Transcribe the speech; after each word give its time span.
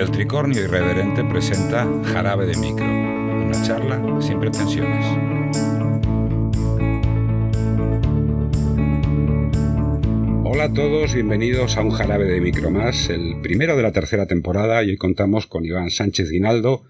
El 0.00 0.10
Tricornio 0.10 0.64
Irreverente 0.64 1.22
presenta 1.24 1.86
Jarabe 2.04 2.46
de 2.46 2.56
Micro, 2.56 2.86
una 2.86 3.62
charla 3.62 4.02
sin 4.22 4.40
pretensiones. 4.40 5.04
Hola 10.42 10.64
a 10.64 10.72
todos, 10.72 11.12
bienvenidos 11.14 11.76
a 11.76 11.82
un 11.82 11.90
Jarabe 11.90 12.24
de 12.24 12.40
Micro 12.40 12.70
más, 12.70 13.10
el 13.10 13.42
primero 13.42 13.76
de 13.76 13.82
la 13.82 13.92
tercera 13.92 14.24
temporada 14.24 14.82
y 14.82 14.88
hoy 14.88 14.96
contamos 14.96 15.46
con 15.46 15.66
Iván 15.66 15.90
Sánchez 15.90 16.30
Guinaldo, 16.30 16.84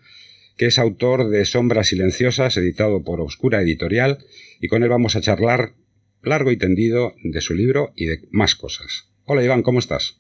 que 0.57 0.67
es 0.67 0.79
autor 0.79 1.31
de 1.31 1.45
Sombras 1.47 1.89
Silenciosas, 1.89 2.57
editado 2.59 3.03
por 3.03 3.21
Obscura 3.21 3.61
Editorial, 3.61 4.19
y 4.61 4.69
con 4.69 4.85
él 4.85 4.89
vamos 4.89 5.17
a 5.17 5.21
charlar 5.21 5.75
largo 6.23 6.53
y 6.53 6.57
tendido 6.57 7.17
de 7.25 7.41
su 7.41 7.55
libro 7.55 7.93
y 7.97 8.07
de 8.07 8.21
más 8.31 8.55
cosas. 8.55 9.11
Hola 9.25 9.43
Iván, 9.43 9.65
¿cómo 9.65 9.81
estás? 9.81 10.20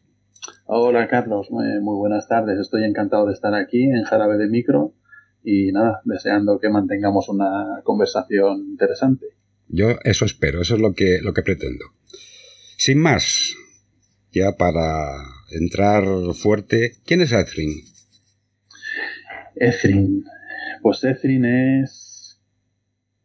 Hola 0.66 1.08
Carlos, 1.08 1.50
muy, 1.50 1.66
buenas 1.80 2.28
tardes. 2.28 2.58
Estoy 2.58 2.84
encantado 2.84 3.26
de 3.26 3.32
estar 3.32 3.54
aquí 3.54 3.84
en 3.84 4.04
Jarabe 4.04 4.38
de 4.38 4.48
Micro 4.48 4.94
y 5.42 5.72
nada, 5.72 6.00
deseando 6.04 6.58
que 6.58 6.68
mantengamos 6.68 7.28
una 7.28 7.80
conversación 7.84 8.60
interesante. 8.70 9.26
Yo 9.68 9.96
eso 10.04 10.24
espero, 10.24 10.62
eso 10.62 10.74
es 10.76 10.80
lo 10.80 10.94
que, 10.94 11.20
lo 11.22 11.32
que 11.32 11.42
pretendo. 11.42 11.84
Sin 12.76 12.98
más, 12.98 13.54
ya 14.32 14.52
para 14.56 15.24
entrar 15.50 16.04
fuerte, 16.34 16.92
¿quién 17.04 17.20
es 17.20 17.32
Ethrin? 17.32 17.70
Ethrin. 19.56 20.24
Pues 20.82 21.04
Ethrin 21.04 21.44
es 21.44 22.40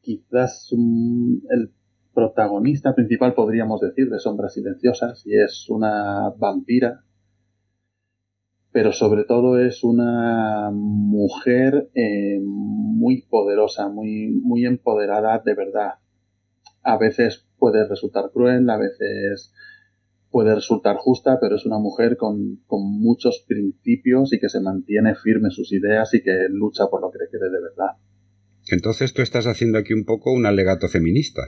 quizás 0.01 0.69
el 0.71 1.71
protagonista 2.13 2.95
principal, 2.95 3.33
podríamos 3.33 3.81
decir, 3.81 4.09
de 4.09 4.19
Sombras 4.19 4.53
Silenciosas, 4.53 5.25
y 5.25 5.37
es 5.37 5.69
una 5.69 6.29
vampira, 6.37 7.04
pero 8.75 8.91
sobre 8.91 9.23
todo 9.23 9.57
es 9.57 9.85
una 9.85 10.69
mujer 10.69 11.89
eh, 11.95 12.41
muy 12.43 13.21
poderosa, 13.21 13.87
muy, 13.87 14.31
muy 14.43 14.65
empoderada 14.65 15.41
de 15.45 15.55
verdad. 15.55 15.91
A 16.83 16.97
veces 16.97 17.47
puede 17.57 17.87
resultar 17.87 18.31
cruel, 18.33 18.69
a 18.69 18.75
veces 18.75 19.53
puede 20.29 20.53
resultar 20.53 20.97
justa, 20.97 21.37
pero 21.39 21.55
es 21.55 21.65
una 21.65 21.77
mujer 21.77 22.17
con, 22.17 22.65
con 22.67 22.81
muchos 22.99 23.45
principios 23.47 24.33
y 24.33 24.41
que 24.41 24.49
se 24.49 24.59
mantiene 24.59 25.15
firme 25.15 25.51
sus 25.51 25.71
ideas 25.71 26.13
y 26.13 26.21
que 26.21 26.47
lucha 26.49 26.87
por 26.91 26.99
lo 26.99 27.11
que 27.11 27.19
quiere 27.31 27.45
de 27.45 27.61
verdad. 27.61 27.95
Entonces 28.69 29.13
tú 29.13 29.21
estás 29.21 29.47
haciendo 29.47 29.77
aquí 29.77 29.93
un 29.93 30.03
poco 30.03 30.33
un 30.33 30.45
alegato 30.45 30.89
feminista. 30.89 31.43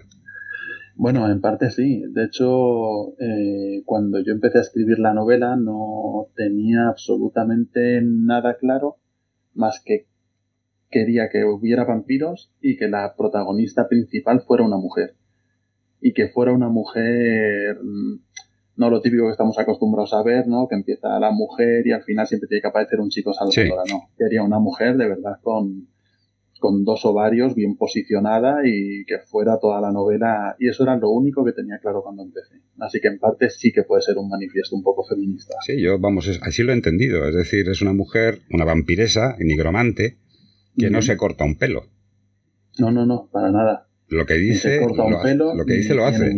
Bueno, 0.98 1.30
en 1.32 1.42
parte 1.42 1.70
sí. 1.70 2.04
De 2.10 2.26
hecho, 2.26 3.14
eh, 3.20 3.84
cuando 3.86 4.20
yo 4.20 4.34
empecé 4.34 4.58
a 4.58 4.62
escribir 4.62 4.98
la 4.98 5.14
novela 5.14 5.56
no 5.56 6.28
tenía 6.36 6.88
absolutamente 6.88 8.02
nada 8.04 8.58
claro 8.58 8.98
más 9.54 9.80
que 9.86 10.08
quería 10.90 11.30
que 11.30 11.46
hubiera 11.46 11.84
vampiros 11.84 12.52
y 12.62 12.78
que 12.78 12.88
la 12.88 13.14
protagonista 13.16 13.88
principal 13.88 14.42
fuera 14.42 14.64
una 14.64 14.78
mujer. 14.78 15.14
Y 16.02 16.14
que 16.14 16.30
fuera 16.30 16.52
una 16.52 16.70
mujer, 16.70 17.78
mm, 17.80 18.20
no 18.78 18.90
lo 18.90 19.00
típico 19.00 19.26
que 19.26 19.32
estamos 19.32 19.60
acostumbrados 19.60 20.16
a 20.16 20.24
ver, 20.24 20.48
¿no? 20.48 20.68
Que 20.68 20.76
empieza 20.76 21.20
la 21.20 21.30
mujer 21.32 21.86
y 21.86 21.92
al 21.92 22.02
final 22.04 22.26
siempre 22.26 22.48
tiene 22.48 22.62
que 22.62 22.70
aparecer 22.70 23.00
un 23.00 23.10
chico 23.10 23.34
salvadora, 23.34 23.84
no. 23.88 24.10
Quería 24.18 24.42
una 24.42 24.58
mujer 24.58 24.98
de 24.98 25.10
verdad 25.10 25.40
con, 25.44 25.88
con 26.60 26.84
dos 26.84 27.06
ovarios 27.06 27.56
bien 27.56 27.76
posicionada 27.76 28.62
y 28.66 29.06
que 29.06 29.20
fuera 29.20 29.60
toda 29.60 29.82
la 29.82 29.92
novela. 29.92 30.56
Y 30.60 30.70
eso 30.70 30.84
era 30.84 30.98
lo 30.98 31.10
único 31.10 31.46
que 31.46 31.52
tenía 31.52 31.80
claro 31.80 32.02
cuando 32.04 32.24
empecé. 32.24 32.56
Así 32.80 33.00
que 33.00 33.08
en 33.08 33.20
parte 33.20 33.50
sí 33.50 33.72
que 33.72 33.84
puede 33.84 34.02
ser 34.02 34.18
un 34.18 34.30
manifiesto 34.30 34.76
un 34.76 34.84
poco 34.84 35.04
feminista. 35.06 35.56
Sí, 35.66 35.82
yo, 35.82 36.00
vamos, 36.00 36.40
así 36.42 36.64
lo 36.64 36.72
he 36.72 36.76
entendido. 36.76 37.26
Es 37.28 37.36
decir, 37.36 37.70
es 37.70 37.82
una 37.82 37.94
mujer, 37.94 38.42
una 38.52 38.66
vampiresa, 38.66 39.36
nigromante, 39.40 40.18
que 40.78 40.90
no 40.90 41.02
se 41.02 41.18
corta 41.18 41.44
un 41.44 41.58
pelo. 41.58 41.86
No, 42.80 42.92
no, 42.92 43.06
no, 43.06 43.30
para 43.32 43.52
nada. 43.52 43.88
Lo 44.10 44.26
que 44.26 44.36
dice, 44.36 44.80
lo, 44.80 45.56
lo 45.56 45.66
que 45.66 45.74
dice 45.74 45.94
lo 45.94 46.06
hace. 46.06 46.34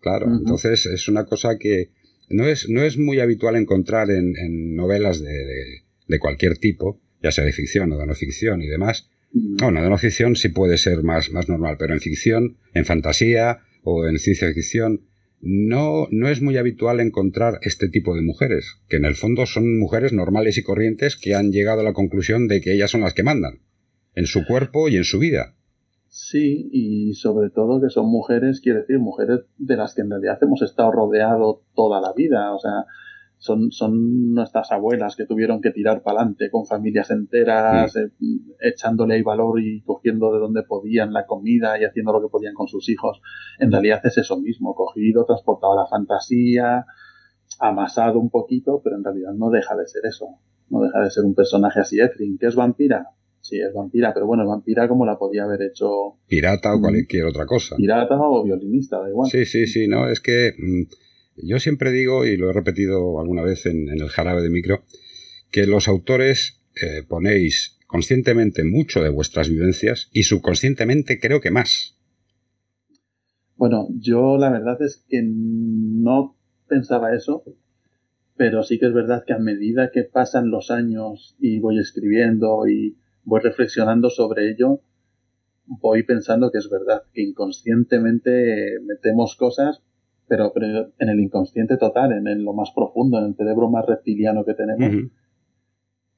Claro, 0.00 0.26
entonces 0.26 0.84
es 0.86 1.08
una 1.08 1.24
cosa 1.24 1.56
que 1.58 1.88
no 2.28 2.46
es, 2.46 2.68
no 2.68 2.82
es 2.82 2.98
muy 2.98 3.20
habitual 3.20 3.56
encontrar 3.56 4.10
en, 4.10 4.74
novelas 4.74 5.22
de, 5.22 5.84
de 6.06 6.18
cualquier 6.18 6.58
tipo, 6.58 7.00
ya 7.22 7.30
sea 7.30 7.44
de 7.44 7.52
ficción 7.52 7.90
o 7.92 7.98
de 7.98 8.06
no 8.06 8.14
ficción 8.14 8.60
y 8.60 8.66
demás, 8.66 9.08
bueno, 9.34 9.82
de 9.82 9.90
no 9.90 9.98
ficción 9.98 10.36
sí 10.36 10.48
puede 10.48 10.78
ser 10.78 11.02
más, 11.02 11.30
más 11.32 11.48
normal, 11.48 11.76
pero 11.76 11.92
en 11.92 12.00
ficción, 12.00 12.56
en 12.72 12.84
fantasía 12.84 13.58
o 13.82 14.06
en 14.06 14.18
ciencia 14.18 14.52
ficción, 14.52 15.00
no, 15.40 16.06
no 16.10 16.28
es 16.28 16.40
muy 16.40 16.56
habitual 16.56 17.00
encontrar 17.00 17.58
este 17.62 17.88
tipo 17.88 18.14
de 18.14 18.22
mujeres, 18.22 18.78
que 18.88 18.96
en 18.96 19.04
el 19.04 19.16
fondo 19.16 19.44
son 19.44 19.78
mujeres 19.78 20.12
normales 20.12 20.56
y 20.56 20.62
corrientes 20.62 21.16
que 21.16 21.34
han 21.34 21.50
llegado 21.50 21.80
a 21.80 21.84
la 21.84 21.92
conclusión 21.92 22.46
de 22.46 22.60
que 22.60 22.72
ellas 22.72 22.92
son 22.92 23.00
las 23.00 23.12
que 23.12 23.24
mandan, 23.24 23.60
en 24.14 24.26
su 24.26 24.46
cuerpo 24.46 24.88
y 24.88 24.96
en 24.96 25.04
su 25.04 25.18
vida. 25.18 25.54
Sí, 26.08 26.70
y 26.72 27.14
sobre 27.14 27.50
todo 27.50 27.80
que 27.80 27.90
son 27.90 28.06
mujeres, 28.06 28.60
quiere 28.60 28.80
decir, 28.80 29.00
mujeres 29.00 29.40
de 29.58 29.76
las 29.76 29.94
que 29.94 30.02
en 30.02 30.10
realidad 30.10 30.38
hemos 30.42 30.62
estado 30.62 30.92
rodeados 30.92 31.58
toda 31.74 32.00
la 32.00 32.12
vida, 32.12 32.54
o 32.54 32.60
sea, 32.60 32.84
son, 33.44 33.72
son 33.72 34.32
nuestras 34.32 34.72
abuelas 34.72 35.16
que 35.16 35.26
tuvieron 35.26 35.60
que 35.60 35.70
tirar 35.70 36.02
para 36.02 36.20
adelante 36.20 36.48
con 36.50 36.64
familias 36.64 37.10
enteras, 37.10 37.94
eh, 37.94 38.08
echándole 38.58 39.16
ahí 39.16 39.22
valor 39.22 39.60
y 39.60 39.82
cogiendo 39.82 40.32
de 40.32 40.38
donde 40.38 40.62
podían 40.62 41.12
la 41.12 41.26
comida 41.26 41.78
y 41.78 41.84
haciendo 41.84 42.14
lo 42.14 42.22
que 42.22 42.30
podían 42.30 42.54
con 42.54 42.68
sus 42.68 42.88
hijos. 42.88 43.20
En 43.58 43.70
realidad 43.70 44.00
es 44.02 44.16
eso 44.16 44.40
mismo, 44.40 44.74
cogido, 44.74 45.26
transportado 45.26 45.74
a 45.74 45.82
la 45.82 45.86
fantasía, 45.86 46.86
amasado 47.60 48.18
un 48.18 48.30
poquito, 48.30 48.80
pero 48.82 48.96
en 48.96 49.04
realidad 49.04 49.34
no 49.34 49.50
deja 49.50 49.76
de 49.76 49.86
ser 49.88 50.06
eso. 50.06 50.24
No 50.70 50.80
deja 50.80 51.00
de 51.00 51.10
ser 51.10 51.24
un 51.24 51.34
personaje 51.34 51.80
así, 51.80 52.00
Ethrin, 52.00 52.38
que 52.38 52.46
es 52.46 52.54
vampira. 52.54 53.08
Sí, 53.42 53.60
es 53.60 53.74
vampira, 53.74 54.14
pero 54.14 54.24
bueno, 54.24 54.44
es 54.44 54.48
vampira 54.48 54.88
como 54.88 55.04
la 55.04 55.18
podía 55.18 55.44
haber 55.44 55.60
hecho. 55.60 56.16
Pirata 56.26 56.74
o 56.74 56.80
cualquier 56.80 57.26
otra 57.26 57.44
cosa. 57.44 57.76
Pirata 57.76 58.16
o 58.18 58.42
violinista, 58.42 59.00
da 59.00 59.10
igual. 59.10 59.28
Sí, 59.30 59.44
sí, 59.44 59.66
sí, 59.66 59.86
no, 59.86 60.08
es 60.08 60.20
que. 60.20 60.54
Yo 61.36 61.58
siempre 61.58 61.90
digo, 61.90 62.24
y 62.24 62.36
lo 62.36 62.50
he 62.50 62.52
repetido 62.52 63.20
alguna 63.20 63.42
vez 63.42 63.66
en, 63.66 63.88
el 63.88 64.08
jarabe 64.08 64.42
de 64.42 64.50
micro, 64.50 64.84
que 65.50 65.66
los 65.66 65.88
autores 65.88 66.62
eh, 66.80 67.02
ponéis 67.06 67.78
conscientemente 67.86 68.64
mucho 68.64 69.02
de 69.02 69.08
vuestras 69.08 69.48
vivencias 69.48 70.08
y 70.12 70.24
subconscientemente 70.24 71.20
creo 71.20 71.40
que 71.40 71.50
más. 71.50 71.98
Bueno, 73.56 73.88
yo 74.00 74.36
la 74.36 74.50
verdad 74.50 74.80
es 74.82 75.04
que 75.08 75.22
no 75.24 76.36
pensaba 76.68 77.14
eso, 77.14 77.44
pero 78.36 78.62
sí 78.62 78.78
que 78.78 78.86
es 78.86 78.94
verdad 78.94 79.24
que 79.26 79.32
a 79.32 79.38
medida 79.38 79.90
que 79.92 80.02
pasan 80.02 80.50
los 80.50 80.70
años 80.70 81.36
y 81.38 81.60
voy 81.60 81.78
escribiendo 81.78 82.66
y 82.68 82.96
voy 83.22 83.40
reflexionando 83.40 84.10
sobre 84.10 84.50
ello, 84.50 84.80
voy 85.66 86.02
pensando 86.02 86.50
que 86.50 86.58
es 86.58 86.68
verdad, 86.68 87.02
que 87.12 87.22
inconscientemente 87.22 88.80
metemos 88.84 89.36
cosas 89.36 89.82
pero, 90.26 90.52
en 90.98 91.08
el 91.08 91.20
inconsciente 91.20 91.76
total, 91.76 92.12
en, 92.12 92.44
lo 92.44 92.52
más 92.52 92.70
profundo, 92.74 93.18
en 93.18 93.26
el 93.26 93.34
cerebro 93.34 93.68
más 93.68 93.84
reptiliano 93.86 94.44
que 94.44 94.54
tenemos. 94.54 95.10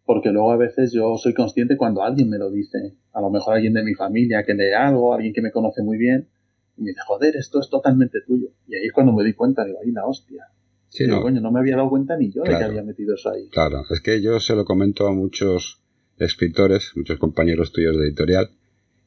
Porque 0.04 0.30
luego 0.30 0.52
a 0.52 0.56
veces 0.56 0.92
yo 0.92 1.16
soy 1.16 1.34
consciente 1.34 1.76
cuando 1.76 2.02
alguien 2.02 2.30
me 2.30 2.38
lo 2.38 2.50
dice, 2.50 2.94
a 3.12 3.20
lo 3.20 3.30
mejor 3.30 3.54
alguien 3.54 3.72
de 3.72 3.82
mi 3.82 3.94
familia 3.94 4.44
que 4.44 4.54
lee 4.54 4.72
algo, 4.72 5.12
alguien 5.12 5.32
que 5.32 5.42
me 5.42 5.50
conoce 5.50 5.82
muy 5.82 5.98
bien, 5.98 6.28
y 6.76 6.82
me 6.82 6.90
dice, 6.90 7.00
joder, 7.06 7.34
esto 7.36 7.58
es 7.60 7.68
totalmente 7.68 8.20
tuyo. 8.24 8.48
Y 8.68 8.76
ahí 8.76 8.86
es 8.86 8.92
cuando 8.92 9.12
me 9.12 9.24
di 9.24 9.32
cuenta, 9.32 9.64
digo, 9.64 9.78
ahí 9.82 9.90
la 9.90 10.06
hostia. 10.06 10.44
Sí, 10.88 11.06
no. 11.08 11.20
coño, 11.20 11.40
no 11.40 11.50
me 11.50 11.58
había 11.58 11.76
dado 11.76 11.90
cuenta 11.90 12.16
ni 12.16 12.30
yo 12.30 12.42
de 12.42 12.50
que 12.50 12.64
había 12.64 12.82
metido 12.82 13.16
eso 13.16 13.30
ahí. 13.30 13.48
Claro, 13.48 13.82
es 13.90 14.00
que 14.00 14.22
yo 14.22 14.38
se 14.38 14.54
lo 14.54 14.64
comento 14.64 15.08
a 15.08 15.12
muchos 15.12 15.82
escritores, 16.18 16.92
muchos 16.94 17.18
compañeros 17.18 17.72
tuyos 17.72 17.96
de 17.96 18.06
editorial 18.06 18.50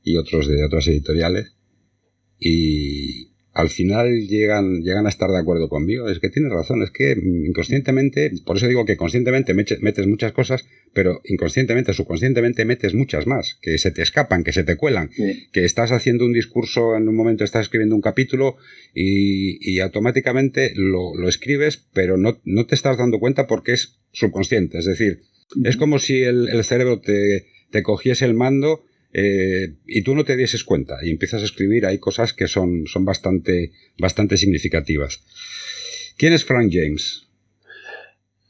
y 0.03 0.17
otros 0.17 0.47
de 0.47 0.63
otras 0.65 0.87
editoriales, 0.87 1.55
y, 2.39 3.28
al 3.59 3.69
final 3.69 4.27
llegan, 4.27 4.81
llegan 4.81 5.05
a 5.05 5.09
estar 5.09 5.29
de 5.29 5.37
acuerdo 5.37 5.67
conmigo. 5.69 6.09
Es 6.09 6.19
que 6.19 6.29
tienes 6.29 6.51
razón, 6.51 6.81
es 6.81 6.91
que 6.91 7.11
inconscientemente, 7.11 8.31
por 8.45 8.57
eso 8.57 8.67
digo 8.67 8.85
que 8.85 8.95
conscientemente 8.97 9.53
metes 9.53 10.07
muchas 10.07 10.31
cosas, 10.31 10.65
pero 10.93 11.21
inconscientemente, 11.25 11.93
subconscientemente 11.93 12.65
metes 12.65 12.93
muchas 12.93 13.27
más, 13.27 13.57
que 13.61 13.77
se 13.77 13.91
te 13.91 14.01
escapan, 14.01 14.43
que 14.43 14.53
se 14.53 14.63
te 14.63 14.77
cuelan, 14.77 15.09
que 15.51 15.65
estás 15.65 15.91
haciendo 15.91 16.25
un 16.25 16.33
discurso, 16.33 16.95
en 16.95 17.07
un 17.07 17.15
momento 17.15 17.43
estás 17.43 17.63
escribiendo 17.63 17.95
un 17.95 18.01
capítulo 18.01 18.57
y, 18.93 19.79
automáticamente 19.79 20.73
lo, 20.75 21.27
escribes, 21.27 21.85
pero 21.93 22.17
no, 22.17 22.39
no 22.45 22.65
te 22.65 22.75
estás 22.75 22.97
dando 22.97 23.19
cuenta 23.19 23.45
porque 23.45 23.73
es 23.73 23.99
subconsciente. 24.11 24.79
Es 24.79 24.85
decir, 24.85 25.19
es 25.63 25.77
como 25.77 25.99
si 25.99 26.23
el, 26.23 26.49
el 26.49 26.63
cerebro 26.63 26.99
te, 26.99 27.45
te 27.71 27.83
cogiese 27.83 28.25
el 28.25 28.33
mando 28.33 28.83
eh, 29.11 29.75
y 29.85 30.03
tú 30.03 30.15
no 30.15 30.23
te 30.23 30.35
dieses 30.35 30.63
cuenta 30.63 30.97
y 31.03 31.09
empiezas 31.09 31.41
a 31.41 31.45
escribir, 31.45 31.85
hay 31.85 31.97
cosas 31.97 32.33
que 32.33 32.47
son, 32.47 32.85
son 32.85 33.05
bastante, 33.05 33.71
bastante 33.99 34.37
significativas. 34.37 35.23
¿Quién 36.17 36.33
es 36.33 36.45
Frank 36.45 36.69
James? 36.71 37.27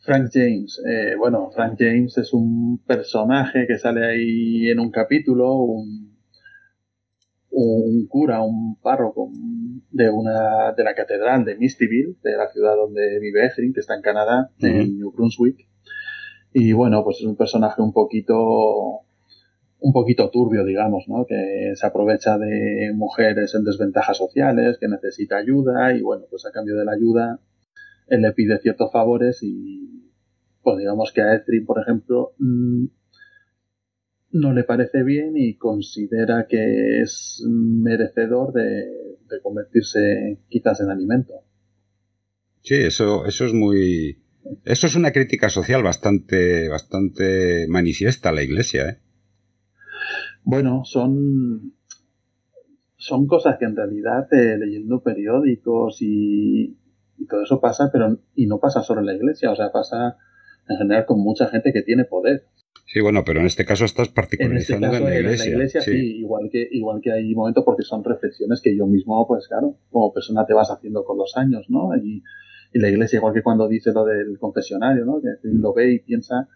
Frank 0.02 0.32
James, 0.34 0.82
eh, 0.88 1.16
bueno, 1.18 1.52
Frank 1.54 1.76
James 1.78 2.18
es 2.18 2.34
un 2.34 2.80
personaje 2.80 3.66
que 3.68 3.78
sale 3.78 4.06
ahí 4.06 4.68
en 4.68 4.80
un 4.80 4.90
capítulo, 4.90 5.54
un, 5.54 6.18
un 7.52 8.08
cura, 8.08 8.42
un 8.42 8.76
párroco 8.82 9.30
de 9.92 10.10
una 10.10 10.74
de 10.76 10.84
la 10.84 10.96
catedral 10.96 11.46
de 11.46 11.58
Mistyville, 11.58 12.16
de 12.24 12.32
la 12.38 12.50
ciudad 12.52 12.76
donde 12.76 13.20
vive 13.20 13.46
Ethrin, 13.46 13.74
que 13.74 13.82
está 13.82 13.96
en 13.96 14.02
Canadá, 14.02 14.50
en 14.60 14.98
New 14.98 15.12
Brunswick, 15.12 15.68
Y 16.54 16.74
bueno, 16.74 17.04
pues 17.04 17.18
es 17.18 17.26
un 17.26 17.36
personaje 17.36 17.82
un 17.82 17.94
poquito 17.94 19.02
un 19.80 19.94
poquito 19.94 20.30
turbio, 20.30 20.66
digamos, 20.66 21.06
¿no? 21.08 21.26
Que 21.26 21.74
se 21.76 21.86
aprovecha 21.86 22.38
de 22.38 22.92
mujeres 22.94 23.56
en 23.56 23.64
desventajas 23.64 24.18
sociales, 24.18 24.78
que 24.80 24.88
necesita 24.88 25.38
ayuda 25.38 25.96
y 25.96 26.02
bueno, 26.02 26.26
pues 26.30 26.46
a 26.46 26.52
cambio 26.52 26.76
de 26.76 26.86
la 26.86 26.94
ayuda 26.94 27.40
él 28.10 28.22
le 28.22 28.32
pide 28.34 28.60
ciertos 28.60 28.92
favores 28.92 29.40
y 29.42 30.12
pues 30.62 30.78
digamos 30.78 31.12
que 31.14 31.22
a 31.22 31.36
Ethrin, 31.36 31.66
por 31.66 31.80
ejemplo, 31.82 32.34
mm, 32.38 32.86
no 34.32 34.54
le 34.54 34.64
parece 34.64 35.04
bien 35.04 35.34
y 35.36 35.56
considera 35.58 36.46
que 36.48 37.02
es 37.02 37.44
merecedor 37.48 38.54
de, 38.54 38.86
de 39.30 39.42
convertirse 39.42 40.40
quizás 40.50 40.82
en 40.82 40.90
alimento. 40.90 41.34
Sí, 42.62 42.76
eso, 42.76 43.26
eso 43.26 43.46
es 43.46 43.54
muy, 43.54 44.22
eso 44.66 44.88
es 44.88 44.96
una 44.96 45.12
crítica 45.12 45.50
social 45.50 45.82
bastante, 45.82 46.68
bastante 46.68 47.66
manifiesta 47.70 48.30
a 48.30 48.34
la 48.34 48.44
Iglesia, 48.44 48.90
¿eh? 48.90 48.98
Bueno, 50.44 50.84
son, 50.86 51.74
son 52.98 53.28
cosas 53.28 53.58
que 53.58 53.66
en 53.66 53.76
realidad 53.76 54.28
eh, 54.34 54.58
leyendo 54.58 55.02
periódicos 55.02 55.98
y, 56.02 56.76
todo 57.30 57.44
eso 57.44 57.60
pasa, 57.60 57.90
pero 57.92 58.18
y 58.34 58.48
no 58.48 58.60
pasa 58.60 58.82
solo 58.82 59.02
en 59.02 59.08
la 59.08 59.14
iglesia, 59.14 59.52
o 59.52 59.56
sea, 59.56 59.72
pasa 59.72 60.18
en 60.70 60.78
general 60.78 61.06
con 61.06 61.20
mucha 61.20 61.48
gente 61.48 61.74
que 61.74 61.82
tiene 61.82 62.06
poder. 62.06 62.46
Sí, 62.86 63.02
bueno, 63.02 63.24
pero 63.26 63.42
en 63.42 63.46
este 63.46 63.66
caso 63.66 63.86
estás 63.86 64.10
particularizando 64.10 64.88
en, 64.88 64.94
este 64.94 65.06
en 65.06 65.10
la 65.10 65.20
iglesia. 65.20 65.44
En 65.46 65.50
la 65.52 65.56
iglesia 65.58 65.82
sí. 65.82 66.20
igual 66.20 66.50
que 66.52 66.68
igual 66.72 67.02
que 67.02 67.12
hay 67.12 67.36
momentos 67.36 67.64
porque 67.64 67.84
son 67.84 68.04
reflexiones 68.04 68.62
que 68.62 68.76
yo 68.76 68.88
mismo, 68.88 69.28
pues 69.28 69.48
claro, 69.48 69.76
como 69.92 70.14
persona 70.14 70.46
te 70.46 70.54
vas 70.54 70.72
haciendo 70.72 71.04
con 71.04 71.18
los 71.18 71.36
años, 71.36 71.66
¿no? 71.70 71.96
Y, 71.98 72.24
y 72.74 72.80
la 72.80 72.90
iglesia, 72.90 73.18
igual 73.18 73.34
que 73.34 73.44
cuando 73.44 73.68
dice 73.68 73.92
lo 73.94 74.06
del 74.06 74.40
confesionario, 74.40 75.06
¿no? 75.06 75.22
Que 75.22 75.30
lo 75.44 75.74
ve 75.74 75.94
y 75.94 76.00
piensa 76.00 76.48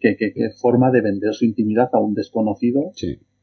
que, 0.00 0.16
que, 0.16 0.50
forma 0.50 0.90
de 0.90 1.00
vender 1.00 1.34
su 1.34 1.44
intimidad 1.44 1.88
a 1.92 1.98
un 1.98 2.14
desconocido. 2.14 2.92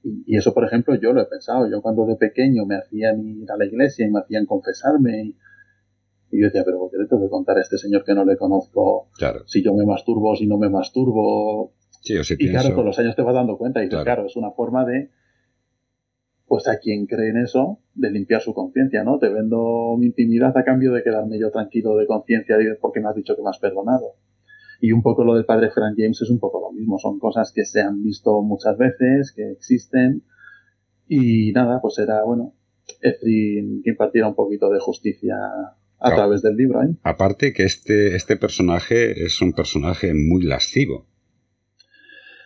Y, 0.04 0.36
eso, 0.36 0.54
por 0.54 0.66
ejemplo, 0.66 0.96
yo 0.96 1.14
lo 1.14 1.22
he 1.22 1.26
pensado. 1.26 1.70
Yo 1.70 1.82
cuando 1.82 2.06
de 2.06 2.16
pequeño 2.16 2.66
me 2.66 2.76
hacían 2.76 3.26
ir 3.26 3.52
a 3.52 3.58
la 3.58 3.66
iglesia 3.66 4.06
y 4.06 4.12
me 4.12 4.20
hacían 4.20 4.46
confesarme 4.46 5.24
y, 5.24 5.36
yo 6.32 6.48
decía, 6.48 6.64
pero 6.66 6.80
¿por 6.80 6.90
qué 6.90 6.98
le 6.98 7.08
tengo 7.08 7.24
que 7.24 7.30
contar 7.30 7.58
a 7.58 7.62
este 7.62 7.78
señor 7.78 8.04
que 8.04 8.16
no 8.16 8.26
le 8.26 8.36
conozco 8.38 9.10
claro. 9.20 9.44
si 9.46 9.64
yo 9.64 9.72
me 9.76 9.86
masturbo, 9.86 10.36
si 10.36 10.48
no 10.48 10.58
me 10.58 10.68
masturbo? 10.68 11.74
Sí, 12.02 12.18
o 12.18 12.24
si 12.24 12.34
y 12.40 12.50
claro, 12.50 12.74
con 12.74 12.86
los 12.86 12.98
años 12.98 13.16
te 13.16 13.22
vas 13.22 13.36
dando 13.36 13.56
cuenta 13.56 13.82
y 13.82 13.86
dices, 13.86 14.04
claro. 14.04 14.26
es 14.26 14.36
una 14.36 14.50
forma 14.50 14.84
de, 14.84 15.12
pues 16.48 16.68
a 16.68 16.80
quien 16.80 17.06
cree 17.06 17.30
en 17.30 17.38
eso, 17.38 17.80
de 17.94 18.10
limpiar 18.10 18.42
su 18.42 18.54
conciencia, 18.56 19.04
¿no? 19.04 19.20
Te 19.20 19.30
vendo 19.30 19.96
mi 19.98 20.08
intimidad 20.08 20.58
a 20.58 20.64
cambio 20.64 20.92
de 20.92 21.04
quedarme 21.04 21.40
yo 21.40 21.52
tranquilo 21.52 21.96
de 21.98 22.08
conciencia 22.08 22.58
porque 22.82 23.00
me 23.00 23.10
has 23.10 23.16
dicho 23.16 23.36
que 23.36 23.44
me 23.44 23.50
has 23.50 23.60
perdonado. 23.60 24.16
Y 24.85 24.91
un 24.91 25.01
poco 25.01 25.24
lo 25.24 25.35
del 25.35 25.45
padre 25.45 25.71
Frank 25.71 25.95
James 25.97 26.21
es 26.21 26.30
un 26.30 26.39
poco 26.39 26.59
lo 26.59 26.74
mismo. 26.77 27.00
Son 27.00 27.18
cosas 27.18 27.53
que 27.56 27.63
se 27.63 27.80
han 27.80 28.03
visto 28.03 28.41
muchas 28.41 28.77
veces, 28.77 29.31
que 29.33 29.51
existen. 29.51 30.24
Y 31.07 31.53
nada, 31.53 31.80
pues 31.81 32.00
era, 32.00 32.21
bueno, 32.25 32.53
Efrin 33.00 33.81
que 33.81 33.91
impartiera 33.91 34.27
un 34.27 34.35
poquito 34.35 34.69
de 34.69 34.81
justicia 34.81 35.35
a 36.00 36.13
través 36.13 36.41
del 36.41 36.57
libro. 36.57 36.83
¿eh? 36.83 36.97
Aparte 37.01 37.53
que 37.53 37.63
este, 37.63 38.18
este 38.18 38.35
personaje 38.35 39.24
es 39.24 39.41
un 39.41 39.53
personaje 39.53 40.13
muy 40.13 40.44
lascivo. 40.44 41.07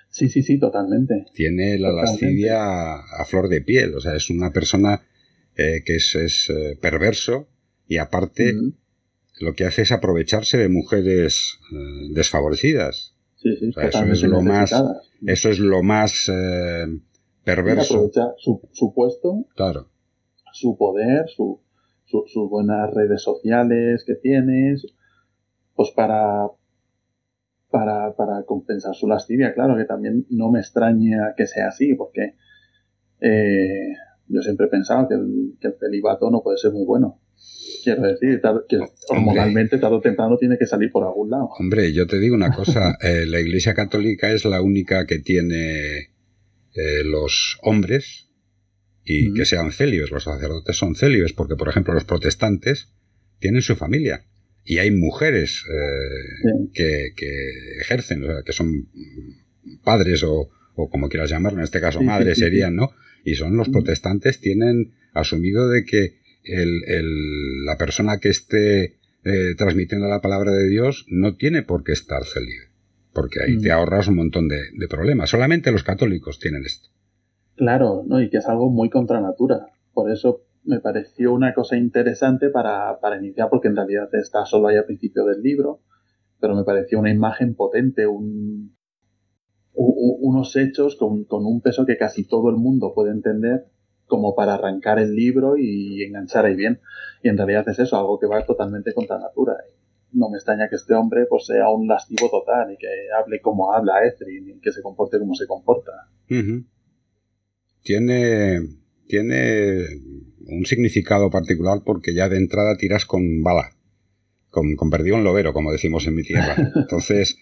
Sí, 0.09 0.29
sí, 0.29 0.43
sí, 0.43 0.59
totalmente. 0.59 1.25
Tiene 1.33 1.79
la 1.79 1.91
lascivia 1.91 2.97
a, 2.97 3.25
flor 3.25 3.49
de 3.49 3.61
piel. 3.61 3.95
O 3.95 3.99
sea, 3.99 4.15
es 4.15 4.29
una 4.29 4.53
persona 4.53 5.01
eh, 5.55 5.81
que 5.83 5.95
es, 5.95 6.13
es 6.13 6.51
eh, 6.51 6.77
perverso 6.79 7.47
y 7.87 7.97
aparte 7.97 8.53
lo 9.39 9.53
que 9.53 9.65
hace 9.65 9.83
es 9.83 9.91
aprovecharse 9.91 10.57
de 10.57 10.69
mujeres 10.69 11.59
eh, 11.71 12.09
desfavorecidas. 12.13 13.15
Sí, 13.35 13.55
sí, 13.57 13.71
eso 13.77 14.03
es 14.03 14.23
lo 14.23 14.41
más, 14.41 14.73
eso 15.25 15.49
es 15.49 15.59
lo 15.59 15.83
más 15.83 16.29
eh, 16.29 16.85
perverso. 17.43 17.95
Aprovecha 17.95 18.33
su, 18.37 18.61
su, 18.71 18.93
puesto, 18.93 19.45
claro. 19.55 19.87
su 20.53 20.75
poder, 20.75 21.29
su, 21.29 21.61
sus 22.05 22.49
buenas 22.49 22.91
redes 22.93 23.21
sociales 23.21 24.03
que 24.05 24.15
tienes, 24.15 24.87
pues 25.75 25.91
para, 25.91 26.47
para, 27.69 28.15
para 28.15 28.43
compensar 28.43 28.95
su 28.95 29.07
lascivia. 29.07 29.53
Claro 29.53 29.77
que 29.77 29.85
también 29.85 30.25
no 30.29 30.49
me 30.49 30.59
extraña 30.59 31.35
que 31.37 31.45
sea 31.45 31.67
así, 31.67 31.93
porque 31.93 32.35
eh, 33.21 33.93
yo 34.27 34.41
siempre 34.41 34.65
he 34.65 34.69
pensado 34.69 35.07
que 35.07 35.13
el, 35.13 35.57
que 35.59 35.67
el 35.67 35.75
celibato 35.79 36.31
no 36.31 36.41
puede 36.41 36.57
ser 36.57 36.71
muy 36.71 36.85
bueno. 36.85 37.19
Quiero 37.83 38.01
decir, 38.01 38.41
que 38.67 38.79
hormonalmente 39.09 39.77
tarde 39.77 39.95
o 39.95 40.01
temprano 40.01 40.37
tiene 40.37 40.57
que 40.57 40.65
salir 40.65 40.91
por 40.91 41.05
algún 41.05 41.29
lado. 41.29 41.49
Hombre, 41.57 41.93
yo 41.93 42.05
te 42.07 42.19
digo 42.19 42.35
una 42.35 42.51
cosa, 42.51 42.97
eh, 43.01 43.25
la 43.25 43.39
Iglesia 43.39 43.73
Católica 43.73 44.31
es 44.31 44.45
la 44.45 44.61
única 44.61 45.05
que 45.05 45.19
tiene 45.19 45.97
eh, 45.97 47.03
los 47.05 47.57
hombres 47.61 48.29
y 49.03 49.33
que 49.33 49.45
sean 49.45 49.71
célibes, 49.71 50.11
los 50.11 50.23
sacerdotes 50.23 50.75
son 50.75 50.95
célibes, 50.95 51.31
porque 51.31 51.55
por 51.55 51.69
ejemplo 51.69 51.93
los 51.93 52.03
protestantes 52.03 52.89
tienen 53.39 53.61
su 53.61 53.75
familia 53.75 54.25
y 54.65 54.79
hay 54.79 54.91
mujeres 54.91 55.63
eh, 55.71 56.69
que, 56.73 57.13
ejercen, 57.79 58.23
o 58.23 58.27
sea, 58.27 58.43
que 58.45 58.51
son 58.51 58.89
padres 59.83 60.23
o, 60.23 60.49
o 60.75 60.89
como 60.89 61.07
quieras 61.07 61.29
llamarlo, 61.29 61.59
en 61.59 61.63
este 61.63 61.79
caso 61.79 62.01
madres 62.01 62.39
serían, 62.39 62.75
¿no? 62.75 62.91
Y 63.23 63.35
son 63.35 63.55
los 63.55 63.69
protestantes 63.69 64.41
tienen 64.41 64.93
asumido 65.13 65.69
de 65.69 65.85
que 65.85 66.17
el, 66.47 67.65
la 67.65 67.77
persona 67.77 68.19
que 68.19 68.29
esté 68.29 68.97
eh, 69.23 69.55
transmitiendo 69.57 70.07
la 70.07 70.21
palabra 70.21 70.51
de 70.51 70.67
Dios 70.69 71.05
no 71.09 71.35
tiene 71.35 71.63
por 71.63 71.83
qué 71.83 71.91
estar 71.91 72.23
célibe, 72.23 72.69
porque 73.13 73.41
ahí 73.43 73.57
te 73.57 73.69
mm. 73.69 73.71
ahorras 73.71 74.07
un 74.07 74.15
montón 74.15 74.47
de, 74.47 74.87
problemas. 74.89 75.29
Solamente 75.29 75.71
los 75.71 75.83
católicos 75.83 76.39
tienen 76.39 76.63
esto. 76.63 76.89
Claro, 77.55 78.03
¿no? 78.07 78.21
y 78.21 78.29
que 78.29 78.37
es 78.37 78.47
algo 78.47 78.69
muy 78.69 78.89
contra 78.89 79.19
natura. 79.19 79.67
Por 79.93 80.11
eso 80.11 80.43
me 80.63 80.79
pareció 80.79 81.33
una 81.33 81.53
cosa 81.53 81.75
interesante 81.75 82.49
para, 82.49 82.99
para 83.01 83.17
iniciar, 83.17 83.49
porque 83.49 83.67
en 83.67 83.75
realidad 83.75 84.07
está 84.13 84.45
solo 84.45 84.67
ahí 84.67 84.77
al 84.77 84.85
principio 84.85 85.25
del 85.25 85.41
libro, 85.41 85.81
pero 86.39 86.55
me 86.55 86.63
pareció 86.63 86.99
una 86.99 87.11
imagen 87.11 87.55
potente, 87.55 88.05
un, 88.05 88.77
unos 89.73 90.55
hechos 90.55 90.95
con, 90.95 91.25
con, 91.25 91.45
un 91.45 91.61
peso 91.61 91.85
que 91.85 91.97
casi 91.97 92.25
todo 92.25 92.49
el 92.49 92.57
mundo 92.57 92.93
puede 92.93 93.11
entender 93.11 93.65
como 94.07 94.33
para 94.35 94.55
arrancar 94.55 94.99
el 94.99 95.15
libro 95.15 95.57
y 95.57 96.03
enganchar 96.03 96.45
ahí 96.45 96.55
bien. 96.55 96.79
Y 97.21 97.29
en 97.29 97.37
realidad 97.37 97.67
es 97.67 97.79
eso, 97.79 97.97
algo 97.97 98.19
que 98.19 98.27
va 98.27 98.45
totalmente 98.45 98.93
contra 98.93 99.19
natura. 99.19 99.57
No 100.13 100.29
me 100.29 100.37
extraña 100.37 100.69
que 100.69 100.77
este 100.77 100.93
hombre 100.93 101.25
pues 101.29 101.45
sea 101.45 101.69
un 101.69 101.87
lastivo 101.87 102.29
total 102.29 102.71
y 102.73 102.77
que 102.77 102.87
hable 103.15 103.41
como 103.41 103.73
habla 103.73 104.05
Ethrin 104.05 104.49
y 104.49 104.59
que 104.59 104.71
se 104.71 104.81
comporte 104.81 105.19
como 105.19 105.35
se 105.35 105.45
comporta. 105.45 105.91
Tiene, 107.83 108.59
tiene 109.07 109.85
un 110.47 110.65
significado 110.65 111.29
particular 111.29 111.81
porque 111.85 112.13
ya 112.13 112.29
de 112.29 112.37
entrada 112.37 112.77
tiras 112.77 113.05
con 113.05 113.43
bala, 113.43 113.73
con, 114.49 114.75
con 114.75 114.89
perdido 114.89 115.17
un 115.17 115.23
lobero, 115.23 115.53
como 115.53 115.71
decimos 115.71 116.07
en 116.07 116.15
mi 116.15 116.23
tierra. 116.23 116.55
Entonces 116.75 117.37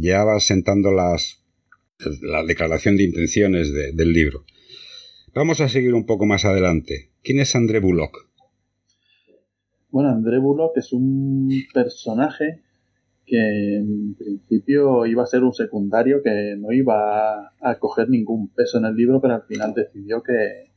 ya 0.00 0.22
vas 0.22 0.44
sentando 0.44 0.92
las, 0.92 1.42
la 2.22 2.44
declaración 2.44 2.96
de 2.96 3.04
intenciones 3.04 3.72
del 3.72 4.12
libro. 4.12 4.44
Vamos 5.34 5.60
a 5.60 5.68
seguir 5.68 5.94
un 5.94 6.06
poco 6.06 6.26
más 6.26 6.44
adelante. 6.44 7.10
¿Quién 7.24 7.40
es 7.40 7.56
André 7.56 7.80
Bullock? 7.80 8.30
Bueno, 9.90 10.10
André 10.10 10.38
Bullock 10.38 10.76
es 10.76 10.92
un 10.92 11.48
personaje 11.72 12.62
que 13.26 13.78
en 13.78 14.14
principio 14.14 15.06
iba 15.06 15.24
a 15.24 15.26
ser 15.26 15.42
un 15.42 15.52
secundario 15.52 16.22
que 16.22 16.54
no 16.56 16.70
iba 16.70 17.48
a 17.60 17.78
coger 17.80 18.10
ningún 18.10 18.50
peso 18.50 18.78
en 18.78 18.84
el 18.84 18.94
libro, 18.94 19.20
pero 19.20 19.34
al 19.34 19.42
final 19.42 19.74
decidió 19.74 20.22
que, 20.22 20.70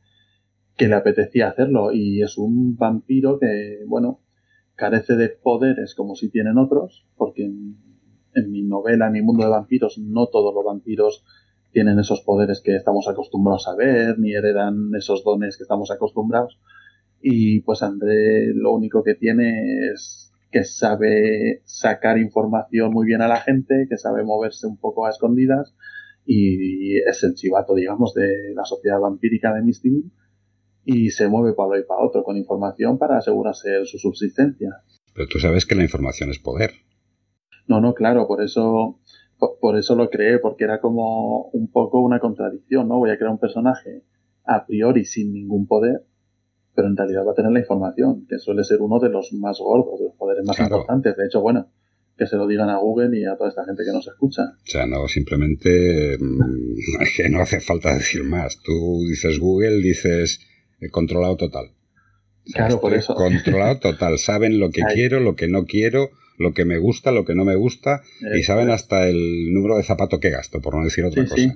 que 0.76 0.88
le 0.88 0.94
apetecía 0.96 1.50
hacerlo. 1.50 1.92
Y 1.92 2.20
es 2.22 2.36
un 2.36 2.76
vampiro 2.76 3.38
que, 3.38 3.84
bueno, 3.86 4.22
carece 4.74 5.14
de 5.14 5.28
poderes 5.28 5.94
como 5.94 6.16
si 6.16 6.30
tienen 6.30 6.58
otros, 6.58 7.06
porque 7.16 7.44
en, 7.44 7.76
en 8.34 8.50
mi 8.50 8.64
novela, 8.64 9.06
en 9.06 9.12
mi 9.12 9.22
mundo 9.22 9.44
de 9.44 9.50
vampiros, 9.50 9.98
no 9.98 10.26
todos 10.26 10.52
los 10.52 10.64
vampiros 10.64 11.24
tienen 11.72 11.98
esos 11.98 12.22
poderes 12.22 12.60
que 12.60 12.76
estamos 12.76 13.08
acostumbrados 13.08 13.68
a 13.68 13.76
ver, 13.76 14.18
ni 14.18 14.32
heredan 14.32 14.90
esos 14.96 15.24
dones 15.24 15.56
que 15.56 15.64
estamos 15.64 15.90
acostumbrados. 15.90 16.58
Y 17.20 17.60
pues 17.60 17.82
André 17.82 18.52
lo 18.54 18.72
único 18.72 19.02
que 19.02 19.14
tiene 19.14 19.90
es 19.92 20.32
que 20.50 20.64
sabe 20.64 21.62
sacar 21.64 22.18
información 22.18 22.92
muy 22.92 23.06
bien 23.06 23.22
a 23.22 23.28
la 23.28 23.40
gente, 23.40 23.86
que 23.88 23.98
sabe 23.98 24.24
moverse 24.24 24.66
un 24.66 24.78
poco 24.78 25.06
a 25.06 25.10
escondidas 25.10 25.74
y 26.24 26.98
es 26.98 27.22
el 27.24 27.34
chivato, 27.34 27.74
digamos, 27.74 28.14
de 28.14 28.54
la 28.54 28.64
sociedad 28.64 29.00
vampírica 29.00 29.52
de 29.52 29.62
Misty 29.62 30.04
y 30.84 31.10
se 31.10 31.28
mueve 31.28 31.54
para 31.54 31.68
uno 31.68 31.78
y 31.78 31.84
para 31.84 32.00
otro 32.00 32.22
con 32.22 32.36
información 32.36 32.98
para 32.98 33.18
asegurarse 33.18 33.84
su 33.84 33.98
subsistencia. 33.98 34.70
Pero 35.14 35.28
tú 35.28 35.38
sabes 35.38 35.66
que 35.66 35.74
la 35.74 35.82
información 35.82 36.30
es 36.30 36.38
poder. 36.38 36.72
No, 37.66 37.80
no, 37.80 37.92
claro, 37.92 38.26
por 38.26 38.42
eso 38.42 38.98
por, 39.38 39.78
eso 39.78 39.94
lo 39.94 40.10
creé, 40.10 40.38
porque 40.38 40.64
era 40.64 40.80
como 40.80 41.44
un 41.52 41.70
poco 41.70 42.00
una 42.00 42.18
contradicción, 42.18 42.88
¿no? 42.88 42.98
Voy 42.98 43.10
a 43.10 43.16
crear 43.16 43.30
un 43.30 43.38
personaje 43.38 44.02
a 44.44 44.66
priori 44.66 45.04
sin 45.04 45.32
ningún 45.32 45.66
poder, 45.66 46.04
pero 46.74 46.88
en 46.88 46.96
realidad 46.96 47.24
va 47.26 47.32
a 47.32 47.34
tener 47.34 47.52
la 47.52 47.60
información, 47.60 48.26
que 48.28 48.38
suele 48.38 48.64
ser 48.64 48.80
uno 48.80 48.98
de 48.98 49.10
los 49.10 49.32
más 49.34 49.58
gordos, 49.58 50.00
de 50.00 50.06
los 50.06 50.14
poderes 50.16 50.44
más 50.44 50.58
importantes. 50.58 51.16
De 51.16 51.26
hecho, 51.26 51.40
bueno, 51.40 51.70
que 52.18 52.26
se 52.26 52.36
lo 52.36 52.46
digan 52.48 52.68
a 52.68 52.78
Google 52.78 53.16
y 53.16 53.24
a 53.24 53.36
toda 53.36 53.50
esta 53.50 53.64
gente 53.64 53.84
que 53.84 53.92
nos 53.92 54.06
escucha. 54.08 54.42
O 54.42 54.66
sea, 54.66 54.86
no, 54.86 55.06
simplemente 55.06 56.18
mm, 56.18 57.04
que 57.16 57.28
no 57.28 57.40
hace 57.40 57.60
falta 57.60 57.94
decir 57.94 58.24
más. 58.24 58.58
Tú 58.62 59.04
dices 59.08 59.38
Google, 59.38 59.76
dices 59.76 60.40
eh, 60.80 60.90
controlado 60.90 61.36
total. 61.36 61.70
claro, 62.52 62.80
por 62.80 62.92
eso. 62.92 63.14
Controlado 63.14 63.78
total. 63.78 64.18
Saben 64.18 64.58
lo 64.58 64.70
que 64.70 64.82
quiero, 64.94 65.20
lo 65.20 65.36
que 65.36 65.46
no 65.46 65.64
quiero, 65.64 66.10
lo 66.38 66.52
que 66.54 66.64
me 66.64 66.78
gusta, 66.78 67.12
lo 67.12 67.24
que 67.24 67.34
no 67.34 67.44
me 67.44 67.56
gusta, 67.56 68.02
y 68.34 68.42
saben 68.42 68.70
hasta 68.70 69.08
el 69.08 69.52
número 69.52 69.76
de 69.76 69.82
zapato 69.82 70.20
que 70.20 70.30
gasto, 70.30 70.60
por 70.60 70.76
no 70.76 70.84
decir 70.84 71.04
otra 71.04 71.22
cosa. 71.24 71.36
Sí. 71.36 71.52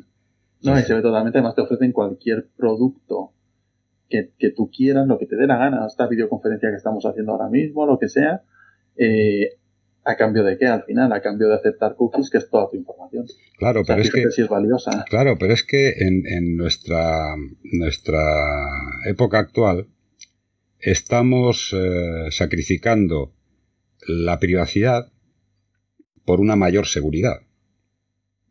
No, 0.62 0.78
y 0.78 0.82
se 0.82 0.94
ve 0.94 1.02
totalmente, 1.02 1.38
además 1.38 1.54
te 1.54 1.62
ofrecen 1.62 1.92
cualquier 1.92 2.48
producto 2.56 3.32
que, 4.08 4.30
que, 4.38 4.50
tú 4.50 4.70
quieras, 4.70 5.06
lo 5.06 5.18
que 5.18 5.26
te 5.26 5.36
dé 5.36 5.46
la 5.46 5.56
gana, 5.56 5.86
esta 5.86 6.06
videoconferencia 6.06 6.70
que 6.70 6.76
estamos 6.76 7.04
haciendo 7.04 7.32
ahora 7.32 7.48
mismo, 7.48 7.86
lo 7.86 7.98
que 7.98 8.08
sea, 8.08 8.42
eh, 8.96 9.56
¿A 10.04 10.16
cambio 10.16 10.42
de 10.42 10.58
qué? 10.58 10.66
Al 10.66 10.82
final, 10.82 11.12
a 11.12 11.22
cambio 11.22 11.46
de 11.46 11.54
aceptar 11.54 11.94
cookies, 11.94 12.28
que 12.28 12.38
es 12.38 12.50
toda 12.50 12.68
tu 12.68 12.76
información. 12.76 13.24
Claro, 13.56 13.82
pero 13.86 14.02
es 14.02 14.10
que. 14.10 14.30
Si 14.32 14.42
es 14.42 14.48
valiosa. 14.48 15.04
Claro, 15.08 15.36
pero 15.38 15.52
es 15.52 15.62
que 15.62 15.90
en, 15.90 16.26
en 16.26 16.56
nuestra, 16.56 17.36
nuestra 17.62 18.20
época 19.06 19.38
actual 19.38 19.86
estamos 20.80 21.72
eh, 21.72 22.26
sacrificando 22.30 23.32
la 24.06 24.38
privacidad 24.38 25.12
por 26.24 26.40
una 26.40 26.56
mayor 26.56 26.86
seguridad. 26.86 27.42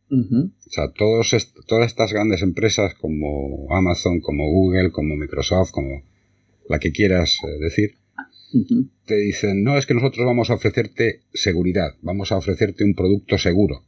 O 0.10 0.70
sea, 0.70 0.92
todos 0.92 1.34
todas 1.68 1.88
estas 1.88 2.12
grandes 2.12 2.42
empresas 2.42 2.96
como 2.96 3.74
Amazon, 3.74 4.20
como 4.20 4.50
Google, 4.50 4.92
como 4.92 5.16
Microsoft, 5.16 5.72
como 5.72 6.04
la 6.68 6.80
que 6.80 6.92
quieras 6.92 7.38
eh, 7.44 7.64
decir, 7.64 7.96
te 9.06 9.16
dicen, 9.16 9.64
no, 9.64 9.78
es 9.78 9.86
que 9.86 9.94
nosotros 9.94 10.26
vamos 10.26 10.50
a 10.50 10.56
ofrecerte 10.56 11.22
seguridad, 11.34 11.96
vamos 12.02 12.34
a 12.34 12.38
ofrecerte 12.38 12.84
un 12.84 12.94
producto 12.94 13.38
seguro, 13.38 13.86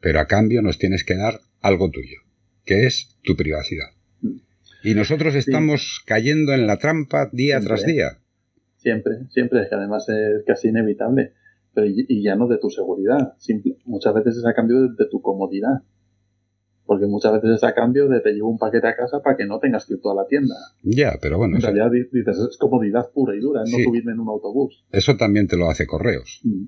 pero 0.00 0.20
a 0.20 0.26
cambio 0.26 0.62
nos 0.62 0.78
tienes 0.78 1.04
que 1.04 1.14
dar 1.14 1.42
algo 1.60 1.90
tuyo, 1.90 2.20
que 2.64 2.86
es 2.86 3.18
tu 3.22 3.36
privacidad. 3.36 3.88
Mm. 4.22 4.38
Y 4.82 4.94
nosotros 4.94 5.34
estamos 5.34 6.02
cayendo 6.06 6.54
en 6.54 6.66
la 6.66 6.78
trampa 6.78 7.28
día 7.32 7.60
tras 7.60 7.84
día. 7.84 8.19
Siempre, 8.80 9.26
siempre, 9.28 9.62
es 9.62 9.68
que 9.68 9.74
además 9.74 10.08
es 10.08 10.42
casi 10.46 10.68
inevitable. 10.68 11.34
Pero 11.74 11.86
y, 11.86 12.22
ya 12.22 12.34
no 12.34 12.48
de 12.48 12.58
tu 12.58 12.70
seguridad, 12.70 13.34
muchas 13.84 14.14
veces 14.14 14.38
es 14.38 14.46
a 14.46 14.54
cambio 14.54 14.88
de 14.88 15.06
tu 15.10 15.20
comodidad. 15.20 15.82
Porque 16.86 17.06
muchas 17.06 17.34
veces 17.34 17.50
es 17.56 17.64
a 17.64 17.74
cambio 17.74 18.08
de 18.08 18.20
te 18.20 18.32
llevo 18.32 18.48
un 18.48 18.58
paquete 18.58 18.88
a 18.88 18.96
casa 18.96 19.22
para 19.22 19.36
que 19.36 19.46
no 19.46 19.60
tengas 19.60 19.86
que 19.86 19.94
ir 19.94 20.00
toda 20.00 20.14
la 20.14 20.26
tienda. 20.26 20.54
Ya, 20.82 21.12
pero 21.20 21.38
bueno. 21.38 21.56
En 21.56 21.62
realidad 21.62 21.90
dices, 21.90 22.38
es 22.38 22.56
comodidad 22.56 23.10
pura 23.12 23.36
y 23.36 23.40
dura, 23.40 23.60
no 23.60 23.78
subirme 23.84 24.12
en 24.12 24.20
un 24.20 24.28
autobús. 24.28 24.84
Eso 24.90 25.16
también 25.16 25.46
te 25.46 25.56
lo 25.56 25.68
hace 25.68 25.86
correos. 25.86 26.40
Mm. 26.42 26.64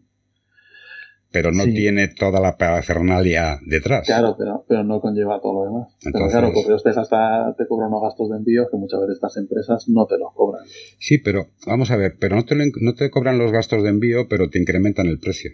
Pero 1.32 1.50
no 1.50 1.64
tiene 1.64 2.08
toda 2.08 2.40
la 2.40 2.56
parafernalia 2.56 3.58
detrás. 3.66 4.06
Claro, 4.06 4.36
pero, 4.38 4.64
pero 4.68 4.84
no 4.84 5.00
conlleva 5.00 5.40
todo 5.40 5.64
lo 5.64 5.64
demás. 5.64 5.88
Pero 6.02 6.28
claro, 6.28 6.52
correos 6.52 6.82
te, 6.82 6.90
hasta 6.90 7.54
te 7.56 7.66
cobran 7.66 7.88
unos 7.88 8.02
gastos 8.02 8.30
de 8.30 8.36
envío 8.36 8.68
que 8.70 8.76
muchas 8.76 9.00
veces 9.00 9.14
estas 9.14 9.36
empresas 9.38 9.88
no 9.88 10.06
te 10.06 10.18
los 10.18 10.32
cobran. 10.34 10.64
Sí, 10.98 11.18
pero 11.18 11.46
vamos 11.66 11.90
a 11.90 11.96
ver, 11.96 12.16
pero 12.20 12.36
no 12.36 12.44
te, 12.44 12.54
no 12.54 12.94
te 12.94 13.10
cobran 13.10 13.38
los 13.38 13.50
gastos 13.50 13.82
de 13.82 13.88
envío, 13.88 14.28
pero 14.28 14.50
te 14.50 14.58
incrementan 14.58 15.06
el 15.06 15.18
precio. 15.18 15.52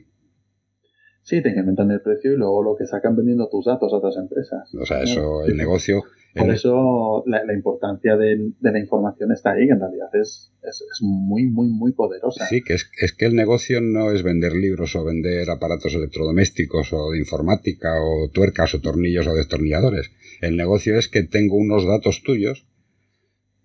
Sí, 1.29 1.43
te 1.43 1.51
incrementan 1.51 1.91
el 1.91 2.01
precio 2.01 2.33
y 2.33 2.37
luego 2.39 2.63
lo 2.63 2.75
que 2.75 2.87
sacan 2.87 3.15
vendiendo 3.15 3.51
tus 3.51 3.67
datos 3.67 3.93
a 3.93 3.97
otras 3.97 4.17
empresas. 4.17 4.75
O 4.75 4.87
sea, 4.87 5.03
eso, 5.03 5.45
el 5.45 5.59
negocio. 5.59 6.03
Por 6.35 6.51
eso 6.51 7.23
la, 7.27 7.53
importancia 7.53 8.17
de, 8.17 8.53
la 8.63 8.79
información 8.79 9.31
está 9.33 9.53
ahí, 9.53 9.67
que 9.67 9.75
en 9.75 9.81
realidad 9.81 10.09
es, 10.15 10.51
es, 10.63 10.83
muy, 11.03 11.45
muy, 11.45 11.69
muy 11.69 11.93
poderosa. 11.93 12.47
Sí, 12.47 12.63
que 12.63 12.73
es, 12.73 12.91
es, 12.99 13.13
que 13.13 13.27
el 13.27 13.35
negocio 13.35 13.83
no 13.83 14.11
es 14.11 14.23
vender 14.23 14.55
libros 14.55 14.97
o 14.97 15.05
vender 15.05 15.51
aparatos 15.51 15.95
electrodomésticos 15.95 16.95
o 16.95 17.11
de 17.11 17.19
informática 17.19 17.91
o 18.01 18.31
tuercas 18.31 18.75
o 18.75 18.81
tornillos 18.81 19.27
o 19.27 19.35
destornilladores. 19.35 20.11
El 20.41 20.57
negocio 20.57 20.97
es 20.99 21.09
que 21.09 21.25
tengo 21.25 21.57
unos 21.57 21.87
datos 21.87 22.23
tuyos, 22.23 22.67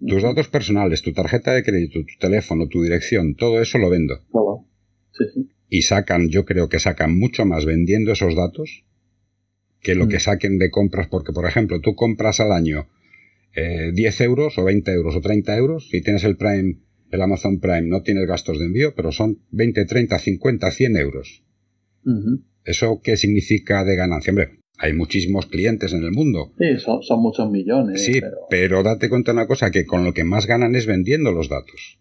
tus 0.06 0.22
datos 0.22 0.50
personales, 0.50 1.02
tu 1.02 1.14
tarjeta 1.14 1.54
de 1.54 1.64
crédito, 1.64 2.00
tu 2.00 2.20
teléfono, 2.20 2.68
tu 2.68 2.84
dirección, 2.84 3.36
todo 3.36 3.62
eso 3.62 3.78
lo 3.78 3.90
vendo. 3.90 4.20
Todo. 4.34 4.66
Sí, 5.14 5.24
sí 5.34 5.53
y 5.74 5.82
sacan, 5.82 6.30
yo 6.30 6.46
creo 6.46 6.70
que 6.70 6.80
sacan 6.80 7.18
mucho 7.18 7.48
más 7.48 7.66
vendiendo 7.66 8.12
esos 8.12 8.36
datos 8.36 8.86
que 9.82 9.96
lo 9.96 10.08
que 10.08 10.18
mm. 10.18 10.20
saquen 10.20 10.60
de 10.60 10.70
compras, 10.70 11.08
porque 11.08 11.34
por 11.34 11.48
ejemplo, 11.48 11.82
tú 11.82 11.96
compras 11.96 12.40
al 12.40 12.52
año 12.52 12.90
eh, 13.56 13.90
10 13.92 14.22
euros 14.22 14.60
o 14.60 14.66
20 14.66 14.92
euros 14.92 15.16
o 15.16 15.22
30 15.22 15.58
euros, 15.58 15.90
y 15.92 16.02
tienes 16.02 16.26
el 16.26 16.38
Prime, 16.38 16.78
el 17.10 17.22
Amazon 17.24 17.60
Prime, 17.60 17.88
no 17.88 18.04
tienes 18.04 18.28
gastos 18.28 18.60
de 18.60 18.66
envío, 18.66 18.94
pero 18.94 19.12
son 19.12 19.40
20, 19.50 19.86
30, 19.86 20.20
50, 20.20 20.70
100 20.70 20.98
euros. 20.98 21.44
¿Eso 22.66 23.02
qué 23.04 23.18
significa 23.18 23.84
de 23.84 23.96
ganancia? 23.96 24.30
Hombre, 24.30 24.60
hay 24.78 24.94
muchísimos 24.94 25.48
clientes 25.48 25.92
en 25.92 26.04
el 26.04 26.12
mundo. 26.12 26.54
Sí, 26.60 26.78
son, 26.78 27.20
muchos 27.20 27.50
millones. 27.50 28.00
Sí, 28.00 28.22
pero... 28.48 28.84
date 28.84 29.10
cuenta 29.10 29.32
de 29.32 29.38
una 29.40 29.48
cosa, 29.48 29.72
que 29.72 29.88
con 29.88 30.04
lo 30.04 30.14
que 30.14 30.24
más 30.24 30.46
ganan 30.46 30.76
es 30.76 30.86
vendiendo 30.86 31.32
los 31.32 31.50
datos. 31.50 31.98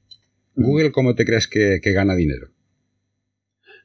Google, 0.57 0.93
¿cómo 0.93 1.14
te 1.14 1.25
crees 1.25 1.49
que 1.49 1.81
gana 1.81 2.14
dinero? 2.14 2.49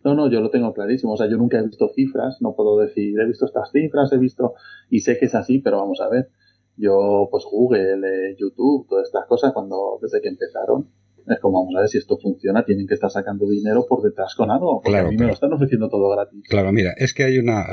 No, 0.04 0.16
no, 0.16 0.30
yo 0.30 0.42
lo 0.42 0.50
tengo 0.50 0.74
clarísimo. 0.74 1.14
O 1.14 1.18
sea, 1.18 1.30
yo 1.30 1.38
nunca 1.38 1.60
he 1.60 1.64
visto 1.64 1.90
cifras, 1.90 2.38
no 2.42 2.56
puedo 2.56 2.80
decir, 2.80 3.20
he 3.20 3.26
visto 3.26 3.46
estas 3.46 3.72
cifras, 3.72 4.12
he 4.14 4.18
visto, 4.18 4.54
y 4.90 5.00
sé 5.00 5.18
que 5.18 5.26
es 5.26 5.36
así, 5.36 5.60
pero 5.60 5.78
vamos 5.78 6.00
a 6.02 6.10
ver. 6.10 6.30
Yo, 6.76 7.28
pues 7.32 7.44
Google, 7.50 8.02
eh, 8.08 8.36
YouTube, 8.38 8.88
todas 8.88 9.08
estas 9.08 9.26
cosas, 9.26 9.52
cuando, 9.54 9.98
desde 10.02 10.22
que 10.22 10.30
empezaron, 10.30 10.88
es 11.28 11.40
como, 11.40 11.60
vamos 11.62 11.76
a 11.76 11.82
ver 11.82 11.90
si 11.90 11.98
esto 11.98 12.18
funciona, 12.18 12.64
tienen 12.64 12.88
que 12.88 12.94
estar 12.94 13.10
sacando 13.10 13.50
dinero 13.50 13.86
por 13.88 14.02
detrás 14.02 14.34
con 14.36 14.50
algo. 14.50 14.82
claro, 14.82 15.08
a 15.08 15.12
mí 15.12 15.18
me 15.18 15.26
lo 15.26 15.34
están 15.34 15.52
ofreciendo 15.52 15.90
todo 15.90 16.10
gratis. 16.10 16.44
Claro, 16.48 16.72
mira, 16.72 16.94
es 16.98 17.14
que 17.14 17.24
hay 17.24 17.38
una. 17.38 17.66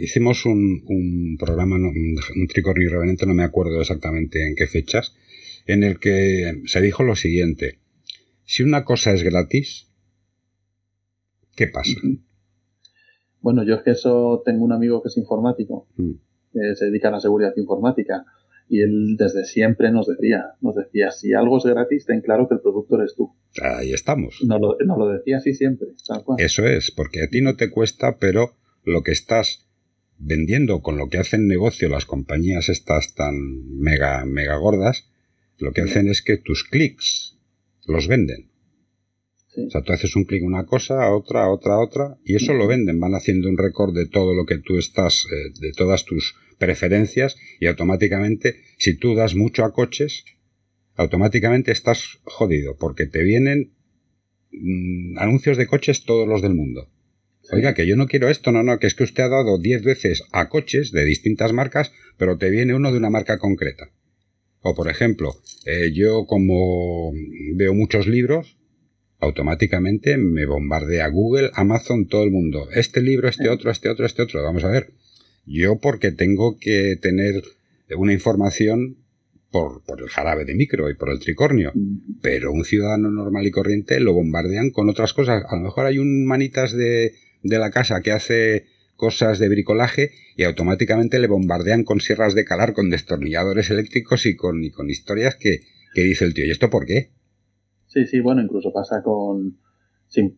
hicimos 0.00 0.46
un, 0.46 0.84
un 0.86 1.36
programa, 1.38 1.76
un 1.76 2.46
tricornio 2.46 2.88
irreverente, 2.88 3.26
no 3.26 3.34
me 3.34 3.42
acuerdo 3.42 3.80
exactamente 3.80 4.46
en 4.46 4.54
qué 4.54 4.66
fechas, 4.66 5.16
en 5.66 5.82
el 5.82 5.98
que 5.98 6.62
se 6.66 6.80
dijo 6.80 7.02
lo 7.02 7.16
siguiente: 7.16 7.80
si 8.44 8.62
una 8.62 8.84
cosa 8.84 9.12
es 9.12 9.22
gratis, 9.22 9.88
¿Qué 11.56 11.68
pasa? 11.68 11.92
Bueno, 13.40 13.62
yo 13.62 13.74
es 13.74 13.82
que 13.82 13.90
eso 13.90 14.40
tengo 14.42 14.64
un 14.64 14.72
amigo 14.72 15.02
que 15.02 15.08
es 15.08 15.18
informático, 15.18 15.86
mm. 15.96 16.12
se 16.76 16.86
dedica 16.86 17.08
a 17.08 17.10
la 17.10 17.20
seguridad 17.20 17.52
informática, 17.58 18.24
y 18.68 18.80
él 18.80 19.16
desde 19.18 19.44
siempre 19.44 19.90
nos 19.90 20.06
decía, 20.06 20.52
nos 20.60 20.76
decía, 20.76 21.10
si 21.10 21.34
algo 21.34 21.58
es 21.58 21.64
gratis, 21.64 22.06
ten 22.06 22.22
claro 22.22 22.48
que 22.48 22.54
el 22.54 22.62
producto 22.62 22.96
eres 22.96 23.14
tú. 23.14 23.34
Ahí 23.62 23.92
estamos. 23.92 24.40
Nos 24.46 24.60
lo, 24.60 24.78
lo 24.80 25.08
decía 25.08 25.36
así 25.36 25.52
siempre, 25.52 25.88
Eso 26.38 26.64
es, 26.64 26.90
porque 26.90 27.22
a 27.22 27.28
ti 27.28 27.42
no 27.42 27.56
te 27.56 27.70
cuesta, 27.70 28.18
pero 28.18 28.54
lo 28.82 29.02
que 29.02 29.12
estás 29.12 29.68
vendiendo 30.18 30.80
con 30.80 30.96
lo 30.96 31.08
que 31.08 31.18
hacen 31.18 31.46
negocio 31.46 31.88
las 31.88 32.06
compañías 32.06 32.68
estas 32.68 33.14
tan 33.14 33.34
mega, 33.78 34.24
mega 34.24 34.56
gordas, 34.56 35.10
lo 35.58 35.72
que 35.72 35.82
hacen 35.82 36.08
es 36.08 36.22
que 36.22 36.38
tus 36.38 36.64
clics 36.64 37.38
los 37.86 38.08
venden. 38.08 38.50
O 39.56 39.70
sea, 39.70 39.82
tú 39.82 39.92
haces 39.92 40.16
un 40.16 40.24
clic 40.24 40.42
una 40.42 40.66
cosa, 40.66 41.04
a 41.04 41.14
otra, 41.14 41.44
a 41.44 41.50
otra, 41.50 41.74
a 41.74 41.80
otra, 41.80 42.18
y 42.24 42.34
eso 42.34 42.54
lo 42.54 42.66
venden. 42.66 42.98
Van 42.98 43.14
haciendo 43.14 43.48
un 43.48 43.56
récord 43.56 43.94
de 43.94 44.06
todo 44.06 44.34
lo 44.34 44.46
que 44.46 44.58
tú 44.58 44.78
estás, 44.78 45.26
eh, 45.32 45.52
de 45.60 45.72
todas 45.72 46.04
tus 46.04 46.34
preferencias, 46.58 47.36
y 47.60 47.66
automáticamente, 47.66 48.62
si 48.78 48.96
tú 48.96 49.14
das 49.14 49.34
mucho 49.34 49.64
a 49.64 49.72
coches, 49.72 50.24
automáticamente 50.96 51.72
estás 51.72 52.18
jodido, 52.24 52.76
porque 52.76 53.06
te 53.06 53.22
vienen 53.22 53.74
mm, 54.50 55.18
anuncios 55.18 55.56
de 55.56 55.66
coches 55.66 56.04
todos 56.04 56.26
los 56.26 56.42
del 56.42 56.54
mundo. 56.54 56.90
Oiga, 57.52 57.74
que 57.74 57.86
yo 57.86 57.96
no 57.96 58.06
quiero 58.06 58.30
esto, 58.30 58.52
no, 58.52 58.62
no, 58.62 58.78
que 58.78 58.86
es 58.86 58.94
que 58.94 59.04
usted 59.04 59.24
ha 59.24 59.28
dado 59.28 59.58
10 59.58 59.82
veces 59.84 60.22
a 60.32 60.48
coches 60.48 60.92
de 60.92 61.04
distintas 61.04 61.52
marcas, 61.52 61.92
pero 62.16 62.38
te 62.38 62.50
viene 62.50 62.74
uno 62.74 62.90
de 62.90 62.98
una 62.98 63.10
marca 63.10 63.38
concreta. 63.38 63.90
O 64.60 64.74
por 64.74 64.88
ejemplo, 64.88 65.30
eh, 65.66 65.92
yo 65.92 66.24
como 66.26 67.12
veo 67.54 67.74
muchos 67.74 68.06
libros, 68.06 68.56
automáticamente 69.24 70.16
me 70.16 70.46
bombardea 70.46 71.08
Google, 71.08 71.50
Amazon, 71.54 72.06
todo 72.06 72.24
el 72.24 72.30
mundo. 72.30 72.68
Este 72.72 73.00
libro, 73.00 73.28
este 73.28 73.48
otro, 73.48 73.70
este 73.70 73.88
otro, 73.88 74.06
este 74.06 74.22
otro. 74.22 74.42
Vamos 74.42 74.64
a 74.64 74.68
ver. 74.68 74.92
Yo 75.46 75.78
porque 75.78 76.10
tengo 76.12 76.58
que 76.58 76.96
tener 77.00 77.42
una 77.96 78.12
información 78.12 78.96
por, 79.50 79.82
por, 79.84 80.00
el 80.00 80.08
jarabe 80.08 80.44
de 80.44 80.54
micro 80.54 80.90
y 80.90 80.94
por 80.94 81.10
el 81.10 81.20
tricornio. 81.20 81.72
Pero 82.22 82.52
un 82.52 82.64
ciudadano 82.64 83.10
normal 83.10 83.46
y 83.46 83.50
corriente 83.50 84.00
lo 84.00 84.12
bombardean 84.12 84.70
con 84.70 84.88
otras 84.88 85.12
cosas. 85.12 85.44
A 85.48 85.56
lo 85.56 85.62
mejor 85.62 85.86
hay 85.86 85.98
un 85.98 86.26
manitas 86.26 86.72
de, 86.72 87.14
de 87.42 87.58
la 87.58 87.70
casa 87.70 88.00
que 88.00 88.12
hace 88.12 88.66
cosas 88.96 89.38
de 89.38 89.48
bricolaje 89.48 90.12
y 90.36 90.44
automáticamente 90.44 91.18
le 91.18 91.26
bombardean 91.26 91.84
con 91.84 92.00
sierras 92.00 92.34
de 92.34 92.44
calar, 92.44 92.72
con 92.72 92.90
destornilladores 92.90 93.70
eléctricos 93.70 94.26
y 94.26 94.34
con, 94.34 94.64
y 94.64 94.70
con 94.70 94.90
historias 94.90 95.36
que, 95.36 95.60
que 95.94 96.02
dice 96.02 96.24
el 96.24 96.34
tío, 96.34 96.44
¿y 96.44 96.50
esto 96.50 96.70
por 96.70 96.86
qué? 96.86 97.10
Sí, 97.94 98.06
sí, 98.06 98.18
bueno, 98.18 98.42
incluso 98.42 98.72
pasa 98.72 99.04
con, 99.04 99.56
sin, 100.08 100.36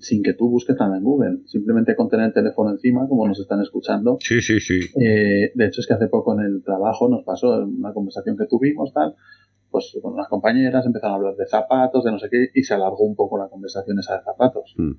sin, 0.00 0.20
que 0.20 0.34
tú 0.34 0.50
busques 0.50 0.76
nada 0.80 0.96
en 0.96 1.04
Google, 1.04 1.38
simplemente 1.46 1.94
con 1.94 2.08
tener 2.08 2.26
el 2.26 2.32
teléfono 2.32 2.72
encima, 2.72 3.06
como 3.06 3.24
nos 3.24 3.38
están 3.38 3.62
escuchando. 3.62 4.18
Sí, 4.20 4.40
sí, 4.40 4.58
sí. 4.58 4.80
Eh, 5.00 5.52
de 5.54 5.66
hecho, 5.66 5.80
es 5.80 5.86
que 5.86 5.94
hace 5.94 6.08
poco 6.08 6.34
en 6.34 6.44
el 6.44 6.64
trabajo 6.64 7.08
nos 7.08 7.22
pasó 7.22 7.64
una 7.64 7.92
conversación 7.92 8.36
que 8.36 8.46
tuvimos, 8.46 8.92
tal, 8.92 9.14
pues 9.70 9.96
con 10.02 10.14
unas 10.14 10.26
compañeras 10.26 10.86
empezaron 10.86 11.12
a 11.12 11.16
hablar 11.18 11.36
de 11.36 11.46
zapatos, 11.46 12.02
de 12.02 12.10
no 12.10 12.18
sé 12.18 12.28
qué, 12.30 12.48
y 12.52 12.64
se 12.64 12.74
alargó 12.74 13.04
un 13.04 13.14
poco 13.14 13.38
la 13.38 13.48
conversación 13.48 13.96
esa 14.00 14.16
de 14.16 14.24
zapatos. 14.24 14.74
Mm. 14.76 14.92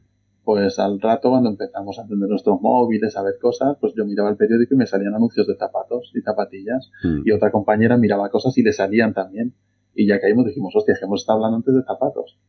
pues 0.45 0.79
al 0.79 1.01
rato 1.01 1.29
cuando 1.31 1.49
empezamos 1.49 1.99
a 1.99 2.03
entender 2.03 2.29
nuestros 2.29 2.61
móviles, 2.61 3.17
a 3.17 3.23
ver 3.23 3.33
cosas, 3.41 3.75
pues 3.81 3.93
yo 3.93 4.05
miraba 4.05 4.29
el 4.29 4.37
periódico 4.37 4.73
y 4.73 4.77
me 4.77 4.87
salían 4.87 5.15
anuncios 5.15 5.47
de 5.47 5.57
zapatos 5.57 6.13
y 6.15 6.21
zapatillas. 6.21 6.91
Hmm. 7.03 7.23
Y 7.25 7.31
otra 7.31 7.51
compañera 7.51 7.97
miraba 7.97 8.29
cosas 8.29 8.57
y 8.57 8.63
le 8.63 8.71
salían 8.71 9.13
también. 9.13 9.53
Y 9.99 10.07
ya 10.07 10.17
caímos 10.21 10.45
dijimos, 10.45 10.73
hostia, 10.73 10.95
que 10.97 11.03
hemos 11.03 11.23
estado 11.23 11.39
hablando 11.39 11.57
antes 11.57 11.75
de 11.75 11.83
zapatos. 11.83 12.39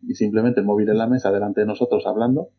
Y 0.00 0.14
simplemente 0.14 0.60
el 0.60 0.66
móvil 0.66 0.88
en 0.90 0.98
la 0.98 1.08
mesa 1.08 1.32
delante 1.32 1.62
de 1.62 1.66
nosotros 1.66 2.04
hablando, 2.06 2.50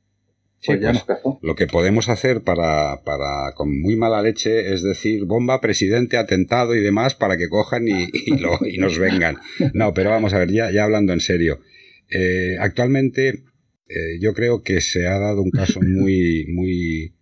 pues 0.66 0.82
ya 0.82 0.88
pues, 0.90 0.96
nos 0.96 1.04
cazó. 1.06 1.40
Lo 1.42 1.56
que 1.56 1.68
podemos 1.68 2.10
hacer 2.10 2.44
para, 2.44 3.02
para, 3.06 3.54
con 3.56 3.80
muy 3.80 3.96
mala 3.96 4.22
leche, 4.22 4.74
es 4.74 4.84
decir, 4.84 5.24
bomba, 5.24 5.62
presidente, 5.62 6.18
atentado 6.18 6.76
y 6.76 6.82
demás, 6.82 7.16
para 7.16 7.38
que 7.38 7.48
cojan 7.48 7.88
y, 7.88 8.10
y, 8.26 8.78
nos 8.78 9.00
vengan. 9.00 9.38
No, 9.74 9.94
pero 9.94 10.10
vamos 10.10 10.34
a 10.34 10.40
ver, 10.40 10.52
ya, 10.52 10.70
ya 10.70 10.84
hablando 10.84 11.14
en 11.14 11.22
serio. 11.22 11.62
Eh, 12.10 12.58
actualmente 12.60 13.46
eh, 13.88 14.20
yo 14.20 14.34
creo 14.34 14.64
que 14.64 14.82
se 14.82 15.08
ha 15.08 15.18
dado 15.18 15.42
un 15.42 15.52
caso 15.52 15.80
muy, 15.82 16.46
muy, 16.50 17.16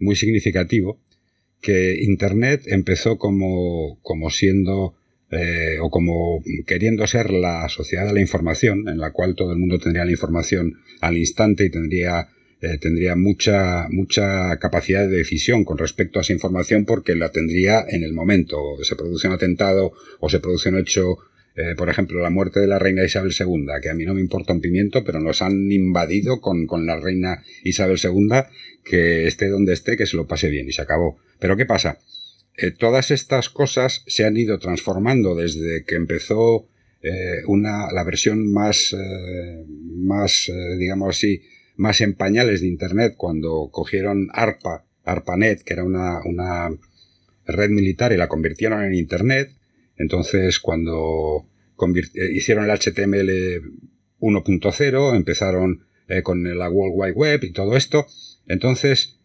muy 0.00 0.16
significativo, 0.16 1.00
que 1.60 2.02
Internet 2.02 2.62
empezó 2.66 3.16
como, 3.16 4.00
como 4.02 4.30
siendo 4.30 4.96
eh, 5.30 5.78
o 5.80 5.90
como 5.90 6.42
queriendo 6.66 7.06
ser 7.06 7.30
la 7.30 7.68
sociedad 7.68 8.06
de 8.06 8.12
la 8.12 8.20
información, 8.20 8.88
en 8.88 8.98
la 8.98 9.12
cual 9.12 9.34
todo 9.34 9.52
el 9.52 9.58
mundo 9.58 9.78
tendría 9.78 10.04
la 10.04 10.12
información 10.12 10.74
al 11.00 11.16
instante 11.16 11.64
y 11.64 11.70
tendría 11.70 12.28
eh, 12.60 12.78
tendría 12.78 13.16
mucha 13.16 13.86
mucha 13.90 14.56
capacidad 14.58 15.06
de 15.06 15.18
decisión 15.18 15.64
con 15.64 15.76
respecto 15.78 16.18
a 16.18 16.22
esa 16.22 16.32
información 16.32 16.84
porque 16.84 17.14
la 17.14 17.30
tendría 17.30 17.84
en 17.88 18.02
el 18.02 18.12
momento. 18.12 18.58
Se 18.82 18.96
produce 18.96 19.28
un 19.28 19.34
atentado 19.34 19.92
o 20.20 20.28
se 20.28 20.40
produce 20.40 20.68
un 20.68 20.78
hecho 20.78 21.18
eh, 21.56 21.74
por 21.74 21.88
ejemplo, 21.88 22.20
la 22.20 22.28
muerte 22.28 22.60
de 22.60 22.66
la 22.66 22.78
reina 22.78 23.02
Isabel 23.02 23.32
II, 23.38 23.66
que 23.80 23.88
a 23.88 23.94
mí 23.94 24.04
no 24.04 24.12
me 24.12 24.20
importa 24.20 24.52
un 24.52 24.60
pimiento, 24.60 25.02
pero 25.04 25.20
nos 25.20 25.40
han 25.40 25.72
invadido 25.72 26.42
con, 26.42 26.66
con 26.66 26.84
la 26.84 27.00
reina 27.00 27.42
Isabel 27.64 27.98
II, 28.02 28.28
que 28.84 29.26
esté 29.26 29.48
donde 29.48 29.72
esté, 29.72 29.96
que 29.96 30.04
se 30.04 30.18
lo 30.18 30.26
pase 30.26 30.50
bien 30.50 30.68
y 30.68 30.72
se 30.72 30.82
acabó. 30.82 31.18
Pero 31.38 31.56
¿qué 31.56 31.64
pasa? 31.64 31.98
Eh, 32.56 32.70
todas 32.70 33.10
estas 33.10 33.50
cosas 33.50 34.02
se 34.06 34.24
han 34.24 34.36
ido 34.36 34.58
transformando 34.58 35.34
desde 35.34 35.84
que 35.84 35.94
empezó 35.94 36.68
eh, 37.02 37.42
una, 37.46 37.92
la 37.92 38.02
versión 38.04 38.50
más, 38.52 38.94
eh, 38.94 39.64
más 39.68 40.50
digamos 40.78 41.16
así, 41.16 41.42
más 41.76 42.00
en 42.00 42.14
pañales 42.14 42.62
de 42.62 42.68
Internet, 42.68 43.14
cuando 43.16 43.68
cogieron 43.70 44.28
ARPA, 44.32 44.86
ARPANET, 45.04 45.62
que 45.62 45.74
era 45.74 45.84
una, 45.84 46.20
una 46.24 46.70
red 47.46 47.70
militar, 47.70 48.12
y 48.12 48.16
la 48.16 48.28
convirtieron 48.28 48.82
en 48.82 48.94
Internet, 48.94 49.56
entonces, 49.96 50.58
cuando 50.58 51.46
hicieron 52.32 52.64
el 52.64 52.70
HTML 52.70 53.62
1.0, 54.20 55.16
empezaron 55.16 55.86
con 56.22 56.58
la 56.58 56.68
World 56.70 56.94
Wide 56.94 57.12
Web 57.12 57.44
y 57.44 57.52
todo 57.52 57.76
esto. 57.76 58.06
Entonces, 58.46 59.15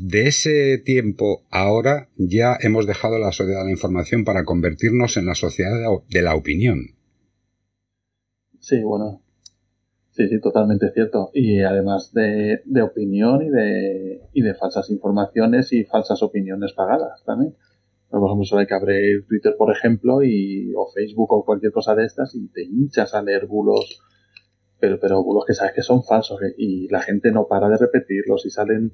de 0.00 0.28
ese 0.28 0.78
tiempo 0.78 1.42
ahora 1.50 2.08
ya 2.16 2.56
hemos 2.60 2.86
dejado 2.86 3.18
la 3.18 3.32
sociedad 3.32 3.60
de 3.60 3.66
la 3.66 3.72
información 3.72 4.24
para 4.24 4.44
convertirnos 4.44 5.16
en 5.16 5.26
la 5.26 5.34
sociedad 5.34 5.72
de 6.08 6.22
la 6.22 6.34
opinión. 6.34 6.78
Sí, 8.60 8.82
bueno. 8.82 9.22
Sí, 10.10 10.28
sí, 10.28 10.40
totalmente 10.40 10.90
cierto. 10.92 11.30
Y 11.32 11.60
además 11.60 12.12
de, 12.12 12.60
de 12.64 12.82
opinión 12.82 13.40
y 13.42 13.50
de, 13.50 14.20
y 14.32 14.42
de 14.42 14.54
falsas 14.54 14.90
informaciones 14.90 15.72
y 15.72 15.84
falsas 15.84 16.22
opiniones 16.22 16.72
pagadas 16.72 17.22
también. 17.24 17.54
Por 18.10 18.24
ejemplo, 18.24 18.44
solo 18.44 18.60
hay 18.60 18.66
que 18.66 18.74
abrir 18.74 19.26
Twitter, 19.26 19.54
por 19.56 19.70
ejemplo, 19.70 20.22
y, 20.22 20.72
o 20.74 20.90
Facebook 20.92 21.32
o 21.32 21.44
cualquier 21.44 21.72
cosa 21.72 21.94
de 21.94 22.06
estas 22.06 22.34
y 22.34 22.48
te 22.48 22.62
hinchas 22.64 23.14
a 23.14 23.22
leer 23.22 23.46
bulos, 23.46 24.00
pero, 24.80 24.98
pero 25.00 25.22
bulos 25.22 25.44
que 25.46 25.54
sabes 25.54 25.72
que 25.74 25.82
son 25.82 26.02
falsos 26.02 26.40
¿eh? 26.42 26.54
y 26.56 26.88
la 26.88 27.00
gente 27.00 27.30
no 27.32 27.46
para 27.46 27.68
de 27.68 27.76
repetirlos 27.76 28.46
y 28.46 28.50
salen 28.50 28.92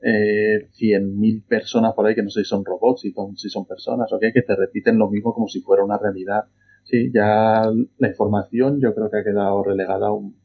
eh, 0.00 0.68
100.000 0.78 1.46
personas 1.46 1.94
por 1.94 2.06
ahí 2.06 2.14
que 2.14 2.22
no 2.22 2.30
sé 2.30 2.42
si 2.42 2.48
son 2.48 2.64
robots, 2.64 3.02
si 3.02 3.12
son, 3.12 3.36
si 3.36 3.48
son 3.48 3.66
personas 3.66 4.12
o 4.12 4.18
que 4.18 4.32
te 4.32 4.56
repiten 4.56 4.98
lo 4.98 5.08
mismo 5.08 5.32
como 5.32 5.48
si 5.48 5.60
fuera 5.60 5.84
una 5.84 5.98
realidad. 5.98 6.44
Sí, 6.84 7.12
ya 7.14 7.62
la 7.98 8.08
información 8.08 8.80
yo 8.80 8.94
creo 8.94 9.08
que 9.10 9.18
ha 9.18 9.24
quedado 9.24 9.62
relegada 9.62 10.08
a 10.08 10.12
un, 10.12 10.41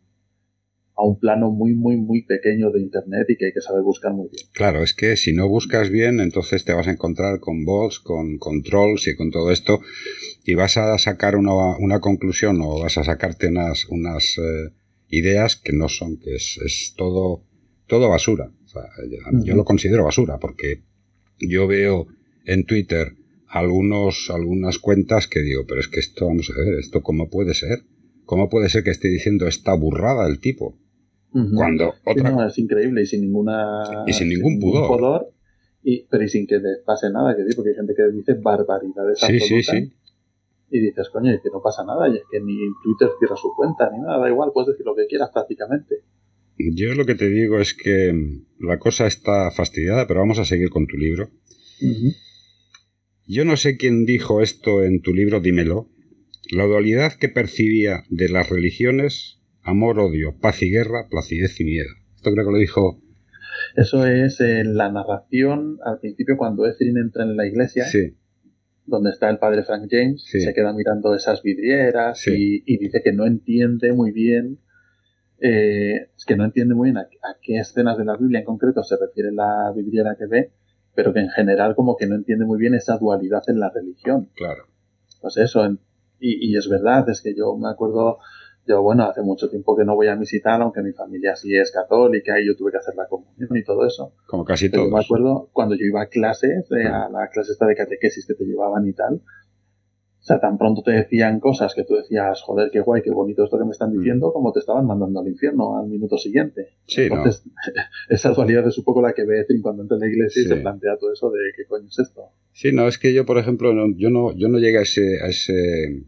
a 0.98 1.06
un 1.06 1.20
plano 1.20 1.52
muy, 1.52 1.76
muy, 1.76 1.96
muy 1.96 2.24
pequeño 2.24 2.72
de 2.72 2.82
Internet 2.82 3.28
y 3.30 3.38
que 3.38 3.46
hay 3.46 3.54
que 3.54 3.62
saber 3.62 3.84
buscar 3.84 4.14
muy 4.14 4.30
bien. 4.32 4.48
Claro, 4.52 4.82
es 4.82 4.94
que 4.94 5.16
si 5.16 5.32
no 5.32 5.48
buscas 5.48 5.92
bien, 5.92 6.20
entonces 6.20 6.66
te 6.66 6.74
vas 6.74 6.88
a 6.88 6.92
encontrar 6.92 7.40
con 7.40 7.66
bots, 7.66 8.00
con 8.00 8.40
controls 8.40 9.08
y 9.08 9.16
con 9.16 9.30
todo 9.30 9.52
esto 9.52 9.80
y 10.44 10.56
vas 10.56 10.78
a 10.78 10.98
sacar 10.98 11.36
una, 11.36 11.78
una 11.78 12.00
conclusión 12.00 12.60
o 12.62 12.80
vas 12.80 12.98
a 12.98 13.04
sacarte 13.04 13.48
unas, 13.48 13.86
unas 13.90 14.38
eh, 14.40 14.72
ideas 15.10 15.56
que 15.56 15.74
no 15.74 15.88
son, 15.88 16.18
que 16.18 16.36
es, 16.36 16.60
es 16.66 16.94
todo, 16.98 17.44
todo 17.86 18.10
basura. 18.10 18.52
O 18.64 18.68
sea, 18.68 18.84
yo 19.44 19.56
lo 19.56 19.66
considero 19.66 20.04
basura 20.04 20.40
porque 20.40 20.82
yo 21.40 21.68
veo 21.68 22.08
en 22.46 22.66
Twitter 22.66 23.14
algunos, 23.48 24.30
algunas 24.30 24.80
cuentas 24.80 25.28
que 25.28 25.42
digo, 25.42 25.66
pero 25.68 25.80
es 25.80 25.88
que 25.88 26.00
esto, 26.00 26.26
vamos 26.26 26.50
a 26.50 26.60
ver, 26.60 26.80
esto 26.80 27.04
cómo 27.04 27.30
puede 27.30 27.54
ser. 27.54 27.84
¿Cómo 28.26 28.50
puede 28.50 28.68
ser 28.68 28.84
que 28.84 28.90
esté 28.90 29.08
diciendo 29.08 29.48
esta 29.48 29.74
burrada 29.74 30.28
el 30.28 30.40
tipo? 30.40 30.78
Cuando 31.56 31.94
otra... 32.06 32.48
es 32.48 32.58
increíble 32.58 33.02
y 33.04 33.06
sin 33.06 33.22
ninguna... 33.22 34.04
Y 34.06 34.14
sin 34.14 34.30
ningún 34.30 34.60
pudor. 34.60 35.32
y, 35.84 36.06
pero 36.10 36.24
y 36.24 36.30
sin 36.30 36.48
que 36.48 36.56
le 36.56 36.78
pase 36.86 37.10
nada, 37.10 37.36
que 37.36 37.44
porque 37.56 37.70
hay 37.72 37.76
gente 37.76 37.94
que 37.96 38.12
dice 38.12 38.34
barbaridades 38.34 39.20
sí, 39.20 39.40
sí, 39.40 39.64
sí. 39.64 39.94
Y 40.70 40.80
dices, 40.80 41.10
coño, 41.10 41.32
es 41.32 41.42
que 41.42 41.50
no 41.50 41.62
pasa 41.62 41.86
nada, 41.86 42.10
y 42.10 42.18
es 42.18 42.24
que 42.30 42.42
ni 42.42 42.58
Twitter 42.84 43.10
cierra 43.20 43.38
su 43.38 43.54
cuenta, 43.56 43.90
ni 43.92 44.00
nada, 44.00 44.20
da 44.20 44.30
igual, 44.30 44.52
puedes 44.54 44.68
decir 44.70 44.86
lo 44.86 44.96
que 44.96 45.08
quieras 45.08 45.30
prácticamente. 45.34 46.04
Yo 46.58 46.94
lo 46.94 47.06
que 47.06 47.16
te 47.16 47.30
digo 47.30 47.60
es 47.60 47.74
que 47.74 48.42
la 48.60 48.80
cosa 48.80 49.08
está 49.08 49.52
fastidiada, 49.52 50.08
pero 50.08 50.20
vamos 50.20 50.40
a 50.40 50.46
seguir 50.46 50.70
con 50.70 50.88
tu 50.88 50.98
libro. 50.98 51.30
Yo 53.28 53.46
no 53.46 53.58
sé 53.58 53.78
quién 53.78 54.06
dijo 54.06 54.42
esto 54.42 54.84
en 54.84 55.02
tu 55.02 55.14
libro, 55.14 55.40
dímelo. 55.40 55.90
La 56.52 56.66
dualidad 56.66 57.14
que 57.14 57.30
percibía 57.30 58.04
de 58.10 58.30
las 58.30 58.50
religiones 58.50 59.37
Amor, 59.68 60.00
odio, 60.00 60.34
paz 60.40 60.64
y 60.64 60.72
guerra, 60.72 61.10
placidez 61.10 61.60
y 61.60 61.66
miedo. 61.66 61.90
Esto 62.16 62.32
creo 62.32 62.46
que 62.46 62.52
lo 62.54 62.58
dijo. 62.58 63.02
Eso 63.76 64.06
es 64.06 64.40
en 64.40 64.78
la 64.78 64.90
narración 64.90 65.78
al 65.84 66.00
principio 66.00 66.38
cuando 66.38 66.66
Etherin 66.66 66.98
entra 66.98 67.26
en 67.26 67.36
la 67.36 67.46
iglesia. 67.46 67.84
Sí. 67.84 68.16
Donde 68.86 69.10
está 69.10 69.30
el 69.30 69.40
padre 69.40 69.64
Frank 69.64 69.90
James, 69.92 70.24
se 70.24 70.54
queda 70.54 70.72
mirando 70.72 71.14
esas 71.14 71.44
vidrieras 71.44 72.26
y, 72.30 72.62
dice 72.78 73.02
que 73.04 73.12
no 73.12 73.26
entiende 73.26 73.92
muy 73.92 74.14
bien 74.14 74.60
eh, 75.40 76.12
es 76.16 76.24
que 76.26 76.38
no 76.38 76.46
entiende 76.46 76.74
muy 76.74 76.92
bien 76.92 77.00
a, 77.00 77.10
qué 77.42 77.58
escenas 77.58 77.98
de 77.98 78.06
la 78.06 78.16
Biblia 78.16 78.40
en 78.40 78.46
concreto 78.46 78.84
se 78.84 78.96
refiere 78.96 79.34
la 79.34 79.74
vidriera 79.76 80.16
que 80.18 80.28
ve, 80.28 80.54
pero 80.96 81.14
que 81.14 81.20
en 81.20 81.30
general 81.30 81.76
como 81.76 81.98
que 81.98 82.08
no 82.08 82.16
entiende 82.16 82.46
muy 82.46 82.58
bien 82.58 82.74
esa 82.74 82.98
dualidad 82.98 83.44
en 83.48 83.60
la 83.60 83.70
religión. 83.70 84.30
Claro. 84.34 84.64
Pues 85.20 85.36
eso, 85.36 85.70
y, 86.22 86.54
y, 86.54 86.56
es 86.56 86.70
verdad, 86.70 87.10
es 87.10 87.22
que 87.22 87.36
yo 87.36 87.58
me 87.58 87.68
acuerdo 87.70 88.20
yo, 88.68 88.82
bueno, 88.82 89.06
hace 89.06 89.22
mucho 89.22 89.50
tiempo 89.50 89.76
que 89.76 89.86
no 89.86 89.96
voy 89.96 90.08
a 90.08 90.16
visitar, 90.16 90.62
aunque 90.62 90.82
mi 90.82 90.92
familia 90.92 91.36
sí 91.36 91.56
es 91.56 91.72
católica 91.72 92.40
y 92.40 92.48
yo 92.48 92.56
tuve 92.56 92.72
que 92.72 92.78
hacer 92.78 92.96
la 92.96 93.08
comunión 93.08 93.50
y 93.56 93.64
todo 93.64 93.86
eso. 93.86 94.14
Como 94.26 94.44
casi 94.44 94.70
todo. 94.70 94.90
me 94.90 95.00
acuerdo 95.00 95.50
cuando 95.54 95.76
yo 95.76 95.86
iba 95.86 96.02
a 96.02 96.08
clases, 96.08 96.70
eh, 96.72 96.88
a 96.88 97.10
la 97.10 97.30
clase 97.30 97.54
esta 97.54 97.66
de 97.66 97.76
catequesis 97.76 98.26
que 98.26 98.34
te 98.34 98.46
llevaban 98.46 98.88
y 98.88 98.94
tal. 98.94 99.22
O 100.20 100.24
sea, 100.28 100.42
tan 100.42 100.58
pronto 100.58 100.82
te 100.84 100.92
decían 100.92 101.40
cosas 101.40 101.74
que 101.74 101.86
tú 101.86 101.96
decías, 101.96 102.42
joder, 102.42 102.70
qué 102.70 102.82
guay, 102.82 103.02
qué 103.02 103.12
bonito 103.12 103.46
esto 103.46 103.58
que 103.58 103.64
me 103.64 103.72
están 103.72 103.92
mm. 103.94 104.00
diciendo, 104.00 104.34
como 104.34 104.52
te 104.52 104.60
estaban 104.60 104.86
mandando 104.86 105.22
al 105.22 105.28
infierno 105.28 105.78
al 105.80 105.88
minuto 105.88 106.18
siguiente. 106.18 106.74
Sí, 106.86 107.04
Entonces, 107.04 107.44
esa 108.10 108.32
dualidad 108.32 108.68
es 108.68 108.78
un 108.78 108.84
poco 108.84 109.02
la 109.02 109.14
que 109.14 109.24
ve 109.24 109.46
cuando 109.62 109.84
entra 109.84 109.96
en 109.96 110.02
la 110.02 110.08
iglesia 110.08 110.42
y 110.42 110.46
se 110.46 110.58
plantea 110.58 110.98
todo 110.98 111.14
eso 111.14 111.32
de 111.32 111.40
qué 111.56 111.64
coño 111.66 111.88
es 111.88 112.00
esto. 112.00 112.24
Sí, 112.52 112.74
no, 112.74 112.90
es 112.90 112.98
que 112.98 113.14
yo, 113.14 113.26
por 113.26 113.38
ejemplo, 113.38 113.72
yo 113.96 114.10
no, 114.10 114.36
yo 114.36 114.50
no 114.50 114.60
llegué 114.60 114.80
a 114.80 114.82
ese, 114.82 115.22
a 115.24 115.28
ese 115.28 116.04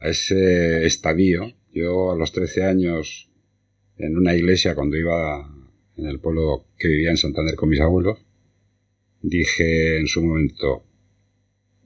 a 0.00 0.08
ese 0.08 0.86
estadio. 0.86 1.52
Yo 1.72 2.10
a 2.10 2.16
los 2.16 2.32
13 2.32 2.64
años, 2.64 3.30
en 3.96 4.16
una 4.16 4.34
iglesia, 4.34 4.74
cuando 4.74 4.96
iba 4.96 5.48
en 5.96 6.06
el 6.06 6.18
pueblo 6.18 6.66
que 6.78 6.88
vivía 6.88 7.10
en 7.10 7.16
Santander 7.16 7.54
con 7.54 7.68
mis 7.68 7.80
abuelos, 7.80 8.18
dije 9.22 9.98
en 9.98 10.06
su 10.06 10.22
momento, 10.22 10.84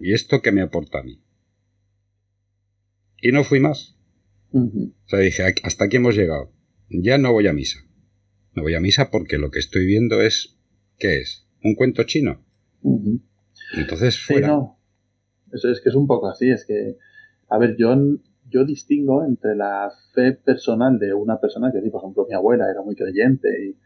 ¿y 0.01 0.13
esto 0.13 0.41
qué 0.41 0.53
me 0.53 0.63
aporta 0.63 1.01
a 1.01 1.03
mí? 1.03 1.21
Y 3.21 3.33
no 3.33 3.45
fui 3.45 3.61
más. 3.61 3.97
O 4.53 5.09
sea, 5.09 5.19
dije, 5.19 5.43
hasta 5.63 5.87
aquí 5.87 5.97
hemos 5.97 6.15
llegado. 6.15 6.53
Ya 6.89 7.19
no 7.19 7.33
voy 7.33 7.49
a 7.49 7.53
misa. 7.53 7.81
No 8.55 8.63
voy 8.63 8.75
a 8.75 8.81
misa 8.81 9.11
porque 9.11 9.39
lo 9.39 9.51
que 9.51 9.59
estoy 9.59 9.85
viendo 9.85 10.21
es, 10.21 10.57
¿qué 10.99 11.21
es? 11.21 11.47
¿Un 11.63 11.75
cuento 11.75 12.05
chino? 12.05 12.45
Entonces 13.77 14.21
fuera. 14.21 14.49
no. 14.49 14.79
Eso 15.53 15.71
es 15.71 15.81
que 15.81 15.89
es 15.89 15.95
un 15.95 16.07
poco 16.07 16.29
así, 16.29 16.51
es 16.51 16.65
que 16.67 16.97
a 17.49 17.59
ver, 17.59 17.77
yo, 17.77 17.95
yo 18.49 18.65
distingo 18.65 19.25
entre 19.25 19.57
la 19.57 19.91
fe 20.15 20.33
personal 20.33 20.99
de 20.99 21.15
una 21.15 21.39
persona 21.41 21.71
que, 21.73 21.81
por 21.91 22.01
ejemplo, 22.01 22.27
mi 22.29 22.35
abuela 22.35 22.71
era 22.71 22.83
muy 22.83 22.95
creyente 22.95 23.49
y, 23.67 23.77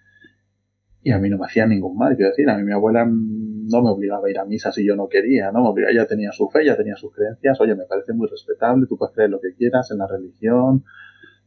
y 1.08 1.12
a 1.12 1.18
mí 1.18 1.28
no 1.28 1.38
me 1.38 1.46
hacía 1.46 1.66
ningún 1.66 1.96
mal. 1.96 2.16
Quiero 2.16 2.30
decir, 2.30 2.48
a 2.48 2.56
mí 2.56 2.64
mi 2.64 2.72
abuela 2.72 3.04
no 3.06 3.82
me 3.82 3.90
obligaba 3.90 4.26
a 4.26 4.30
ir 4.30 4.38
a 4.38 4.44
misa 4.44 4.72
si 4.72 4.86
yo 4.86 4.96
no 4.96 5.08
quería, 5.08 5.52
¿no? 5.52 5.72
Me 5.72 5.90
ella 5.90 6.06
tenía 6.06 6.32
su 6.32 6.48
fe, 6.48 6.64
ya 6.64 6.76
tenía 6.76 6.96
sus 6.96 7.12
creencias. 7.14 7.60
Oye, 7.60 7.74
me 7.74 7.84
parece 7.84 8.12
muy 8.12 8.28
respetable, 8.28 8.86
tú 8.86 8.96
puedes 8.96 9.14
creer 9.14 9.30
lo 9.30 9.40
que 9.40 9.54
quieras 9.54 9.90
en 9.90 9.98
la 9.98 10.06
religión, 10.06 10.84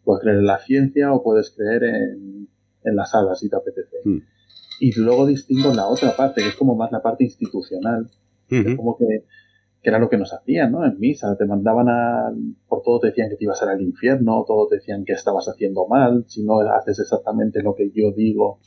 Puedes 0.03 0.23
creer 0.23 0.37
en 0.39 0.45
la 0.45 0.57
ciencia 0.59 1.13
o 1.13 1.23
puedes 1.23 1.51
creer 1.51 1.83
en, 1.83 2.47
en 2.83 2.95
las 2.95 3.13
hadas 3.13 3.39
si 3.39 3.49
te 3.49 3.55
apetece. 3.55 3.97
Hmm. 4.03 4.21
Y 4.79 4.99
luego 4.99 5.27
distingo 5.27 5.73
la 5.73 5.87
otra 5.87 6.15
parte, 6.15 6.41
que 6.41 6.49
es 6.49 6.55
como 6.55 6.75
más 6.75 6.91
la 6.91 7.01
parte 7.01 7.23
institucional. 7.23 8.09
como 8.75 8.97
que, 8.97 9.25
que, 9.81 9.89
era 9.89 9.99
lo 9.99 10.09
que 10.09 10.17
nos 10.17 10.33
hacían, 10.33 10.71
¿no? 10.71 10.85
En 10.85 10.99
misa, 10.99 11.35
te 11.37 11.45
mandaban 11.45 11.89
a... 11.89 12.31
Por 12.67 12.81
todo 12.81 12.99
te 12.99 13.07
decían 13.07 13.29
que 13.29 13.35
te 13.35 13.45
ibas 13.45 13.61
a 13.61 13.65
ir 13.65 13.71
al 13.71 13.81
infierno, 13.81 14.43
todo 14.47 14.67
te 14.67 14.75
decían 14.75 15.03
que 15.05 15.13
estabas 15.13 15.47
haciendo 15.47 15.87
mal, 15.87 16.25
si 16.27 16.43
no 16.43 16.59
haces 16.59 16.99
exactamente 16.99 17.61
lo 17.61 17.75
que 17.75 17.91
yo 17.91 18.11
digo, 18.11 18.59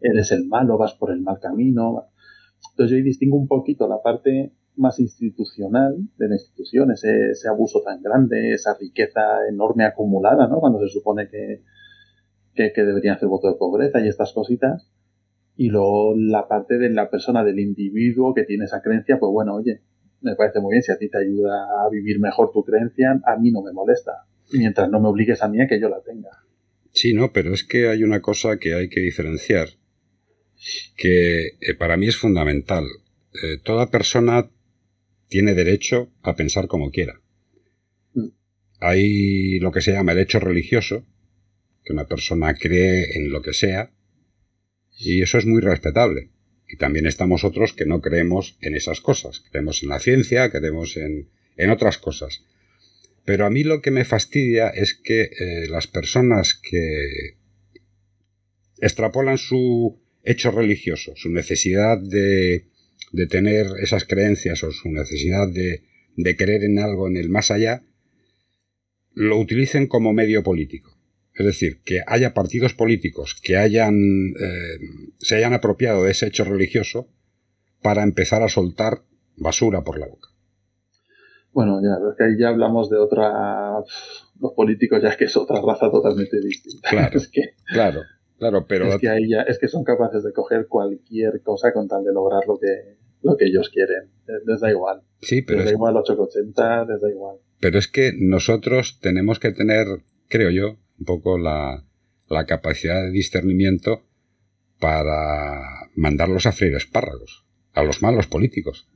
eres 0.00 0.32
el 0.32 0.46
malo, 0.46 0.78
vas 0.78 0.94
por 0.94 1.10
el 1.10 1.20
mal 1.20 1.38
camino. 1.40 2.06
Entonces 2.70 2.98
yo 2.98 3.04
distingo 3.04 3.36
un 3.36 3.48
poquito 3.48 3.88
la 3.88 4.02
parte 4.02 4.52
más 4.76 5.00
institucional 5.00 5.96
de 6.18 6.28
la 6.28 6.34
institución, 6.34 6.90
ese, 6.90 7.30
ese 7.30 7.48
abuso 7.48 7.82
tan 7.82 8.02
grande, 8.02 8.52
esa 8.52 8.76
riqueza 8.78 9.46
enorme 9.48 9.84
acumulada, 9.84 10.48
¿no? 10.48 10.60
Cuando 10.60 10.80
se 10.80 10.88
supone 10.88 11.28
que, 11.28 11.62
que, 12.54 12.72
que, 12.72 12.84
deberían 12.84 13.16
hacer 13.16 13.28
voto 13.28 13.48
de 13.48 13.58
pobreza 13.58 14.00
y 14.00 14.08
estas 14.08 14.32
cositas. 14.32 14.90
Y 15.56 15.70
luego 15.70 16.14
la 16.14 16.48
parte 16.48 16.76
de 16.76 16.90
la 16.90 17.08
persona, 17.08 17.42
del 17.42 17.58
individuo 17.58 18.34
que 18.34 18.44
tiene 18.44 18.66
esa 18.66 18.82
creencia, 18.82 19.18
pues 19.18 19.32
bueno, 19.32 19.54
oye, 19.54 19.80
me 20.26 20.34
parece 20.34 20.60
muy 20.60 20.72
bien, 20.72 20.82
si 20.82 20.92
a 20.92 20.98
ti 20.98 21.08
te 21.08 21.18
ayuda 21.18 21.64
a 21.84 21.88
vivir 21.90 22.18
mejor 22.18 22.50
tu 22.52 22.64
creencia, 22.64 23.20
a 23.24 23.36
mí 23.38 23.50
no 23.50 23.62
me 23.62 23.72
molesta. 23.72 24.26
Mientras 24.52 24.90
no 24.90 25.00
me 25.00 25.08
obligues 25.08 25.42
a 25.42 25.48
mí 25.48 25.60
a 25.60 25.66
que 25.66 25.80
yo 25.80 25.88
la 25.88 26.02
tenga. 26.02 26.30
Sí, 26.92 27.14
no, 27.14 27.32
pero 27.32 27.54
es 27.54 27.62
que 27.62 27.88
hay 27.88 28.02
una 28.02 28.20
cosa 28.20 28.58
que 28.58 28.74
hay 28.74 28.88
que 28.88 29.00
diferenciar, 29.00 29.68
que 30.96 31.46
eh, 31.60 31.74
para 31.78 31.96
mí 31.96 32.08
es 32.08 32.16
fundamental. 32.16 32.84
Eh, 33.34 33.58
toda 33.62 33.90
persona 33.90 34.50
tiene 35.28 35.54
derecho 35.54 36.10
a 36.22 36.34
pensar 36.34 36.66
como 36.66 36.90
quiera. 36.90 37.20
Mm. 38.14 38.28
Hay 38.80 39.58
lo 39.60 39.70
que 39.70 39.80
se 39.80 39.92
llama 39.92 40.12
el 40.12 40.18
hecho 40.18 40.40
religioso, 40.40 41.04
que 41.84 41.92
una 41.92 42.06
persona 42.06 42.54
cree 42.54 43.16
en 43.16 43.30
lo 43.30 43.42
que 43.42 43.52
sea, 43.52 43.90
y 44.98 45.22
eso 45.22 45.38
es 45.38 45.46
muy 45.46 45.60
respetable. 45.60 46.30
Y 46.68 46.76
también 46.76 47.06
estamos 47.06 47.44
otros 47.44 47.72
que 47.72 47.86
no 47.86 48.00
creemos 48.00 48.56
en 48.60 48.74
esas 48.74 49.00
cosas. 49.00 49.40
Creemos 49.50 49.82
en 49.82 49.90
la 49.90 50.00
ciencia, 50.00 50.50
creemos 50.50 50.96
en, 50.96 51.28
en 51.56 51.70
otras 51.70 51.98
cosas. 51.98 52.42
Pero 53.24 53.46
a 53.46 53.50
mí 53.50 53.64
lo 53.64 53.82
que 53.82 53.90
me 53.90 54.04
fastidia 54.04 54.68
es 54.68 54.94
que 54.94 55.22
eh, 55.22 55.68
las 55.68 55.86
personas 55.86 56.54
que 56.54 57.36
extrapolan 58.78 59.38
su 59.38 60.00
hecho 60.22 60.50
religioso, 60.50 61.12
su 61.16 61.30
necesidad 61.30 61.98
de, 61.98 62.66
de 63.12 63.26
tener 63.26 63.66
esas 63.80 64.04
creencias 64.04 64.62
o 64.64 64.72
su 64.72 64.90
necesidad 64.90 65.48
de, 65.48 65.82
de 66.16 66.36
creer 66.36 66.64
en 66.64 66.78
algo 66.78 67.08
en 67.08 67.16
el 67.16 67.28
más 67.28 67.50
allá, 67.50 67.82
lo 69.14 69.38
utilicen 69.38 69.86
como 69.86 70.12
medio 70.12 70.42
político. 70.42 70.95
Es 71.36 71.44
decir, 71.44 71.82
que 71.84 72.00
haya 72.06 72.32
partidos 72.32 72.72
políticos 72.72 73.38
que 73.42 73.58
hayan, 73.58 73.94
eh, 73.94 74.78
se 75.18 75.36
hayan 75.36 75.52
apropiado 75.52 76.04
de 76.04 76.12
ese 76.12 76.26
hecho 76.26 76.44
religioso 76.44 77.08
para 77.82 78.02
empezar 78.02 78.42
a 78.42 78.48
soltar 78.48 79.02
basura 79.36 79.84
por 79.84 79.98
la 79.98 80.06
boca. 80.06 80.30
Bueno, 81.52 81.80
ya, 81.82 81.96
es 82.10 82.16
que 82.16 82.24
ahí 82.24 82.38
ya 82.38 82.48
hablamos 82.48 82.90
de 82.90 82.98
otra. 82.98 83.82
Los 84.40 84.52
políticos 84.52 85.00
ya 85.02 85.10
es 85.10 85.16
que 85.16 85.24
es 85.24 85.36
otra 85.36 85.60
raza 85.60 85.90
totalmente 85.90 86.40
distinta. 86.40 86.88
Claro, 86.88 87.16
es 87.18 87.28
que, 87.28 87.42
claro, 87.66 88.00
claro, 88.38 88.66
pero. 88.66 88.86
Es 88.86 88.98
que 88.98 89.08
ahí 89.08 89.28
ya, 89.28 89.42
es 89.42 89.58
que 89.58 89.68
son 89.68 89.84
capaces 89.84 90.22
de 90.22 90.32
coger 90.32 90.66
cualquier 90.68 91.42
cosa 91.42 91.72
con 91.72 91.86
tal 91.86 92.02
de 92.02 92.12
lograr 92.12 92.42
lo 92.46 92.58
que, 92.58 92.96
lo 93.22 93.36
que 93.36 93.46
ellos 93.46 93.68
quieren. 93.70 94.10
Les 94.46 94.60
da 94.60 94.70
igual. 94.70 95.02
Sí, 95.20 95.42
pero. 95.42 95.58
Les 95.58 95.66
da 95.66 95.72
igual 95.72 95.96
880, 95.96 96.84
les 96.86 97.00
da 97.00 97.10
igual. 97.10 97.36
Pero 97.60 97.78
es 97.78 97.88
que 97.88 98.12
nosotros 98.18 99.00
tenemos 99.00 99.38
que 99.38 99.52
tener, 99.52 99.86
creo 100.28 100.50
yo, 100.50 100.76
un 100.98 101.04
poco 101.04 101.38
la, 101.38 101.84
la 102.28 102.44
capacidad 102.46 103.02
de 103.02 103.10
discernimiento 103.10 104.02
para 104.80 105.88
mandarlos 105.94 106.46
a 106.46 106.52
freír 106.52 106.74
espárragos, 106.74 107.46
a 107.72 107.82
los 107.82 108.02
malos 108.02 108.26
políticos. 108.26 108.88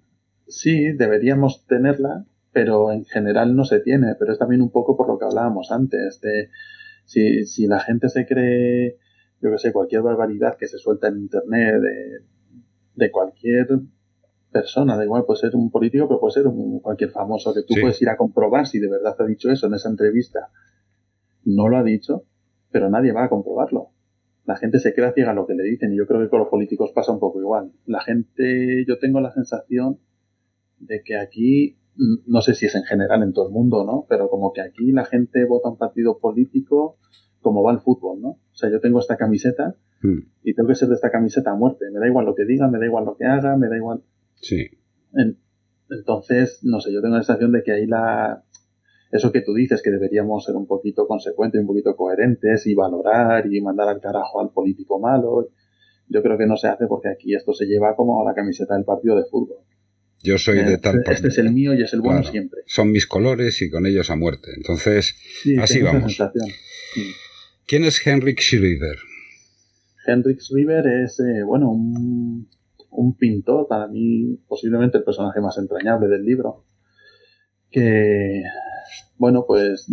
Sí, 0.47 0.93
deberíamos 0.93 1.65
tenerla, 1.67 2.27
pero 2.53 2.93
en 2.93 3.05
general 3.05 3.55
no 3.55 3.65
se 3.65 3.81
tiene, 3.81 4.15
pero 4.19 4.33
es 4.33 4.39
también 4.39 4.63
un 4.63 4.71
poco 4.71 4.97
por 4.97 5.09
lo 5.09 5.19
que 5.19 5.25
hablábamos 5.25 5.71
antes, 5.71 6.21
de 6.21 6.51
si, 7.05 7.45
si 7.47 7.67
la 7.67 7.81
gente 7.81 8.09
se 8.09 8.27
cree, 8.27 8.99
yo 9.41 9.51
que 9.51 9.59
sé, 9.59 9.73
cualquier 9.73 10.03
barbaridad 10.03 10.57
que 10.59 10.67
se 10.67 10.79
suelta 10.79 11.09
en 11.09 11.19
Internet 11.19 11.81
de, 11.81 12.25
de 12.95 13.11
cualquier 13.11 13.69
persona, 14.51 14.97
da 14.97 15.05
igual, 15.05 15.25
puede 15.25 15.41
ser 15.41 15.55
un 15.55 15.71
político, 15.71 16.09
pero 16.09 16.21
puede 16.21 16.35
ser 16.35 16.47
un, 16.49 16.81
cualquier 16.81 17.11
famoso, 17.11 17.55
que 17.55 17.63
tú 17.63 17.75
puedes 17.81 18.03
ir 18.03 18.09
a 18.09 18.17
comprobar 18.17 18.67
si 18.67 18.81
de 18.81 18.91
verdad 18.91 19.15
ha 19.19 19.27
dicho 19.27 19.51
eso 19.51 19.69
en 19.69 19.75
esa 19.75 19.89
entrevista 19.89 20.51
no 21.45 21.69
lo 21.69 21.77
ha 21.77 21.83
dicho, 21.83 22.25
pero 22.71 22.91
nadie 22.91 23.13
va 23.13 23.25
a 23.25 23.29
comprobarlo. 23.29 23.89
La 24.45 24.57
gente 24.57 24.79
se 24.79 24.95
queda 24.95 25.13
ciega 25.13 25.31
a 25.31 25.35
lo 25.35 25.47
que 25.47 25.55
le 25.55 25.65
dicen 25.65 25.93
y 25.93 25.97
yo 25.97 26.07
creo 26.07 26.21
que 26.21 26.29
con 26.29 26.41
los 26.41 26.49
políticos 26.49 26.93
pasa 26.95 27.13
un 27.13 27.21
poco 27.21 27.41
igual. 27.41 27.73
La 27.87 28.01
gente, 28.01 28.85
yo 28.87 28.99
tengo 28.99 29.21
la 29.21 29.31
sensación 29.33 29.99
de 30.79 31.03
que 31.05 31.17
aquí, 31.17 31.79
mm, 31.97 32.31
no 32.31 32.41
sé 32.41 32.55
si 32.55 32.67
es 32.67 32.75
en 32.75 32.85
general 32.85 33.23
en 33.23 33.33
todo 33.33 33.49
el 33.49 33.53
mundo, 33.53 33.85
¿no? 33.85 34.07
Pero 34.09 34.29
como 34.29 34.53
que 34.53 34.63
aquí 34.63 34.93
la 34.93 35.05
gente 35.05 35.45
vota 35.45 35.69
un 35.69 35.77
partido 35.77 36.19
político 36.19 36.99
como 37.41 37.63
va 37.63 37.73
el 37.73 37.81
fútbol, 37.81 38.21
¿no? 38.21 38.29
O 38.29 38.55
sea, 38.55 38.71
yo 38.71 38.81
tengo 38.81 38.99
esta 38.99 39.17
camiseta 39.17 39.77
hmm. 40.03 40.19
y 40.43 40.55
tengo 40.55 40.69
que 40.69 40.75
ser 40.75 40.89
de 40.89 40.95
esta 40.95 41.11
camiseta 41.11 41.53
a 41.53 41.55
muerte. 41.55 41.87
Me 41.93 42.01
da 42.01 42.07
igual 42.07 42.27
lo 42.27 42.35
que 42.35 42.45
diga, 42.45 42.69
me 42.69 42.79
da 42.79 42.87
igual 42.87 43.05
lo 43.05 43.17
que 43.17 43.25
haga, 43.25 43.57
me 43.57 43.69
da 43.69 43.77
igual. 43.77 44.03
Sí. 44.37 44.67
entonces, 45.91 46.61
no 46.63 46.81
sé, 46.81 46.93
yo 46.93 47.03
tengo 47.03 47.17
la 47.17 47.23
sensación 47.23 47.53
de 47.53 47.63
que 47.63 47.73
ahí 47.73 47.87
la, 47.87 48.43
eso 49.11 49.33
que 49.33 49.41
tú 49.41 49.55
dices, 49.55 49.83
que 49.83 49.91
deberíamos 49.91 50.45
ser 50.45 50.55
un 50.55 50.67
poquito 50.67 51.07
consecuentes, 51.07 51.61
un 51.61 51.67
poquito 51.67 51.97
coherentes 51.97 52.67
y 52.67 52.75
valorar 52.75 53.53
y 53.53 53.61
mandar 53.61 53.89
al 53.89 54.01
carajo 54.01 54.41
al 54.41 54.51
político 54.51 55.01
malo, 55.01 55.49
yo 56.09 56.23
creo 56.23 56.39
que 56.39 56.47
no 56.47 56.57
se 56.57 56.69
hace 56.69 56.87
porque 56.87 57.09
aquí 57.09 57.35
esto 57.35 57.53
se 57.53 57.67
lleva 57.67 57.97
como 57.97 58.21
a 58.23 58.25
la 58.25 58.35
camiseta 58.35 58.75
del 58.75 58.85
partido 58.85 59.17
de 59.17 59.25
fútbol. 59.25 59.59
Yo 60.23 60.37
soy 60.37 60.63
de 60.63 60.77
tal 60.77 60.99
Este, 60.99 61.13
este 61.13 61.29
es 61.29 61.39
el 61.39 61.51
mío 61.51 61.73
y 61.75 61.83
es 61.83 61.93
el 61.95 62.03
bueno 62.03 62.23
siempre. 62.23 62.61
Son 62.67 62.93
mis 62.93 63.07
colores 63.07 63.63
y 63.63 63.71
con 63.71 63.87
ellos 63.87 64.11
a 64.11 64.17
muerte. 64.17 64.51
Entonces, 64.55 65.17
así 65.61 65.81
vamos. 65.81 66.19
¿Quién 67.67 67.85
es 67.85 68.07
Henrik 68.07 68.41
Schriever? 68.41 68.99
Henrik 70.07 70.41
Schriever 70.41 70.87
es, 70.87 71.21
eh, 71.21 71.43
bueno, 71.43 71.71
un, 71.71 72.49
un 72.91 73.17
pintor, 73.17 73.67
para 73.69 73.87
mí 73.87 74.39
posiblemente 74.47 74.99
el 74.99 75.05
personaje 75.05 75.41
más 75.41 75.57
entrañable 75.57 76.09
del 76.09 76.25
libro, 76.25 76.65
que 77.71 78.43
bueno, 79.19 79.45
pues 79.47 79.89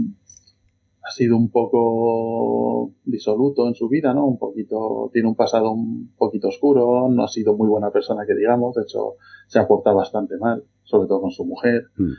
ha 1.07 1.11
sido 1.11 1.37
un 1.37 1.49
poco 1.49 2.91
disoluto 3.05 3.67
en 3.67 3.75
su 3.75 3.87
vida, 3.87 4.13
¿no? 4.13 4.25
Un 4.25 4.37
poquito, 4.37 5.09
tiene 5.13 5.29
un 5.29 5.35
pasado 5.35 5.71
un 5.71 6.13
poquito 6.17 6.49
oscuro, 6.49 7.07
no 7.09 7.23
ha 7.23 7.27
sido 7.29 7.55
muy 7.55 7.69
buena 7.69 7.91
persona 7.91 8.25
que 8.27 8.35
digamos, 8.35 8.75
de 8.75 8.83
hecho 8.83 9.15
se 9.47 9.59
ha 9.59 9.67
portado 9.67 9.95
bastante 9.95 10.37
mal, 10.37 10.63
sobre 10.83 11.07
todo 11.07 11.21
con 11.21 11.31
su 11.31 11.45
mujer. 11.45 11.85
Mm. 11.95 12.11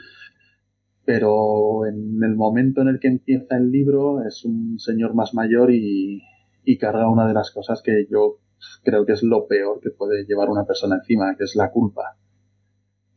Pero 1.04 1.86
en 1.86 2.22
el 2.22 2.34
momento 2.34 2.80
en 2.80 2.88
el 2.88 2.98
que 2.98 3.08
empieza 3.08 3.56
el 3.56 3.70
libro 3.70 4.22
es 4.26 4.44
un 4.44 4.78
señor 4.78 5.14
más 5.14 5.34
mayor 5.34 5.70
y, 5.70 6.22
y 6.64 6.78
carga 6.78 7.10
una 7.10 7.26
de 7.26 7.34
las 7.34 7.50
cosas 7.50 7.82
que 7.82 8.06
yo 8.10 8.38
creo 8.82 9.04
que 9.04 9.12
es 9.12 9.22
lo 9.22 9.46
peor 9.46 9.80
que 9.80 9.90
puede 9.90 10.24
llevar 10.24 10.48
una 10.48 10.64
persona 10.64 10.96
encima, 10.96 11.34
que 11.36 11.44
es 11.44 11.56
la 11.56 11.70
culpa 11.70 12.16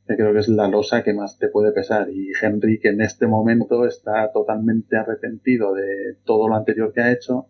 que 0.07 0.15
creo 0.15 0.33
que 0.33 0.39
es 0.39 0.47
la 0.49 0.67
losa 0.67 1.03
que 1.03 1.13
más 1.13 1.37
te 1.37 1.47
puede 1.47 1.71
pesar. 1.71 2.09
Y 2.09 2.31
Henry, 2.39 2.79
que 2.79 2.89
en 2.89 3.01
este 3.01 3.27
momento 3.27 3.85
está 3.85 4.31
totalmente 4.31 4.97
arrepentido 4.97 5.73
de 5.73 6.17
todo 6.25 6.47
lo 6.47 6.55
anterior 6.55 6.91
que 6.93 7.01
ha 7.01 7.11
hecho, 7.11 7.47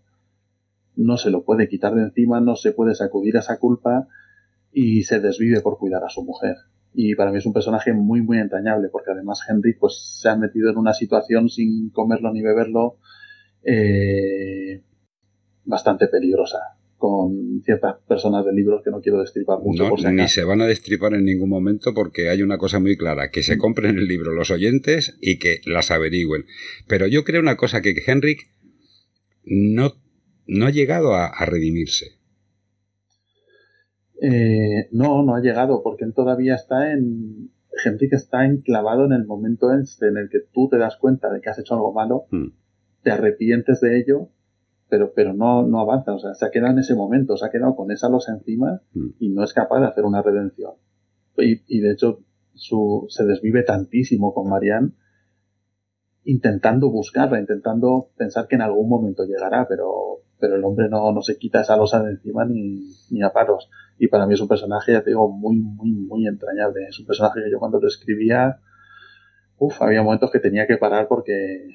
no 0.95 1.17
se 1.17 1.29
lo 1.29 1.43
puede 1.43 1.67
quitar 1.67 1.95
de 1.95 2.03
encima, 2.03 2.41
no 2.41 2.55
se 2.55 2.73
puede 2.73 2.95
sacudir 2.95 3.37
esa 3.37 3.57
culpa 3.57 4.07
y 4.71 5.03
se 5.03 5.19
desvive 5.19 5.61
por 5.61 5.77
cuidar 5.77 6.03
a 6.03 6.09
su 6.09 6.23
mujer. 6.23 6.55
Y 6.93 7.15
para 7.15 7.31
mí 7.31 7.37
es 7.37 7.45
un 7.45 7.53
personaje 7.53 7.93
muy, 7.93 8.21
muy 8.21 8.37
entrañable, 8.37 8.89
porque 8.89 9.11
además 9.11 9.41
Henry 9.47 9.73
pues, 9.73 10.19
se 10.19 10.29
ha 10.29 10.35
metido 10.35 10.69
en 10.69 10.77
una 10.77 10.93
situación 10.93 11.49
sin 11.49 11.89
comerlo 11.89 12.31
ni 12.33 12.41
beberlo 12.41 12.97
eh, 13.63 14.83
bastante 15.63 16.07
peligrosa 16.07 16.59
con 17.01 17.63
ciertas 17.65 17.95
personas 18.07 18.45
de 18.45 18.53
libros 18.53 18.83
que 18.85 18.91
no 18.91 19.01
quiero 19.01 19.19
destripar 19.19 19.57
mucho. 19.59 19.89
No, 19.89 20.11
ni 20.11 20.27
se 20.27 20.43
van 20.43 20.61
a 20.61 20.67
destripar 20.67 21.15
en 21.15 21.25
ningún 21.25 21.49
momento 21.49 21.95
porque 21.95 22.29
hay 22.29 22.43
una 22.43 22.59
cosa 22.59 22.79
muy 22.79 22.95
clara, 22.95 23.31
que 23.31 23.41
se 23.41 23.57
compren 23.57 23.97
el 23.97 24.05
libro 24.07 24.31
los 24.31 24.51
oyentes 24.51 25.17
y 25.19 25.39
que 25.39 25.61
las 25.65 25.89
averigüen. 25.89 26.45
Pero 26.87 27.07
yo 27.07 27.23
creo 27.23 27.41
una 27.41 27.57
cosa, 27.57 27.81
que 27.81 27.95
Henrik 28.05 28.41
no, 29.43 29.93
no 30.45 30.67
ha 30.67 30.69
llegado 30.69 31.15
a, 31.15 31.31
redimirse. 31.43 32.19
Eh, 34.21 34.87
no, 34.91 35.23
no 35.23 35.35
ha 35.35 35.41
llegado, 35.41 35.81
porque 35.83 36.05
él 36.05 36.13
todavía 36.13 36.53
está 36.53 36.93
en... 36.93 37.49
Henrik 37.83 38.13
está 38.13 38.45
enclavado 38.45 39.05
en 39.05 39.13
el 39.13 39.25
momento 39.25 39.71
en 39.71 40.17
el 40.17 40.29
que 40.29 40.39
tú 40.53 40.69
te 40.69 40.77
das 40.77 40.97
cuenta 40.97 41.33
de 41.33 41.41
que 41.41 41.49
has 41.49 41.57
hecho 41.57 41.73
algo 41.73 41.93
malo, 41.93 42.25
hmm. 42.29 42.49
te 43.01 43.09
arrepientes 43.09 43.81
de 43.81 43.97
ello 43.97 44.29
pero, 44.91 45.13
pero 45.15 45.33
no, 45.33 45.65
no 45.65 45.79
avanza, 45.79 46.13
o 46.13 46.19
sea, 46.19 46.33
se 46.33 46.45
ha 46.45 46.51
quedado 46.51 46.73
en 46.73 46.79
ese 46.79 46.95
momento, 46.95 47.37
se 47.37 47.45
ha 47.45 47.49
quedado 47.49 47.77
con 47.77 47.91
esa 47.91 48.09
losa 48.09 48.33
encima 48.33 48.81
mm. 48.93 49.07
y 49.19 49.29
no 49.29 49.41
es 49.41 49.53
capaz 49.53 49.79
de 49.79 49.87
hacer 49.87 50.03
una 50.03 50.21
redención. 50.21 50.73
Y, 51.37 51.61
y 51.65 51.79
de 51.79 51.93
hecho 51.93 52.19
su, 52.55 53.05
se 53.07 53.23
desvive 53.23 53.63
tantísimo 53.63 54.33
con 54.33 54.49
Marianne 54.49 54.91
intentando 56.25 56.91
buscarla, 56.91 57.39
intentando 57.39 58.09
pensar 58.17 58.49
que 58.49 58.55
en 58.55 58.63
algún 58.63 58.89
momento 58.89 59.23
llegará, 59.23 59.65
pero, 59.65 60.23
pero 60.37 60.55
el 60.57 60.63
hombre 60.65 60.89
no, 60.89 61.13
no 61.13 61.21
se 61.21 61.37
quita 61.37 61.61
esa 61.61 61.77
losa 61.77 62.03
de 62.03 62.11
encima 62.11 62.43
ni, 62.43 62.91
ni 63.11 63.23
a 63.23 63.31
paros. 63.31 63.69
Y 63.97 64.09
para 64.09 64.27
mí 64.27 64.33
es 64.33 64.41
un 64.41 64.49
personaje, 64.49 64.91
ya 64.91 65.03
te 65.03 65.11
digo, 65.11 65.31
muy, 65.31 65.55
muy, 65.55 65.93
muy 65.93 66.27
entrañable. 66.27 66.87
Es 66.89 66.99
un 66.99 67.05
personaje 67.05 67.41
que 67.41 67.49
yo 67.49 67.59
cuando 67.59 67.79
lo 67.79 67.87
escribía, 67.87 68.59
uff, 69.57 69.81
había 69.81 70.03
momentos 70.03 70.31
que 70.31 70.39
tenía 70.39 70.67
que 70.67 70.75
parar 70.75 71.07
porque 71.07 71.69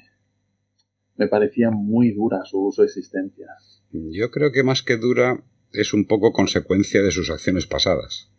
me 1.17 1.27
parecía 1.27 1.71
muy 1.71 2.11
dura 2.11 2.43
su, 2.45 2.73
existencia. 2.83 3.47
Yo 3.91 4.31
creo 4.31 4.51
que 4.51 4.63
más 4.63 4.81
que 4.81 4.97
dura 4.97 5.43
es 5.73 5.93
un 5.93 6.05
poco 6.05 6.31
consecuencia 6.31 7.01
de 7.01 7.11
sus 7.11 7.29
acciones 7.29 7.67
pasadas. 7.67 8.31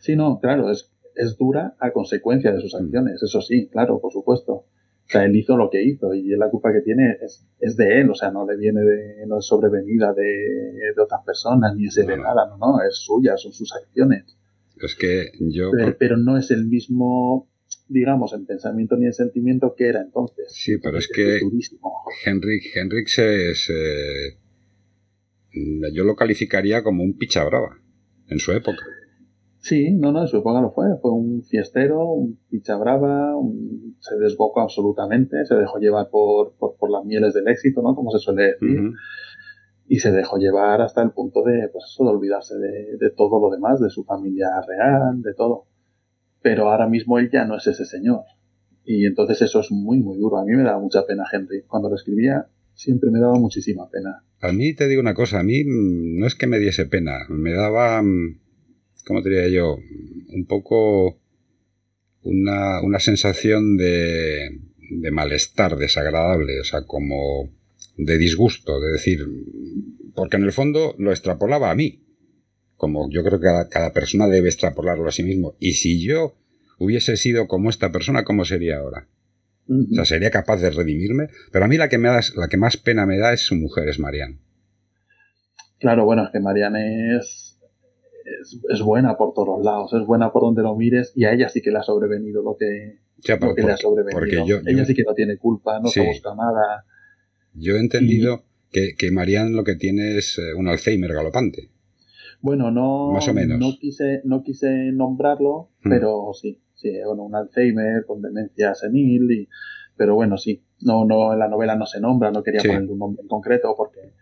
Sí, 0.00 0.16
no, 0.16 0.40
claro, 0.40 0.70
es, 0.70 0.92
es 1.14 1.36
dura 1.36 1.76
a 1.78 1.92
consecuencia 1.92 2.52
de 2.52 2.60
sus 2.60 2.74
mm. 2.74 2.84
acciones, 2.84 3.22
eso 3.22 3.40
sí, 3.40 3.68
claro, 3.68 4.00
por 4.00 4.12
supuesto. 4.12 4.52
O 4.52 5.10
sea, 5.10 5.24
él 5.24 5.34
hizo 5.36 5.56
lo 5.56 5.70
que 5.70 5.82
hizo 5.82 6.12
y 6.12 6.28
la 6.36 6.50
culpa 6.50 6.70
que 6.70 6.82
tiene 6.82 7.16
es, 7.22 7.42
es 7.60 7.76
de 7.78 8.02
él, 8.02 8.10
o 8.10 8.14
sea, 8.14 8.30
no 8.30 8.46
le 8.46 8.58
viene 8.58 8.82
de, 8.82 9.26
no 9.26 9.38
es 9.38 9.46
sobrevenida 9.46 10.12
de, 10.12 10.92
de 10.94 11.02
otras 11.02 11.22
personas 11.24 11.74
ni 11.74 11.86
es 11.86 11.94
de 11.94 12.04
nada, 12.18 12.46
no, 12.50 12.58
no, 12.58 12.82
es 12.82 12.96
suya, 12.96 13.38
son 13.38 13.54
sus 13.54 13.74
acciones. 13.74 14.36
Es 14.80 14.94
que 14.94 15.30
yo. 15.40 15.70
Pero, 15.98 16.16
no 16.16 16.36
es 16.36 16.50
el 16.50 16.66
mismo, 16.66 17.48
digamos, 17.88 18.34
en 18.34 18.46
pensamiento 18.46 18.96
ni 18.96 19.06
en 19.06 19.12
sentimiento 19.12 19.74
que 19.76 19.88
era 19.88 20.00
entonces. 20.00 20.46
Sí, 20.50 20.78
pero 20.78 20.98
es 20.98 21.08
que. 21.08 21.40
Henrik, 22.24 22.62
Henrik 22.74 23.08
se, 23.08 23.52
Yo 25.92 26.04
lo 26.04 26.14
calificaría 26.14 26.82
como 26.82 27.02
un 27.02 27.16
picha 27.16 27.44
brava 27.44 27.80
en 28.28 28.38
su 28.38 28.52
época. 28.52 28.84
Sí, 29.60 29.92
no, 29.92 30.12
no, 30.12 30.22
en 30.22 30.28
su 30.28 30.36
época 30.38 30.60
lo 30.60 30.70
fue. 30.70 30.86
Fue 31.00 31.12
un 31.12 31.42
fiestero, 31.42 32.04
un 32.04 32.38
picha 32.48 32.76
brava, 32.76 33.32
se 33.98 34.16
desbocó 34.16 34.60
absolutamente, 34.60 35.44
se 35.44 35.54
dejó 35.56 35.78
llevar 35.78 36.08
por, 36.10 36.54
por, 36.56 36.90
las 36.90 37.04
mieles 37.04 37.34
del 37.34 37.48
éxito, 37.48 37.82
¿no? 37.82 37.94
Como 37.94 38.10
se 38.10 38.18
suele 38.18 38.52
decir. 38.52 38.92
Y 39.90 40.00
se 40.00 40.12
dejó 40.12 40.36
llevar 40.36 40.82
hasta 40.82 41.02
el 41.02 41.12
punto 41.12 41.42
de, 41.42 41.68
pues 41.72 41.86
eso, 41.90 42.04
de 42.04 42.10
olvidarse 42.10 42.54
de, 42.58 42.98
de, 42.98 43.10
todo 43.16 43.40
lo 43.40 43.50
demás, 43.50 43.80
de 43.80 43.88
su 43.88 44.04
familia 44.04 44.48
real, 44.66 45.22
de 45.22 45.32
todo. 45.34 45.66
Pero 46.42 46.70
ahora 46.70 46.88
mismo 46.88 47.18
él 47.18 47.30
ya 47.32 47.44
no 47.44 47.56
es 47.56 47.66
ese 47.66 47.84
señor. 47.84 48.22
Y 48.84 49.06
entonces 49.06 49.42
eso 49.42 49.60
es 49.60 49.70
muy, 49.70 49.98
muy 49.98 50.18
duro. 50.18 50.38
A 50.38 50.44
mí 50.44 50.52
me 50.54 50.62
daba 50.62 50.80
mucha 50.80 51.04
pena 51.06 51.24
Henry. 51.30 51.62
Cuando 51.66 51.90
lo 51.90 51.96
escribía, 51.96 52.46
siempre 52.74 53.10
me 53.10 53.20
daba 53.20 53.34
muchísima 53.34 53.88
pena. 53.90 54.24
A 54.40 54.52
mí 54.52 54.74
te 54.74 54.88
digo 54.88 55.00
una 55.00 55.14
cosa, 55.14 55.40
a 55.40 55.42
mí 55.42 55.64
mm, 55.64 56.20
no 56.20 56.26
es 56.26 56.34
que 56.34 56.46
me 56.46 56.58
diese 56.58 56.86
pena, 56.86 57.18
me 57.28 57.52
daba 57.52 58.00
mm, 58.02 58.38
¿cómo 59.08 59.22
diría 59.22 59.48
yo? 59.48 59.78
Un 60.28 60.44
poco 60.46 61.18
una, 62.22 62.82
una 62.82 63.00
sensación 63.00 63.78
de, 63.78 64.60
de 64.90 65.10
malestar 65.10 65.76
desagradable, 65.76 66.60
o 66.60 66.64
sea, 66.64 66.82
como 66.82 67.50
de 67.96 68.18
disgusto, 68.18 68.78
de 68.80 68.92
decir, 68.92 69.20
porque 70.14 70.36
en 70.36 70.44
el 70.44 70.52
fondo 70.52 70.94
lo 70.98 71.10
extrapolaba 71.10 71.70
a 71.70 71.74
mí, 71.74 72.04
como 72.78 73.10
yo 73.10 73.22
creo 73.22 73.38
que 73.38 73.68
cada, 73.68 73.92
persona 73.92 74.26
debe 74.26 74.48
extrapolarlo 74.48 75.06
a 75.06 75.12
sí 75.12 75.22
mismo. 75.22 75.56
Y 75.58 75.72
si 75.72 76.02
yo 76.02 76.36
hubiese 76.78 77.18
sido 77.18 77.46
como 77.46 77.68
esta 77.68 77.92
persona, 77.92 78.24
¿cómo 78.24 78.46
sería 78.46 78.78
ahora? 78.78 79.08
O 79.68 79.94
sea, 79.94 80.06
sería 80.06 80.30
capaz 80.30 80.62
de 80.62 80.70
redimirme. 80.70 81.28
Pero 81.52 81.66
a 81.66 81.68
mí 81.68 81.76
la 81.76 81.90
que, 81.90 81.98
me 81.98 82.08
da, 82.08 82.20
la 82.36 82.48
que 82.48 82.56
más 82.56 82.78
pena 82.78 83.04
me 83.04 83.18
da 83.18 83.34
es 83.34 83.42
su 83.42 83.54
mujer, 83.54 83.86
es 83.90 83.98
Marianne. 83.98 84.38
Claro, 85.78 86.06
bueno, 86.06 86.24
es 86.24 86.30
que 86.32 86.40
Marianne 86.40 87.18
es 87.18 87.48
es, 88.70 88.82
buena 88.82 89.16
por 89.16 89.34
todos 89.34 89.64
lados, 89.64 89.92
es 89.94 90.06
buena 90.06 90.32
por 90.32 90.42
donde 90.42 90.62
lo 90.62 90.76
mires 90.76 91.12
y 91.14 91.24
a 91.24 91.32
ella 91.32 91.48
sí 91.48 91.60
que 91.60 91.70
le 91.70 91.78
ha 91.78 91.82
sobrevenido 91.82 92.42
lo 92.42 92.56
que, 92.56 92.98
le 93.26 93.72
ha 93.72 93.76
sobrevenido. 93.76 94.60
ella 94.66 94.84
sí 94.84 94.94
que 94.94 95.02
no 95.02 95.14
tiene 95.14 95.36
culpa, 95.36 95.80
no 95.80 95.88
se 95.88 96.06
busca 96.06 96.34
nada. 96.34 96.84
Yo 97.54 97.76
he 97.76 97.80
entendido 97.80 98.44
que, 98.70 98.94
que 98.96 99.10
Marianne 99.10 99.54
lo 99.54 99.64
que 99.64 99.74
tiene 99.74 100.16
es 100.16 100.38
eh, 100.38 100.54
un 100.54 100.68
Alzheimer 100.68 101.12
galopante. 101.12 101.70
Bueno, 102.40 102.70
no, 102.70 103.12
Más 103.12 103.28
o 103.28 103.34
menos. 103.34 103.58
no 103.58 103.72
quise, 103.78 104.20
no 104.24 104.42
quise 104.42 104.92
nombrarlo, 104.92 105.70
hmm. 105.82 105.90
pero 105.90 106.30
sí, 106.34 106.60
sí, 106.74 106.92
bueno, 107.04 107.24
un 107.24 107.34
Alzheimer 107.34 108.04
con 108.06 108.22
demencia 108.22 108.74
senil, 108.74 109.30
y, 109.32 109.48
pero 109.96 110.14
bueno, 110.14 110.38
sí, 110.38 110.62
no, 110.80 111.04
no, 111.04 111.32
en 111.32 111.38
la 111.40 111.48
novela 111.48 111.74
no 111.74 111.86
se 111.86 112.00
nombra, 112.00 112.30
no 112.30 112.42
quería 112.42 112.62
poner 112.62 112.90
un 112.90 112.98
nombre 112.98 113.22
en 113.22 113.28
concreto 113.28 113.74
porque 113.76 114.12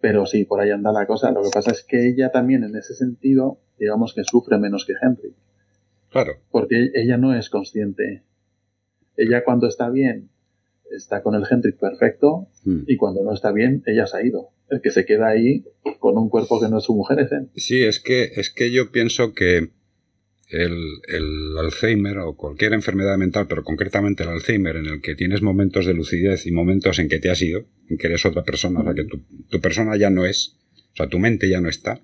pero 0.00 0.26
sí, 0.26 0.44
por 0.44 0.60
ahí 0.60 0.70
anda 0.70 0.92
la 0.92 1.06
cosa. 1.06 1.30
Lo 1.30 1.42
que 1.42 1.50
pasa 1.52 1.72
es 1.72 1.82
que 1.82 2.08
ella 2.08 2.30
también, 2.30 2.64
en 2.64 2.76
ese 2.76 2.94
sentido, 2.94 3.58
digamos 3.78 4.14
que 4.14 4.24
sufre 4.24 4.58
menos 4.58 4.84
que 4.86 4.94
Henry. 5.00 5.34
Claro. 6.10 6.34
Porque 6.50 6.90
ella 6.94 7.16
no 7.16 7.34
es 7.34 7.50
consciente. 7.50 8.22
Ella 9.16 9.42
cuando 9.44 9.66
está 9.66 9.90
bien, 9.90 10.30
está 10.94 11.22
con 11.22 11.34
el 11.34 11.44
Henry 11.48 11.72
perfecto, 11.72 12.48
hmm. 12.64 12.82
y 12.86 12.96
cuando 12.96 13.22
no 13.22 13.32
está 13.32 13.52
bien, 13.52 13.82
ella 13.86 14.06
se 14.06 14.16
ha 14.16 14.26
ido. 14.26 14.50
El 14.68 14.80
que 14.80 14.90
se 14.90 15.04
queda 15.04 15.28
ahí 15.28 15.64
con 15.98 16.18
un 16.18 16.28
cuerpo 16.28 16.60
que 16.60 16.68
no 16.68 16.78
es 16.78 16.84
su 16.84 16.94
mujer 16.94 17.20
es 17.20 17.32
él. 17.32 17.48
Sí, 17.56 17.82
es 17.82 18.00
que, 18.00 18.32
es 18.36 18.50
que 18.50 18.70
yo 18.70 18.90
pienso 18.90 19.32
que 19.32 19.70
el, 20.50 21.58
Alzheimer 21.58 22.18
o 22.18 22.36
cualquier 22.36 22.72
enfermedad 22.72 23.18
mental, 23.18 23.46
pero 23.48 23.64
concretamente 23.64 24.22
el 24.22 24.30
Alzheimer, 24.30 24.76
en 24.76 24.86
el 24.86 25.00
que 25.00 25.14
tienes 25.14 25.42
momentos 25.42 25.86
de 25.86 25.94
lucidez 25.94 26.46
y 26.46 26.52
momentos 26.52 26.98
en 26.98 27.08
que 27.08 27.18
te 27.18 27.30
has 27.30 27.42
ido, 27.42 27.66
en 27.88 27.98
que 27.98 28.06
eres 28.06 28.24
otra 28.24 28.44
persona, 28.44 28.80
o 28.80 28.84
sea, 28.84 28.94
que 28.94 29.04
tu, 29.04 29.60
persona 29.60 29.96
ya 29.96 30.10
no 30.10 30.24
es, 30.24 30.56
o 30.92 30.96
sea, 30.96 31.08
tu 31.08 31.18
mente 31.18 31.48
ya 31.48 31.60
no 31.60 31.68
está, 31.68 32.00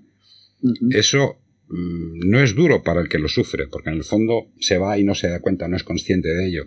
eso 0.90 1.40
mm, 1.68 2.28
no 2.28 2.40
es 2.40 2.54
duro 2.54 2.82
para 2.82 3.00
el 3.00 3.08
que 3.08 3.18
lo 3.18 3.28
sufre, 3.28 3.66
porque 3.66 3.90
en 3.90 3.96
el 3.96 4.04
fondo 4.04 4.52
se 4.60 4.78
va 4.78 4.98
y 4.98 5.04
no 5.04 5.14
se 5.14 5.28
da 5.28 5.40
cuenta, 5.40 5.68
no 5.68 5.76
es 5.76 5.84
consciente 5.84 6.28
de 6.28 6.46
ello. 6.46 6.66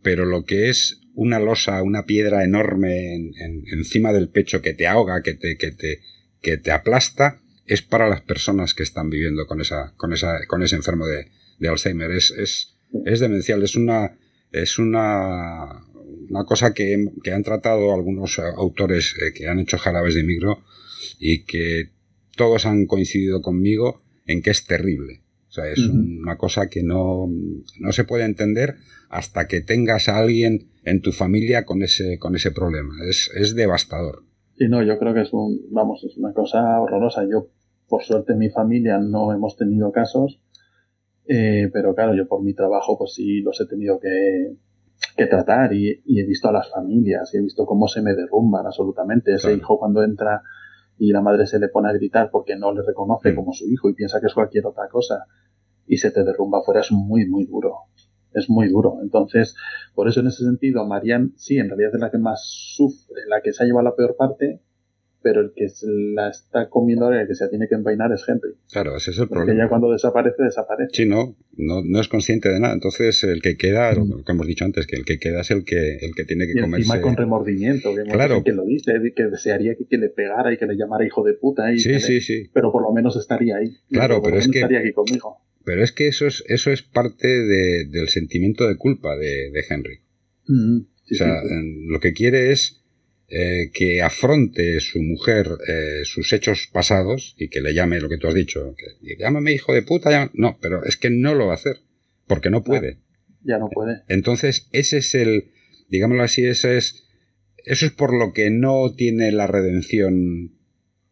Pero 0.00 0.24
lo 0.24 0.44
que 0.44 0.68
es 0.68 1.00
una 1.18 1.40
losa, 1.40 1.82
una 1.82 2.04
piedra 2.04 2.44
enorme 2.44 3.32
encima 3.72 4.12
del 4.12 4.28
pecho 4.28 4.62
que 4.62 4.72
te 4.72 4.86
ahoga, 4.86 5.20
que 5.20 5.34
te, 5.34 5.56
que 5.56 5.72
te, 5.72 6.00
que 6.40 6.58
te 6.58 6.70
aplasta, 6.70 7.42
es 7.66 7.82
para 7.82 8.08
las 8.08 8.20
personas 8.20 8.72
que 8.72 8.84
están 8.84 9.10
viviendo 9.10 9.44
con 9.48 9.60
esa, 9.60 9.94
con 9.96 10.12
esa, 10.12 10.46
con 10.46 10.62
ese 10.62 10.76
enfermo 10.76 11.08
de, 11.08 11.26
de 11.58 11.68
Alzheimer. 11.68 12.12
Es, 12.12 12.30
es, 12.30 12.76
es 13.04 13.18
demencial, 13.18 13.64
es 13.64 13.74
una, 13.74 14.16
es 14.52 14.78
una, 14.78 15.84
una 16.30 16.44
cosa 16.44 16.72
que, 16.72 17.08
que 17.24 17.32
han 17.32 17.42
tratado 17.42 17.92
algunos 17.92 18.38
autores 18.38 19.16
eh, 19.20 19.32
que 19.34 19.48
han 19.48 19.58
hecho 19.58 19.76
jarabes 19.76 20.14
de 20.14 20.22
micro 20.22 20.62
y 21.18 21.42
que 21.46 21.90
todos 22.36 22.64
han 22.64 22.86
coincidido 22.86 23.42
conmigo 23.42 24.04
en 24.24 24.40
que 24.40 24.50
es 24.50 24.66
terrible. 24.66 25.22
Sea, 25.62 25.72
es 25.72 25.88
una 25.88 26.36
cosa 26.36 26.68
que 26.68 26.82
no, 26.82 27.28
no 27.80 27.92
se 27.92 28.04
puede 28.04 28.24
entender 28.24 28.76
hasta 29.08 29.46
que 29.46 29.60
tengas 29.60 30.08
a 30.08 30.18
alguien 30.18 30.68
en 30.84 31.00
tu 31.00 31.12
familia 31.12 31.64
con 31.64 31.82
ese, 31.82 32.18
con 32.18 32.36
ese 32.36 32.50
problema. 32.50 32.94
Es, 33.08 33.30
es 33.34 33.54
devastador. 33.54 34.22
Sí, 34.56 34.68
no, 34.68 34.82
yo 34.82 34.98
creo 34.98 35.14
que 35.14 35.22
es 35.22 35.32
un, 35.32 35.60
vamos, 35.70 36.04
es 36.04 36.16
una 36.16 36.32
cosa 36.32 36.80
horrorosa. 36.80 37.24
Yo 37.30 37.48
por 37.88 38.02
suerte 38.02 38.32
en 38.32 38.38
mi 38.38 38.50
familia 38.50 38.98
no 38.98 39.32
hemos 39.32 39.56
tenido 39.56 39.90
casos, 39.92 40.40
eh, 41.26 41.70
pero 41.72 41.94
claro, 41.94 42.14
yo 42.14 42.26
por 42.26 42.42
mi 42.42 42.54
trabajo 42.54 42.98
pues 42.98 43.14
sí 43.14 43.40
los 43.40 43.60
he 43.60 43.66
tenido 43.66 43.98
que, 43.98 44.56
que 45.16 45.26
tratar 45.26 45.72
y, 45.72 46.02
he 46.06 46.26
visto 46.26 46.48
a 46.48 46.52
las 46.52 46.70
familias 46.70 47.32
y 47.32 47.38
he 47.38 47.42
visto 47.42 47.66
cómo 47.66 47.88
se 47.88 48.02
me 48.02 48.14
derrumban 48.14 48.66
absolutamente. 48.66 49.34
Ese 49.34 49.54
hijo 49.54 49.78
cuando 49.78 50.02
entra 50.02 50.42
y 50.98 51.12
la 51.12 51.22
madre 51.22 51.46
se 51.46 51.58
le 51.58 51.68
pone 51.68 51.88
a 51.88 51.92
gritar 51.92 52.30
porque 52.30 52.56
no 52.56 52.72
le 52.72 52.82
reconoce 52.82 53.32
mm. 53.32 53.34
como 53.36 53.52
su 53.52 53.70
hijo 53.70 53.88
y 53.88 53.94
piensa 53.94 54.20
que 54.20 54.26
es 54.26 54.34
cualquier 54.34 54.66
otra 54.66 54.88
cosa 54.88 55.24
y 55.88 55.96
se 55.96 56.10
te 56.10 56.24
derrumba 56.24 56.58
afuera 56.58 56.80
es 56.80 56.92
muy, 56.92 57.26
muy 57.26 57.46
duro. 57.46 57.74
Es 58.34 58.48
muy 58.50 58.68
duro. 58.68 58.98
Entonces, 59.02 59.56
por 59.94 60.08
eso 60.08 60.20
en 60.20 60.28
ese 60.28 60.44
sentido, 60.44 60.86
Marianne 60.86 61.30
sí, 61.36 61.56
en 61.56 61.68
realidad 61.68 61.92
es 61.94 62.00
la 62.00 62.10
que 62.10 62.18
más 62.18 62.42
sufre, 62.44 63.22
la 63.28 63.40
que 63.40 63.52
se 63.52 63.62
ha 63.62 63.66
llevado 63.66 63.84
la 63.84 63.96
peor 63.96 64.16
parte, 64.16 64.60
pero 65.22 65.40
el 65.40 65.52
que 65.54 65.66
la 66.14 66.30
está 66.30 66.68
comiendo 66.68 67.06
ahora, 67.06 67.22
el 67.22 67.28
que 67.28 67.34
se 67.34 67.48
tiene 67.48 67.66
que 67.68 67.74
envainar 67.74 68.12
es 68.12 68.24
Henry. 68.26 68.54
Claro, 68.70 68.96
ese 68.96 69.10
es 69.10 69.18
el 69.18 69.28
Porque 69.28 69.46
problema. 69.46 69.64
ya 69.64 69.68
cuando 69.68 69.90
desaparece, 69.90 70.42
desaparece. 70.42 70.90
Sí, 70.92 71.06
no, 71.06 71.36
no, 71.56 72.00
es 72.00 72.08
consciente 72.08 72.48
de 72.48 72.60
nada. 72.60 72.74
Entonces, 72.74 73.24
el 73.24 73.42
que 73.42 73.56
queda, 73.56 73.92
lo 73.94 74.04
mm. 74.04 74.24
que 74.24 74.32
hemos 74.32 74.46
dicho 74.46 74.64
antes, 74.64 74.86
que 74.86 74.96
el 74.96 75.04
que 75.04 75.18
queda 75.18 75.40
es 75.40 75.50
el 75.50 75.64
que, 75.64 75.96
el 76.00 76.14
que 76.14 76.24
tiene 76.24 76.46
que 76.46 76.52
y 76.52 76.60
comerse. 76.60 76.86
Encima 76.86 77.00
con 77.02 77.16
remordimiento, 77.16 77.94
que, 77.94 78.04
claro. 78.04 78.42
que 78.44 78.52
lo 78.52 78.64
dice, 78.64 78.92
que 79.14 79.24
desearía 79.24 79.74
que, 79.74 79.98
le 79.98 80.08
pegara 80.08 80.52
y 80.52 80.56
que 80.56 80.66
le 80.66 80.76
llamara 80.76 81.04
hijo 81.04 81.24
de 81.24 81.34
puta. 81.34 81.72
Y 81.72 81.78
sí, 81.78 81.98
sí, 82.00 82.20
sí. 82.20 82.50
Pero 82.52 82.70
por 82.70 82.82
lo 82.82 82.92
menos 82.92 83.16
estaría 83.16 83.56
ahí. 83.56 83.76
Claro, 83.90 84.22
pero 84.22 84.38
es 84.38 84.48
que. 84.48 84.58
Estaría 84.58 84.80
aquí 84.80 84.92
conmigo. 84.92 85.38
Pero 85.68 85.84
es 85.84 85.92
que 85.92 86.08
eso 86.08 86.26
es, 86.26 86.42
eso 86.46 86.70
es 86.70 86.80
parte 86.80 87.28
de, 87.28 87.84
del 87.84 88.08
sentimiento 88.08 88.66
de 88.66 88.78
culpa 88.78 89.18
de, 89.18 89.50
de 89.50 89.64
Henry. 89.68 90.00
Mm, 90.46 90.78
o 90.78 91.14
sea, 91.14 91.42
lo 91.88 92.00
que 92.00 92.14
quiere 92.14 92.52
es 92.52 92.80
eh, 93.28 93.70
que 93.74 94.00
afronte 94.00 94.80
su 94.80 95.02
mujer 95.02 95.46
eh, 95.68 96.00
sus 96.04 96.32
hechos 96.32 96.70
pasados 96.72 97.34
y 97.36 97.48
que 97.50 97.60
le 97.60 97.74
llame 97.74 98.00
lo 98.00 98.08
que 98.08 98.16
tú 98.16 98.28
has 98.28 98.34
dicho, 98.34 98.74
que 98.78 99.16
llámame 99.18 99.52
hijo 99.52 99.74
de 99.74 99.82
puta, 99.82 100.30
no, 100.32 100.58
pero 100.58 100.86
es 100.86 100.96
que 100.96 101.10
no 101.10 101.34
lo 101.34 101.48
va 101.48 101.52
a 101.52 101.56
hacer, 101.56 101.82
porque 102.26 102.48
no 102.48 102.64
puede. 102.64 102.96
Ya 103.42 103.58
no 103.58 103.68
puede. 103.68 104.04
Entonces, 104.08 104.70
ese 104.72 104.96
es 104.96 105.14
el, 105.14 105.50
digámoslo 105.90 106.22
así, 106.22 106.46
ese 106.46 106.78
es, 106.78 107.04
eso 107.66 107.84
es 107.84 107.92
por 107.92 108.18
lo 108.18 108.32
que 108.32 108.48
no 108.48 108.94
tiene 108.96 109.32
la 109.32 109.46
redención, 109.46 110.57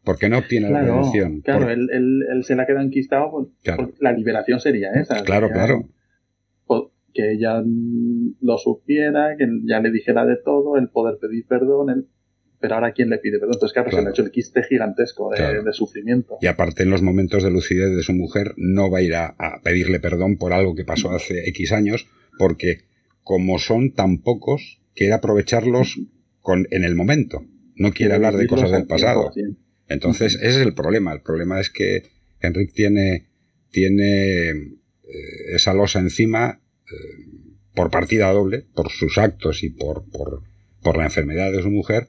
porque 0.06 0.30
no 0.30 0.40
tiene 0.42 0.70
la 0.70 0.80
redención. 0.80 1.42
Claro, 1.42 1.68
él, 1.68 1.90
él, 1.92 2.44
se 2.44 2.54
la 2.54 2.64
queda 2.64 2.80
enquistado, 2.80 3.30
pues, 3.30 3.76
pues, 3.76 3.88
la 4.00 4.12
liberación 4.12 4.58
sería 4.60 4.92
esa. 4.92 5.22
Claro, 5.22 5.50
claro 5.50 5.90
que 7.16 7.32
ella 7.32 7.62
lo 8.40 8.58
supiera, 8.58 9.36
que 9.38 9.46
ya 9.64 9.80
le 9.80 9.90
dijera 9.90 10.26
de 10.26 10.36
todo, 10.36 10.76
el 10.76 10.90
poder 10.90 11.18
pedir 11.18 11.46
perdón, 11.46 11.88
el, 11.90 12.06
pero 12.60 12.74
ahora 12.74 12.92
quién 12.92 13.08
le 13.08 13.18
pide 13.18 13.38
perdón. 13.38 13.54
Entonces, 13.54 13.72
claro, 13.72 13.90
se 13.90 14.02
le 14.02 14.08
ha 14.08 14.10
hecho 14.10 14.22
el 14.22 14.30
quiste 14.30 14.62
gigantesco 14.62 15.30
de, 15.30 15.72
sufrimiento. 15.72 16.36
Y 16.42 16.46
aparte, 16.46 16.82
en 16.82 16.90
los 16.90 17.02
momentos 17.02 17.42
de 17.42 17.50
lucidez 17.50 17.96
de 17.96 18.02
su 18.02 18.12
mujer, 18.12 18.52
no 18.56 18.90
va 18.90 18.98
a 18.98 19.02
ir 19.02 19.14
a, 19.14 19.34
pedirle 19.64 19.98
perdón 19.98 20.36
por 20.36 20.52
algo 20.52 20.74
que 20.74 20.84
pasó 20.84 21.10
hace 21.10 21.48
X 21.48 21.72
años, 21.72 22.06
porque 22.38 22.84
como 23.22 23.58
son 23.58 23.92
tan 23.92 24.18
pocos, 24.18 24.82
quiere 24.94 25.14
aprovecharlos 25.14 25.98
con, 26.40 26.66
en 26.70 26.84
el 26.84 26.94
momento. 26.94 27.42
No 27.76 27.92
quiere 27.92 28.14
hablar 28.14 28.36
de 28.36 28.46
cosas 28.46 28.70
del 28.70 28.86
pasado. 28.86 29.32
Entonces, 29.88 30.34
ese 30.36 30.60
es 30.60 30.66
el 30.66 30.74
problema. 30.74 31.12
El 31.12 31.22
problema 31.22 31.60
es 31.60 31.70
que 31.70 32.04
Enrique 32.40 32.72
tiene, 32.74 33.26
tiene 33.70 34.48
eh, 34.50 35.54
esa 35.54 35.74
losa 35.74 36.00
encima 36.00 36.60
eh, 36.90 37.46
por 37.74 37.90
partida 37.90 38.32
doble, 38.32 38.66
por 38.74 38.90
sus 38.90 39.18
actos 39.18 39.62
y 39.62 39.70
por, 39.70 40.08
por, 40.10 40.42
por 40.82 40.96
la 40.96 41.04
enfermedad 41.04 41.52
de 41.52 41.62
su 41.62 41.70
mujer, 41.70 42.08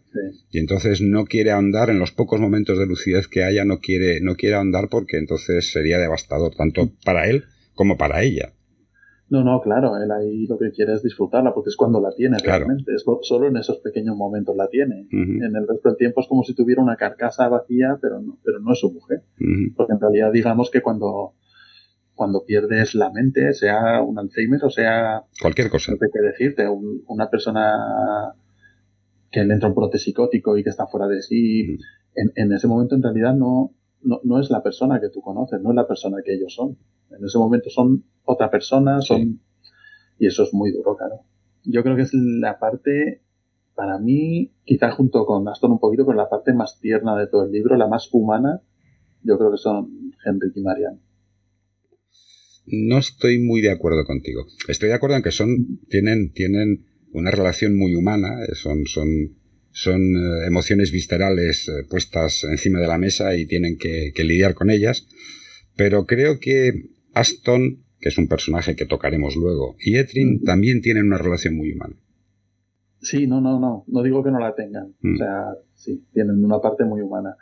y 0.49 0.59
entonces 0.59 1.01
no 1.01 1.25
quiere 1.25 1.51
andar 1.51 1.89
en 1.89 1.99
los 1.99 2.11
pocos 2.11 2.39
momentos 2.39 2.79
de 2.79 2.85
lucidez 2.85 3.27
que 3.27 3.43
haya, 3.43 3.65
no 3.65 3.79
quiere, 3.79 4.21
no 4.21 4.35
quiere 4.35 4.55
andar 4.55 4.87
porque 4.89 5.17
entonces 5.17 5.71
sería 5.71 5.99
devastador, 5.99 6.55
tanto 6.55 6.93
para 7.03 7.27
él 7.27 7.45
como 7.73 7.97
para 7.97 8.23
ella. 8.23 8.53
No, 9.29 9.43
no, 9.43 9.61
claro, 9.61 9.97
él 10.01 10.09
ahí 10.11 10.47
lo 10.47 10.57
que 10.57 10.71
quiere 10.71 10.93
es 10.93 11.03
disfrutarla, 11.03 11.53
porque 11.53 11.69
es 11.69 11.75
cuando 11.75 11.99
la 11.99 12.11
tiene 12.11 12.37
realmente, 12.37 12.93
es 12.93 13.03
solo 13.23 13.47
en 13.47 13.57
esos 13.57 13.79
pequeños 13.79 14.15
momentos 14.15 14.55
la 14.55 14.67
tiene. 14.67 15.07
En 15.11 15.55
el 15.55 15.67
resto 15.67 15.89
del 15.89 15.97
tiempo 15.97 16.21
es 16.21 16.27
como 16.27 16.43
si 16.43 16.55
tuviera 16.55 16.81
una 16.81 16.95
carcasa 16.95 17.49
vacía, 17.49 17.97
pero 18.01 18.21
no, 18.21 18.37
pero 18.43 18.59
no 18.59 18.71
es 18.71 18.79
su 18.79 18.91
mujer. 18.91 19.23
Porque 19.75 19.93
en 19.93 19.99
realidad 19.99 20.31
digamos 20.31 20.71
que 20.71 20.81
cuando, 20.81 21.33
cuando 22.15 22.45
pierdes 22.45 22.95
la 22.95 23.11
mente, 23.11 23.53
sea 23.53 24.01
un 24.01 24.17
Alzheimer 24.17 24.63
o 24.63 24.69
sea... 24.69 25.23
Cualquier 25.41 25.69
cosa. 25.69 25.91
No 25.91 25.97
que 25.99 26.21
decirte, 26.21 26.65
una 27.07 27.29
persona 27.29 28.33
que 29.31 29.43
le 29.43 29.53
entra 29.53 29.69
un 29.69 29.75
brote 29.75 29.99
psicótico 29.99 30.57
y 30.57 30.63
que 30.63 30.69
está 30.69 30.87
fuera 30.87 31.07
de 31.07 31.21
sí, 31.21 31.77
en, 32.15 32.51
ese 32.51 32.67
momento 32.67 32.95
en 32.95 33.03
realidad 33.03 33.35
no, 33.35 33.71
no, 34.23 34.39
es 34.39 34.49
la 34.49 34.63
persona 34.63 34.99
que 34.99 35.09
tú 35.09 35.21
conoces, 35.21 35.61
no 35.61 35.71
es 35.71 35.75
la 35.75 35.87
persona 35.87 36.17
que 36.23 36.33
ellos 36.33 36.53
son. 36.53 36.77
En 37.09 37.23
ese 37.23 37.37
momento 37.37 37.69
son 37.69 38.05
otra 38.23 38.49
persona, 38.49 39.01
son... 39.01 39.41
Y 40.19 40.27
eso 40.27 40.43
es 40.43 40.53
muy 40.53 40.71
duro, 40.71 40.95
claro. 40.95 41.21
Yo 41.63 41.83
creo 41.83 41.95
que 41.95 42.03
es 42.03 42.13
la 42.13 42.57
parte, 42.59 43.21
para 43.75 43.99
mí, 43.99 44.53
quizá 44.63 44.91
junto 44.91 45.25
con 45.25 45.47
Aston 45.47 45.73
un 45.73 45.79
poquito, 45.79 46.05
pero 46.05 46.17
la 46.17 46.29
parte 46.29 46.53
más 46.53 46.79
tierna 46.79 47.17
de 47.17 47.27
todo 47.27 47.45
el 47.45 47.51
libro, 47.51 47.75
la 47.75 47.87
más 47.87 48.09
humana, 48.11 48.61
yo 49.23 49.37
creo 49.37 49.51
que 49.51 49.57
son 49.57 50.13
Henrik 50.25 50.55
y 50.55 50.61
Marianne. 50.61 50.99
No 52.65 52.97
estoy 52.97 53.39
muy 53.39 53.61
de 53.61 53.71
acuerdo 53.71 54.03
contigo. 54.05 54.45
Estoy 54.67 54.89
de 54.89 54.95
acuerdo 54.95 55.17
en 55.17 55.23
que 55.23 55.31
son, 55.31 55.79
tienen, 55.89 56.33
tienen 56.33 56.85
una 57.13 57.31
relación 57.31 57.77
muy 57.77 57.95
humana, 57.95 58.29
son, 58.53 58.85
son, 58.85 59.07
son 59.77 60.01
eh, 60.01 60.47
emociones 60.47 60.91
viscerales 60.91 61.69
eh, 61.69 61.85
puestas 61.87 62.43
encima 62.45 62.79
de 62.79 62.87
la 62.87 62.97
mesa 62.97 63.35
y 63.35 63.45
tienen 63.45 63.77
que, 63.77 64.11
lidiar 64.17 64.55
con 64.55 64.71
ellas, 64.71 65.07
pero 65.75 66.07
creo 66.07 66.39
que 66.39 66.89
Aston, 67.13 67.83
que 67.99 68.09
es 68.09 68.17
un 68.17 68.27
personaje 68.27 68.75
que 68.75 68.87
tocaremos 68.87 69.35
luego, 69.35 69.75
y 69.79 69.97
Etrin 69.97 70.43
también 70.43 70.81
tienen 70.81 71.05
una 71.05 71.19
relación 71.19 71.55
muy 71.55 71.73
humana. 71.73 71.95
Sí, 73.01 73.27
no, 73.27 73.39
no, 73.39 73.59
no, 73.59 73.83
no 73.85 74.01
digo 74.01 74.23
que 74.23 74.31
no 74.31 74.39
la 74.39 74.55
tengan, 74.55 74.85
o 74.85 75.07
mm. 75.07 75.17
sea, 75.17 75.53
sí, 75.75 76.03
tienen 76.11 76.43
una 76.43 76.59
parte 76.59 76.83
muy 76.83 77.01
humana, 77.01 77.35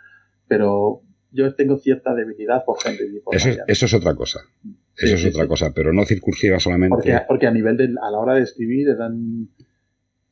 pero 0.50 1.04
yo 1.32 1.56
tengo 1.56 1.78
cierta 1.78 2.13
debilidad 2.13 2.65
por 2.65 2.82
gente 2.82 3.06
eso, 3.32 3.50
eso 3.65 3.86
es 3.86 3.93
otra 3.93 4.13
cosa. 4.13 4.41
Eso 4.98 5.15
es 5.15 5.26
otra 5.26 5.48
cosa, 5.48 5.71
pero 5.74 5.93
no 5.93 6.06
circunsiva 6.06 6.60
solamente. 6.60 7.17
Porque, 7.28 7.48
a 7.48 7.52
nivel 7.52 7.78
de, 7.78 7.93
a 8.02 8.12
la 8.12 8.17
hora 8.17 8.36
de 8.36 8.43
escribir 8.43 8.89
eran 8.89 9.50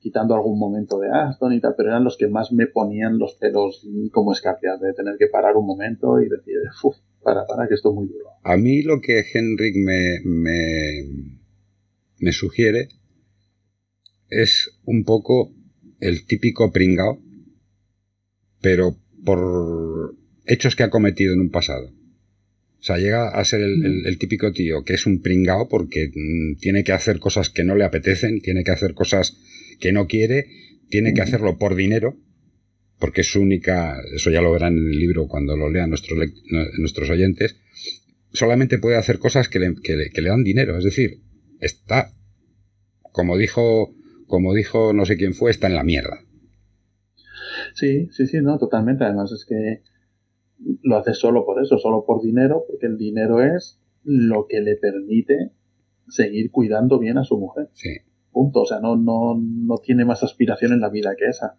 quitando 0.03 0.35
algún 0.35 0.59
momento 0.59 0.99
de 0.99 1.07
Aston 1.09 1.53
y 1.53 1.61
tal, 1.61 1.75
pero 1.77 1.89
eran 1.89 2.03
los 2.03 2.17
que 2.17 2.27
más 2.27 2.51
me 2.51 2.67
ponían 2.67 3.17
los 3.17 3.35
pelos 3.35 3.87
como 4.11 4.33
escarpias, 4.33 4.81
de 4.81 4.93
tener 4.93 5.15
que 5.17 5.27
parar 5.27 5.55
un 5.55 5.65
momento 5.65 6.19
y 6.19 6.27
decir, 6.27 6.55
uff, 6.83 6.97
para, 7.23 7.47
para, 7.47 7.69
que 7.69 7.75
esto 7.75 7.89
es 7.89 7.95
muy 7.95 8.07
duro. 8.07 8.25
A 8.43 8.57
mí 8.57 8.81
lo 8.81 8.99
que 8.99 9.23
Henrik 9.33 9.77
me, 9.77 10.19
me, 10.25 11.05
me 12.19 12.31
sugiere 12.33 12.89
es 14.27 14.77
un 14.83 15.05
poco 15.05 15.53
el 16.01 16.25
típico 16.25 16.73
pringao, 16.73 17.21
pero 18.61 18.97
por 19.23 20.15
hechos 20.45 20.75
que 20.75 20.83
ha 20.83 20.89
cometido 20.89 21.33
en 21.33 21.39
un 21.39 21.49
pasado. 21.49 21.87
O 21.87 22.85
sea, 22.85 22.97
llega 22.97 23.29
a 23.29 23.45
ser 23.45 23.61
el, 23.61 24.17
típico 24.19 24.51
tío 24.51 24.83
que 24.83 24.95
es 24.95 25.05
un 25.05 25.21
pringao 25.21 25.69
porque 25.69 26.11
mm, 26.13 26.59
tiene 26.59 26.83
que 26.83 26.91
hacer 26.91 27.19
cosas 27.19 27.49
que 27.49 27.63
no 27.63 27.75
le 27.75 27.85
apetecen, 27.85 28.41
tiene 28.41 28.65
que 28.65 28.71
hacer 28.71 28.93
cosas 28.93 29.37
que 29.79 29.91
no 29.91 30.07
quiere, 30.07 30.45
tiene 30.89 31.13
que 31.13 31.21
hacerlo 31.21 31.57
por 31.57 31.75
dinero, 31.75 32.17
porque 32.99 33.21
es 33.21 33.31
su 33.31 33.41
única, 33.41 33.99
eso 34.15 34.29
ya 34.29 34.41
lo 34.41 34.51
verán 34.51 34.77
en 34.77 34.87
el 34.87 34.99
libro 34.99 35.27
cuando 35.27 35.57
lo 35.57 35.69
lean 35.69 35.89
nuestros, 35.89 36.17
nuestros 36.77 37.09
oyentes, 37.09 37.57
solamente 38.31 38.79
puede 38.79 38.97
hacer 38.97 39.19
cosas 39.19 39.49
que 39.49 39.59
le, 39.59 39.75
que, 39.75 39.95
le, 39.95 40.29
dan 40.29 40.43
dinero. 40.43 40.77
Es 40.77 40.83
decir, 40.83 41.21
está, 41.59 42.11
como 43.11 43.37
dijo, 43.37 43.93
como 44.27 44.53
dijo 44.53 44.93
no 44.93 45.05
sé 45.05 45.17
quién 45.17 45.33
fue, 45.33 45.51
está 45.51 45.67
en 45.67 45.75
la 45.75 45.83
mierda. 45.83 46.23
Sí, 47.73 48.07
sí, 48.11 48.27
sí, 48.27 48.37
no, 48.41 48.57
totalmente. 48.57 49.03
Además 49.03 49.31
es 49.31 49.45
que 49.45 49.81
lo 50.81 50.97
hace 50.97 51.13
solo 51.13 51.45
por 51.45 51.61
eso, 51.61 51.77
solo 51.77 52.05
por 52.05 52.21
dinero, 52.21 52.63
porque 52.67 52.87
el 52.87 52.97
dinero 52.97 53.41
es 53.41 53.79
lo 54.03 54.47
que 54.47 54.61
le 54.61 54.75
permite 54.75 55.51
seguir 56.07 56.51
cuidando 56.51 56.99
bien 56.99 57.17
a 57.17 57.23
su 57.23 57.37
mujer. 57.37 57.69
Sí. 57.73 57.97
Punto. 58.33 58.61
O 58.61 58.65
sea, 58.65 58.79
no, 58.79 58.97
no, 58.97 59.39
no 59.39 59.77
tiene 59.77 60.03
más 60.03 60.23
aspiración 60.23 60.73
en 60.73 60.81
la 60.81 60.89
vida 60.89 61.15
que 61.17 61.27
esa. 61.27 61.55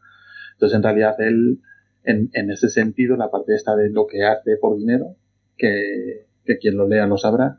Entonces, 0.55 0.77
en 0.77 0.83
realidad, 0.83 1.15
él, 1.21 1.61
en, 2.05 2.31
en 2.33 2.51
ese 2.51 2.69
sentido, 2.69 3.17
la 3.17 3.31
parte 3.31 3.55
esta 3.55 3.77
de 3.77 3.91
lo 3.91 4.07
que 4.07 4.25
hace 4.25 4.57
por 4.61 4.77
dinero, 4.77 5.17
que, 5.57 6.27
que 6.45 6.59
quien 6.59 6.77
lo 6.77 6.89
lea 6.89 7.07
lo 7.07 7.17
sabrá, 7.17 7.57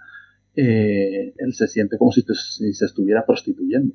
eh, 0.56 1.34
él 1.38 1.54
se 1.54 1.68
siente 1.68 1.98
como 1.98 2.12
si, 2.12 2.22
si, 2.22 2.74
se 2.74 2.86
estuviera 2.86 3.26
prostituyendo. 3.26 3.94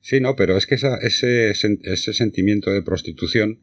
Sí, 0.00 0.20
no, 0.20 0.36
pero 0.36 0.56
es 0.56 0.66
que 0.66 0.76
esa, 0.76 0.96
ese, 0.98 1.50
ese 1.50 2.12
sentimiento 2.12 2.70
de 2.70 2.82
prostitución 2.82 3.60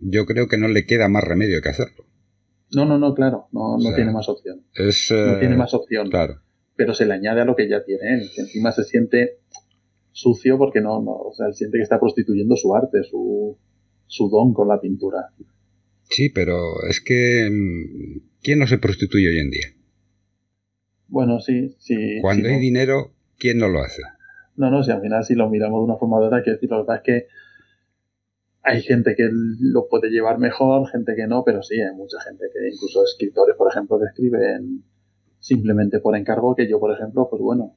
yo 0.00 0.26
creo 0.26 0.48
que 0.48 0.58
no 0.58 0.68
le 0.68 0.86
queda 0.86 1.08
más 1.08 1.24
remedio 1.24 1.60
que 1.60 1.68
hacerlo. 1.68 2.06
No, 2.74 2.84
no, 2.84 2.98
no, 2.98 3.14
claro, 3.14 3.48
no, 3.52 3.78
no 3.78 3.94
tiene 3.94 4.12
más 4.12 4.28
opción. 4.28 4.62
Es, 4.74 5.10
no 5.10 5.38
tiene 5.38 5.56
más 5.56 5.74
opción. 5.74 6.08
Claro. 6.10 6.40
Pero 6.78 6.94
se 6.94 7.06
le 7.06 7.14
añade 7.14 7.40
a 7.40 7.44
lo 7.44 7.56
que 7.56 7.68
ya 7.68 7.84
tiene 7.84 8.14
él, 8.14 8.30
que 8.32 8.42
encima 8.42 8.70
se 8.70 8.84
siente 8.84 9.40
sucio 10.12 10.56
porque 10.58 10.80
no, 10.80 11.02
no, 11.02 11.10
o 11.10 11.32
sea, 11.34 11.48
él 11.48 11.54
siente 11.54 11.78
que 11.78 11.82
está 11.82 11.98
prostituyendo 11.98 12.54
su 12.54 12.72
arte, 12.72 13.02
su, 13.02 13.58
su 14.06 14.28
don 14.28 14.54
con 14.54 14.68
la 14.68 14.80
pintura. 14.80 15.30
Sí, 16.04 16.30
pero 16.30 16.56
es 16.88 17.00
que 17.00 17.48
mm, 17.50 18.40
¿quién 18.42 18.60
no 18.60 18.68
se 18.68 18.78
prostituye 18.78 19.28
hoy 19.28 19.38
en 19.40 19.50
día? 19.50 19.66
Bueno, 21.08 21.40
sí, 21.40 21.74
sí. 21.80 22.18
Cuando 22.20 22.48
hay 22.48 22.60
dinero, 22.60 23.12
¿quién 23.38 23.58
no 23.58 23.68
lo 23.68 23.80
hace? 23.80 24.02
No, 24.54 24.70
no, 24.70 24.84
si 24.84 24.92
al 24.92 25.00
final 25.00 25.24
si 25.24 25.34
lo 25.34 25.50
miramos 25.50 25.80
de 25.80 25.84
una 25.84 25.96
forma 25.96 26.20
u 26.20 26.24
otra, 26.24 26.44
que 26.44 26.52
decir, 26.52 26.70
lo 26.70 26.86
que 26.86 26.94
es 26.94 27.02
que 27.02 27.26
hay 28.62 28.82
gente 28.82 29.16
que 29.16 29.28
lo 29.32 29.88
puede 29.88 30.10
llevar 30.10 30.38
mejor, 30.38 30.88
gente 30.90 31.14
que 31.16 31.26
no, 31.26 31.42
pero 31.44 31.60
sí, 31.62 31.74
hay 31.80 31.96
mucha 31.96 32.20
gente 32.20 32.44
que, 32.52 32.68
incluso 32.72 33.02
escritores, 33.02 33.56
por 33.56 33.68
ejemplo, 33.68 33.98
que 33.98 34.06
escriben 34.06 34.84
simplemente 35.40 36.00
por 36.00 36.16
encargo, 36.16 36.54
que 36.54 36.68
yo, 36.68 36.80
por 36.80 36.92
ejemplo, 36.92 37.28
pues 37.30 37.40
bueno, 37.42 37.76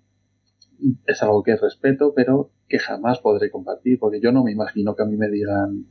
es 1.06 1.22
algo 1.22 1.44
que 1.44 1.56
respeto, 1.56 2.14
pero 2.16 2.52
que 2.68 2.80
jamás 2.80 3.20
podré 3.20 3.52
compartir, 3.52 4.00
porque 4.00 4.20
yo 4.20 4.32
no 4.32 4.44
me 4.44 4.52
imagino 4.52 4.96
que 4.96 5.04
a 5.04 5.06
mí 5.06 5.18
me 5.18 5.30
digan 5.30 5.88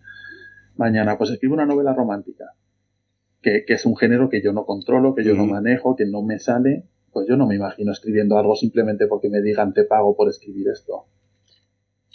mañana, 0.77 1.17
pues 1.19 1.31
escribo 1.31 1.55
una 1.55 1.67
novela 1.67 1.95
romántica, 1.95 2.55
que, 3.43 3.65
es 3.67 3.87
un 3.87 3.97
género 3.97 4.29
que 4.29 4.43
yo 4.43 4.53
no 4.53 4.65
controlo, 4.65 5.15
que 5.15 5.25
yo 5.25 5.35
no 5.35 5.47
manejo, 5.47 5.97
que 5.97 6.07
no 6.07 6.23
me 6.23 6.39
sale, 6.39 6.85
pues 7.13 7.27
yo 7.29 7.37
no 7.37 7.47
me 7.47 7.57
imagino 7.57 7.93
escribiendo 7.93 8.39
algo 8.39 8.55
simplemente 8.57 9.07
porque 9.07 9.29
me 9.29 9.43
digan 9.43 9.73
te 9.73 9.85
pago 9.85 10.17
por 10.17 10.29
escribir 10.29 10.69
esto. 10.69 11.07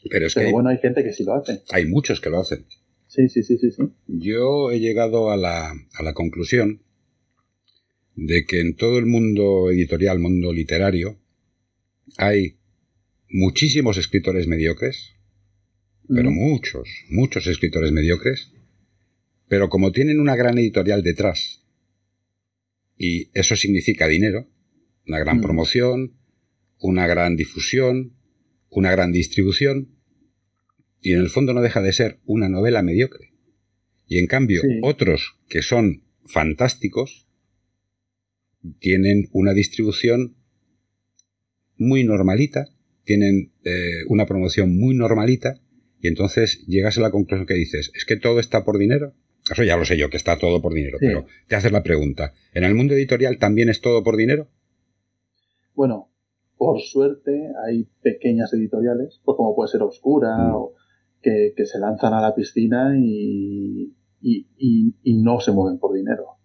Pero 0.09 0.27
es 0.27 0.35
que 0.35 0.51
bueno, 0.51 0.69
hay 0.69 0.77
gente 0.77 1.03
que 1.03 1.13
sí 1.13 1.23
lo 1.23 1.33
hace. 1.33 1.63
Hay 1.71 1.87
muchos 1.87 2.21
que 2.21 2.29
lo 2.29 2.39
hacen. 2.39 2.65
Sí, 3.07 3.27
sí, 3.29 3.43
sí, 3.43 3.57
sí, 3.57 3.71
sí. 3.71 3.83
Yo 4.07 4.71
he 4.71 4.79
llegado 4.79 5.31
a 5.31 5.37
la, 5.37 5.71
a 5.71 6.03
la 6.03 6.13
conclusión 6.13 6.84
de 8.15 8.45
que 8.45 8.61
en 8.61 8.75
todo 8.75 8.97
el 8.97 9.05
mundo 9.05 9.69
editorial, 9.69 10.19
mundo 10.19 10.53
literario, 10.53 11.19
hay 12.17 12.57
muchísimos 13.29 13.97
escritores 13.97 14.47
mediocres, 14.47 15.15
pero 16.07 16.31
muchos, 16.31 16.89
muchos 17.09 17.47
escritores 17.47 17.91
mediocres, 17.91 18.53
pero 19.47 19.69
como 19.69 19.91
tienen 19.91 20.19
una 20.19 20.35
gran 20.35 20.57
editorial 20.57 21.03
detrás, 21.03 21.63
y 22.97 23.29
eso 23.33 23.55
significa 23.55 24.07
dinero, 24.07 24.47
una 25.07 25.19
gran 25.19 25.41
promoción, 25.41 26.17
una 26.79 27.07
gran 27.07 27.35
difusión, 27.35 28.15
una 28.69 28.91
gran 28.91 29.11
distribución, 29.11 29.95
y 31.01 31.11
en 31.11 31.19
el 31.19 31.29
fondo 31.29 31.53
no 31.53 31.61
deja 31.61 31.81
de 31.81 31.93
ser 31.93 32.19
una 32.25 32.49
novela 32.49 32.81
mediocre. 32.81 33.31
Y 34.07 34.19
en 34.19 34.27
cambio, 34.27 34.61
otros 34.81 35.37
que 35.49 35.61
son 35.61 36.03
fantásticos 36.25 37.24
tienen 38.79 39.29
una 39.31 39.53
distribución 39.53 40.35
muy 41.77 42.03
normalita, 42.03 42.67
tienen 43.03 43.51
eh, 43.63 44.03
una 44.07 44.25
promoción 44.25 44.77
muy 44.77 44.95
normalita, 44.95 45.59
y 45.99 46.07
entonces 46.07 46.65
llegas 46.67 46.97
a 46.97 47.01
la 47.01 47.11
conclusión 47.11 47.47
que 47.47 47.55
dices, 47.55 47.91
es 47.95 48.05
que 48.05 48.15
todo 48.15 48.39
está 48.39 48.63
por 48.63 48.77
dinero. 48.77 49.13
Eso 49.49 49.63
ya 49.63 49.77
lo 49.77 49.85
sé 49.85 49.97
yo, 49.97 50.09
que 50.09 50.17
está 50.17 50.39
todo 50.39 50.61
por 50.61 50.73
dinero, 50.73 50.97
pero 50.99 51.25
te 51.47 51.55
haces 51.55 51.71
la 51.71 51.83
pregunta, 51.83 52.33
¿en 52.53 52.63
el 52.63 52.73
mundo 52.73 52.95
editorial 52.95 53.37
también 53.37 53.69
es 53.69 53.79
todo 53.79 54.03
por 54.03 54.17
dinero? 54.17 54.47
Bueno, 55.75 56.09
por 56.57 56.81
suerte 56.81 57.51
hay 57.65 57.87
pequeñas 58.01 58.53
editoriales, 58.53 59.21
pues 59.23 59.35
como 59.35 59.55
puede 59.55 59.69
ser 59.69 59.83
Oscura, 59.83 60.35
mm. 60.35 60.55
o 60.55 60.73
que, 61.21 61.53
se 61.65 61.79
lanzan 61.79 62.13
a 62.13 62.21
la 62.21 62.35
piscina 62.35 62.93
y, 62.97 63.93
y, 64.21 65.23
no 65.23 65.39
se 65.39 65.51
mueven 65.51 65.79
por 65.79 65.95
dinero. 65.95 66.37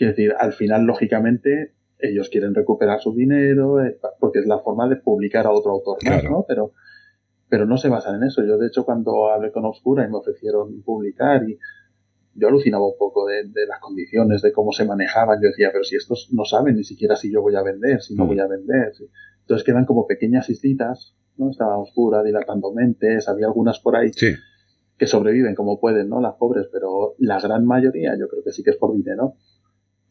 Quiero 0.00 0.14
decir, 0.14 0.32
al 0.38 0.54
final, 0.54 0.84
lógicamente, 0.84 1.74
ellos 1.98 2.30
quieren 2.30 2.54
recuperar 2.54 3.02
su 3.02 3.14
dinero, 3.14 3.84
eh, 3.84 3.98
porque 4.18 4.38
es 4.38 4.46
la 4.46 4.58
forma 4.60 4.88
de 4.88 4.96
publicar 4.96 5.44
a 5.44 5.50
otro 5.50 5.72
autor 5.72 5.98
más, 6.06 6.24
¿no? 6.24 6.46
Pero, 6.48 6.72
pero 7.50 7.66
no 7.66 7.76
se 7.76 7.90
basan 7.90 8.14
en 8.14 8.22
eso. 8.22 8.42
Yo, 8.42 8.56
de 8.56 8.68
hecho, 8.68 8.86
cuando 8.86 9.30
hablé 9.30 9.52
con 9.52 9.66
Oscura 9.66 10.06
y 10.06 10.08
me 10.08 10.16
ofrecieron 10.16 10.80
publicar 10.80 11.46
y 11.46 11.58
yo 12.34 12.48
alucinaba 12.48 12.86
un 12.86 12.96
poco 12.98 13.26
de, 13.26 13.44
las 13.68 13.78
condiciones, 13.78 14.40
de 14.40 14.54
cómo 14.54 14.72
se 14.72 14.86
manejaban. 14.86 15.38
Yo 15.42 15.48
decía, 15.48 15.68
pero 15.70 15.84
si 15.84 15.96
estos 15.96 16.30
no 16.32 16.46
saben 16.46 16.76
ni 16.76 16.84
siquiera 16.84 17.14
si 17.14 17.30
yo 17.30 17.42
voy 17.42 17.56
a 17.56 17.62
vender, 17.62 18.00
si 18.00 18.14
no 18.14 18.24
mm. 18.24 18.26
voy 18.26 18.40
a 18.40 18.46
vender. 18.46 18.92
Entonces 19.40 19.66
quedan 19.66 19.84
como 19.84 20.06
pequeñas 20.06 20.48
islitas, 20.48 21.14
¿no? 21.36 21.50
Estaba 21.50 21.76
oscura, 21.76 22.22
dilatando 22.22 22.72
mentes, 22.72 23.28
había 23.28 23.48
algunas 23.48 23.80
por 23.80 23.96
ahí 23.96 24.12
que 24.96 25.06
sobreviven 25.06 25.54
como 25.54 25.78
pueden, 25.78 26.08
¿no? 26.08 26.22
Las 26.22 26.36
pobres, 26.36 26.68
pero 26.72 27.16
la 27.18 27.38
gran 27.38 27.66
mayoría 27.66 28.16
yo 28.18 28.28
creo 28.28 28.42
que 28.42 28.52
sí 28.52 28.62
que 28.62 28.70
es 28.70 28.76
por 28.78 28.94
dinero. 28.94 29.34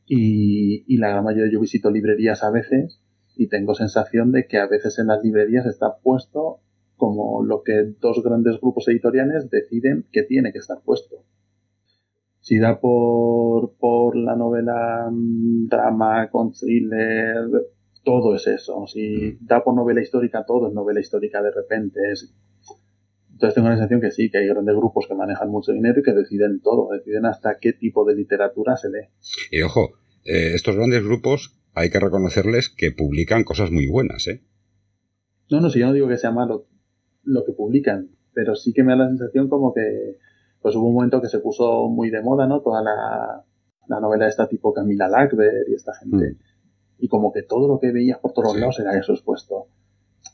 Y, 0.10 0.84
y 0.94 0.98
la 0.98 1.10
gran 1.10 1.24
mayoría 1.24 1.54
yo 1.54 1.62
visito 1.62 1.90
librerías 1.90 2.44
a 2.44 2.52
veces 2.52 3.02
y 3.38 3.48
tengo 3.48 3.76
sensación 3.76 4.34
de 4.34 4.48
que 4.48 4.58
a 4.58 4.68
veces 4.68 5.00
en 5.00 5.08
las 5.08 5.24
librerías 5.24 5.66
está 5.66 6.00
puesto 6.04 6.60
como 6.98 7.46
lo 7.46 7.64
que 7.64 7.94
dos 8.02 8.22
grandes 8.22 8.60
grupos 8.60 8.90
editoriales 8.90 9.50
deciden 9.50 10.08
que 10.12 10.24
tiene 10.24 10.52
que 10.52 10.58
estar 10.60 10.82
puesto 10.84 11.24
si 12.42 12.58
da 12.58 12.80
por, 12.80 13.74
por 13.78 14.16
la 14.16 14.36
novela 14.36 15.10
mm, 15.12 15.68
drama 15.68 16.30
con 16.30 16.52
thriller, 16.52 17.48
todo 18.04 18.36
es 18.36 18.48
eso. 18.48 18.88
Si 18.88 19.38
mm. 19.40 19.46
da 19.46 19.64
por 19.64 19.76
novela 19.76 20.02
histórica, 20.02 20.46
todo 20.46 20.68
es 20.68 20.74
novela 20.74 21.00
histórica 21.00 21.42
de 21.42 21.52
repente. 21.52 22.00
Entonces 23.40 23.56
tengo 23.56 23.70
la 23.70 23.76
sensación 23.76 24.02
que 24.02 24.12
sí, 24.12 24.30
que 24.30 24.40
hay 24.40 24.48
grandes 24.48 24.76
grupos 24.76 25.08
que 25.08 25.16
manejan 25.16 25.50
mucho 25.50 25.72
dinero 25.72 26.02
y 26.02 26.04
que 26.04 26.12
deciden 26.12 26.60
todo, 26.60 26.90
deciden 26.92 27.26
hasta 27.26 27.58
qué 27.58 27.72
tipo 27.72 28.04
de 28.04 28.14
literatura 28.14 28.76
se 28.76 28.90
lee. 28.90 29.08
Y 29.50 29.62
ojo, 29.62 29.92
eh, 30.26 30.52
estos 30.56 30.76
grandes 30.76 31.06
grupos 31.06 31.58
hay 31.74 31.90
que 31.90 32.02
reconocerles 32.02 32.68
que 32.68 32.92
publican 32.92 33.46
cosas 33.46 33.72
muy 33.72 33.88
buenas, 33.88 34.28
¿eh? 34.28 34.44
No, 35.50 35.62
no, 35.62 35.70
si 35.70 35.80
yo 35.80 35.86
no 35.86 35.94
digo 35.94 36.10
que 36.10 36.18
sea 36.18 36.32
malo 36.32 36.68
lo 37.24 37.46
que 37.46 37.54
publican, 37.54 38.10
pero 38.34 38.56
sí 38.56 38.74
que 38.74 38.84
me 38.84 38.92
da 38.92 39.06
la 39.06 39.08
sensación 39.08 39.48
como 39.48 39.74
que 39.74 40.18
pues 40.62 40.76
hubo 40.76 40.90
un 40.90 40.96
momento 40.96 41.22
que 41.22 41.30
se 41.30 41.40
puso 41.40 41.88
muy 41.88 42.10
de 42.10 42.22
moda, 42.22 42.46
¿no? 42.46 42.60
Toda 42.60 42.84
la, 42.84 43.46
la 43.88 44.00
novela 44.02 44.28
esta 44.28 44.50
tipo 44.50 44.74
Camila 44.74 45.08
Lackberg 45.08 45.70
y 45.70 45.76
esta 45.76 45.94
gente. 45.94 46.34
Mm. 46.34 46.38
Y 46.98 47.08
como 47.08 47.32
que 47.32 47.44
todo 47.44 47.70
lo 47.70 47.80
que 47.80 47.94
veías 47.94 48.20
por 48.20 48.34
todos 48.34 48.60
lados 48.60 48.82
era 48.82 49.00
eso 49.00 49.14
expuesto. 49.14 49.68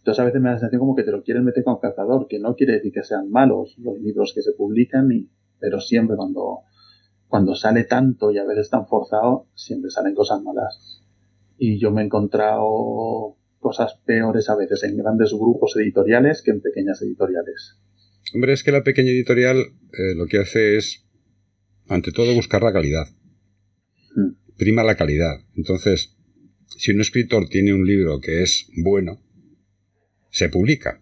Entonces 0.05 0.21
a 0.21 0.25
veces 0.25 0.39
me 0.39 0.49
da 0.49 0.53
la 0.53 0.59
sensación 0.59 0.81
como 0.81 0.95
que 0.95 1.01
te 1.01 1.09
lo 1.09 1.23
quieren 1.23 1.43
meter 1.43 1.63
con 1.63 1.79
calzador, 1.79 2.27
que 2.29 2.37
no 2.37 2.55
quiere 2.55 2.73
decir 2.73 2.91
que 2.91 3.01
sean 3.01 3.31
malos 3.31 3.75
los 3.79 3.97
libros 3.99 4.33
que 4.35 4.43
se 4.43 4.51
publican, 4.51 5.11
y, 5.11 5.31
pero 5.59 5.81
siempre 5.81 6.15
cuando, 6.15 6.59
cuando 7.27 7.55
sale 7.55 7.85
tanto 7.85 8.29
y 8.29 8.37
a 8.37 8.45
veces 8.45 8.69
tan 8.69 8.85
forzado, 8.85 9.47
siempre 9.55 9.89
salen 9.89 10.13
cosas 10.13 10.43
malas. 10.43 11.01
Y 11.57 11.79
yo 11.79 11.89
me 11.89 12.03
he 12.03 12.05
encontrado 12.05 13.35
cosas 13.57 13.99
peores 14.05 14.47
a 14.47 14.55
veces 14.55 14.83
en 14.83 14.95
grandes 14.95 15.33
grupos 15.33 15.75
editoriales 15.75 16.43
que 16.43 16.51
en 16.51 16.61
pequeñas 16.61 17.01
editoriales. 17.01 17.79
Hombre, 18.35 18.53
es 18.53 18.63
que 18.63 18.71
la 18.71 18.83
pequeña 18.83 19.09
editorial 19.09 19.57
eh, 19.57 20.13
lo 20.15 20.27
que 20.27 20.37
hace 20.37 20.77
es, 20.77 21.03
ante 21.87 22.11
todo, 22.11 22.35
buscar 22.35 22.61
la 22.61 22.73
calidad. 22.73 23.07
Hmm. 24.15 24.35
Prima 24.55 24.83
la 24.83 24.93
calidad. 24.93 25.39
Entonces, 25.55 26.15
si 26.77 26.91
un 26.91 27.01
escritor 27.01 27.47
tiene 27.49 27.73
un 27.73 27.87
libro 27.87 28.19
que 28.21 28.43
es 28.43 28.69
bueno, 28.83 29.24
se 30.35 30.49
publica. 30.49 30.99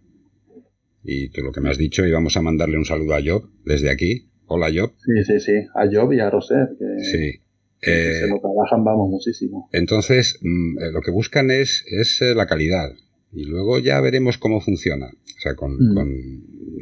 Y 1.04 1.30
tú 1.30 1.42
lo 1.42 1.52
que 1.52 1.60
me 1.60 1.72
has 1.72 1.80
dicho, 1.80 2.06
y 2.06 2.12
vamos 2.12 2.38
a 2.38 2.44
mandarle 2.44 2.78
un 2.78 2.86
saludo 2.86 3.16
a 3.16 3.22
Job 3.26 3.50
desde 3.66 3.90
aquí. 3.90 4.30
Hola, 4.46 4.68
Job. 4.72 4.94
Sí, 5.00 5.24
sí, 5.26 5.40
sí. 5.40 5.54
A 5.74 5.88
Job 5.92 6.14
y 6.14 6.20
a 6.20 6.30
Roser, 6.30 6.70
que, 6.78 7.04
sí. 7.04 7.42
se 7.82 8.28
lo 8.28 8.40
trabajan, 8.40 8.84
vamos, 8.84 9.10
muchísimo. 9.10 9.70
Entonces, 9.72 10.38
mm, 10.40 10.78
eh, 10.78 10.92
lo 10.92 11.02
que 11.02 11.10
buscan 11.10 11.50
es, 11.50 11.84
es 11.88 12.22
eh, 12.22 12.36
la 12.36 12.46
calidad. 12.46 12.92
Y 13.32 13.46
luego 13.46 13.80
ya 13.80 14.00
veremos 14.02 14.38
cómo 14.38 14.62
funciona. 14.62 15.08
O 15.08 15.42
sea, 15.42 15.56
con, 15.56 15.74
hmm. 15.74 15.96
con 15.96 16.10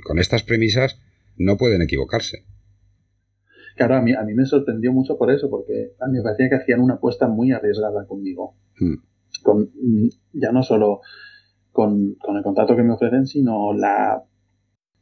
con 0.03 0.19
estas 0.19 0.43
premisas 0.43 1.01
no 1.37 1.55
pueden 1.55 1.81
equivocarse. 1.81 2.43
Claro, 3.77 3.95
a 3.95 4.01
mí, 4.01 4.13
a 4.13 4.23
mí 4.23 4.33
me 4.33 4.45
sorprendió 4.45 4.91
mucho 4.91 5.17
por 5.17 5.31
eso, 5.31 5.49
porque 5.49 5.93
a 6.01 6.07
mí 6.07 6.17
me 6.17 6.23
parecía 6.23 6.49
que 6.49 6.55
hacían 6.55 6.81
una 6.81 6.95
apuesta 6.95 7.29
muy 7.29 7.53
arriesgada 7.53 8.05
conmigo. 8.07 8.55
Hmm. 8.77 8.95
Con, 9.41 9.71
ya 10.33 10.51
no 10.51 10.63
solo 10.63 10.99
con, 11.71 12.17
el 12.35 12.43
contrato 12.43 12.75
que 12.75 12.83
me 12.83 12.93
ofrecen, 12.93 13.25
sino 13.25 13.73
la, 13.73 14.23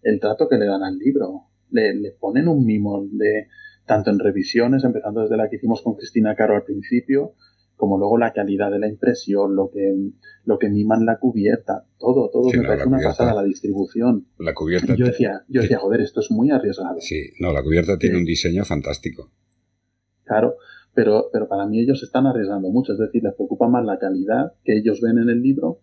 el 0.01 0.19
trato 0.19 0.47
que 0.47 0.57
le 0.57 0.65
dan 0.65 0.83
al 0.83 0.97
libro. 0.97 1.45
Le, 1.71 1.93
le 1.95 2.11
ponen 2.11 2.47
un 2.47 2.65
mimo 2.65 3.05
de 3.11 3.47
tanto 3.85 4.11
en 4.11 4.19
revisiones, 4.19 4.83
empezando 4.83 5.21
desde 5.21 5.37
la 5.37 5.49
que 5.49 5.55
hicimos 5.55 5.81
con 5.81 5.95
Cristina 5.95 6.35
Caro 6.35 6.55
al 6.55 6.63
principio, 6.63 7.33
como 7.75 7.97
luego 7.97 8.17
la 8.17 8.33
calidad 8.33 8.69
de 8.69 8.77
la 8.77 8.87
impresión, 8.87 9.55
lo 9.55 9.71
que, 9.71 9.95
lo 10.45 10.59
que 10.59 10.69
miman 10.69 11.05
la 11.05 11.17
cubierta, 11.17 11.85
todo, 11.97 12.29
todo 12.29 12.49
me 12.51 12.61
parece 12.61 12.87
una 12.87 12.99
pasada, 13.01 13.33
la 13.33 13.43
distribución. 13.43 14.27
La 14.37 14.53
cubierta. 14.53 14.95
yo 14.95 15.05
decía, 15.05 15.43
yo 15.47 15.61
decía, 15.61 15.79
joder, 15.79 16.01
esto 16.01 16.19
es 16.19 16.29
muy 16.29 16.51
arriesgado. 16.51 16.97
Sí, 16.99 17.31
no, 17.39 17.51
la 17.51 17.63
cubierta 17.63 17.97
tiene 17.97 18.17
un 18.17 18.25
diseño 18.25 18.63
fantástico. 18.65 19.31
Claro, 20.25 20.55
pero, 20.93 21.29
pero 21.31 21.47
para 21.47 21.65
mí 21.65 21.79
ellos 21.79 22.03
están 22.03 22.27
arriesgando 22.27 22.69
mucho, 22.69 22.93
es 22.93 22.99
decir, 22.99 23.23
les 23.23 23.33
preocupa 23.33 23.67
más 23.67 23.85
la 23.85 23.97
calidad 23.97 24.53
que 24.63 24.77
ellos 24.77 24.99
ven 25.01 25.17
en 25.17 25.29
el 25.29 25.41
libro 25.41 25.79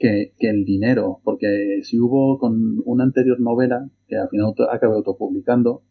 que, 0.00 0.32
que 0.36 0.50
el 0.50 0.64
dinero, 0.64 1.20
porque 1.22 1.80
si 1.84 2.00
hubo 2.00 2.38
con 2.38 2.82
una 2.84 3.04
anterior 3.04 3.38
novela, 3.38 3.88
que 4.08 4.16
al 4.16 4.28
final 4.28 4.52
acabé 4.72 4.94
autopublicando, 4.94 5.84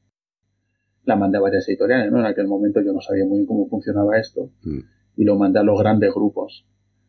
la 1.06 1.16
mandé 1.16 1.38
a 1.38 1.42
varias 1.42 1.70
editoriales, 1.70 2.12
¿no? 2.12 2.20
En 2.20 2.26
aquel 2.26 2.48
momento 2.48 2.82
yo 2.82 2.92
no 2.92 3.00
sabía 3.00 3.24
muy 3.26 3.38
bien 3.38 3.48
cómo 3.48 3.70
funcionaba 3.70 4.18
esto. 4.18 4.52
Mm 4.64 4.80
y 5.20 5.26
lo 5.26 5.38
mandé 5.38 5.60
a 5.60 5.64
los 5.64 5.78
grandes 5.78 6.14
grupos. 6.14 6.66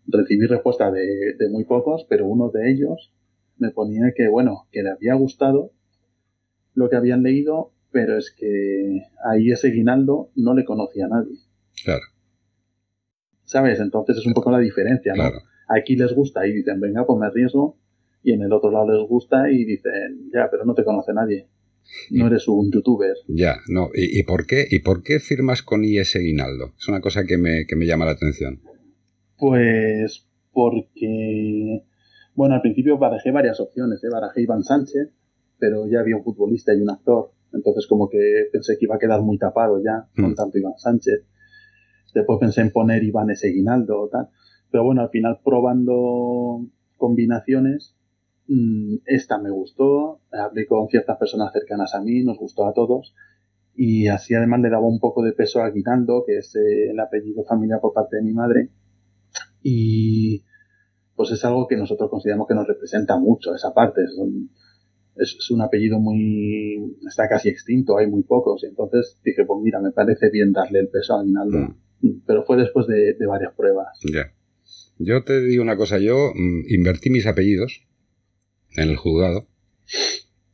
Recibí 0.08 0.44
respuesta 0.46 0.90
de, 0.90 1.36
muy 1.48 1.64
pocos, 1.64 2.04
pero 2.08 2.26
uno 2.26 2.50
de 2.50 2.72
ellos 2.72 3.12
me 3.56 3.70
ponía 3.70 4.12
que, 4.16 4.26
bueno, 4.26 4.66
que 4.72 4.82
le 4.82 4.90
había 4.90 5.14
gustado 5.14 5.70
lo 6.74 6.90
que 6.90 6.96
habían 6.96 7.22
leído, 7.22 7.72
pero 7.92 8.18
es 8.18 8.34
que 8.36 9.04
ahí 9.24 9.52
ese 9.52 9.68
guinaldo 9.68 10.32
no 10.34 10.54
le 10.54 10.64
conocía 10.64 11.06
a 11.06 11.08
nadie. 11.08 11.36
Claro. 11.84 12.02
¿Sabes? 13.44 13.78
Entonces 13.78 14.16
es 14.16 14.26
un 14.26 14.34
poco 14.34 14.50
la 14.50 14.58
diferencia, 14.58 15.14
¿no? 15.14 15.30
Aquí 15.70 15.96
les 15.96 16.12
gusta 16.12 16.46
y 16.46 16.52
dicen, 16.52 16.80
venga, 16.80 17.06
pues 17.06 17.18
me 17.18 17.26
arriesgo, 17.26 17.78
y 18.22 18.32
en 18.32 18.42
el 18.42 18.52
otro 18.52 18.70
lado 18.70 18.90
les 18.90 19.08
gusta 19.08 19.50
y 19.50 19.64
dicen, 19.64 20.30
ya, 20.32 20.48
pero 20.50 20.64
no 20.64 20.74
te 20.74 20.84
conoce 20.84 21.12
nadie. 21.12 21.48
No 22.10 22.26
eres 22.26 22.46
un 22.46 22.70
youtuber. 22.70 23.14
Ya, 23.26 23.56
no. 23.68 23.88
¿Y, 23.94 24.22
por 24.24 24.46
qué? 24.46 24.66
¿Y 24.70 24.80
por 24.80 25.02
qué 25.02 25.18
firmas 25.18 25.62
con 25.62 25.84
IS 25.84 26.14
Guinaldo? 26.16 26.72
Es 26.78 26.88
una 26.88 27.00
cosa 27.00 27.24
que 27.24 27.38
me, 27.38 27.66
que 27.66 27.74
me 27.74 27.86
llama 27.86 28.04
la 28.04 28.12
atención. 28.12 28.60
Pues 29.38 30.28
porque, 30.52 31.84
bueno, 32.34 32.54
al 32.54 32.60
principio 32.60 32.98
barajé 32.98 33.30
varias 33.30 33.58
opciones. 33.60 34.04
¿eh? 34.04 34.08
Barajé 34.12 34.42
Iván 34.42 34.62
Sánchez, 34.62 35.08
pero 35.58 35.88
ya 35.88 36.00
había 36.00 36.16
un 36.16 36.22
futbolista 36.22 36.74
y 36.74 36.80
un 36.80 36.90
actor. 36.90 37.32
Entonces 37.52 37.86
como 37.88 38.08
que 38.08 38.48
pensé 38.52 38.76
que 38.78 38.84
iba 38.84 38.96
a 38.96 38.98
quedar 38.98 39.22
muy 39.22 39.38
tapado 39.38 39.82
ya 39.82 40.08
con 40.14 40.32
mm. 40.32 40.34
tanto 40.34 40.58
Iván 40.58 40.78
Sánchez. 40.78 41.24
Después 42.14 42.38
pensé 42.38 42.60
en 42.60 42.70
poner 42.70 43.02
Iván 43.02 43.30
S. 43.30 43.48
Guinaldo 43.48 44.02
o 44.02 44.08
tal. 44.08 44.28
Pero 44.70 44.84
bueno, 44.84 45.02
al 45.02 45.10
final 45.10 45.40
probando 45.44 46.66
combinaciones, 46.96 47.94
Mm, 48.52 48.96
esta 49.06 49.38
me 49.38 49.50
gustó, 49.50 50.22
hablé 50.32 50.66
con 50.66 50.88
ciertas 50.88 51.16
personas 51.18 51.52
cercanas 51.52 51.94
a 51.94 52.00
mí, 52.00 52.24
nos 52.24 52.36
gustó 52.36 52.66
a 52.66 52.74
todos 52.74 53.14
y 53.76 54.08
así 54.08 54.34
además 54.34 54.60
le 54.60 54.70
daba 54.70 54.88
un 54.88 54.98
poco 54.98 55.22
de 55.22 55.32
peso 55.32 55.62
a 55.62 55.70
Guinaldo, 55.70 56.24
que 56.26 56.38
es 56.38 56.56
eh, 56.56 56.90
el 56.90 56.98
apellido 56.98 57.44
familiar 57.44 57.80
por 57.80 57.92
parte 57.92 58.16
de 58.16 58.22
mi 58.22 58.32
madre 58.32 58.70
y 59.62 60.42
pues 61.14 61.30
es 61.30 61.44
algo 61.44 61.68
que 61.68 61.76
nosotros 61.76 62.10
consideramos 62.10 62.48
que 62.48 62.56
nos 62.56 62.66
representa 62.66 63.16
mucho 63.20 63.54
esa 63.54 63.72
parte, 63.72 64.02
es 64.02 64.16
un, 64.18 64.50
es, 65.14 65.48
un 65.52 65.62
apellido 65.62 66.00
muy, 66.00 66.96
está 67.06 67.28
casi 67.28 67.50
extinto, 67.50 67.98
hay 67.98 68.08
muy 68.08 68.24
pocos, 68.24 68.64
y 68.64 68.66
entonces 68.66 69.20
dije, 69.22 69.44
pues 69.44 69.60
mira, 69.62 69.80
me 69.80 69.92
parece 69.92 70.28
bien 70.28 70.50
darle 70.50 70.80
el 70.80 70.88
peso 70.88 71.14
a 71.14 71.22
Guinaldo, 71.22 71.58
mm. 71.58 72.22
Pero 72.26 72.44
fue 72.44 72.56
después 72.56 72.86
de, 72.86 73.14
varias 73.26 73.54
pruebas. 73.54 74.00
Ya. 74.10 74.32
Yo 75.02 75.24
te 75.24 75.40
digo 75.40 75.62
una 75.62 75.76
cosa, 75.76 75.98
yo 75.98 76.34
invertí 76.68 77.08
mis 77.08 77.26
apellidos, 77.26 77.86
en 78.76 78.90
el 78.90 78.96
juzgado 78.96 79.48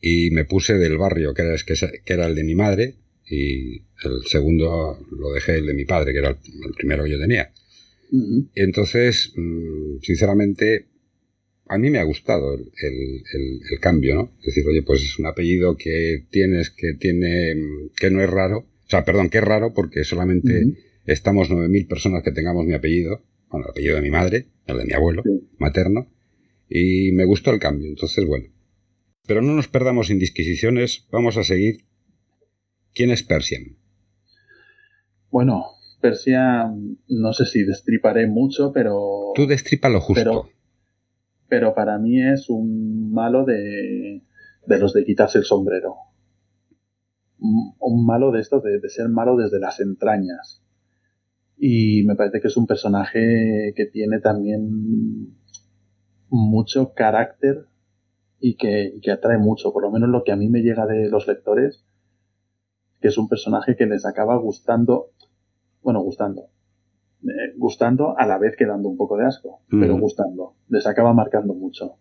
y 0.01 0.31
me 0.31 0.45
puse 0.45 0.79
del 0.79 0.99
barrio, 0.99 1.35
que 1.35 1.43
era, 1.43 1.57
que 1.57 2.13
era 2.13 2.27
el 2.29 2.37
de 2.37 2.45
mi 2.45 2.55
madre, 2.55 2.95
y 3.29 3.79
el 4.05 4.23
segundo 4.27 5.05
lo 5.11 5.33
dejé 5.33 5.57
el 5.57 5.67
de 5.67 5.75
mi 5.75 5.85
padre, 5.85 6.13
que 6.13 6.19
era 6.21 6.31
el, 6.31 6.75
primero 6.77 7.03
que 7.03 7.11
yo 7.11 7.19
tenía. 7.19 7.53
Entonces, 8.55 9.33
mm, 9.35 9.99
sinceramente, 10.01 10.87
a 11.67 11.77
mí 11.77 11.91
me 11.91 11.99
ha 11.99 12.05
gustado 12.05 12.55
el, 12.55 12.65
el, 12.81 13.81
cambio, 13.81 14.15
¿no? 14.15 14.33
Es 14.39 14.47
decir, 14.47 14.65
oye, 14.69 14.83
pues 14.83 15.03
es 15.03 15.19
un 15.19 15.27
apellido 15.27 15.77
que 15.77 16.25
tienes, 16.31 16.71
que 16.71 16.95
tiene, 16.95 17.57
que 17.97 18.11
no 18.11 18.23
es 18.23 18.31
raro. 18.31 18.59
O 18.59 18.89
sea, 18.89 19.05
perdón, 19.05 19.29
que 19.29 19.39
es 19.39 19.45
raro 19.45 19.75
porque 19.75 20.05
solamente 20.05 20.63
estamos 21.05 21.51
9.000 21.51 21.89
personas 21.89 22.23
que 22.23 22.31
tengamos 22.31 22.65
mi 22.65 22.75
apellido. 22.75 23.25
Bueno, 23.57 23.69
el 23.69 23.71
apellido 23.71 23.97
de 23.97 24.03
mi 24.03 24.11
madre, 24.11 24.47
el 24.67 24.79
de 24.79 24.85
mi 24.85 24.93
abuelo 24.93 25.23
materno. 25.59 26.09
Y 26.69 27.13
me 27.13 27.25
gustó 27.25 27.51
el 27.53 27.61
cambio. 27.61 27.89
Entonces, 27.89 28.27
bueno. 28.27 28.47
Pero 29.27 29.43
no 29.43 29.55
nos 29.55 29.69
perdamos 29.69 30.11
en 30.11 30.19
disquisiciones. 30.19 31.07
Vamos 31.11 31.37
a 31.37 31.45
seguir. 31.45 31.79
¿Quién 32.95 33.11
es 33.11 33.23
Persian? 33.23 33.77
Bueno, 35.31 35.65
Persia, 36.01 36.71
no 37.09 37.33
sé 37.33 37.47
si 37.47 37.65
destriparé 37.65 38.27
mucho, 38.27 38.73
pero... 38.73 39.33
Tú 39.35 39.47
destripa 39.47 39.89
lo 39.89 40.01
justo 40.01 40.51
pero 41.49 41.75
para 41.75 41.99
mí 41.99 42.23
es 42.23 42.49
un 42.51 43.13
malo 43.13 43.45
de, 43.45 44.23
de 44.67 44.79
los 44.79 44.93
de 44.93 45.05
quitarse 45.05 45.39
el 45.39 45.45
sombrero. 45.45 45.95
Un, 47.39 48.07
malo 48.07 48.33
de 48.33 48.41
estos, 48.41 48.63
de, 48.63 48.81
ser 48.89 49.09
malo 49.09 49.37
desde 49.37 49.61
las 49.61 49.81
entrañas. 49.81 50.63
Y 51.59 52.05
me 52.05 52.17
parece 52.17 52.41
que 52.41 52.49
es 52.49 52.57
un 52.57 52.67
personaje 52.67 53.73
que 53.75 53.87
tiene 53.87 54.21
también 54.21 55.37
mucho 56.29 56.93
carácter 56.95 57.67
y 58.39 58.57
que, 58.57 58.93
y 58.95 59.01
que 59.01 59.11
atrae 59.11 59.39
mucho, 59.39 59.73
por 59.73 59.83
lo 59.83 59.91
menos 59.91 60.09
lo 60.09 60.23
que 60.25 60.33
a 60.33 60.37
mí 60.37 60.49
me 60.49 60.61
llega 60.61 60.87
de 60.87 61.09
los 61.09 61.27
lectores, 61.27 61.85
que 63.01 63.09
es 63.09 63.19
un 63.19 63.29
personaje 63.29 63.77
que 63.77 63.87
les 63.87 64.05
acaba 64.05 64.37
gustando, 64.37 65.13
bueno, 65.83 66.01
gustando, 66.03 66.51
eh, 67.23 67.55
gustando 67.57 68.19
a 68.19 68.27
la 68.27 68.39
vez 68.39 68.55
que 68.57 68.67
dando 68.67 68.89
un 68.89 68.97
poco 68.97 69.17
de 69.17 69.27
asco, 69.27 69.63
pero 69.71 69.99
gustando. 69.99 70.55
Les 70.69 70.87
acaba 70.87 71.13
marcando 71.15 71.55
mucho. 71.55 71.97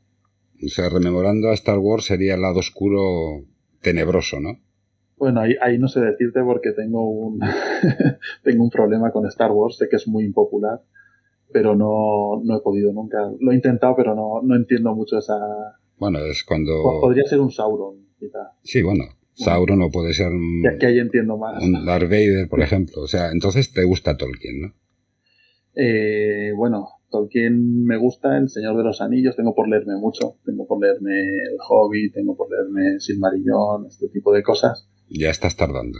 O 0.64 0.68
sea, 0.68 0.90
rememorando 0.90 1.50
a 1.50 1.54
Star 1.54 1.80
Wars 1.80 2.06
sería 2.06 2.36
el 2.36 2.42
lado 2.42 2.60
oscuro 2.60 3.46
tenebroso, 3.82 4.40
¿no? 4.40 4.56
Bueno, 5.18 5.42
ahí, 5.42 5.56
ahí 5.62 5.78
no 5.78 5.88
sé 5.88 6.02
decirte 6.02 6.42
porque 6.44 6.72
tengo 6.72 7.10
un, 7.10 7.40
tengo 8.44 8.64
un 8.64 8.70
problema 8.70 9.12
con 9.12 9.26
Star 9.28 9.52
Wars, 9.52 9.78
sé 9.78 9.88
que 9.90 9.96
es 9.96 10.08
muy 10.08 10.26
impopular, 10.26 10.82
pero 11.52 11.76
no, 11.76 12.42
no 12.44 12.58
he 12.58 12.62
podido 12.62 12.92
nunca. 12.92 13.18
Lo 13.40 13.52
he 13.52 13.56
intentado, 13.56 13.96
pero 13.96 14.14
no, 14.14 14.42
no 14.44 14.56
entiendo 14.56 14.94
mucho 14.94 15.18
esa... 15.18 15.38
Bueno, 15.98 16.20
es 16.20 16.44
cuando... 16.44 16.84
Podría 17.00 17.24
ser 17.24 17.40
un 17.40 17.52
Sauron, 17.52 18.08
quizá. 18.20 18.52
Sí, 18.62 18.82
bueno, 18.82 19.06
Sauron 19.34 19.80
no 19.80 19.90
puede 19.90 20.14
ser 20.14 20.32
un... 20.34 20.64
Que, 20.80 20.86
ahí 20.86 21.00
entiendo 21.00 21.38
más. 21.38 21.64
Un 21.64 21.86
Darth 21.86 22.10
Vader, 22.10 22.50
por 22.50 22.62
ejemplo. 22.62 23.02
O 23.02 23.08
sea, 23.08 23.32
entonces 23.32 23.72
te 23.72 23.86
gusta 23.86 24.18
Tolkien, 24.18 24.62
¿no? 24.62 24.74
Eh, 25.76 26.52
bueno, 26.58 26.88
Tolkien 27.10 27.86
me 27.86 27.98
gusta, 27.98 28.38
El 28.38 28.50
Señor 28.50 28.76
de 28.76 28.84
los 28.84 29.00
Anillos, 29.00 29.38
tengo 29.38 29.56
por 29.56 29.70
leerme 29.70 29.96
mucho, 29.96 30.38
tengo 30.46 30.68
por 30.68 30.82
leerme 30.82 31.22
El 31.22 31.58
Hobbit, 31.70 32.14
tengo 32.14 32.36
por 32.36 32.50
leerme 32.50 33.00
Silmarillón, 33.00 33.86
este 33.88 34.10
tipo 34.10 34.34
de 34.34 34.44
cosas. 34.44 34.90
Ya 35.10 35.30
estás 35.30 35.56
tardando. 35.56 36.00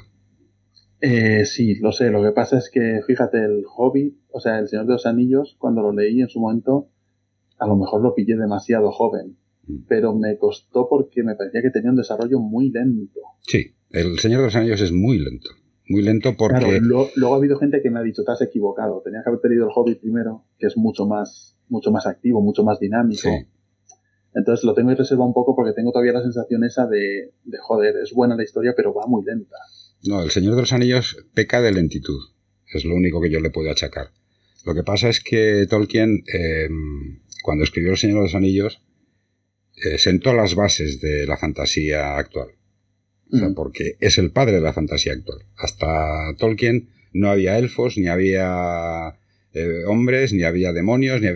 Eh, 1.02 1.46
sí, 1.46 1.76
lo 1.76 1.92
sé, 1.92 2.10
lo 2.10 2.24
que 2.24 2.32
pasa 2.32 2.58
es 2.58 2.70
que, 2.72 3.02
fíjate, 3.06 3.38
El 3.38 3.64
Hobbit, 3.76 4.18
o 4.32 4.40
sea, 4.40 4.60
El 4.60 4.68
Señor 4.68 4.86
de 4.86 4.94
los 4.94 5.06
Anillos, 5.06 5.56
cuando 5.60 5.82
lo 5.82 5.92
leí 5.92 6.22
en 6.22 6.30
su 6.30 6.40
momento, 6.40 6.90
a 7.60 7.68
lo 7.68 7.76
mejor 7.76 8.02
lo 8.02 8.16
pillé 8.16 8.36
demasiado 8.36 8.92
joven, 8.92 9.38
mm. 9.68 9.84
pero 9.88 10.16
me 10.16 10.38
costó 10.38 10.88
porque 10.90 11.24
me 11.24 11.36
parecía 11.36 11.62
que 11.62 11.70
tenía 11.70 11.92
un 11.92 11.98
desarrollo 11.98 12.40
muy 12.40 12.72
lento. 12.72 13.20
Sí, 13.42 13.76
El 13.92 14.18
Señor 14.20 14.40
de 14.40 14.46
los 14.46 14.56
Anillos 14.56 14.82
es 14.82 14.92
muy 14.92 15.20
lento 15.20 15.50
muy 15.88 16.02
lento 16.02 16.36
porque... 16.38 16.60
Claro, 16.60 17.10
luego, 17.16 17.34
ha 17.34 17.38
habido 17.38 17.58
gente 17.58 17.82
que 17.82 17.90
me 17.90 18.00
ha 18.00 18.04
dicho, 18.04 18.24
te 18.24 18.32
has 18.32 18.42
equivocado, 18.42 19.02
tenías 19.04 19.24
que 19.24 19.30
haber 19.30 19.40
leído 19.50 19.66
el 19.66 19.72
Hobbit 19.74 20.00
primero, 20.00 20.46
que 20.58 20.68
es 20.68 20.78
mucho 20.78 21.06
más, 21.06 21.58
mucho 21.70 21.92
más 21.92 22.08
activo, 22.08 22.42
mucho 22.42 22.64
más 22.64 22.80
dinámico. 22.80 23.30
Entonces 24.36 24.64
lo 24.64 24.74
tengo 24.74 24.92
en 24.92 24.98
reserva 24.98 25.26
un 25.26 25.34
poco 25.34 25.56
porque 25.56 25.74
tengo 25.74 25.92
todavía 25.92 26.14
la 26.14 26.22
sensación 26.22 26.64
esa 26.64 26.86
de, 26.86 27.32
de, 27.44 27.58
joder, 27.60 27.96
es 28.04 28.14
buena 28.14 28.36
la 28.36 28.44
historia, 28.44 28.74
pero 28.76 28.94
va 28.94 29.08
muy 29.08 29.24
lenta. 29.26 29.56
No, 30.04 30.22
El 30.22 30.30
Señor 30.30 30.56
de 30.56 30.62
los 30.62 30.74
Anillos 30.74 31.18
peca 31.34 31.62
de 31.62 31.72
lentitud, 31.72 32.20
es 32.74 32.86
lo 32.86 32.96
único 32.96 33.22
que 33.22 33.32
yo 33.32 33.40
le 33.40 33.50
puedo 33.50 33.72
achacar. 33.72 34.10
Lo 34.66 34.76
que 34.76 34.84
pasa 34.84 35.10
es 35.10 35.22
que 35.22 35.66
Tolkien, 35.70 36.24
eh, 36.32 36.68
cuando 37.44 37.64
escribió 37.64 37.92
El 37.92 37.98
Señor 37.98 38.18
de 38.18 38.24
los 38.24 38.36
Anillos, 38.36 38.82
eh, 39.84 39.98
sentó 39.98 40.34
las 40.34 40.54
bases 40.56 41.02
de 41.02 41.26
la 41.26 41.38
fantasía 41.38 42.18
actual 42.18 42.50
porque 43.56 43.98
es 44.00 44.18
el 44.18 44.32
padre 44.32 44.54
de 44.54 44.62
la 44.62 44.74
fantasía 44.74 45.14
actual. 45.14 45.40
Hasta 45.58 46.36
Tolkien 46.38 46.90
no 47.14 47.30
había 47.30 47.58
elfos, 47.58 47.98
ni 47.98 48.08
había 48.08 49.18
eh, 49.54 49.84
hombres, 49.88 50.34
ni 50.34 50.44
había 50.44 50.74
demonios, 50.74 51.22
ni 51.22 51.30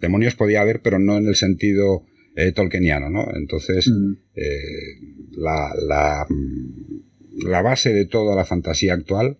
demonios 0.00 0.34
podía 0.34 0.60
haber, 0.60 0.80
pero 0.82 0.98
no 0.98 1.16
en 1.16 1.26
el 1.26 1.36
sentido 1.36 2.04
eh, 2.36 2.52
tolkieniano, 2.52 3.10
¿no? 3.10 3.26
Entonces, 3.34 3.90
eh, 4.34 4.98
la, 5.32 5.72
la, 5.80 6.26
la, 7.44 7.62
base 7.62 7.92
de 7.92 8.06
toda 8.06 8.34
la 8.34 8.44
fantasía 8.44 8.94
actual, 8.94 9.38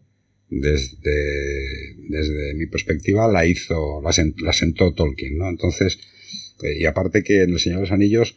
desde, 0.49 1.97
desde 2.09 2.55
mi 2.55 2.67
perspectiva, 2.67 3.27
la 3.31 3.47
hizo, 3.47 4.01
la, 4.03 4.11
la 4.43 4.53
sentó 4.53 4.93
Tolkien, 4.95 5.39
¿no? 5.39 5.49
Entonces, 5.49 5.99
y 6.79 6.85
aparte 6.85 7.23
que 7.23 7.43
en 7.43 7.51
El 7.51 7.61
Señor 7.61 7.79
de 7.79 7.83
los 7.83 7.93
Anillos, 7.93 8.37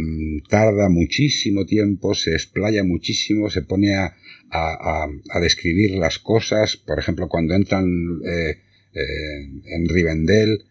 Mm, 0.00 0.48
tarda 0.48 0.88
muchísimo 0.88 1.66
tiempo, 1.66 2.14
se 2.14 2.32
explaya 2.32 2.82
muchísimo, 2.84 3.50
se 3.50 3.62
pone 3.62 3.94
a, 3.94 4.14
a, 4.50 5.40
describir 5.40 5.92
las 5.92 6.18
cosas, 6.18 6.76
por 6.76 6.98
ejemplo, 6.98 7.28
cuando 7.28 7.54
entran 7.54 7.86
eh, 8.24 8.58
eh, 8.94 9.48
en 9.66 9.88
Rivendell, 9.88 10.52
mm, 10.58 10.69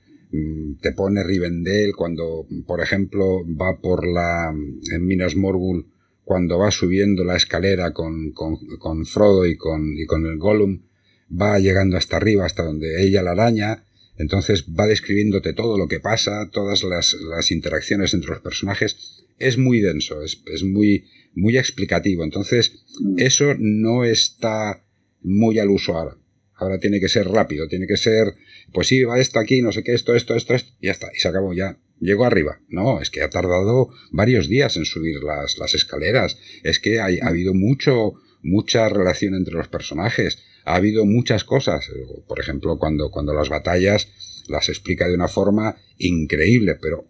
te 0.82 0.92
pone 0.92 1.24
Rivendell, 1.24 1.96
cuando, 1.96 2.46
por 2.68 2.82
ejemplo, 2.82 3.44
va 3.46 3.80
por 3.82 4.08
la, 4.08 4.54
en 4.92 5.06
Minas 5.06 5.36
Morgul, 5.36 5.88
cuando 6.24 6.60
va 6.60 6.70
subiendo 6.70 7.24
la 7.24 7.36
escalera 7.36 7.92
con, 7.92 8.32
con, 8.32 8.58
con 8.78 9.06
Frodo 9.06 9.48
y 9.48 9.58
con, 9.58 9.98
y 9.98 10.06
con 10.06 10.26
el 10.28 10.38
Gollum, 10.38 10.84
va 11.30 11.58
llegando 11.60 11.98
hasta 11.98 12.18
arriba, 12.18 12.46
hasta 12.46 12.64
donde 12.64 13.04
ella 13.04 13.24
la 13.24 13.32
araña, 13.32 13.86
entonces 14.18 14.66
va 14.78 14.86
describiéndote 14.86 15.54
todo 15.54 15.78
lo 15.78 15.88
que 15.88 16.00
pasa, 16.00 16.50
todas 16.52 16.84
las, 16.84 17.14
las 17.14 17.52
interacciones 17.52 18.14
entre 18.14 18.32
los 18.32 18.42
personajes. 18.42 19.26
Es 19.40 19.58
muy 19.58 19.80
denso, 19.80 20.22
es, 20.22 20.44
es 20.46 20.64
muy, 20.64 21.06
muy 21.34 21.58
explicativo. 21.58 22.24
Entonces, 22.24 22.84
mm. 23.00 23.16
eso 23.18 23.56
no 23.58 24.04
está 24.04 24.84
muy 25.22 25.58
al 25.58 25.70
uso 25.70 25.98
ahora. 25.98 26.18
Ahora 26.60 26.78
tiene 26.80 27.00
que 27.00 27.10
ser 27.10 27.28
rápido, 27.28 27.68
tiene 27.68 27.88
que 27.88 27.98
ser, 27.98 28.36
pues 28.74 28.88
sí, 28.88 29.04
va 29.04 29.20
esto 29.20 29.40
aquí, 29.40 29.62
no 29.62 29.72
sé 29.72 29.84
qué, 29.84 29.94
esto, 29.94 30.16
esto, 30.16 30.36
esto, 30.36 30.54
esto, 30.54 30.72
y 30.80 30.88
ya 30.88 30.92
está, 30.92 31.10
y 31.16 31.20
se 31.20 31.28
acabó 31.28 31.54
ya. 31.54 31.80
Llegó 32.00 32.26
arriba. 32.26 32.62
No, 32.70 33.02
es 33.02 33.10
que 33.10 33.22
ha 33.22 33.30
tardado 33.30 33.90
varios 34.12 34.48
días 34.48 34.78
en 34.78 34.86
subir 34.86 35.22
las, 35.24 35.58
las 35.58 35.74
escaleras. 35.74 36.38
Es 36.64 36.80
que 36.80 37.00
ha, 37.00 37.06
ha 37.06 37.28
habido 37.28 37.54
mucho, 37.54 38.14
mucha 38.42 38.88
relación 38.88 39.36
entre 39.36 39.56
los 39.56 39.68
personajes 39.68 40.38
ha 40.70 40.76
habido 40.76 41.06
muchas 41.06 41.44
cosas. 41.44 41.90
Por 42.28 42.40
ejemplo, 42.40 42.78
cuando, 42.78 43.10
cuando 43.10 43.34
las 43.34 43.50
batallas 43.50 44.08
las 44.48 44.70
explica 44.70 45.08
de 45.08 45.16
una 45.16 45.28
forma 45.28 45.78
increíble, 45.98 46.76
pero 46.80 47.06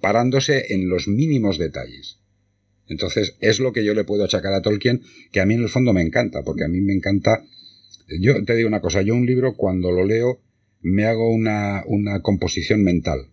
parándose 0.00 0.72
en 0.72 0.88
los 0.88 1.08
mínimos 1.08 1.58
detalles. 1.58 2.20
Entonces, 2.86 3.36
es 3.40 3.60
lo 3.60 3.72
que 3.72 3.84
yo 3.84 3.94
le 3.94 4.04
puedo 4.04 4.24
achacar 4.24 4.54
a 4.54 4.62
Tolkien, 4.62 5.02
que 5.30 5.40
a 5.40 5.46
mí 5.46 5.54
en 5.54 5.62
el 5.62 5.68
fondo 5.68 5.92
me 5.92 6.02
encanta, 6.02 6.42
porque 6.42 6.64
a 6.64 6.68
mí 6.68 6.80
me 6.80 6.94
encanta. 6.94 7.44
Yo 8.20 8.42
te 8.44 8.54
digo 8.54 8.68
una 8.68 8.80
cosa, 8.80 9.02
yo 9.02 9.14
un 9.14 9.26
libro 9.26 9.56
cuando 9.56 9.92
lo 9.92 10.04
leo 10.04 10.40
me 10.80 11.04
hago 11.04 11.32
una, 11.32 11.82
una 11.86 12.20
composición 12.20 12.82
mental. 12.82 13.28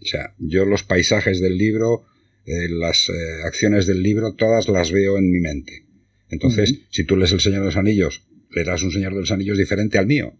O 0.00 0.04
sea, 0.04 0.34
yo 0.38 0.64
los 0.64 0.82
paisajes 0.82 1.40
del 1.40 1.56
libro, 1.56 2.04
eh, 2.44 2.68
las 2.68 3.08
eh, 3.08 3.42
acciones 3.44 3.86
del 3.86 4.02
libro, 4.02 4.34
todas 4.34 4.68
las 4.68 4.90
veo 4.90 5.18
en 5.18 5.30
mi 5.30 5.40
mente. 5.40 5.86
Entonces, 6.28 6.80
si 6.90 7.04
tú 7.04 7.16
lees 7.16 7.32
El 7.32 7.40
Señor 7.40 7.60
de 7.60 7.66
los 7.66 7.76
Anillos, 7.76 8.26
leerás 8.50 8.82
un 8.82 8.90
Señor 8.90 9.14
de 9.14 9.20
los 9.20 9.30
Anillos 9.30 9.58
diferente 9.58 9.98
al 9.98 10.06
mío, 10.06 10.34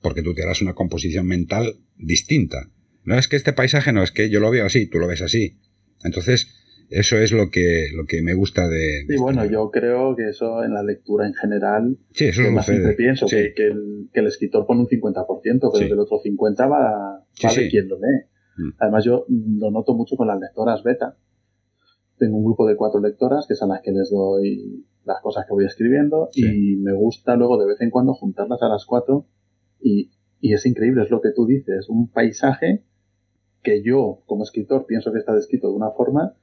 porque 0.00 0.22
tú 0.22 0.34
te 0.34 0.42
harás 0.42 0.62
una 0.62 0.74
composición 0.74 1.26
mental 1.26 1.76
distinta. 1.96 2.70
No 3.04 3.18
es 3.18 3.28
que 3.28 3.36
este 3.36 3.52
paisaje 3.52 3.92
no, 3.92 4.02
es 4.02 4.12
que 4.12 4.30
yo 4.30 4.40
lo 4.40 4.50
veo 4.50 4.66
así, 4.66 4.86
tú 4.86 4.98
lo 4.98 5.06
ves 5.06 5.22
así. 5.22 5.58
Entonces, 6.04 6.48
eso 6.92 7.16
es 7.16 7.32
lo 7.32 7.50
que, 7.50 7.86
lo 7.94 8.04
que 8.06 8.22
me 8.22 8.34
gusta 8.34 8.68
de... 8.68 9.04
Sí, 9.08 9.16
bueno, 9.16 9.44
yo 9.44 9.70
creo 9.70 10.14
que 10.14 10.28
eso 10.28 10.62
en 10.62 10.74
la 10.74 10.82
lectura 10.82 11.26
en 11.26 11.34
general... 11.34 11.98
Sí, 12.12 12.26
eso 12.26 12.42
es 12.42 12.48
lo 12.52 12.96
pienso, 12.96 13.26
que, 13.26 13.54
el, 14.12 14.26
escritor 14.26 14.66
pone 14.66 14.80
un 14.80 14.86
50%, 14.86 15.24
pero 15.42 15.70
que 15.72 15.92
el 15.92 15.98
otro 15.98 16.18
50% 16.22 16.70
va, 16.70 17.24
va 17.44 17.54
de 17.54 17.68
quien 17.68 17.88
lo 17.88 17.96
lee. 17.96 18.26
Mm. 18.56 18.70
Además, 18.78 19.04
yo 19.04 19.24
lo 19.28 19.70
noto 19.70 19.94
mucho 19.94 20.16
con 20.16 20.28
las 20.28 20.38
lectoras 20.38 20.82
beta. 20.82 21.16
Tengo 22.18 22.36
un 22.36 22.44
grupo 22.44 22.66
de 22.68 22.76
cuatro 22.76 23.00
lectoras 23.00 23.46
que 23.48 23.54
son 23.54 23.70
las 23.70 23.80
que 23.82 23.90
les 23.90 24.10
doy 24.10 24.86
las 25.04 25.20
cosas 25.20 25.46
que 25.46 25.54
voy 25.54 25.64
escribiendo 25.64 26.28
y 26.34 26.76
me 26.76 26.92
gusta 26.92 27.34
luego 27.36 27.58
de 27.58 27.66
vez 27.66 27.80
en 27.80 27.90
cuando 27.90 28.14
juntarlas 28.14 28.62
a 28.62 28.68
las 28.68 28.84
cuatro 28.86 29.26
y, 29.80 30.12
y 30.40 30.52
es 30.52 30.64
increíble, 30.66 31.02
es 31.02 31.10
lo 31.10 31.20
que 31.20 31.30
tú 31.34 31.46
dices, 31.46 31.88
un 31.88 32.08
paisaje 32.10 32.84
que 33.62 33.82
yo 33.82 34.22
como 34.26 34.44
escritor 34.44 34.86
pienso 34.86 35.12
que 35.12 35.18
está 35.18 35.34
descrito 35.34 35.68
de 35.68 35.74
una 35.74 35.90
forma 35.90 36.36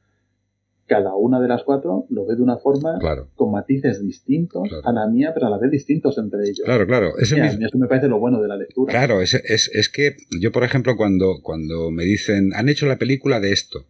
cada 0.89 1.15
una 1.15 1.39
de 1.39 1.47
las 1.47 1.63
cuatro 1.63 2.07
lo 2.09 2.25
ve 2.25 2.35
de 2.35 2.41
una 2.41 2.57
forma 2.57 2.99
con 3.35 3.51
matices 3.51 4.01
distintos 4.01 4.67
a 4.83 4.91
la 4.91 5.07
mía, 5.07 5.31
pero 5.33 5.47
a 5.47 5.49
la 5.49 5.57
vez 5.57 5.71
distintos 5.71 6.17
entre 6.17 6.41
ellos. 6.41 6.61
Claro, 6.65 6.85
claro. 6.87 7.17
Es 7.17 7.31
eso 7.31 7.77
me 7.77 7.87
parece 7.87 8.07
lo 8.07 8.19
bueno 8.19 8.41
de 8.41 8.47
la 8.47 8.57
lectura. 8.57 8.91
Claro, 8.91 9.21
es, 9.21 9.35
es, 9.35 9.69
es, 9.73 9.89
que 9.89 10.17
yo, 10.41 10.51
por 10.51 10.63
ejemplo, 10.63 10.97
cuando, 10.97 11.39
cuando 11.41 11.91
me 11.91 12.03
dicen, 12.03 12.51
han 12.55 12.67
hecho 12.67 12.87
la 12.87 12.97
película 12.97 13.39
de 13.39 13.51
esto, 13.51 13.85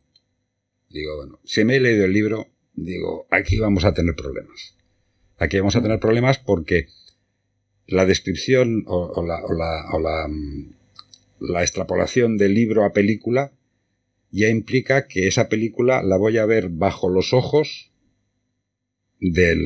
digo, 0.89 1.15
bueno, 1.15 1.39
si 1.45 1.63
me 1.63 1.77
he 1.77 1.79
leído 1.79 2.05
el 2.05 2.13
libro, 2.13 2.47
digo, 2.73 3.25
aquí 3.31 3.57
vamos 3.57 3.85
a 3.85 3.93
tener 3.93 4.15
problemas. 4.15 4.75
Aquí 5.37 5.57
vamos 5.57 5.77
a 5.77 5.81
tener 5.81 5.99
problemas 5.99 6.37
porque 6.37 6.87
la 7.87 8.05
descripción 8.05 8.83
o, 8.87 9.25
la, 9.25 9.43
o, 9.45 9.53
la, 9.53 9.85
o 9.93 9.99
la, 9.99 10.27
mm, 10.27 10.73
la 11.39 11.61
extrapolación 11.61 12.37
del 12.37 12.53
libro 12.53 12.83
a 12.83 12.91
película 12.91 13.53
ya 14.31 14.49
implica 14.49 15.07
que 15.07 15.27
esa 15.27 15.49
película 15.49 16.03
la 16.03 16.17
voy 16.17 16.37
a 16.37 16.45
ver 16.45 16.69
bajo 16.69 17.09
los 17.09 17.33
ojos 17.33 17.91
del, 19.19 19.61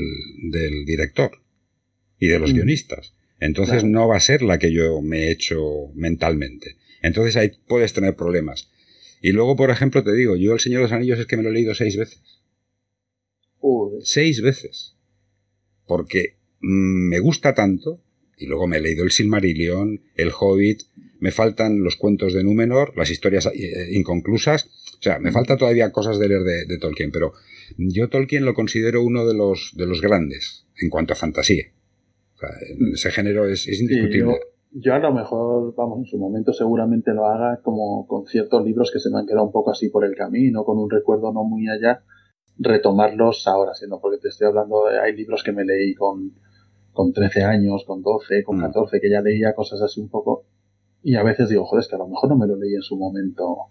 del 0.52 0.86
director 0.86 1.42
y 2.20 2.28
de 2.28 2.40
los 2.40 2.52
mm. 2.52 2.56
guionistas. 2.56 3.14
Entonces 3.40 3.84
no 3.84 4.08
va 4.08 4.16
a 4.16 4.22
ser 4.22 4.42
la 4.42 4.58
que 4.58 4.72
yo 4.72 5.02
me 5.02 5.24
he 5.24 5.32
hecho 5.32 5.92
mentalmente. 5.96 6.78
Entonces 7.02 7.36
ahí 7.36 7.52
puedes 7.68 7.92
tener 7.92 8.16
problemas. 8.16 8.70
Y 9.22 9.32
luego, 9.32 9.56
por 9.56 9.70
ejemplo, 9.70 10.04
te 10.04 10.14
digo, 10.14 10.36
yo 10.38 10.54
El 10.54 10.60
Señor 10.60 10.80
de 10.80 10.84
los 10.84 10.92
Anillos 10.94 11.20
es 11.20 11.26
que 11.26 11.38
me 11.38 11.44
lo 11.44 11.50
he 11.50 11.54
leído 11.54 11.76
seis 11.76 11.98
veces. 11.98 12.22
Seis 14.02 14.42
veces. 14.42 14.96
Porque 15.86 16.38
mm, 16.62 17.10
me 17.10 17.20
gusta 17.20 17.54
tanto, 17.54 18.02
y 18.38 18.48
luego 18.48 18.68
me 18.68 18.78
he 18.78 18.82
leído 18.82 19.04
El 19.04 19.12
Silmarillion, 19.12 20.02
El 20.16 20.32
Hobbit, 20.38 20.84
me 21.24 21.32
faltan 21.32 21.82
los 21.82 21.96
cuentos 21.96 22.34
de 22.34 22.44
Númenor, 22.44 22.98
las 22.98 23.10
historias 23.10 23.46
eh, 23.46 23.94
inconclusas, 23.94 24.66
o 25.00 25.02
sea, 25.02 25.20
me 25.20 25.32
falta 25.32 25.56
todavía 25.56 25.90
cosas 25.94 26.20
de 26.20 26.28
leer 26.28 26.44
de, 26.68 26.78
Tolkien, 26.78 27.12
pero 27.14 27.32
yo 27.78 28.10
Tolkien 28.10 28.44
lo 28.44 28.54
considero 28.54 29.02
uno 29.02 29.26
de 29.26 29.34
los, 29.34 29.72
de 29.78 29.88
los 29.88 30.02
grandes 30.02 30.68
en 30.82 30.90
cuanto 30.90 31.14
a 31.14 31.16
fantasía. 31.16 31.64
O 32.36 32.40
sea, 32.40 32.50
ese 32.94 33.10
género 33.12 33.46
es, 33.46 33.70
indiscutible. 33.70 34.38
yo, 34.72 34.94
a 34.94 35.00
lo 35.00 35.14
mejor, 35.14 35.74
vamos, 35.76 36.00
en 36.00 36.06
su 36.08 36.18
momento 36.18 36.52
seguramente 36.52 37.14
lo 37.14 37.26
haga 37.26 37.62
como 37.64 38.06
con 38.06 38.26
ciertos 38.26 38.66
libros 38.66 38.92
que 38.92 39.00
se 39.00 39.10
me 39.10 39.20
han 39.20 39.26
quedado 39.26 39.46
un 39.46 39.54
poco 39.54 39.72
así 39.72 39.88
por 39.88 40.04
el 40.04 40.16
camino, 40.16 40.66
con 40.66 40.78
un 40.78 40.90
recuerdo 40.90 41.32
no 41.32 41.46
muy 41.46 41.70
allá, 41.70 42.04
retomarlos 42.58 43.48
ahora, 43.48 43.74
sino 43.76 44.02
porque 44.02 44.18
te 44.18 44.28
estoy 44.28 44.48
hablando 44.48 44.88
de, 44.88 45.00
hay 45.00 45.16
libros 45.16 45.42
que 45.42 45.54
me 45.54 45.64
leí 45.64 45.96
con, 45.96 46.34
con 46.92 47.14
13 47.14 47.44
años, 47.44 47.86
con 47.88 48.02
12, 48.02 48.44
con 48.44 48.60
14, 48.60 48.98
mm. 48.98 49.00
que 49.00 49.10
ya 49.10 49.22
leía 49.22 49.56
cosas 49.56 49.82
así 49.82 50.02
un 50.02 50.10
poco 50.10 50.48
y 51.04 51.16
a 51.16 51.24
veces 51.24 51.50
digo, 51.50 51.66
joder, 51.66 51.82
es 51.82 51.88
que 51.88 51.96
a 51.96 52.00
lo 52.00 52.08
mejor 52.08 52.30
no 52.30 52.38
me 52.38 52.48
lo 52.48 52.56
leí 52.56 52.74
en 52.76 52.82
su 52.82 52.98
momento 52.98 53.70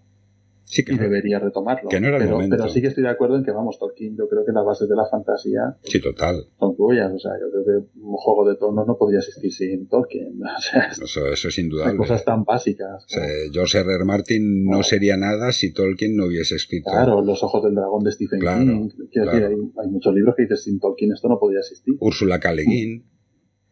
sí 0.73 0.83
que 0.83 0.93
y 0.93 0.97
debería 0.97 1.39
retomarlo. 1.39 1.89
Que 1.89 1.99
no 1.99 2.07
era 2.07 2.17
el 2.17 2.23
pero, 2.23 2.35
momento. 2.35 2.57
pero 2.57 2.69
sí 2.69 2.81
que 2.81 2.87
estoy 2.87 3.03
de 3.03 3.09
acuerdo 3.09 3.37
en 3.37 3.43
que, 3.43 3.51
vamos, 3.51 3.77
Tolkien, 3.77 4.15
yo 4.17 4.27
creo 4.27 4.45
que 4.45 4.51
las 4.51 4.65
bases 4.65 4.89
de 4.89 4.95
la 4.95 5.05
fantasía 5.09 5.77
sí, 5.83 6.01
total. 6.01 6.45
son 6.59 6.75
tuyas. 6.75 7.11
O 7.13 7.19
sea, 7.19 7.31
yo 7.39 7.51
creo 7.51 7.63
que 7.63 7.87
un 7.99 8.15
juego 8.15 8.49
de 8.49 8.55
tronos 8.55 8.87
no 8.87 8.97
podría 8.97 9.19
existir 9.19 9.51
sin 9.51 9.87
Tolkien. 9.87 10.33
O 10.43 10.61
sea, 10.61 10.89
eso, 10.91 11.27
eso 11.27 11.47
es 11.47 11.57
indudable. 11.59 11.97
cosas 11.97 12.23
tan 12.23 12.43
básicas. 12.43 13.03
O 13.05 13.09
sea, 13.09 13.23
George 13.51 13.79
R. 13.79 13.95
R. 13.95 14.05
Martin 14.05 14.65
no, 14.65 14.83
sería 14.83 15.17
nada 15.17 15.51
si 15.51 15.73
Tolkien 15.73 16.15
no 16.15 16.25
hubiese 16.25 16.55
escrito. 16.55 16.91
Claro, 16.91 17.21
Los 17.21 17.43
Ojos 17.43 17.63
del 17.63 17.75
Dragón 17.75 18.03
de 18.03 18.11
Stephen 18.11 18.39
King. 18.39 18.89
Quiero 19.11 19.31
decir, 19.31 19.45
hay, 19.45 19.53
hay, 19.53 19.89
muchos 19.89 20.13
libros 20.13 20.35
que 20.35 20.43
dices 20.43 20.63
sin 20.63 20.79
Tolkien 20.79 21.11
esto 21.11 21.27
no 21.27 21.39
podría 21.39 21.59
existir. 21.59 21.95
Úrsula 21.99 22.39
K. 22.39 22.53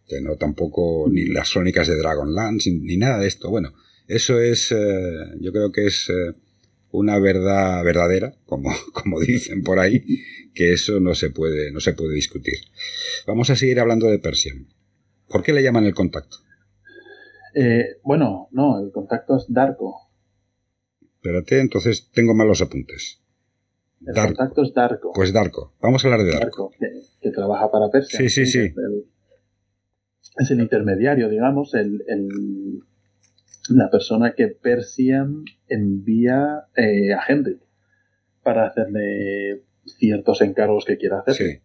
Que 0.07 0.21
no 0.21 0.35
tampoco, 0.35 1.07
ni 1.09 1.25
las 1.27 1.51
crónicas 1.51 1.87
de 1.87 1.97
Dragonlance, 1.97 2.71
ni 2.71 2.97
nada 2.97 3.19
de 3.19 3.27
esto. 3.27 3.49
Bueno, 3.49 3.71
eso 4.07 4.39
es, 4.39 4.71
eh, 4.71 5.15
yo 5.39 5.51
creo 5.51 5.71
que 5.71 5.87
es 5.87 6.09
eh, 6.09 6.33
una 6.91 7.17
verdad 7.19 7.83
verdadera, 7.83 8.35
como, 8.45 8.69
como 8.93 9.19
dicen 9.19 9.63
por 9.63 9.79
ahí, 9.79 10.03
que 10.53 10.73
eso 10.73 10.99
no 10.99 11.15
se 11.15 11.29
puede, 11.29 11.71
no 11.71 11.79
se 11.79 11.93
puede 11.93 12.15
discutir. 12.15 12.55
Vamos 13.25 13.49
a 13.49 13.55
seguir 13.55 13.79
hablando 13.79 14.07
de 14.07 14.19
Persian. 14.19 14.67
¿Por 15.27 15.43
qué 15.43 15.53
le 15.53 15.63
llaman 15.63 15.85
el 15.85 15.93
contacto? 15.93 16.37
Eh, 17.55 17.97
bueno, 18.03 18.49
no, 18.51 18.83
el 18.83 18.91
contacto 18.91 19.37
es 19.37 19.45
Darko. 19.47 20.09
Espérate, 21.15 21.59
entonces 21.59 22.09
tengo 22.11 22.33
malos 22.33 22.61
apuntes. 22.61 23.21
El 24.05 24.15
contacto 24.15 24.63
es 24.63 24.73
Darko. 24.73 25.11
Pues 25.13 25.31
Darko. 25.31 25.75
Vamos 25.81 26.03
a 26.03 26.07
hablar 26.07 26.25
de 26.25 26.31
Darko. 26.31 26.71
que, 27.21 27.29
trabaja 27.31 27.69
para 27.71 27.89
Persian. 27.89 28.23
Sí, 28.23 28.29
sí, 28.29 28.45
sí. 28.45 28.73
Es 30.41 30.51
el, 30.51 30.59
intermediario, 30.59 31.29
digamos, 31.29 31.73
el, 31.75 32.03
la 33.69 33.89
persona 33.89 34.33
que 34.33 34.47
Persian 34.47 35.43
envía 35.67 36.65
eh, 36.75 37.13
a 37.13 37.21
Henry 37.27 37.59
para 38.43 38.67
hacerle 38.67 39.63
ciertos 39.85 40.41
encargos 40.41 40.85
que 40.85 40.97
quiera 40.97 41.19
hacer. 41.19 41.61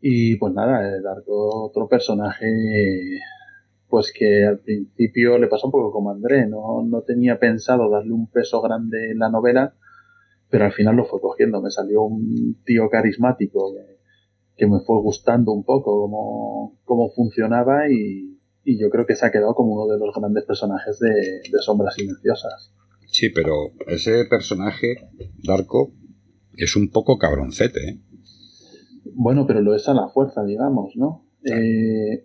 Y 0.00 0.36
pues 0.36 0.52
nada, 0.52 0.94
el 0.94 1.06
arco, 1.06 1.64
otro 1.64 1.88
personaje, 1.88 2.46
pues 3.88 4.12
que 4.12 4.44
al 4.44 4.58
principio 4.58 5.38
le 5.38 5.46
pasó 5.46 5.68
un 5.68 5.72
poco 5.72 5.90
como 5.90 6.10
André, 6.10 6.46
¿no? 6.46 6.84
no 6.84 7.00
tenía 7.00 7.38
pensado 7.38 7.88
darle 7.88 8.12
un 8.12 8.30
peso 8.30 8.60
grande 8.60 9.12
en 9.12 9.18
la 9.18 9.30
novela, 9.30 9.74
pero 10.50 10.66
al 10.66 10.72
final 10.72 10.96
lo 10.96 11.06
fue 11.06 11.20
cogiendo. 11.20 11.62
Me 11.62 11.70
salió 11.70 12.02
un 12.02 12.62
tío 12.64 12.90
carismático 12.90 13.72
que, 13.74 13.93
me 14.58 14.80
fue 14.80 15.00
gustando 15.00 15.52
un 15.52 15.64
poco 15.64 16.02
cómo, 16.02 16.78
cómo 16.84 17.10
funcionaba 17.10 17.90
y, 17.90 18.34
y 18.64 18.78
yo 18.78 18.88
creo 18.90 19.06
que 19.06 19.14
se 19.14 19.26
ha 19.26 19.30
quedado 19.30 19.54
como 19.54 19.74
uno 19.74 19.92
de 19.92 19.98
los 19.98 20.14
grandes 20.14 20.44
personajes 20.44 20.98
de, 20.98 21.58
Sombras 21.60 21.94
Silenciosas. 21.94 22.72
Sí, 23.06 23.28
pero 23.28 23.72
ese 23.86 24.24
personaje, 24.24 24.96
Darko, 25.42 25.92
es 26.56 26.74
un 26.74 26.90
poco 26.90 27.18
cabroncete, 27.18 27.80
¿eh? 27.88 28.00
Bueno, 29.14 29.46
pero 29.46 29.60
lo 29.60 29.74
es 29.74 29.88
a 29.88 29.94
la 29.94 30.08
fuerza, 30.08 30.44
digamos, 30.44 30.96
¿no? 30.96 31.26
Eh, 31.44 32.24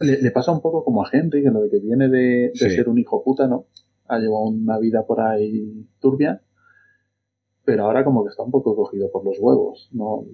le, 0.00 0.30
pasa 0.30 0.52
un 0.52 0.62
poco 0.62 0.84
como 0.84 1.04
a 1.04 1.08
Henry, 1.12 1.42
que 1.42 1.50
lo 1.50 1.60
de 1.60 1.70
que 1.70 1.80
viene 1.80 2.08
de, 2.08 2.52
ser 2.54 2.88
un 2.88 2.98
hijo 2.98 3.22
puta, 3.22 3.48
¿no? 3.48 3.66
Ha 4.06 4.18
llevado 4.18 4.44
una 4.44 4.78
vida 4.78 5.04
por 5.04 5.20
ahí 5.20 5.86
turbia, 6.00 6.42
pero 7.64 7.84
ahora 7.84 8.04
como 8.04 8.24
que 8.24 8.30
está 8.30 8.42
un 8.42 8.50
poco 8.50 8.74
cogido 8.76 9.10
por 9.10 9.24
los 9.24 9.36
huevos, 9.38 9.88
¿no? 9.92 10.24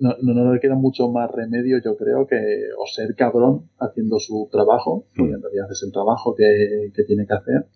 No, 0.00 0.16
no, 0.22 0.52
le 0.52 0.60
queda 0.60 0.74
mucho 0.74 1.08
más 1.10 1.30
remedio, 1.30 1.78
yo 1.84 1.96
creo, 1.96 2.26
que 2.26 2.36
o 2.76 2.86
ser 2.86 3.14
cabrón 3.14 3.70
haciendo 3.78 4.18
su 4.18 4.48
trabajo, 4.50 5.06
mm. 5.12 5.16
porque 5.18 5.34
en 5.34 5.42
realidad 5.42 5.66
es 5.70 5.82
el 5.82 5.92
trabajo 5.92 6.34
que, 6.34 6.90
tiene 7.06 7.26
que 7.26 7.34
hacer, 7.34 7.66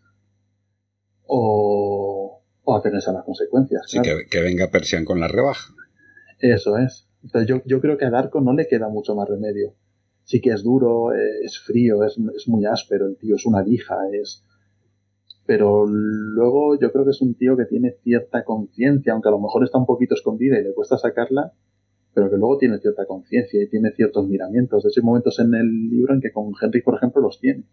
o, 1.26 2.42
o 2.64 2.76
atenerse 2.76 3.10
a 3.10 3.12
las 3.12 3.24
consecuencias. 3.24 3.82
Sí, 3.86 4.00
que, 4.02 4.40
venga 4.40 4.70
Persian 4.70 5.04
con 5.04 5.20
la 5.20 5.28
rebaja. 5.28 5.74
Eso 6.40 6.78
es. 6.78 7.08
Entonces 7.22 7.48
yo, 7.48 7.62
yo 7.66 7.80
creo 7.80 7.96
que 7.96 8.06
a 8.06 8.10
Darko 8.10 8.40
no 8.40 8.52
le 8.54 8.66
queda 8.66 8.88
mucho 8.88 9.14
más 9.14 9.28
remedio. 9.28 9.74
Sí 10.24 10.40
que 10.40 10.50
es 10.50 10.62
duro, 10.62 11.12
es 11.12 11.58
frío, 11.58 12.02
es, 12.04 12.16
es 12.34 12.48
muy 12.48 12.64
áspero, 12.64 13.06
el 13.06 13.16
tío 13.16 13.36
es 13.36 13.44
una 13.46 13.62
lija, 13.62 13.96
es... 14.12 14.44
Pero 15.46 15.84
luego 15.86 16.80
yo 16.80 16.90
creo 16.90 17.04
que 17.04 17.10
es 17.10 17.20
un 17.20 17.34
tío 17.34 17.54
que 17.54 17.66
tiene 17.66 17.96
cierta 18.02 18.44
conciencia, 18.44 19.12
aunque 19.12 19.28
a 19.28 19.32
lo 19.32 19.40
mejor 19.40 19.62
está 19.62 19.76
un 19.76 19.84
poquito 19.84 20.14
escondida 20.14 20.58
y 20.58 20.64
le 20.64 20.72
cuesta 20.72 20.96
sacarla, 20.96 21.52
pero 22.14 22.30
que 22.30 22.36
luego 22.36 22.58
tiene 22.58 22.78
cierta 22.78 23.06
conciencia 23.06 23.62
y 23.62 23.68
tiene 23.68 23.92
ciertos 23.92 24.26
miramientos. 24.28 24.82
De 24.82 24.88
hecho, 24.88 25.00
hay 25.00 25.06
momentos 25.06 25.38
en 25.40 25.54
el 25.54 25.90
libro 25.90 26.14
en 26.14 26.20
que 26.20 26.32
con 26.32 26.52
Henry, 26.60 26.82
por 26.82 26.96
ejemplo, 26.96 27.20
los 27.20 27.40
tiene. 27.40 27.64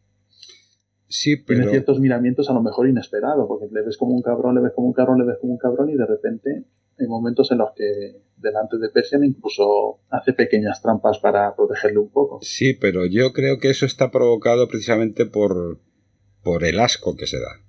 Sí, 1.07 1.35
pero... 1.37 1.59
Tiene 1.59 1.71
ciertos 1.71 1.99
miramientos 1.99 2.49
a 2.49 2.53
lo 2.53 2.61
mejor 2.61 2.87
inesperados, 2.87 3.45
porque 3.47 3.67
le 3.71 3.83
ves 3.83 3.97
como 3.97 4.15
un 4.15 4.21
cabrón, 4.21 4.55
le 4.55 4.61
ves 4.61 4.71
como 4.73 4.87
un 4.87 4.93
cabrón, 4.93 5.19
le 5.19 5.25
ves 5.25 5.37
como 5.39 5.53
un 5.53 5.59
cabrón 5.59 5.89
y 5.89 5.95
de 5.95 6.05
repente 6.05 6.65
hay 6.97 7.07
momentos 7.07 7.51
en 7.51 7.59
los 7.59 7.71
que 7.75 8.21
delante 8.37 8.77
de 8.77 8.89
Persian 8.89 9.23
incluso 9.23 9.99
hace 10.09 10.33
pequeñas 10.33 10.81
trampas 10.81 11.19
para 11.19 11.55
protegerle 11.55 11.99
un 11.99 12.09
poco. 12.09 12.39
Sí, 12.41 12.73
pero 12.73 13.05
yo 13.05 13.33
creo 13.33 13.59
que 13.59 13.69
eso 13.69 13.85
está 13.85 14.09
provocado 14.09 14.67
precisamente 14.67 15.25
por, 15.25 15.79
por 16.43 16.63
el 16.63 16.79
asco 16.79 17.15
que 17.15 17.27
se 17.27 17.37
da. 17.37 17.61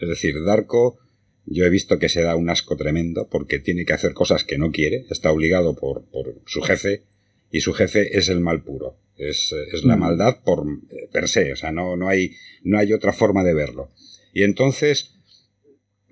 Es 0.00 0.08
decir, 0.08 0.34
Darko 0.44 0.98
yo 1.46 1.64
he 1.64 1.70
visto 1.70 1.98
que 1.98 2.08
se 2.08 2.22
da 2.22 2.36
un 2.36 2.48
asco 2.48 2.76
tremendo 2.76 3.28
porque 3.28 3.58
tiene 3.58 3.84
que 3.84 3.92
hacer 3.92 4.14
cosas 4.14 4.44
que 4.44 4.58
no 4.58 4.70
quiere, 4.70 5.06
está 5.10 5.30
obligado 5.30 5.76
por, 5.76 6.04
por 6.06 6.40
su 6.46 6.62
jefe 6.62 7.02
y 7.50 7.60
su 7.60 7.72
jefe 7.72 8.16
es 8.18 8.28
el 8.28 8.40
mal 8.40 8.62
puro. 8.62 8.98
Es, 9.16 9.54
es 9.72 9.84
la 9.84 9.96
mm. 9.96 10.00
maldad 10.00 10.42
por 10.44 10.66
eh, 10.90 11.08
per 11.12 11.28
se, 11.28 11.52
o 11.52 11.56
sea, 11.56 11.70
no, 11.70 11.96
no, 11.96 12.08
hay, 12.08 12.32
no 12.64 12.78
hay 12.78 12.92
otra 12.92 13.12
forma 13.12 13.44
de 13.44 13.54
verlo. 13.54 13.92
Y 14.32 14.42
entonces, 14.42 15.14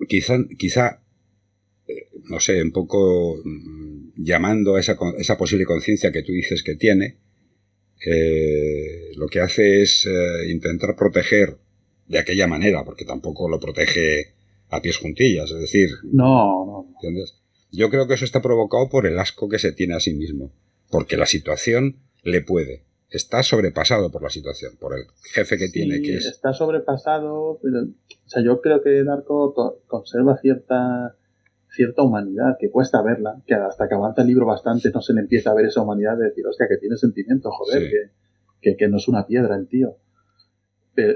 quizá, 0.07 0.37
quizá 0.57 1.03
eh, 1.87 2.07
no 2.29 2.39
sé, 2.39 2.61
un 2.61 2.71
poco 2.71 3.41
mm, 3.43 4.23
llamando 4.23 4.75
a 4.75 4.79
esa, 4.79 4.97
esa 5.17 5.37
posible 5.37 5.65
conciencia 5.65 6.13
que 6.13 6.23
tú 6.23 6.31
dices 6.31 6.63
que 6.63 6.75
tiene, 6.75 7.17
eh, 8.05 9.11
lo 9.17 9.27
que 9.27 9.41
hace 9.41 9.81
es 9.81 10.07
intentar 10.47 10.95
proteger 10.95 11.57
de 12.07 12.19
aquella 12.19 12.47
manera, 12.47 12.85
porque 12.85 13.05
tampoco 13.05 13.49
lo 13.49 13.59
protege 13.59 14.32
a 14.75 14.81
pies 14.81 14.97
juntillas, 14.97 15.51
es 15.51 15.59
decir. 15.59 15.89
No, 16.03 16.65
no. 16.65 16.87
¿Entiendes? 16.95 17.35
Yo 17.71 17.89
creo 17.89 18.07
que 18.07 18.13
eso 18.13 18.25
está 18.25 18.41
provocado 18.41 18.89
por 18.89 19.07
el 19.07 19.17
asco 19.17 19.49
que 19.49 19.59
se 19.59 19.71
tiene 19.71 19.95
a 19.95 19.99
sí 19.99 20.13
mismo. 20.13 20.51
Porque 20.89 21.17
la 21.17 21.25
situación 21.25 21.97
le 22.23 22.41
puede. 22.41 22.83
Está 23.09 23.43
sobrepasado 23.43 24.11
por 24.11 24.23
la 24.23 24.29
situación, 24.29 24.75
por 24.79 24.97
el 24.97 25.05
jefe 25.33 25.57
que 25.57 25.69
tiene 25.69 26.01
que 26.01 26.15
es. 26.15 26.25
Está 26.25 26.53
sobrepasado, 26.53 27.59
pero, 27.61 27.83
o 27.83 28.29
sea, 28.29 28.43
yo 28.43 28.59
creo 28.61 28.81
que 28.81 29.03
Darko 29.03 29.81
conserva 29.87 30.37
cierta 30.37 31.15
cierta 31.73 32.03
humanidad 32.03 32.57
que 32.59 32.69
cuesta 32.69 33.01
verla, 33.01 33.41
que 33.47 33.55
hasta 33.55 33.87
que 33.87 33.95
avanza 33.95 34.21
el 34.21 34.27
libro 34.27 34.45
bastante 34.45 34.91
no 34.93 35.01
se 35.01 35.13
le 35.13 35.21
empieza 35.21 35.51
a 35.51 35.55
ver 35.55 35.65
esa 35.65 35.81
humanidad 35.81 36.17
de 36.17 36.25
decir, 36.25 36.45
hostia, 36.45 36.67
que 36.69 36.77
tiene 36.77 36.97
sentimiento, 36.97 37.49
joder, 37.51 37.89
que, 38.61 38.75
que, 38.77 38.87
no 38.87 38.97
es 38.97 39.07
una 39.07 39.25
piedra 39.25 39.55
el 39.55 39.67
tío. 39.67 39.97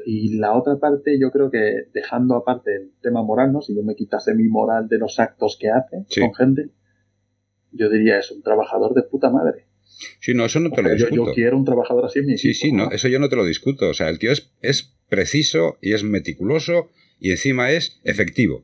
Y 0.05 0.37
la 0.37 0.57
otra 0.57 0.77
parte, 0.79 1.19
yo 1.19 1.31
creo 1.31 1.51
que 1.51 1.89
dejando 1.93 2.35
aparte 2.35 2.75
el 2.75 2.91
tema 3.01 3.23
moral, 3.23 3.51
¿no? 3.51 3.61
Si 3.61 3.75
yo 3.75 3.83
me 3.83 3.95
quitase 3.95 4.33
mi 4.33 4.47
moral 4.47 4.87
de 4.87 4.97
los 4.97 5.19
actos 5.19 5.57
que 5.59 5.69
hace 5.69 6.05
con 6.19 6.33
gente, 6.33 6.71
yo 7.71 7.89
diría 7.89 8.19
es 8.19 8.31
un 8.31 8.41
trabajador 8.41 8.93
de 8.93 9.03
puta 9.03 9.29
madre. 9.29 9.65
Sí, 10.19 10.33
no, 10.33 10.45
eso 10.45 10.59
no 10.59 10.71
te 10.71 10.81
lo 10.81 10.89
discuto. 10.89 11.15
Yo, 11.15 11.33
quiero 11.33 11.57
un 11.57 11.65
trabajador 11.65 12.05
así 12.05 12.19
en 12.19 12.25
mi 12.25 12.37
Sí, 12.37 12.53
sí, 12.53 12.71
no, 12.71 12.91
eso 12.91 13.07
yo 13.07 13.19
no 13.19 13.29
te 13.29 13.35
lo 13.35 13.45
discuto. 13.45 13.89
O 13.89 13.93
sea, 13.93 14.09
el 14.09 14.19
tío 14.19 14.31
es, 14.31 14.51
es 14.61 14.95
preciso 15.09 15.77
y 15.81 15.93
es 15.93 16.03
meticuloso 16.03 16.89
y 17.19 17.31
encima 17.31 17.71
es 17.71 17.99
efectivo. 18.03 18.63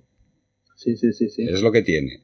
Sí, 0.76 0.96
sí, 0.98 1.14
sí, 1.14 1.30
sí. 1.30 1.44
Es 1.44 1.62
lo 1.62 1.72
que 1.72 1.82
tiene. 1.82 2.24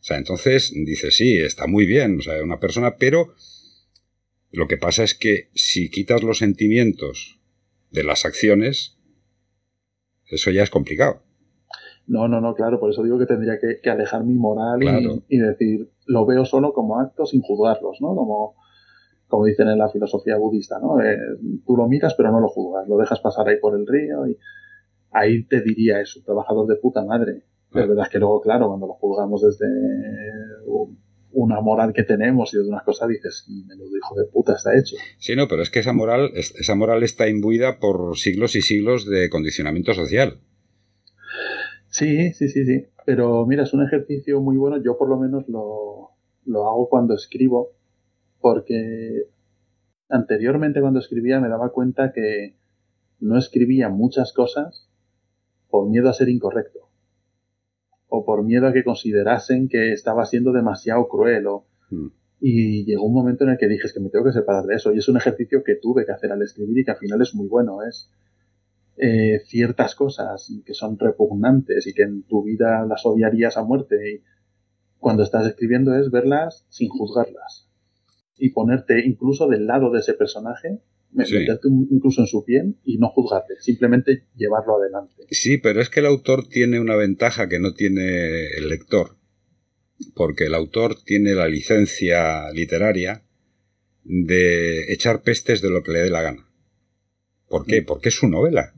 O 0.00 0.02
sea, 0.02 0.18
entonces 0.18 0.72
dice, 0.74 1.10
sí, 1.10 1.36
está 1.38 1.66
muy 1.66 1.86
bien, 1.86 2.18
o 2.18 2.22
sea, 2.22 2.42
una 2.42 2.60
persona, 2.60 2.96
pero 2.96 3.34
lo 4.52 4.68
que 4.68 4.76
pasa 4.76 5.02
es 5.02 5.14
que 5.14 5.48
si 5.54 5.90
quitas 5.90 6.22
los 6.22 6.38
sentimientos 6.38 7.35
de 7.96 8.04
las 8.04 8.26
acciones, 8.26 8.98
eso 10.30 10.50
ya 10.50 10.62
es 10.62 10.70
complicado. 10.70 11.22
No, 12.06 12.28
no, 12.28 12.40
no, 12.40 12.54
claro, 12.54 12.78
por 12.78 12.90
eso 12.90 13.02
digo 13.02 13.18
que 13.18 13.26
tendría 13.26 13.58
que, 13.58 13.90
alejar 13.90 14.22
mi 14.22 14.34
moral 14.34 14.80
y, 15.28 15.38
decir, 15.38 15.90
lo 16.04 16.26
veo 16.26 16.44
solo 16.44 16.72
como 16.72 17.00
acto 17.00 17.24
sin 17.24 17.40
juzgarlos, 17.40 17.96
¿no? 18.00 18.14
Como, 18.14 18.54
como 19.26 19.46
dicen 19.46 19.68
en 19.68 19.78
la 19.78 19.88
filosofía 19.88 20.36
budista, 20.36 20.78
¿no? 20.78 21.00
Eh, 21.00 21.16
tú 21.66 21.74
lo 21.76 21.88
miras 21.88 22.14
pero 22.14 22.30
no 22.30 22.38
lo 22.38 22.48
juzgas, 22.48 22.86
lo 22.86 22.98
dejas 22.98 23.18
pasar 23.20 23.48
ahí 23.48 23.56
por 23.58 23.74
el 23.74 23.86
río 23.86 24.28
y 24.28 24.38
ahí 25.10 25.44
te 25.46 25.62
diría 25.62 26.00
eso, 26.00 26.20
trabajador 26.24 26.66
de 26.68 26.76
puta 26.76 27.02
madre. 27.02 27.44
Pero 27.72 27.86
ah. 27.86 27.88
verdad 27.88 28.04
es 28.04 28.12
que 28.12 28.18
luego, 28.18 28.40
claro, 28.42 28.68
cuando 28.68 28.86
lo 28.86 28.92
juzgamos 28.92 29.42
desde 29.42 29.66
una 31.36 31.60
moral 31.60 31.92
que 31.92 32.02
tenemos 32.02 32.54
y 32.54 32.56
de 32.56 32.66
unas 32.66 32.82
cosas 32.82 33.08
dices, 33.10 33.44
menudo 33.46 33.94
hijo 33.94 34.14
de 34.18 34.24
puta 34.24 34.54
está 34.54 34.76
hecho. 34.76 34.96
Sí, 35.18 35.36
no, 35.36 35.46
pero 35.46 35.62
es 35.62 35.68
que 35.68 35.80
esa 35.80 35.92
moral, 35.92 36.30
esa 36.34 36.74
moral 36.74 37.02
está 37.02 37.28
imbuida 37.28 37.78
por 37.78 38.16
siglos 38.16 38.56
y 38.56 38.62
siglos 38.62 39.04
de 39.04 39.28
condicionamiento 39.28 39.92
social. 39.92 40.38
Sí, 41.90 42.32
sí, 42.32 42.48
sí, 42.48 42.64
sí. 42.64 42.86
Pero 43.04 43.44
mira, 43.44 43.64
es 43.64 43.74
un 43.74 43.84
ejercicio 43.84 44.40
muy 44.40 44.56
bueno. 44.56 44.82
Yo 44.82 44.96
por 44.96 45.10
lo 45.10 45.18
menos 45.18 45.46
lo, 45.46 46.12
lo 46.46 46.68
hago 46.68 46.88
cuando 46.88 47.14
escribo, 47.14 47.72
porque 48.40 49.26
anteriormente 50.08 50.80
cuando 50.80 51.00
escribía 51.00 51.38
me 51.38 51.50
daba 51.50 51.68
cuenta 51.68 52.12
que 52.14 52.54
no 53.20 53.36
escribía 53.36 53.90
muchas 53.90 54.32
cosas 54.32 54.88
por 55.68 55.86
miedo 55.90 56.08
a 56.08 56.14
ser 56.14 56.30
incorrecto 56.30 56.75
o 58.08 58.24
por 58.24 58.44
miedo 58.44 58.66
a 58.66 58.72
que 58.72 58.84
considerasen 58.84 59.68
que 59.68 59.92
estaba 59.92 60.24
siendo 60.24 60.52
demasiado 60.52 61.08
cruel 61.08 61.46
o, 61.46 61.66
hmm. 61.90 62.06
y 62.40 62.84
llegó 62.84 63.04
un 63.04 63.14
momento 63.14 63.44
en 63.44 63.50
el 63.50 63.58
que 63.58 63.68
dije 63.68 63.86
es 63.86 63.92
que 63.92 64.00
me 64.00 64.10
tengo 64.10 64.26
que 64.26 64.32
separar 64.32 64.64
de 64.64 64.74
eso 64.76 64.92
y 64.92 64.98
es 64.98 65.08
un 65.08 65.16
ejercicio 65.16 65.62
que 65.64 65.76
tuve 65.76 66.06
que 66.06 66.12
hacer 66.12 66.30
al 66.32 66.42
escribir 66.42 66.78
y 66.78 66.84
que 66.84 66.92
al 66.92 66.98
final 66.98 67.20
es 67.22 67.34
muy 67.34 67.48
bueno 67.48 67.82
es 67.82 68.10
eh, 68.98 69.40
ciertas 69.44 69.94
cosas 69.94 70.50
que 70.64 70.72
son 70.72 70.98
repugnantes 70.98 71.86
y 71.86 71.92
que 71.92 72.02
en 72.02 72.22
tu 72.22 72.42
vida 72.42 72.86
las 72.86 73.04
odiarías 73.04 73.58
a 73.58 73.62
muerte. 73.62 73.96
Y 74.14 74.22
cuando 74.98 75.22
estás 75.22 75.46
escribiendo 75.46 75.94
es 75.94 76.10
verlas 76.10 76.64
sin 76.70 76.88
juzgarlas. 76.88 77.68
Y 78.38 78.50
ponerte 78.50 79.04
incluso 79.04 79.48
del 79.48 79.66
lado 79.66 79.90
de 79.90 80.00
ese 80.00 80.14
personaje 80.14 80.80
meterte 81.16 81.68
incluso 81.90 82.20
en 82.20 82.26
su 82.26 82.44
piel 82.44 82.76
y 82.84 82.98
no 82.98 83.08
juzgarte, 83.08 83.54
simplemente 83.60 84.24
llevarlo 84.36 84.76
adelante. 84.76 85.24
Sí, 85.30 85.58
pero 85.58 85.80
es 85.80 85.88
que 85.88 86.00
el 86.00 86.06
autor 86.06 86.48
tiene 86.48 86.80
una 86.80 86.96
ventaja 86.96 87.48
que 87.48 87.58
no 87.58 87.74
tiene 87.74 88.46
el 88.56 88.68
lector, 88.68 89.16
porque 90.14 90.44
el 90.44 90.54
autor 90.54 91.02
tiene 91.02 91.34
la 91.34 91.48
licencia 91.48 92.50
literaria 92.52 93.22
de 94.04 94.92
echar 94.92 95.22
pestes 95.22 95.60
de 95.62 95.70
lo 95.70 95.82
que 95.82 95.92
le 95.92 96.00
dé 96.00 96.10
la 96.10 96.22
gana. 96.22 96.48
¿Por 97.48 97.66
qué? 97.66 97.82
Porque 97.82 98.08
es 98.08 98.14
su 98.14 98.28
novela. 98.28 98.74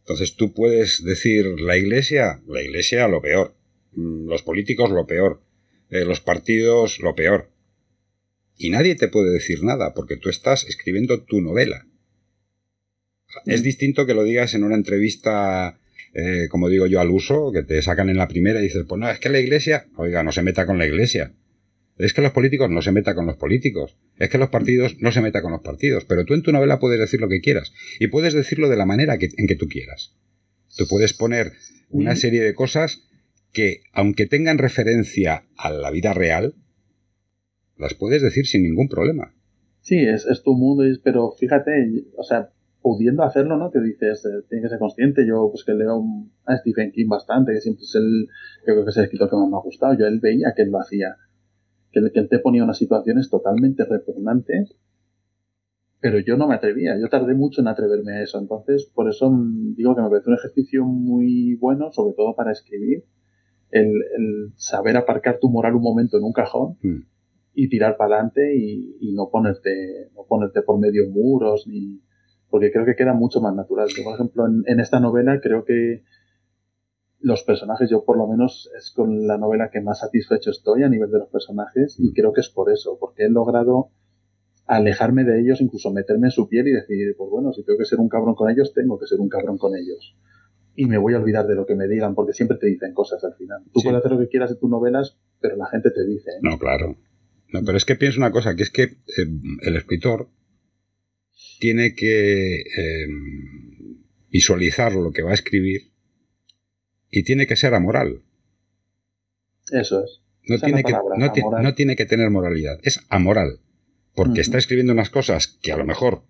Entonces 0.00 0.34
tú 0.34 0.52
puedes 0.52 1.04
decir 1.04 1.46
la 1.60 1.76
iglesia, 1.76 2.42
la 2.46 2.62
iglesia 2.62 3.08
lo 3.08 3.22
peor, 3.22 3.54
mm, 3.92 4.28
los 4.28 4.42
políticos 4.42 4.90
lo 4.90 5.06
peor, 5.06 5.40
eh, 5.90 6.04
los 6.04 6.20
partidos 6.20 7.00
lo 7.00 7.14
peor. 7.14 7.50
Y 8.62 8.68
nadie 8.68 8.94
te 8.94 9.08
puede 9.08 9.32
decir 9.32 9.64
nada, 9.64 9.94
porque 9.94 10.18
tú 10.18 10.28
estás 10.28 10.66
escribiendo 10.68 11.22
tu 11.22 11.40
novela. 11.40 11.86
Es 13.46 13.62
distinto 13.62 14.04
que 14.04 14.12
lo 14.12 14.22
digas 14.22 14.52
en 14.52 14.64
una 14.64 14.74
entrevista, 14.74 15.80
eh, 16.12 16.46
como 16.50 16.68
digo 16.68 16.86
yo, 16.86 17.00
al 17.00 17.08
uso, 17.08 17.52
que 17.52 17.62
te 17.62 17.80
sacan 17.80 18.10
en 18.10 18.18
la 18.18 18.28
primera 18.28 18.60
y 18.60 18.64
dices, 18.64 18.84
pues 18.86 19.00
no, 19.00 19.08
es 19.08 19.18
que 19.18 19.30
la 19.30 19.40
iglesia, 19.40 19.86
oiga, 19.96 20.22
no 20.22 20.30
se 20.30 20.42
meta 20.42 20.66
con 20.66 20.76
la 20.76 20.86
iglesia. 20.86 21.32
Es 21.96 22.12
que 22.12 22.20
los 22.20 22.32
políticos 22.32 22.68
no 22.68 22.82
se 22.82 22.92
meta 22.92 23.14
con 23.14 23.24
los 23.24 23.36
políticos. 23.36 23.96
Es 24.18 24.28
que 24.28 24.36
los 24.36 24.50
partidos 24.50 24.98
no 24.98 25.10
se 25.10 25.22
meta 25.22 25.40
con 25.40 25.52
los 25.52 25.62
partidos. 25.62 26.04
Pero 26.04 26.26
tú 26.26 26.34
en 26.34 26.42
tu 26.42 26.52
novela 26.52 26.78
puedes 26.78 27.00
decir 27.00 27.18
lo 27.18 27.30
que 27.30 27.40
quieras. 27.40 27.72
Y 27.98 28.08
puedes 28.08 28.34
decirlo 28.34 28.68
de 28.68 28.76
la 28.76 28.84
manera 28.84 29.16
en 29.18 29.46
que 29.46 29.56
tú 29.56 29.68
quieras. 29.68 30.14
Tú 30.76 30.86
puedes 30.86 31.14
poner 31.14 31.52
una 31.88 32.14
serie 32.14 32.42
de 32.42 32.54
cosas 32.54 33.04
que, 33.52 33.84
aunque 33.94 34.26
tengan 34.26 34.58
referencia 34.58 35.44
a 35.56 35.70
la 35.70 35.90
vida 35.90 36.12
real, 36.12 36.56
las 37.80 37.94
puedes 37.94 38.22
decir 38.22 38.46
sin 38.46 38.62
ningún 38.62 38.88
problema. 38.88 39.34
Sí, 39.80 39.98
es, 39.98 40.26
tu 40.44 40.54
mundo, 40.54 40.84
pero 41.02 41.32
fíjate, 41.32 42.04
o 42.16 42.22
sea, 42.22 42.50
pudiendo 42.82 43.22
hacerlo, 43.22 43.56
¿no? 43.56 43.70
Te 43.70 43.80
dices, 43.80 44.24
eh, 44.26 44.44
tienes 44.48 44.66
que 44.66 44.70
ser 44.70 44.78
consciente. 44.78 45.26
Yo, 45.26 45.48
pues 45.50 45.64
que 45.64 45.72
leo 45.72 46.04
a 46.44 46.56
Stephen 46.58 46.92
King 46.92 47.08
bastante, 47.08 47.52
que 47.52 47.60
siempre 47.60 47.84
es 47.84 47.94
el, 47.94 48.26
yo 48.66 48.74
creo 48.74 48.84
que 48.84 48.90
es 48.90 48.96
el 48.96 49.04
escritor 49.04 49.30
que 49.30 49.36
más 49.36 49.48
me 49.48 49.56
ha 49.56 49.60
gustado. 49.60 49.94
Yo 49.94 50.06
él 50.06 50.20
veía 50.20 50.52
que 50.54 50.62
él 50.62 50.70
lo 50.70 50.80
hacía 50.80 51.16
que, 51.92 52.00
él 52.12 52.28
te 52.28 52.38
ponía 52.38 52.64
unas 52.64 52.78
situaciones 52.78 53.30
totalmente 53.30 53.84
repugnantes, 53.84 54.76
pero 56.00 56.18
yo 56.18 56.36
no 56.36 56.48
me 56.48 56.54
atrevía, 56.54 56.98
yo 56.98 57.08
tardé 57.08 57.34
mucho 57.34 57.60
en 57.60 57.68
atreverme 57.68 58.12
a 58.12 58.22
eso, 58.22 58.38
entonces 58.38 58.90
por 58.94 59.08
eso 59.08 59.30
digo 59.76 59.94
que 59.94 60.02
me 60.02 60.08
parece 60.08 60.30
un 60.30 60.36
ejercicio 60.36 60.84
muy 60.84 61.56
bueno, 61.56 61.92
sobre 61.92 62.14
todo 62.14 62.34
para 62.34 62.52
escribir, 62.52 63.04
el, 63.70 64.52
saber 64.56 64.96
aparcar 64.96 65.38
tu 65.40 65.48
moral 65.48 65.76
un 65.76 65.82
momento 65.82 66.16
en 66.16 66.24
un 66.24 66.32
cajón 66.32 66.76
hmm. 66.82 67.02
Y 67.54 67.68
tirar 67.68 67.96
para 67.96 68.16
adelante 68.16 68.54
y, 68.56 69.12
no 69.14 69.28
ponerte, 69.30 70.10
no 70.14 70.24
ponerte 70.28 70.62
por 70.62 70.78
medio 70.78 71.08
muros 71.10 71.66
ni, 71.66 72.00
porque 72.48 72.70
creo 72.70 72.84
que 72.84 72.96
queda 72.96 73.12
mucho 73.12 73.40
más 73.40 73.54
natural. 73.54 73.88
por 74.04 74.14
ejemplo, 74.14 74.46
en 74.46 74.80
esta 74.80 75.00
novela 75.00 75.40
creo 75.40 75.64
que 75.64 76.02
los 77.20 77.42
personajes, 77.42 77.90
yo 77.90 78.04
por 78.04 78.16
lo 78.16 78.26
menos 78.26 78.70
es 78.76 78.90
con 78.90 79.26
la 79.26 79.36
novela 79.36 79.70
que 79.70 79.80
más 79.80 80.00
satisfecho 80.00 80.50
estoy 80.50 80.82
a 80.82 80.88
nivel 80.88 81.10
de 81.10 81.18
los 81.18 81.28
personajes 81.28 81.98
y 81.98 82.08
mm. 82.08 82.12
creo 82.14 82.32
que 82.32 82.40
es 82.40 82.48
por 82.48 82.72
eso, 82.72 82.96
porque 82.98 83.24
he 83.24 83.30
logrado 83.30 83.90
alejarme 84.66 85.24
de 85.24 85.40
ellos, 85.40 85.60
incluso 85.60 85.92
meterme 85.92 86.28
en 86.28 86.30
su 86.30 86.48
piel 86.48 86.68
y 86.68 86.72
decir, 86.72 87.14
pues 87.18 87.30
bueno, 87.30 87.52
si 87.52 87.64
tengo 87.64 87.78
que 87.78 87.84
ser 87.84 87.98
un 87.98 88.08
cabrón 88.08 88.34
con 88.34 88.50
ellos, 88.50 88.72
tengo 88.72 88.98
que 88.98 89.06
ser 89.06 89.20
un 89.20 89.28
cabrón 89.28 89.58
con 89.58 89.74
ellos. 89.74 90.16
Y 90.76 90.86
me 90.86 90.96
voy 90.96 91.14
a 91.14 91.18
olvidar 91.18 91.46
de 91.46 91.56
lo 91.56 91.66
que 91.66 91.74
me 91.74 91.88
digan, 91.88 92.14
porque 92.14 92.32
siempre 92.32 92.56
te 92.56 92.68
dicen 92.68 92.94
cosas 92.94 93.22
al 93.24 93.34
final. 93.34 93.64
Tú 93.72 93.80
puedes 93.82 93.98
hacer 93.98 94.12
lo 94.12 94.18
que 94.18 94.28
quieras 94.28 94.50
de 94.50 94.56
tus 94.56 94.70
novelas, 94.70 95.18
pero 95.40 95.56
la 95.56 95.66
gente 95.66 95.90
te 95.90 96.06
dice. 96.06 96.30
¿eh? 96.30 96.38
No, 96.42 96.56
claro. 96.56 96.96
No, 97.52 97.64
pero 97.64 97.76
es 97.76 97.84
que 97.84 97.96
pienso 97.96 98.18
una 98.18 98.30
cosa, 98.30 98.54
que 98.54 98.62
es 98.62 98.70
que 98.70 98.82
eh, 98.82 99.26
el 99.62 99.76
escritor 99.76 100.28
tiene 101.58 101.94
que 101.94 102.60
eh, 102.60 103.06
visualizar 104.30 104.92
lo 104.94 105.12
que 105.12 105.22
va 105.22 105.32
a 105.32 105.34
escribir 105.34 105.90
y 107.10 107.24
tiene 107.24 107.46
que 107.46 107.56
ser 107.56 107.74
amoral. 107.74 108.22
Eso 109.72 110.04
es. 110.04 110.20
No, 110.46 110.58
tiene, 110.58 110.82
que, 110.82 110.92
no, 111.62 111.74
tiene 111.74 111.96
que 111.96 112.06
tener 112.06 112.30
moralidad, 112.30 112.80
es 112.82 113.00
amoral. 113.08 113.60
Porque 114.14 114.40
está 114.40 114.58
escribiendo 114.58 114.92
unas 114.92 115.10
cosas 115.10 115.46
que 115.46 115.70
a 115.70 115.76
lo 115.76 115.84
mejor, 115.84 116.24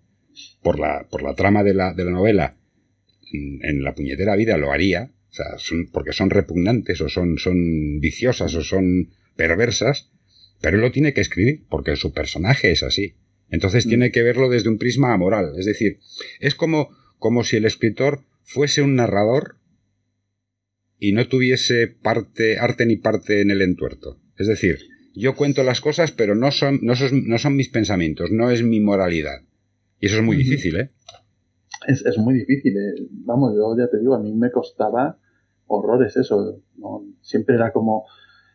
por 0.61 0.79
la, 0.79 1.07
por 1.09 1.23
la 1.23 1.33
trama 1.33 1.63
de 1.63 1.73
la, 1.73 1.93
de 1.93 2.05
la 2.05 2.11
novela, 2.11 2.55
mm, 3.31 3.65
en 3.65 3.83
la 3.83 3.95
puñetera 3.95 4.35
vida 4.35 4.57
lo 4.57 4.71
haría, 4.71 5.11
o 5.29 5.33
sea, 5.33 5.45
porque 5.91 6.13
son 6.13 6.29
repugnantes 6.29 7.01
o 7.01 7.09
son, 7.09 7.37
son 7.37 7.99
viciosas 7.99 8.53
o 8.53 8.61
son 8.61 9.09
perversas, 9.35 10.11
pero 10.61 10.77
él 10.77 10.81
lo 10.81 10.91
tiene 10.91 11.13
que 11.13 11.21
escribir 11.21 11.65
porque 11.69 11.95
su 11.95 12.13
personaje 12.13 12.71
es 12.71 12.83
así. 12.83 13.15
Entonces 13.49 13.85
tiene 13.85 14.11
que 14.11 14.23
verlo 14.23 14.49
desde 14.49 14.69
un 14.69 14.77
prisma 14.77 15.13
amoral. 15.13 15.53
Es 15.57 15.65
decir, 15.65 15.99
es 16.39 16.55
como, 16.55 16.89
como 17.17 17.43
si 17.43 17.57
el 17.57 17.65
escritor 17.65 18.23
fuese 18.43 18.81
un 18.81 18.95
narrador 18.95 19.57
y 20.97 21.11
no 21.11 21.27
tuviese 21.27 21.87
parte, 21.87 22.59
arte 22.59 22.85
ni 22.85 22.95
parte 22.95 23.41
en 23.41 23.51
el 23.51 23.61
entuerto. 23.61 24.19
Es 24.37 24.47
decir, 24.47 24.79
yo 25.13 25.35
cuento 25.35 25.63
las 25.63 25.81
cosas, 25.81 26.11
pero 26.11 26.35
no 26.35 26.51
son, 26.51 26.79
no 26.81 26.95
son, 26.95 27.27
no 27.27 27.37
son 27.37 27.55
mis 27.55 27.69
pensamientos, 27.69 28.31
no 28.31 28.49
es 28.49 28.63
mi 28.63 28.79
moralidad. 28.79 29.41
Y 29.99 30.05
eso 30.05 30.17
es 30.17 30.23
muy 30.23 30.37
difícil, 30.37 30.77
¿eh? 30.77 30.89
Es, 31.87 32.05
es 32.05 32.17
muy 32.17 32.35
difícil. 32.35 32.77
¿eh? 32.77 33.07
Vamos, 33.25 33.53
yo 33.55 33.75
ya 33.77 33.89
te 33.89 33.99
digo, 33.99 34.15
a 34.15 34.19
mí 34.19 34.33
me 34.33 34.51
costaba 34.51 35.17
horrores 35.67 36.15
eso. 36.15 36.61
Siempre 37.21 37.55
era 37.55 37.71
como, 37.73 38.05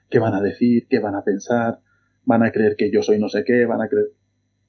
¿qué 0.09 0.19
van 0.19 0.35
a 0.35 0.41
decir? 0.41 0.87
¿Qué 0.89 0.99
van 0.99 1.15
a 1.15 1.23
pensar? 1.25 1.81
¿Van 2.27 2.43
a 2.43 2.53
creer 2.53 2.77
que 2.77 2.91
yo 2.91 3.03
soy 3.03 3.19
no 3.19 3.31
sé 3.31 3.45
qué? 3.45 3.65
¿Van 3.65 3.81
a 3.81 3.89
creer...? 3.89 4.09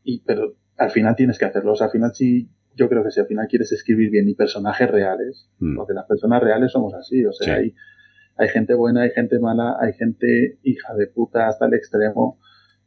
Y, 0.03 0.21
pero 0.21 0.55
al 0.77 0.91
final 0.91 1.15
tienes 1.15 1.37
que 1.37 1.45
hacerlo. 1.45 1.73
O 1.73 1.75
sea, 1.75 1.87
al 1.87 1.91
final 1.91 2.11
sí, 2.13 2.49
yo 2.75 2.87
creo 2.87 3.03
que 3.03 3.11
si 3.11 3.19
al 3.19 3.27
final 3.27 3.47
quieres 3.47 3.71
escribir 3.73 4.09
bien 4.09 4.29
y 4.29 4.35
personajes 4.35 4.89
reales, 4.89 5.49
mm. 5.59 5.75
porque 5.75 5.93
las 5.93 6.05
personas 6.05 6.41
reales 6.41 6.71
somos 6.71 6.93
así, 6.93 7.25
o 7.25 7.33
sea, 7.33 7.55
hay, 7.55 7.73
hay 8.37 8.47
gente 8.49 8.73
buena, 8.75 9.01
hay 9.01 9.09
gente 9.09 9.39
mala, 9.39 9.75
hay 9.79 9.93
gente 9.93 10.59
hija 10.63 10.93
de 10.93 11.07
puta 11.07 11.47
hasta 11.47 11.65
el 11.65 11.73
extremo, 11.73 12.39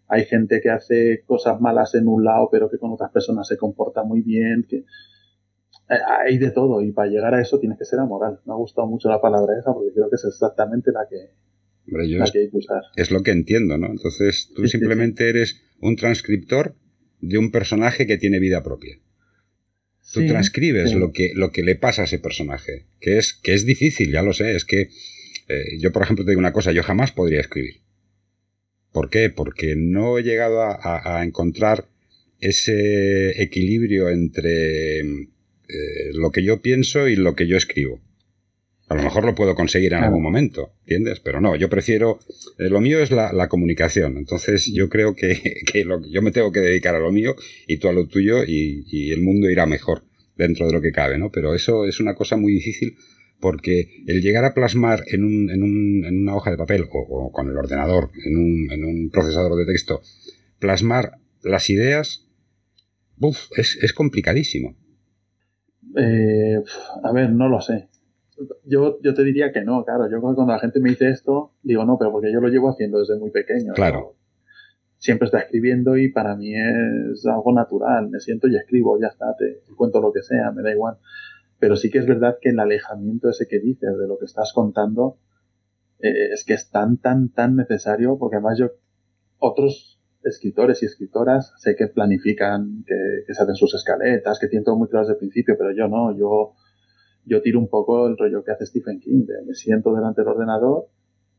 hay 0.07 0.25
gente 0.25 0.61
que 0.61 0.71
hace 0.71 1.23
cosas 1.27 1.61
malas 1.61 1.95
en 1.95 2.09
un 2.09 2.25
lado 2.25 2.49
pero 2.51 2.69
que 2.69 2.79
con 2.79 2.93
otras 2.93 3.11
personas 3.11 3.47
se 3.47 3.57
comporta 3.57 4.03
muy 4.03 4.23
bien, 4.23 4.65
que 4.69 4.79
eh, 4.79 5.99
hay 6.25 6.39
de 6.39 6.53
todo 6.53 6.81
y 6.83 6.93
para 6.93 7.11
llegar 7.11 7.35
a 7.35 7.41
eso 7.41 7.59
tienes 7.59 7.79
que 7.79 7.85
ser 7.85 7.99
amoral. 7.99 8.41
Me 8.45 8.53
ha 8.53 8.57
gustado 8.57 8.87
mucho 8.87 9.09
la 9.09 9.21
palabra 9.21 9.59
esa 9.59 9.73
porque 9.73 9.93
creo 9.93 10.09
que 10.09 10.17
es 10.17 10.25
exactamente 10.25 10.93
la 10.93 11.07
que, 11.09 11.35
que. 12.33 12.49
Es 12.97 13.11
lo 13.11 13.23
que 13.23 13.31
entiendo, 13.31 13.79
¿no? 13.79 13.89
Entonces 13.91 14.51
tú 14.55 14.67
simplemente 14.67 15.29
eres 15.29 15.63
un 15.81 15.97
transcriptor 15.97 16.75
de 17.21 17.39
un 17.39 17.51
personaje 17.51 18.07
que 18.07 18.17
tiene 18.17 18.39
vida 18.39 18.63
propia. 18.63 18.99
Tú 20.13 20.27
transcribes 20.27 20.95
lo 20.95 21.13
que, 21.13 21.33
lo 21.37 21.53
que 21.53 21.63
le 21.63 21.77
pasa 21.77 22.03
a 22.03 22.05
ese 22.07 22.19
personaje, 22.19 22.87
que 23.01 23.19
es, 23.19 23.33
que 23.33 23.55
es 23.55 23.65
difícil, 23.65 24.11
ya 24.11 24.23
lo 24.23 24.33
sé, 24.33 24.57
es 24.57 24.65
que 24.65 24.91
eh, 25.49 25.79
yo, 25.79 25.93
por 25.93 26.03
ejemplo, 26.03 26.25
te 26.25 26.33
digo 26.33 26.41
una 26.41 26.53
cosa, 26.53 26.73
yo 26.73 26.83
jamás 26.83 27.13
podría 27.13 27.41
escribir. 27.41 27.83
¿Por 28.93 29.09
qué? 29.09 29.31
Porque 29.31 29.77
no 29.77 30.19
he 30.19 30.25
llegado 30.25 30.63
a, 30.63 31.23
encontrar 31.25 31.89
ese 32.41 33.41
equilibrio 33.41 34.09
entre 34.09 35.01
eh, 35.01 36.13
lo 36.15 36.33
que 36.33 36.43
yo 36.43 36.61
pienso 36.61 37.07
y 37.07 37.15
lo 37.15 37.37
que 37.37 37.47
yo 37.47 37.57
escribo. 37.57 38.01
A 38.91 38.97
lo 38.97 39.05
mejor 39.05 39.25
lo 39.25 39.37
puedo 39.37 39.55
conseguir 39.55 39.93
en 39.93 40.03
algún 40.03 40.21
momento, 40.21 40.73
¿entiendes? 40.81 41.21
Pero 41.21 41.41
no, 41.41 41.55
yo 41.55 41.69
prefiero... 41.69 42.19
Eh, 42.59 42.69
lo 42.69 42.81
mío 42.81 42.99
es 42.99 43.13
la, 43.13 43.49
comunicación. 43.49 44.17
Entonces 44.17 44.67
yo 44.75 44.89
creo 44.89 45.15
que, 45.15 45.39
yo 46.11 46.23
me 46.23 46.33
tengo 46.33 46.51
que 46.51 46.59
dedicar 46.59 46.97
a 46.97 46.99
lo 46.99 47.13
mío 47.13 47.37
y 47.69 47.77
tú 47.77 47.87
a 47.87 47.93
lo 47.93 48.09
tuyo 48.09 48.43
y, 48.45 49.13
el 49.13 49.23
mundo 49.23 49.49
irá 49.49 49.65
mejor 49.65 50.03
dentro 50.37 50.67
de 50.67 50.73
lo 50.73 50.81
que 50.81 50.91
cabe, 50.91 51.19
¿no? 51.19 51.31
Pero 51.31 51.55
eso 51.55 51.87
es 51.87 52.01
una 52.01 52.17
cosa 52.17 52.37
muy 52.37 52.53
difícil 52.53 52.97
porque 53.39 54.03
el 54.09 54.23
llegar 54.23 54.45
a 54.45 54.55
plasmar 54.55 55.05
en, 55.07 55.23
un, 55.23 55.51
en, 55.51 55.63
un, 55.63 56.05
en 56.05 56.23
una 56.23 56.35
hoja 56.35 56.51
de 56.51 56.57
papel 56.57 56.89
o, 56.91 57.31
con 57.31 57.49
el 57.49 57.57
ordenador, 57.57 58.11
en 58.27 58.37
un, 58.37 58.73
en 58.73 58.85
un 58.85 59.11
procesador 59.11 59.57
de 59.57 59.67
texto, 59.67 60.03
plasmar 60.59 61.13
las 61.45 61.71
ideas, 61.71 62.27
es, 63.57 63.79
es 63.81 63.93
complicadísimo. 63.93 64.75
Eh, 65.97 66.57
a 67.05 67.13
ver, 67.13 67.31
no 67.31 67.49
lo 67.49 67.61
sé 67.61 67.89
yo, 68.65 68.99
yo 69.03 69.15
te 69.15 69.25
diría 69.25 69.53
que 69.53 69.63
no, 69.63 69.85
claro. 69.85 70.09
Yo 70.11 70.21
cuando 70.21 70.47
la 70.47 70.59
gente 70.59 70.81
me 70.81 70.91
dice 70.91 71.11
esto, 71.11 71.53
digo 71.63 71.85
no, 71.85 71.99
pero 71.99 72.13
porque 72.13 72.33
yo 72.33 72.41
lo 72.41 72.49
llevo 72.49 72.71
haciendo 72.71 72.99
desde 73.01 73.19
muy 73.19 73.31
pequeño. 73.31 73.73
Claro. 73.75 74.15
Siempre 74.99 75.27
está 75.27 75.39
escribiendo 75.39 75.97
y 75.97 76.11
para 76.11 76.37
mí 76.37 76.55
es 76.55 77.27
algo 77.27 77.53
natural. 77.53 78.11
Me 78.11 78.21
siento 78.21 78.49
y 78.49 78.57
escribo, 78.57 78.99
ya 79.01 79.09
está, 79.09 79.35
te, 79.37 79.63
cuento 79.75 80.01
lo 80.01 80.13
que 80.13 80.23
sea, 80.23 80.53
me 80.53 80.63
da 80.63 80.73
igual. 80.73 80.99
Pero 81.59 81.77
sí 81.77 81.91
que 81.91 81.99
es 81.99 82.07
verdad 82.07 82.39
que 82.41 82.51
el 82.51 82.61
alejamiento 82.61 83.29
ese 83.29 83.47
que 83.47 83.61
dices 83.61 83.99
de 83.99 84.07
lo 84.07 84.19
que 84.19 84.25
estás 84.25 84.53
contando 84.53 85.19
eh, 86.01 86.33
es 86.33 86.45
que 86.45 86.55
es 86.55 86.71
tan, 86.71 86.99
tan, 86.99 87.31
tan 87.31 87.57
necesario 87.57 88.19
porque 88.19 88.37
además 88.37 88.59
yo, 88.59 88.71
otros 89.39 89.99
escritores 90.23 90.83
y 90.83 90.87
escritoras 90.87 91.55
sé 91.59 91.77
que 91.77 91.87
planifican, 91.87 92.85
que, 92.87 92.95
que 93.27 93.35
se 93.35 93.43
hacen 93.43 93.55
sus 93.55 93.75
escaletas, 93.75 94.39
que 94.39 94.49
tienen 94.49 94.65
todo 94.65 94.77
muy 94.77 94.89
claro 94.89 95.07
desde 95.07 95.15
el 95.15 95.19
principio, 95.19 95.57
pero 95.59 95.73
yo 95.73 95.89
no, 95.89 96.17
yo 96.17 96.55
yo 97.25 97.43
tiro 97.43 97.59
un 97.59 97.69
poco 97.69 98.07
el 98.07 98.17
rollo 98.17 98.43
que 98.45 98.53
hace 98.53 98.67
Stephen 98.67 99.01
King, 99.01 99.27
me 99.47 99.55
siento 99.55 99.95
delante 99.95 100.23
del 100.23 100.29
ordenador 100.29 100.87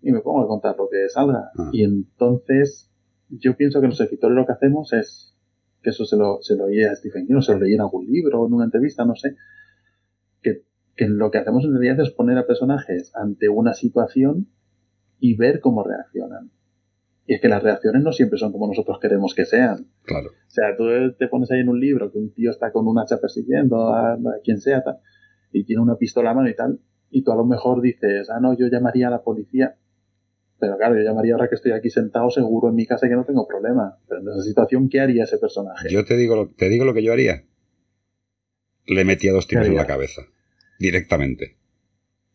y 0.02 0.12
me 0.12 0.22
pongo 0.22 0.42
a 0.42 0.48
contar 0.48 0.76
lo 0.78 0.90
que 0.90 1.10
salga. 1.10 1.52
Ah. 1.58 1.70
Y 1.72 1.84
entonces 1.84 2.92
yo 3.30 3.56
pienso 3.56 3.82
que 3.82 3.88
los 3.88 4.00
escritores 4.00 4.36
lo 4.36 4.46
que 4.46 4.54
hacemos 4.54 4.94
es, 4.94 5.38
que 5.82 5.92
eso 5.92 6.06
se 6.06 6.18
lo, 6.18 6.42
se 6.42 6.56
lo 6.56 6.66
oí 6.66 6.84
a 6.84 6.96
Stephen 6.96 7.28
King, 7.28 7.36
o 7.36 7.42
se 7.42 7.54
lo 7.54 7.60
leí 7.60 7.74
en 7.74 7.82
algún 7.82 8.06
libro, 8.06 8.42
o 8.42 8.48
en 8.48 8.54
una 8.54 8.66
entrevista, 8.66 9.06
no 9.06 9.16
sé, 9.16 9.36
que, 10.42 10.64
que 10.96 11.08
lo 11.08 11.32
que 11.32 11.40
hacemos 11.40 11.64
en 11.66 11.72
realidad 11.72 12.00
es 12.02 12.12
poner 12.12 12.38
a 12.38 12.46
personajes 12.46 13.12
ante 13.16 13.50
una 13.50 13.74
situación 13.74 14.48
y 15.20 15.36
ver 15.36 15.60
cómo 15.60 15.84
reaccionan. 15.84 16.52
Y 17.26 17.36
es 17.36 17.42
que 17.42 17.48
las 17.48 17.64
reacciones 17.64 18.04
no 18.04 18.12
siempre 18.12 18.38
son 18.38 18.52
como 18.52 18.68
nosotros 18.68 19.00
queremos 19.00 19.34
que 19.34 19.46
sean. 19.46 19.88
Claro. 20.04 20.30
O 20.30 20.50
sea, 20.50 20.76
tú 20.76 20.84
te 21.18 21.28
pones 21.28 21.52
ahí 21.52 21.60
en 21.60 21.70
un 21.70 21.80
libro 21.80 22.12
que 22.12 22.18
un 22.18 22.34
tío 22.34 22.50
está 22.50 22.72
con 22.72 22.88
un 22.88 23.00
hacha 23.00 23.20
persiguiendo 23.20 23.94
a, 23.94 24.14
a 24.14 24.20
quien 24.44 24.60
sea, 24.60 24.84
tal, 24.84 24.98
y 25.52 25.64
tiene 25.66 25.82
una 25.82 25.96
pistola 25.96 26.32
a 26.32 26.34
mano 26.34 26.50
y 26.50 26.56
tal, 26.56 26.80
y 27.10 27.24
tú 27.24 27.32
a 27.32 27.36
lo 27.36 27.46
mejor 27.46 27.82
dices, 27.82 28.30
ah, 28.30 28.40
no, 28.40 28.58
yo 28.58 28.68
llamaría 28.68 29.08
a 29.08 29.12
la 29.12 29.22
policía. 29.22 29.76
Pero 30.60 30.78
claro, 30.78 30.96
yo 30.96 31.02
llamaría 31.02 31.34
ahora 31.34 31.50
que 31.50 31.56
estoy 31.56 31.72
aquí 31.72 31.90
sentado 31.90 32.30
seguro 32.30 32.70
en 32.70 32.76
mi 32.76 32.86
casa 32.86 33.08
y 33.08 33.10
que 33.10 33.16
no 33.16 33.26
tengo 33.26 33.48
problema. 33.48 33.98
Pero 34.08 34.22
en 34.22 34.30
esa 34.30 34.44
situación, 34.44 34.90
¿qué 34.90 35.00
haría 35.00 35.24
ese 35.24 35.40
personaje? 35.40 35.90
Yo 35.92 36.06
te 36.06 36.16
digo, 36.16 36.50
te 36.56 36.70
digo 36.70 36.86
lo 36.86 36.94
que 36.94 37.04
yo 37.04 37.12
haría. 37.12 37.44
Le 38.86 39.04
metía 39.04 39.34
dos 39.34 39.48
tiros 39.48 39.68
en 39.68 39.76
la 39.76 39.88
cabeza. 39.88 40.22
Directamente. 40.80 41.58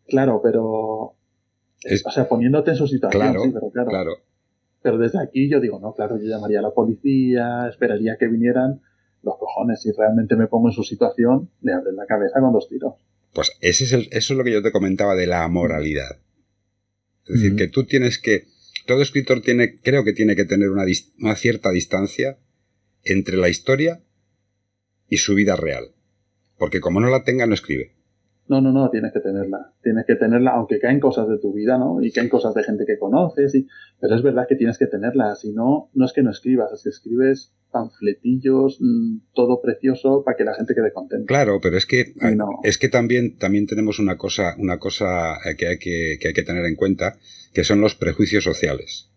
Claro, 0.09 0.41
pero... 0.43 0.65
o 0.65 2.11
sea, 2.11 2.29
poniéndote 2.29 2.73
en 2.73 2.77
su 2.77 2.87
situación, 2.87 3.23
claro, 3.23 3.43
sí, 3.43 3.51
pero 3.53 3.71
claro. 3.71 3.89
claro. 3.89 4.11
Pero 4.83 4.99
desde 4.99 5.21
aquí 5.21 5.49
yo 5.49 5.61
digo, 5.61 5.81
no, 5.81 5.95
claro, 5.95 6.17
yo 6.17 6.29
llamaría 6.29 6.59
a 6.59 6.63
la 6.63 6.71
policía, 6.71 7.67
esperaría 7.69 8.17
que 8.19 8.29
vinieran 8.29 8.83
los 9.27 9.37
cojones, 9.39 9.83
si 9.83 9.91
realmente 9.93 10.37
me 10.37 10.47
pongo 10.47 10.69
en 10.69 10.73
su 10.73 10.85
situación, 10.85 11.51
le 11.61 11.73
abren 11.73 11.97
la 11.97 12.07
cabeza 12.07 12.41
con 12.41 12.53
dos 12.53 12.69
tiros. 12.69 12.95
Pues 13.35 13.53
ese 13.61 13.85
es 13.85 13.93
eso 13.93 14.33
es 14.33 14.39
lo 14.39 14.45
que 14.45 14.53
yo 14.53 14.63
te 14.63 14.73
comentaba 14.73 15.15
de 15.15 15.27
la 15.27 15.47
moralidad. 15.49 16.21
Es 17.27 17.43
decir, 17.43 17.57
que 17.57 17.67
tú 17.67 17.85
tienes 17.85 18.19
que, 18.19 18.47
todo 18.87 19.03
escritor 19.03 19.43
tiene, 19.43 19.81
creo 19.81 20.05
que 20.05 20.13
tiene 20.13 20.37
que 20.37 20.45
tener 20.45 20.71
una, 20.71 20.85
una 21.19 21.35
cierta 21.35 21.71
distancia 21.71 22.39
entre 23.03 23.37
la 23.37 23.49
historia 23.49 24.01
y 25.09 25.17
su 25.17 25.35
vida 25.35 25.57
real. 25.57 25.91
Porque 26.57 26.81
como 26.81 27.01
no 27.01 27.09
la 27.11 27.25
tenga, 27.25 27.47
no 27.47 27.55
escribe. 27.55 27.96
No, 28.49 28.61
no, 28.61 28.73
no, 28.73 28.91
tienes 28.91 29.13
que 29.13 29.21
tenerla. 29.21 29.73
Tienes 29.83 30.05
que 30.07 30.15
tenerla, 30.15 30.53
aunque 30.53 30.79
caen 30.79 31.01
cosas 31.01 31.29
de 31.29 31.39
tu 31.39 31.53
vida, 31.53 31.79
¿no? 31.79 32.01
Y 32.03 32.13
caen 32.13 32.29
cosas 32.29 32.55
de 32.55 32.63
gente 32.63 32.85
que 32.87 32.99
conoces, 32.99 33.55
y... 33.55 33.67
pero 34.01 34.15
es 34.15 34.23
verdad 34.23 34.47
que 34.49 34.55
tienes 34.55 34.79
que 34.79 34.87
tenerla. 34.87 35.35
Si 35.35 35.53
no, 35.53 35.91
no 35.95 36.05
es 36.05 36.13
que 36.13 36.23
no 36.23 36.31
escribas, 36.31 36.73
es 36.73 36.83
que 36.85 36.91
escribes 36.91 37.53
panfletillos, 37.73 38.79
mm, 38.81 39.33
todo 39.35 39.61
precioso 39.61 40.23
para 40.25 40.37
que 40.37 40.45
la 40.45 40.55
gente 40.55 40.75
quede 40.75 40.93
contenta. 40.93 41.27
Claro, 41.27 41.59
pero 41.61 41.77
es 41.77 41.87
que, 41.87 42.15
es 42.63 42.79
que 42.79 42.89
también, 42.89 43.37
también 43.37 43.67
tenemos 43.67 43.99
una 43.99 44.17
cosa, 44.17 44.55
una 44.59 44.79
cosa 44.79 45.35
eh, 45.45 45.57
que 45.57 45.67
hay 45.67 45.79
que, 45.79 46.19
que 46.21 46.29
hay 46.29 46.35
que 46.35 46.43
tener 46.43 46.65
en 46.65 46.77
cuenta, 46.77 47.19
que 47.53 47.65
son 47.65 47.81
los 47.81 47.95
prejuicios 47.95 48.45
sociales. 48.45 49.11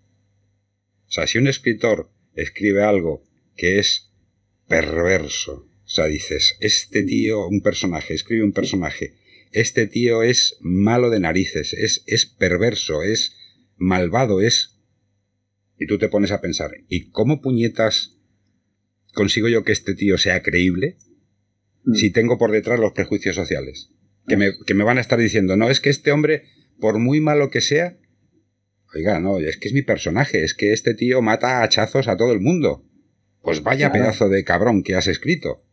O 1.07 1.11
sea, 1.11 1.27
si 1.27 1.37
un 1.37 1.47
escritor 1.47 2.09
escribe 2.33 2.83
algo 2.83 3.23
que 3.55 3.79
es 3.79 4.11
perverso, 4.67 5.69
o 5.89 5.91
sea, 5.91 6.05
dices, 6.05 6.55
este 6.59 7.03
tío, 7.03 7.47
un 7.47 7.61
personaje, 7.61 8.13
escribe 8.13 8.43
un 8.43 8.53
personaje 8.53 9.15
este 9.51 9.87
tío 9.87 10.23
es 10.23 10.57
malo 10.61 11.09
de 11.09 11.19
narices, 11.19 11.73
es, 11.73 12.03
es 12.05 12.25
perverso, 12.25 13.03
es 13.03 13.35
malvado, 13.77 14.41
es... 14.41 14.75
Y 15.77 15.87
tú 15.87 15.97
te 15.97 16.09
pones 16.09 16.31
a 16.31 16.41
pensar, 16.41 16.71
¿y 16.87 17.09
cómo 17.09 17.41
puñetas 17.41 18.17
consigo 19.13 19.47
yo 19.47 19.63
que 19.63 19.71
este 19.71 19.95
tío 19.95 20.17
sea 20.17 20.43
creíble 20.43 20.97
mm. 21.85 21.95
si 21.95 22.11
tengo 22.11 22.37
por 22.37 22.51
detrás 22.51 22.79
los 22.79 22.91
prejuicios 22.91 23.35
sociales? 23.35 23.89
Que 24.27 24.37
me, 24.37 24.51
que 24.65 24.73
me 24.73 24.83
van 24.83 24.97
a 24.97 25.01
estar 25.01 25.17
diciendo, 25.17 25.55
no, 25.55 25.69
es 25.69 25.79
que 25.79 25.89
este 25.89 26.11
hombre, 26.11 26.43
por 26.79 26.99
muy 26.99 27.21
malo 27.21 27.49
que 27.49 27.61
sea, 27.61 27.97
oiga, 28.93 29.19
no, 29.19 29.39
es 29.39 29.57
que 29.57 29.69
es 29.69 29.73
mi 29.73 29.81
personaje, 29.81 30.43
es 30.43 30.53
que 30.53 30.73
este 30.73 30.93
tío 30.93 31.21
mata 31.21 31.59
a 31.59 31.63
hachazos 31.63 32.07
a 32.07 32.17
todo 32.17 32.33
el 32.33 32.41
mundo. 32.41 32.85
Pues 33.41 33.63
vaya 33.63 33.91
pedazo 33.91 34.27
de 34.27 34.43
cabrón 34.43 34.83
que 34.83 34.95
has 34.95 35.07
escrito. 35.07 35.63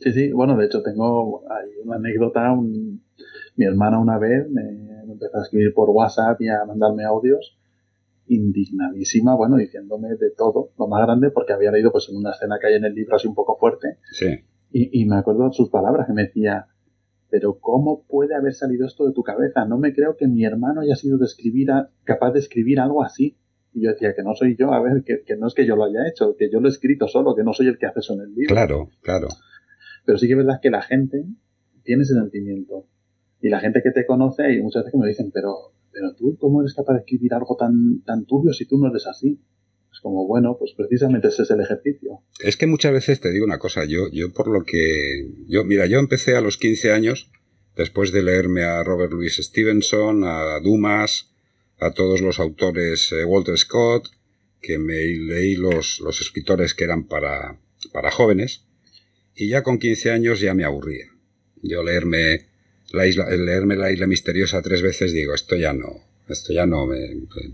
Sí, 0.00 0.12
sí, 0.12 0.32
bueno, 0.32 0.56
de 0.56 0.66
hecho 0.66 0.82
tengo 0.82 1.42
hay 1.50 1.70
una 1.84 1.96
anécdota, 1.96 2.54
mi 2.54 3.64
hermana 3.64 3.98
una 3.98 4.18
vez 4.18 4.48
me, 4.50 4.62
empezó 5.10 5.38
a 5.38 5.42
escribir 5.42 5.72
por 5.74 5.90
WhatsApp 5.90 6.40
y 6.40 6.48
a 6.48 6.64
mandarme 6.66 7.04
audios 7.04 7.58
indignadísima, 8.28 9.36
bueno, 9.36 9.56
diciéndome 9.56 10.08
de 10.16 10.30
todo, 10.36 10.70
lo 10.78 10.88
más 10.88 11.06
grande, 11.06 11.30
porque 11.30 11.52
había 11.52 11.70
leído 11.70 11.92
pues 11.92 12.08
en 12.10 12.16
una 12.16 12.32
escena 12.32 12.56
que 12.60 12.66
hay 12.66 12.74
en 12.74 12.84
el 12.84 12.94
libro 12.94 13.16
así 13.16 13.28
un 13.28 13.34
poco 13.34 13.56
fuerte. 13.56 13.98
Sí. 14.10 14.26
Y, 14.72 15.00
y 15.00 15.06
me 15.06 15.16
acuerdo 15.16 15.50
sus 15.52 15.70
palabras 15.70 16.08
que 16.08 16.12
me 16.12 16.24
decía, 16.24 16.66
pero 17.30 17.58
¿cómo 17.60 18.04
puede 18.08 18.34
haber 18.34 18.54
salido 18.54 18.86
esto 18.86 19.06
de 19.06 19.12
tu 19.12 19.22
cabeza? 19.22 19.64
No 19.64 19.78
me 19.78 19.94
creo 19.94 20.16
que 20.16 20.26
mi 20.26 20.44
hermano 20.44 20.80
haya 20.80 20.96
sido 20.96 21.18
de 21.18 21.26
escribir 21.26 21.68
capaz 22.04 22.32
de 22.32 22.40
escribir 22.40 22.80
algo 22.80 23.02
así. 23.02 23.36
Y 23.72 23.84
yo 23.84 23.90
decía 23.90 24.14
que 24.14 24.22
no 24.22 24.34
soy 24.34 24.56
yo, 24.58 24.72
a 24.72 24.80
ver, 24.80 25.02
que, 25.04 25.22
que, 25.22 25.36
no 25.36 25.46
es 25.48 25.54
que 25.54 25.66
yo 25.66 25.76
lo 25.76 25.84
haya 25.84 26.08
hecho, 26.08 26.34
que 26.36 26.50
yo 26.50 26.60
lo 26.60 26.68
he 26.68 26.70
escrito 26.70 27.08
solo, 27.08 27.34
que 27.34 27.44
no 27.44 27.52
soy 27.52 27.68
el 27.68 27.78
que 27.78 27.86
hace 27.86 28.00
eso 28.00 28.14
en 28.14 28.20
el 28.20 28.34
libro. 28.34 28.54
Claro, 28.54 28.90
claro. 29.02 29.28
Pero 30.06 30.16
sí 30.16 30.26
que 30.26 30.32
es 30.32 30.38
verdad 30.38 30.60
que 30.62 30.70
la 30.70 30.82
gente 30.82 31.24
tiene 31.82 32.04
ese 32.04 32.14
sentimiento. 32.14 32.86
Y 33.42 33.50
la 33.50 33.60
gente 33.60 33.82
que 33.82 33.90
te 33.90 34.06
conoce, 34.06 34.44
hay 34.44 34.62
muchas 34.62 34.84
veces 34.84 34.92
que 34.92 34.98
me 34.98 35.08
dicen, 35.08 35.30
pero, 35.32 35.72
pero 35.92 36.14
tú, 36.14 36.36
¿cómo 36.38 36.62
eres 36.62 36.74
capaz 36.74 36.94
de 36.94 37.00
escribir 37.00 37.34
algo 37.34 37.56
tan, 37.56 38.02
tan 38.02 38.24
turbio 38.24 38.52
si 38.52 38.66
tú 38.66 38.78
no 38.78 38.88
eres 38.88 39.06
así? 39.06 39.38
Es 39.92 40.00
como, 40.00 40.26
bueno, 40.26 40.56
pues 40.58 40.72
precisamente 40.76 41.28
ese 41.28 41.42
es 41.42 41.50
el 41.50 41.60
ejercicio. 41.60 42.20
Es 42.40 42.56
que 42.56 42.66
muchas 42.66 42.92
veces 42.92 43.20
te 43.20 43.30
digo 43.30 43.44
una 43.44 43.58
cosa, 43.58 43.84
yo, 43.84 44.10
yo 44.12 44.32
por 44.32 44.48
lo 44.48 44.64
que, 44.64 45.28
yo, 45.48 45.64
mira, 45.64 45.86
yo 45.86 45.98
empecé 45.98 46.36
a 46.36 46.40
los 46.40 46.56
15 46.56 46.92
años, 46.92 47.30
después 47.76 48.12
de 48.12 48.22
leerme 48.22 48.64
a 48.64 48.84
Robert 48.84 49.12
Louis 49.12 49.36
Stevenson, 49.36 50.24
a 50.24 50.60
Dumas, 50.60 51.32
a 51.78 51.92
todos 51.92 52.20
los 52.20 52.38
autores, 52.40 53.12
eh, 53.12 53.24
Walter 53.24 53.56
Scott, 53.56 54.08
que 54.60 54.78
me 54.78 54.94
leí 54.94 55.56
los, 55.56 56.00
los 56.00 56.20
escritores 56.20 56.74
que 56.74 56.84
eran 56.84 57.06
para, 57.06 57.58
para 57.92 58.10
jóvenes, 58.10 58.65
y 59.36 59.48
ya 59.48 59.62
con 59.62 59.78
15 59.78 60.10
años 60.10 60.40
ya 60.40 60.54
me 60.54 60.64
aburría. 60.64 61.06
Yo 61.62 61.82
leerme 61.82 62.46
la 62.92 63.06
isla, 63.06 63.28
leerme 63.30 63.76
la 63.76 63.92
isla 63.92 64.06
misteriosa 64.06 64.62
tres 64.62 64.82
veces, 64.82 65.12
digo, 65.12 65.34
esto 65.34 65.56
ya 65.56 65.72
no, 65.72 66.04
esto 66.28 66.52
ya 66.52 66.66
no, 66.66 66.88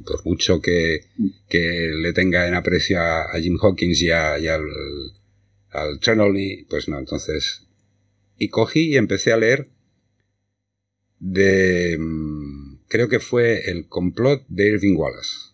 por 0.04 0.24
mucho 0.24 0.60
que, 0.60 1.06
que, 1.48 1.90
le 2.00 2.12
tenga 2.12 2.46
en 2.46 2.54
aprecio 2.54 3.00
a, 3.00 3.26
Jim 3.40 3.58
Hawkins 3.60 4.00
y, 4.02 4.10
a, 4.10 4.38
y 4.38 4.46
al, 4.46 4.62
al 5.70 5.98
pues 6.68 6.88
no, 6.88 6.98
entonces, 6.98 7.66
y 8.38 8.48
cogí 8.48 8.92
y 8.92 8.96
empecé 8.96 9.32
a 9.32 9.36
leer 9.36 9.68
de, 11.18 11.96
mm, 11.98 12.80
creo 12.88 13.08
que 13.08 13.20
fue 13.20 13.70
El 13.70 13.88
complot 13.88 14.44
de 14.48 14.68
Irving 14.68 14.96
Wallace, 14.96 15.52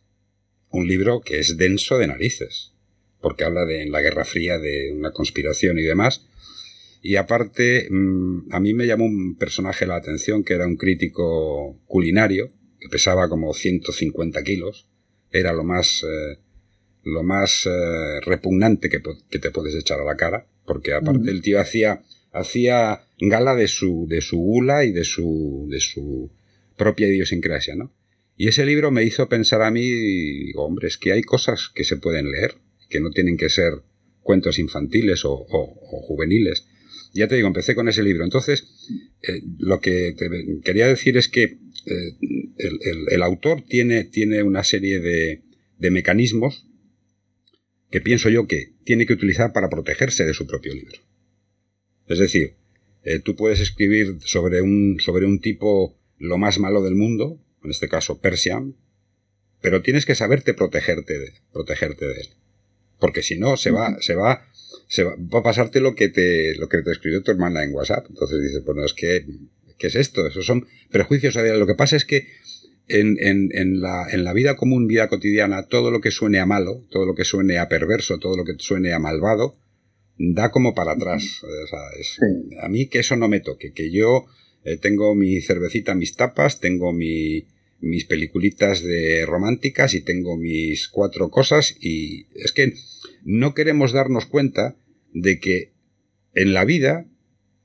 un 0.70 0.86
libro 0.86 1.20
que 1.20 1.38
es 1.38 1.56
denso 1.56 1.98
de 1.98 2.08
narices, 2.08 2.72
porque 3.20 3.44
habla 3.44 3.64
de 3.64 3.86
la 3.86 4.00
Guerra 4.00 4.24
Fría, 4.24 4.58
de 4.58 4.92
una 4.92 5.10
conspiración 5.12 5.78
y 5.78 5.82
demás, 5.82 6.26
y 7.02 7.16
aparte, 7.16 7.88
mm, 7.90 8.52
a 8.52 8.60
mí 8.60 8.74
me 8.74 8.86
llamó 8.86 9.04
un 9.04 9.36
personaje 9.36 9.86
la 9.86 9.96
atención 9.96 10.42
que 10.42 10.54
era 10.54 10.66
un 10.66 10.76
crítico 10.76 11.78
culinario, 11.86 12.48
que 12.80 12.88
pesaba 12.88 13.28
como 13.28 13.54
150 13.54 14.42
kilos. 14.42 14.88
Era 15.30 15.52
lo 15.52 15.64
más, 15.64 16.04
eh, 16.04 16.38
lo 17.04 17.22
más 17.22 17.66
eh, 17.66 18.20
repugnante 18.20 18.88
que, 18.88 19.00
que, 19.30 19.38
te 19.38 19.50
puedes 19.50 19.74
echar 19.74 20.00
a 20.00 20.04
la 20.04 20.16
cara, 20.16 20.46
porque 20.64 20.94
aparte 20.94 21.30
el 21.30 21.42
tío 21.42 21.60
hacía, 21.60 22.02
hacía 22.32 23.04
gala 23.20 23.54
de 23.54 23.68
su, 23.68 24.06
de 24.08 24.20
su 24.20 24.38
gula 24.38 24.84
y 24.84 24.92
de 24.92 25.04
su, 25.04 25.66
de 25.70 25.80
su 25.80 26.30
propia 26.76 27.06
idiosincrasia, 27.06 27.74
¿no? 27.74 27.92
Y 28.36 28.48
ese 28.48 28.64
libro 28.64 28.90
me 28.90 29.02
hizo 29.02 29.28
pensar 29.28 29.62
a 29.62 29.70
mí, 29.70 29.82
digo, 29.82 30.64
hombre, 30.64 30.86
es 30.86 30.96
que 30.96 31.12
hay 31.12 31.22
cosas 31.22 31.70
que 31.74 31.82
se 31.82 31.96
pueden 31.96 32.30
leer, 32.30 32.54
que 32.88 33.00
no 33.00 33.10
tienen 33.10 33.36
que 33.36 33.48
ser 33.48 33.72
cuentos 34.22 34.58
infantiles 34.58 35.24
o, 35.24 35.46
juveniles, 36.06 36.66
ya 37.14 37.28
te 37.28 37.36
digo, 37.36 37.48
empecé 37.48 37.74
con 37.74 37.88
ese 37.88 38.02
libro. 38.02 38.24
Entonces, 38.24 38.64
eh, 39.22 39.40
lo 39.58 39.80
que 39.80 40.14
te 40.16 40.28
quería 40.62 40.86
decir 40.86 41.16
es 41.16 41.28
que 41.28 41.58
eh, 41.86 42.14
el, 43.10 43.22
autor 43.22 43.62
tiene, 43.62 44.04
tiene 44.04 44.42
una 44.42 44.62
serie 44.64 45.00
de, 45.00 45.42
de 45.78 45.90
mecanismos 45.90 46.66
que 47.90 48.00
pienso 48.00 48.28
yo 48.28 48.46
que 48.46 48.74
tiene 48.84 49.06
que 49.06 49.14
utilizar 49.14 49.52
para 49.52 49.70
protegerse 49.70 50.24
de 50.24 50.34
su 50.34 50.46
propio 50.46 50.74
libro. 50.74 50.98
Es 52.06 52.18
decir, 52.18 52.56
eh, 53.04 53.20
tú 53.20 53.36
puedes 53.36 53.60
escribir 53.60 54.18
sobre 54.24 54.60
un, 54.60 54.98
sobre 55.00 55.26
un 55.26 55.40
tipo 55.40 55.96
lo 56.18 56.38
más 56.38 56.58
malo 56.58 56.82
del 56.82 56.94
mundo, 56.94 57.40
en 57.62 57.70
este 57.70 57.88
caso 57.88 58.20
Persian, 58.20 58.76
pero 59.60 59.82
tienes 59.82 60.06
que 60.06 60.14
saberte 60.14 60.54
protegerte 60.54 61.18
de, 61.18 61.32
protegerte 61.52 62.06
de 62.06 62.14
él. 62.20 62.28
Porque 62.98 63.22
si 63.22 63.38
no, 63.38 63.56
se 63.56 63.70
va, 63.70 63.96
se 64.00 64.14
va 64.14 64.48
se 64.88 65.04
va, 65.04 65.12
a 65.12 65.42
pasarte 65.42 65.80
lo 65.80 65.94
que 65.94 66.08
te, 66.08 66.54
lo 66.56 66.68
que 66.68 66.82
te 66.82 66.90
escribió 66.90 67.22
tu 67.22 67.30
hermana 67.30 67.62
en 67.62 67.74
WhatsApp. 67.74 68.06
Entonces 68.08 68.42
dices, 68.42 68.64
bueno, 68.64 68.84
es 68.84 68.94
que, 68.94 69.26
¿qué 69.78 69.86
es 69.86 69.94
esto? 69.94 70.26
Esos 70.26 70.46
son 70.46 70.66
prejuicios. 70.90 71.36
Lo 71.36 71.66
que 71.66 71.74
pasa 71.74 71.96
es 71.96 72.04
que 72.04 72.26
en, 72.88 73.16
en, 73.20 73.50
en, 73.52 73.80
la, 73.80 74.08
en 74.10 74.24
la 74.24 74.32
vida 74.32 74.56
común, 74.56 74.86
vida 74.86 75.08
cotidiana, 75.08 75.66
todo 75.66 75.90
lo 75.90 76.00
que 76.00 76.10
suene 76.10 76.40
a 76.40 76.46
malo, 76.46 76.86
todo 76.90 77.04
lo 77.04 77.14
que 77.14 77.24
suene 77.24 77.58
a 77.58 77.68
perverso, 77.68 78.18
todo 78.18 78.36
lo 78.36 78.44
que 78.44 78.54
suene 78.56 78.92
a 78.92 78.98
malvado, 78.98 79.56
da 80.16 80.50
como 80.50 80.74
para 80.74 80.92
atrás. 80.92 81.42
O 81.44 81.66
sea, 81.66 81.80
es, 81.98 82.18
A 82.62 82.68
mí 82.68 82.88
que 82.88 83.00
eso 83.00 83.14
no 83.16 83.28
me 83.28 83.40
toque, 83.40 83.72
que 83.72 83.92
yo 83.92 84.24
eh, 84.64 84.78
tengo 84.78 85.14
mi 85.14 85.40
cervecita, 85.42 85.94
mis 85.94 86.16
tapas, 86.16 86.60
tengo 86.60 86.94
mi, 86.94 87.46
mis 87.80 88.04
peliculitas 88.04 88.82
de 88.82 89.24
románticas 89.26 89.94
y 89.94 90.04
tengo 90.04 90.36
mis 90.36 90.88
cuatro 90.88 91.30
cosas 91.30 91.76
y 91.80 92.26
es 92.34 92.52
que 92.52 92.74
no 93.24 93.54
queremos 93.54 93.92
darnos 93.92 94.26
cuenta 94.26 94.76
de 95.12 95.38
que 95.38 95.72
en 96.34 96.54
la 96.54 96.64
vida 96.64 97.06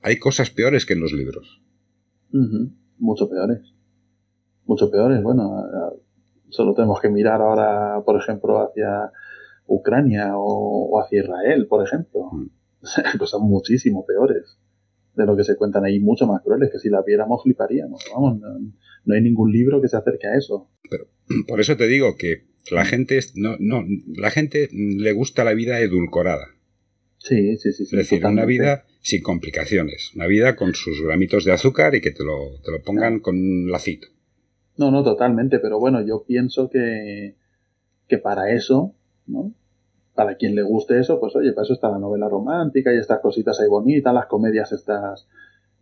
hay 0.02 0.18
cosas 0.18 0.50
peores 0.50 0.86
que 0.86 0.94
en 0.94 1.00
los 1.00 1.12
libros. 1.12 1.60
Mucho 2.98 3.28
peores. 3.28 3.60
Mucho 4.66 4.90
peores. 4.90 5.22
Bueno, 5.22 5.64
solo 6.48 6.74
tenemos 6.74 7.00
que 7.00 7.08
mirar 7.08 7.40
ahora, 7.40 8.02
por 8.04 8.20
ejemplo, 8.20 8.58
hacia 8.58 9.10
Ucrania 9.66 10.32
o, 10.34 11.00
hacia 11.00 11.22
Israel, 11.22 11.66
por 11.68 11.84
ejemplo. 11.84 12.30
Mm. 12.32 12.46
Cosas 13.18 13.40
muchísimo 13.40 14.04
peores 14.04 14.58
de 15.14 15.26
lo 15.26 15.36
que 15.36 15.44
se 15.44 15.56
cuentan 15.56 15.84
ahí, 15.84 16.00
mucho 16.00 16.26
más 16.26 16.42
crueles, 16.42 16.70
que 16.72 16.78
si 16.78 16.90
la 16.90 17.02
viéramos 17.02 17.42
fliparíamos. 17.42 18.04
Vamos, 18.12 18.38
no 18.40 18.48
hay 19.12 19.20
ningún 19.20 19.52
libro 19.52 19.82
que 19.82 19.88
se 19.88 19.96
acerque 19.96 20.26
a 20.26 20.36
eso. 20.36 20.70
Pero 20.88 21.06
por 21.46 21.60
eso 21.60 21.76
te 21.76 21.86
digo 21.86 22.16
que 22.16 22.44
la 22.70 22.84
gente 22.84 23.18
no, 23.34 23.56
no, 23.58 23.84
la 24.16 24.30
gente 24.30 24.68
le 24.72 25.12
gusta 25.12 25.44
la 25.44 25.54
vida 25.54 25.80
edulcorada. 25.80 26.46
Sí, 27.18 27.56
sí, 27.56 27.72
sí. 27.72 27.84
es 27.84 27.90
decir, 27.90 28.24
una 28.24 28.44
vida 28.44 28.84
sin 29.00 29.22
complicaciones, 29.22 30.12
una 30.14 30.26
vida 30.26 30.56
con 30.56 30.74
sus 30.74 31.02
gramitos 31.02 31.44
de 31.44 31.52
azúcar 31.52 31.94
y 31.94 32.00
que 32.00 32.10
te 32.10 32.24
lo, 32.24 32.60
te 32.62 32.70
lo 32.70 32.82
pongan 32.82 33.20
con 33.20 33.36
un 33.36 33.70
lacito. 33.70 34.08
No, 34.76 34.90
no, 34.90 35.04
totalmente, 35.04 35.58
pero 35.58 35.78
bueno, 35.78 36.04
yo 36.04 36.24
pienso 36.26 36.68
que, 36.68 37.36
que 38.08 38.18
para 38.18 38.50
eso, 38.52 38.94
¿no? 39.26 39.54
Para 40.14 40.36
quien 40.36 40.54
le 40.54 40.62
guste 40.62 40.98
eso, 40.98 41.18
pues 41.20 41.34
oye, 41.36 41.52
para 41.52 41.64
eso 41.64 41.74
está 41.74 41.88
la 41.90 41.98
novela 41.98 42.28
romántica 42.28 42.92
y 42.92 42.98
estas 42.98 43.20
cositas 43.20 43.60
ahí 43.60 43.68
bonitas, 43.68 44.12
las 44.12 44.26
comedias 44.26 44.72
estas 44.72 45.26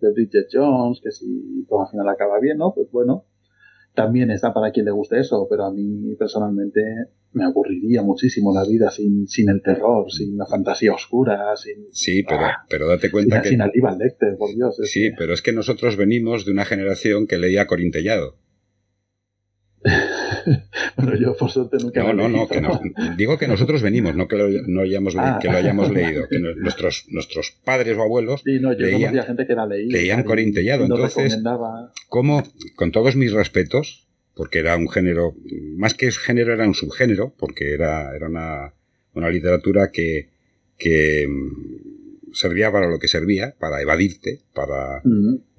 de 0.02 0.12
Bridget 0.12 0.48
Jones, 0.52 1.00
que 1.02 1.10
si 1.10 1.64
todo 1.68 1.82
al 1.82 1.90
final 1.90 2.08
acaba 2.08 2.38
bien, 2.40 2.58
¿no? 2.58 2.72
Pues 2.74 2.88
bueno, 2.90 3.26
también 3.94 4.30
está 4.30 4.52
para 4.52 4.72
quien 4.72 4.86
le 4.86 4.92
guste 4.92 5.18
eso, 5.20 5.46
pero 5.48 5.64
a 5.64 5.72
mí 5.72 6.14
personalmente 6.18 6.80
me 7.32 7.44
aburriría 7.44 8.02
muchísimo 8.02 8.52
la 8.54 8.64
vida 8.64 8.90
sin, 8.90 9.26
sin 9.26 9.48
el 9.48 9.62
terror, 9.62 10.10
sin 10.10 10.36
la 10.36 10.46
fantasía 10.46 10.92
oscura, 10.92 11.56
sin... 11.56 11.86
Sí, 11.92 12.22
pero, 12.22 12.44
ah, 12.44 12.64
pero 12.68 12.88
date 12.88 13.10
cuenta 13.10 13.36
sin, 13.36 13.42
que... 13.42 13.48
Sin 13.50 13.62
Aníbal 13.62 13.98
Lecter, 13.98 14.36
por 14.36 14.54
Dios. 14.54 14.76
Sí, 14.84 15.10
pero 15.16 15.32
es 15.32 15.42
que 15.42 15.52
nosotros 15.52 15.96
venimos 15.96 16.44
de 16.44 16.52
una 16.52 16.64
generación 16.64 17.26
que 17.26 17.38
leía 17.38 17.66
Corintellado. 17.66 18.36
bueno, 20.96 21.16
yo 21.16 21.36
por 21.36 21.50
suerte 21.50 21.76
nunca 21.80 22.02
No, 22.02 22.12
no, 22.12 22.28
no, 22.28 22.48
que 22.48 22.62
digo 23.16 23.38
que 23.38 23.48
nosotros 23.48 23.82
venimos, 23.82 24.14
no 24.14 24.28
que 24.28 24.36
lo, 24.36 24.48
no 24.66 24.82
hayamos, 24.82 25.14
ah. 25.18 25.38
que 25.40 25.48
lo 25.48 25.56
hayamos 25.56 25.90
leído, 25.92 26.28
que 26.28 26.38
nuestros, 26.38 27.06
nuestros 27.08 27.50
padres 27.64 27.96
o 27.96 28.02
abuelos 28.02 28.42
sí, 28.44 28.58
no, 28.60 28.72
yo 28.72 28.86
leían, 28.86 29.16
gente 29.24 29.46
que 29.46 29.54
la 29.54 29.66
leía, 29.66 29.92
leían 29.92 30.22
Corintellado. 30.24 30.84
Entonces, 30.84 31.38
¿cómo, 32.08 32.42
con 32.76 32.92
todos 32.92 33.16
mis 33.16 33.32
respetos, 33.32 34.06
porque 34.34 34.60
era 34.60 34.76
un 34.76 34.88
género, 34.88 35.34
más 35.76 35.94
que 35.94 36.10
género 36.10 36.52
era 36.52 36.66
un 36.66 36.74
subgénero, 36.74 37.34
porque 37.38 37.74
era, 37.74 38.14
era 38.14 38.28
una, 38.28 38.74
una 39.14 39.30
literatura 39.30 39.90
que, 39.90 40.28
que 40.78 41.28
servía 42.42 42.70
para 42.70 42.88
lo 42.88 42.98
que 42.98 43.08
servía, 43.08 43.54
para 43.58 43.80
evadirte, 43.80 44.42
para 44.52 45.02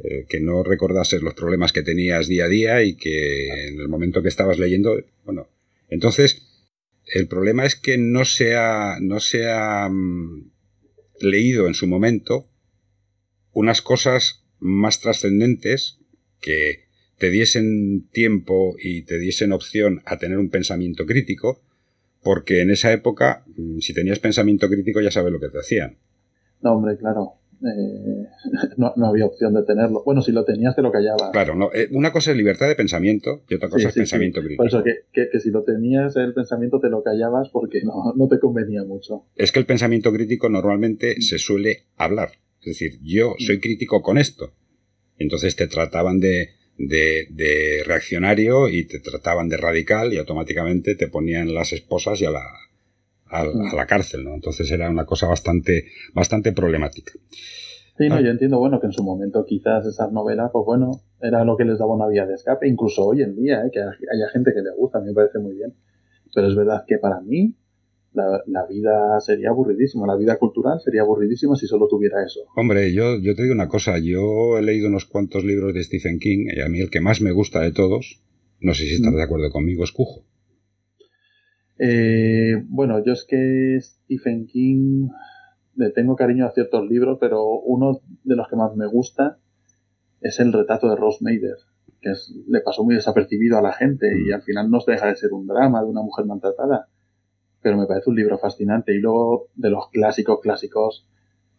eh, 0.04 0.26
que 0.30 0.40
no 0.40 0.64
recordases 0.64 1.22
los 1.22 1.34
problemas 1.34 1.74
que 1.74 1.82
tenías 1.82 2.28
día 2.28 2.46
a 2.46 2.50
día 2.50 2.84
y 2.84 2.96
que 2.96 3.68
en 3.68 3.80
el 3.80 3.88
momento 3.88 4.22
que 4.22 4.30
estabas 4.30 4.60
leyendo, 4.60 4.96
bueno, 5.26 5.48
entonces 5.90 6.44
el 7.06 7.28
problema 7.28 7.66
es 7.66 7.76
que 7.76 7.98
no 7.98 8.26
se 8.26 8.56
ha, 8.56 8.98
no 9.02 9.20
se 9.20 9.50
ha 9.50 9.90
mm, 9.90 10.52
leído 11.22 11.68
en 11.68 11.74
su 11.74 11.88
momento 11.88 12.50
unas 13.52 13.82
cosas 13.82 14.44
más 14.60 15.00
trascendentes 15.00 16.00
que 16.42 16.84
te 17.18 17.30
diesen 17.30 18.08
tiempo 18.12 18.76
y 18.82 19.04
te 19.04 19.18
diesen 19.20 19.52
opción 19.52 20.02
a 20.06 20.18
tener 20.18 20.38
un 20.38 20.50
pensamiento 20.50 21.06
crítico, 21.06 21.62
porque 22.22 22.62
en 22.62 22.72
esa 22.72 22.92
época, 22.92 23.46
mm, 23.56 23.80
si 23.80 23.94
tenías 23.94 24.20
pensamiento 24.20 24.70
crítico 24.70 25.02
ya 25.02 25.12
sabes 25.12 25.32
lo 25.32 25.40
que 25.40 25.50
te 25.50 25.60
hacían. 25.60 25.98
No, 26.64 26.74
hombre, 26.74 26.98
claro. 26.98 27.34
Eh, 27.62 28.28
no, 28.78 28.94
había 29.06 29.26
opción 29.26 29.54
de 29.54 29.64
tenerlo. 29.64 30.04
Bueno, 30.04 30.22
si 30.22 30.32
lo 30.32 30.44
tenías, 30.44 30.76
te 30.76 30.82
lo 30.82 30.92
callabas. 30.92 31.32
Claro, 31.32 31.56
no, 31.56 31.70
eh, 31.74 31.88
una 31.92 32.12
cosa 32.12 32.32
es 32.32 32.38
libertad 32.38 32.68
de 32.68 32.76
pensamiento 32.76 33.44
y 33.48 33.56
otra 33.56 33.70
cosa 33.70 33.90
es 33.90 33.94
pensamiento 33.94 34.42
crítico. 34.42 34.58
Por 34.58 34.68
eso 34.68 34.84
que, 34.84 35.28
que, 35.32 35.40
si 35.40 35.52
lo 35.52 35.64
tenías, 35.64 36.16
el 36.16 36.34
pensamiento 36.34 36.80
te 36.80 36.90
lo 36.90 37.04
callabas 37.04 37.50
porque 37.50 37.82
no, 37.84 38.14
no 38.16 38.28
te 38.28 38.40
convenía 38.40 38.84
mucho. 38.84 39.26
Es 39.36 39.52
que 39.52 39.60
el 39.60 39.66
pensamiento 39.66 40.12
crítico 40.12 40.50
normalmente 40.50 41.22
se 41.22 41.38
suele 41.38 41.84
hablar. 41.96 42.32
Es 42.62 42.80
decir, 42.80 43.00
yo 43.04 43.36
soy 43.40 43.60
crítico 43.60 44.02
con 44.02 44.18
esto. 44.18 44.54
Entonces 45.18 45.56
te 45.56 45.68
trataban 45.68 46.20
de, 46.20 46.50
de, 46.78 47.28
de 47.30 47.84
reaccionario 47.86 48.68
y 48.68 48.86
te 48.88 49.00
trataban 49.00 49.48
de 49.48 49.58
radical 49.58 50.14
y 50.14 50.18
automáticamente 50.18 50.96
te 50.96 51.08
ponían 51.08 51.54
las 51.54 51.72
esposas 51.72 52.22
y 52.22 52.26
a 52.26 52.32
la, 52.32 52.42
Mm. 53.34 53.74
a, 53.74 53.76
la 53.76 53.86
cárcel, 53.86 54.24
¿no? 54.24 54.36
Entonces 54.36 54.70
era 54.72 54.90
una 54.90 55.06
cosa 55.06 55.28
bastante, 55.28 55.86
bastante 56.14 56.52
problemática. 56.52 57.14
Sí, 57.98 58.10
no, 58.10 58.16
ah. 58.16 58.22
yo 58.22 58.32
entiendo, 58.32 58.60
bueno, 58.60 58.80
que 58.80 58.88
en 58.88 58.94
su 58.94 59.04
momento 59.04 59.46
quizás 59.46 59.86
esas 59.86 60.12
novelas, 60.12 60.50
pues 60.52 60.66
bueno, 60.66 60.92
era 61.22 61.44
lo 61.44 61.56
que 61.58 61.66
les 61.66 61.78
daba 61.78 61.96
una 61.96 62.08
vía 62.08 62.26
de 62.26 62.34
escape, 62.36 62.68
incluso 62.68 63.06
hoy 63.06 63.22
en 63.22 63.36
día, 63.36 63.62
¿eh? 63.66 63.70
que 63.72 63.80
haya 63.80 64.30
gente 64.32 64.52
que 64.54 64.62
le 64.62 64.72
gusta, 64.76 64.98
a 64.98 65.02
mí 65.02 65.08
me 65.08 65.14
parece 65.14 65.40
muy 65.40 65.56
bien. 65.56 65.74
Pero 66.34 66.48
es 66.48 66.56
verdad 66.56 66.84
que 66.88 66.98
para 66.98 67.22
mí 67.22 67.56
la, 68.14 68.66
vida 68.68 69.20
sería 69.20 69.50
aburridísima, 69.50 70.08
la 70.08 70.16
vida 70.16 70.38
cultural 70.38 70.80
sería 70.84 71.02
aburridísima 71.02 71.56
si 71.56 71.68
solo 71.68 71.88
tuviera 71.88 72.24
eso. 72.26 72.42
Hombre, 72.56 72.92
yo, 72.94 73.20
yo 73.20 73.36
te 73.36 73.44
digo 73.44 73.54
una 73.54 73.68
cosa, 73.68 74.00
yo 74.00 74.58
he 74.58 74.62
leído 74.64 74.88
unos 74.88 75.06
cuantos 75.06 75.44
libros 75.44 75.74
de 75.74 75.84
Stephen 75.84 76.20
King 76.20 76.48
y 76.56 76.62
a 76.62 76.70
mí 76.70 76.80
el 76.80 76.90
que 76.90 77.02
más 77.02 77.22
me 77.22 77.32
gusta 77.32 77.62
de 77.62 77.72
todos, 77.72 78.22
no 78.60 78.74
sé 78.74 78.86
si 78.86 78.96
estás 78.96 79.14
mm. 79.14 79.18
de 79.18 79.24
acuerdo 79.24 79.50
conmigo, 79.52 79.84
es 79.84 79.92
Cujo. 79.92 80.24
Eh, 81.80 82.64
bueno, 82.68 83.04
yo 83.04 83.14
es 83.14 83.26
que 83.26 83.80
Stephen 83.82 84.46
King 84.48 85.10
le 85.76 85.90
tengo 85.92 86.16
cariño 86.16 86.46
a 86.46 86.52
ciertos 86.52 86.88
libros, 86.88 87.18
pero 87.20 87.44
uno 87.44 88.02
de 88.24 88.36
los 88.36 88.48
que 88.48 88.56
más 88.56 88.76
me 88.76 88.88
gusta 88.88 89.40
es 90.22 90.40
el 90.40 90.54
retrato 90.54 90.90
de 90.90 90.96
Rose 90.96 91.20
Mader, 91.22 91.58
que 92.00 92.12
es, 92.12 92.34
le 92.48 92.62
pasó 92.62 92.84
muy 92.84 92.96
desapercibido 92.96 93.58
a 93.58 93.62
la 93.62 93.74
gente 93.74 94.08
y 94.08 94.30
mm. 94.30 94.34
al 94.34 94.42
final 94.44 94.70
no 94.70 94.80
deja 94.86 95.08
de 95.08 95.16
ser 95.16 95.34
un 95.34 95.48
drama 95.48 95.82
de 95.82 95.90
una 95.90 96.02
mujer 96.02 96.26
maltratada. 96.26 96.88
Pero 97.62 97.78
me 97.78 97.88
parece 97.88 98.10
un 98.10 98.18
libro 98.18 98.38
fascinante. 98.38 98.94
Y 98.94 99.00
luego, 99.00 99.48
de 99.56 99.70
los 99.70 99.90
clásicos, 99.90 100.42
clásicos, 100.42 101.08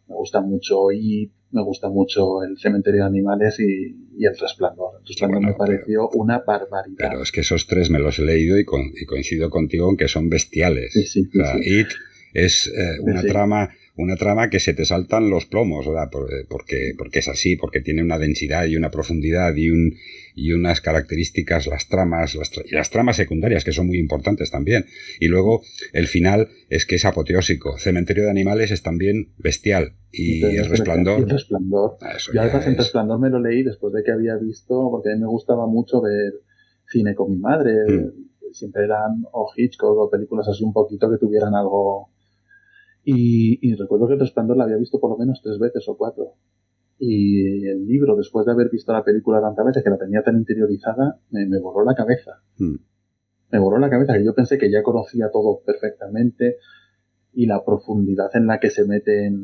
me 0.07 0.15
gusta 0.15 0.39
mucho 0.39 0.91
y 0.91 1.31
me 1.55 1.63
gusta 1.63 1.89
mucho 1.89 2.43
El 2.43 2.57
cementerio 2.59 3.01
de 3.01 3.07
animales 3.07 3.59
y, 3.59 3.95
El 4.23 4.37
resplandor. 4.37 4.99
El 4.99 5.07
resplandor 5.07 5.41
me 5.41 5.53
pareció 5.53 6.09
una 6.09 6.39
barbaridad. 6.39 6.97
Pero 6.97 7.23
es 7.23 7.31
que 7.31 7.41
esos 7.41 7.65
tres 7.65 7.89
me 7.89 7.99
los 7.99 8.19
he 8.19 8.23
leído 8.23 8.59
y, 8.59 8.65
coincido 8.65 9.49
contigo 9.49 9.89
en 9.89 9.97
que 9.97 10.07
son 10.07 10.29
bestiales. 10.29 10.93
Sí, 10.93 11.05
sí, 11.05 11.29
It 11.63 11.87
es 12.33 12.67
eh, 12.67 12.99
una 12.99 13.23
trama 13.23 13.69
una 13.97 14.17
trama 14.17 14.49
que 14.49 14.59
se 14.59 14.73
te 14.73 14.85
saltan 14.85 15.29
los 15.29 15.45
plomos, 15.45 15.87
¿verdad? 15.87 16.09
Eh, 16.13 16.45
porque, 16.49 16.93
porque 16.97 17.19
es 17.19 17.27
así, 17.29 17.55
porque 17.55 17.79
tiene 17.79 18.03
una 18.03 18.19
densidad 18.19 18.65
y 18.65 18.75
una 18.75 18.91
profundidad 18.91 19.55
y, 19.55 19.69
un, 19.69 19.93
y 20.35 20.51
unas 20.51 20.81
características, 20.81 21.67
las 21.67 21.87
tramas, 21.87 22.35
las, 22.35 22.51
y 22.65 22.75
las 22.75 22.89
tramas 22.89 23.15
secundarias 23.15 23.63
que 23.63 23.71
son 23.71 23.87
muy 23.87 23.97
importantes 23.97 24.51
también. 24.51 24.85
Y 25.19 25.27
luego 25.27 25.61
el 25.93 26.07
final 26.07 26.49
es 26.69 26.85
que 26.85 26.95
es 26.95 27.05
apoteósico. 27.05 27.77
Cementerio 27.77 28.25
de 28.25 28.31
Animales 28.31 28.71
es 28.71 28.81
también 28.81 29.33
bestial. 29.37 29.93
Y, 30.11 30.43
el 30.43 30.65
resplandor. 30.65 31.19
El 31.19 31.29
resplandor. 31.29 31.97
Yo 32.33 32.41
además 32.41 32.67
en 32.67 32.77
resplandor 32.77 33.19
me 33.19 33.29
lo 33.29 33.39
leí 33.39 33.63
después 33.63 33.93
de 33.93 34.03
que 34.03 34.11
había 34.11 34.35
visto, 34.35 34.89
porque 34.91 35.11
a 35.11 35.15
mí 35.15 35.21
me 35.21 35.27
gustaba 35.27 35.67
mucho 35.67 36.01
ver 36.01 36.33
cine 36.89 37.15
con 37.15 37.31
mi 37.31 37.37
madre. 37.37 37.71
Mm. 37.87 38.51
Siempre 38.51 38.83
eran 38.83 39.23
o 39.31 39.51
Hitchcock 39.55 39.97
o 39.97 40.09
películas 40.09 40.47
así 40.47 40.63
un 40.63 40.73
poquito 40.73 41.09
que 41.09 41.17
tuvieran 41.17 41.53
algo 41.55 42.09
y, 43.05 43.75
recuerdo 43.75 44.07
que 44.07 44.13
el 44.13 44.19
resplandor 44.19 44.57
la 44.57 44.63
había 44.63 44.77
visto 44.77 44.99
por 44.99 45.11
lo 45.11 45.17
menos 45.17 45.39
tres 45.43 45.59
veces 45.59 45.87
o 45.87 45.95
cuatro. 45.95 46.33
Y 46.97 47.67
el 47.67 47.85
libro, 47.85 48.15
después 48.15 48.45
de 48.45 48.53
haber 48.53 48.69
visto 48.71 48.91
la 48.93 49.03
película 49.03 49.41
tantas 49.41 49.65
veces, 49.65 49.83
que 49.83 49.89
la 49.91 49.97
tenía 49.97 50.23
tan 50.23 50.37
interiorizada, 50.37 51.19
me, 51.29 51.59
borró 51.59 51.85
la 51.85 51.93
cabeza. 51.93 52.41
Hmm. 52.57 52.77
Me 53.51 53.59
borró 53.59 53.77
la 53.77 53.91
cabeza, 53.91 54.13
que 54.13 54.25
yo 54.25 54.33
pensé 54.33 54.57
que 54.57 54.71
ya 54.71 54.81
conocía 54.81 55.29
todo 55.31 55.61
perfectamente 55.63 56.57
y 57.31 57.45
la 57.45 57.63
profundidad 57.63 58.29
en 58.33 58.47
la 58.47 58.59
que 58.59 58.69
se 58.71 58.85
mete 58.85 59.27
en, 59.27 59.43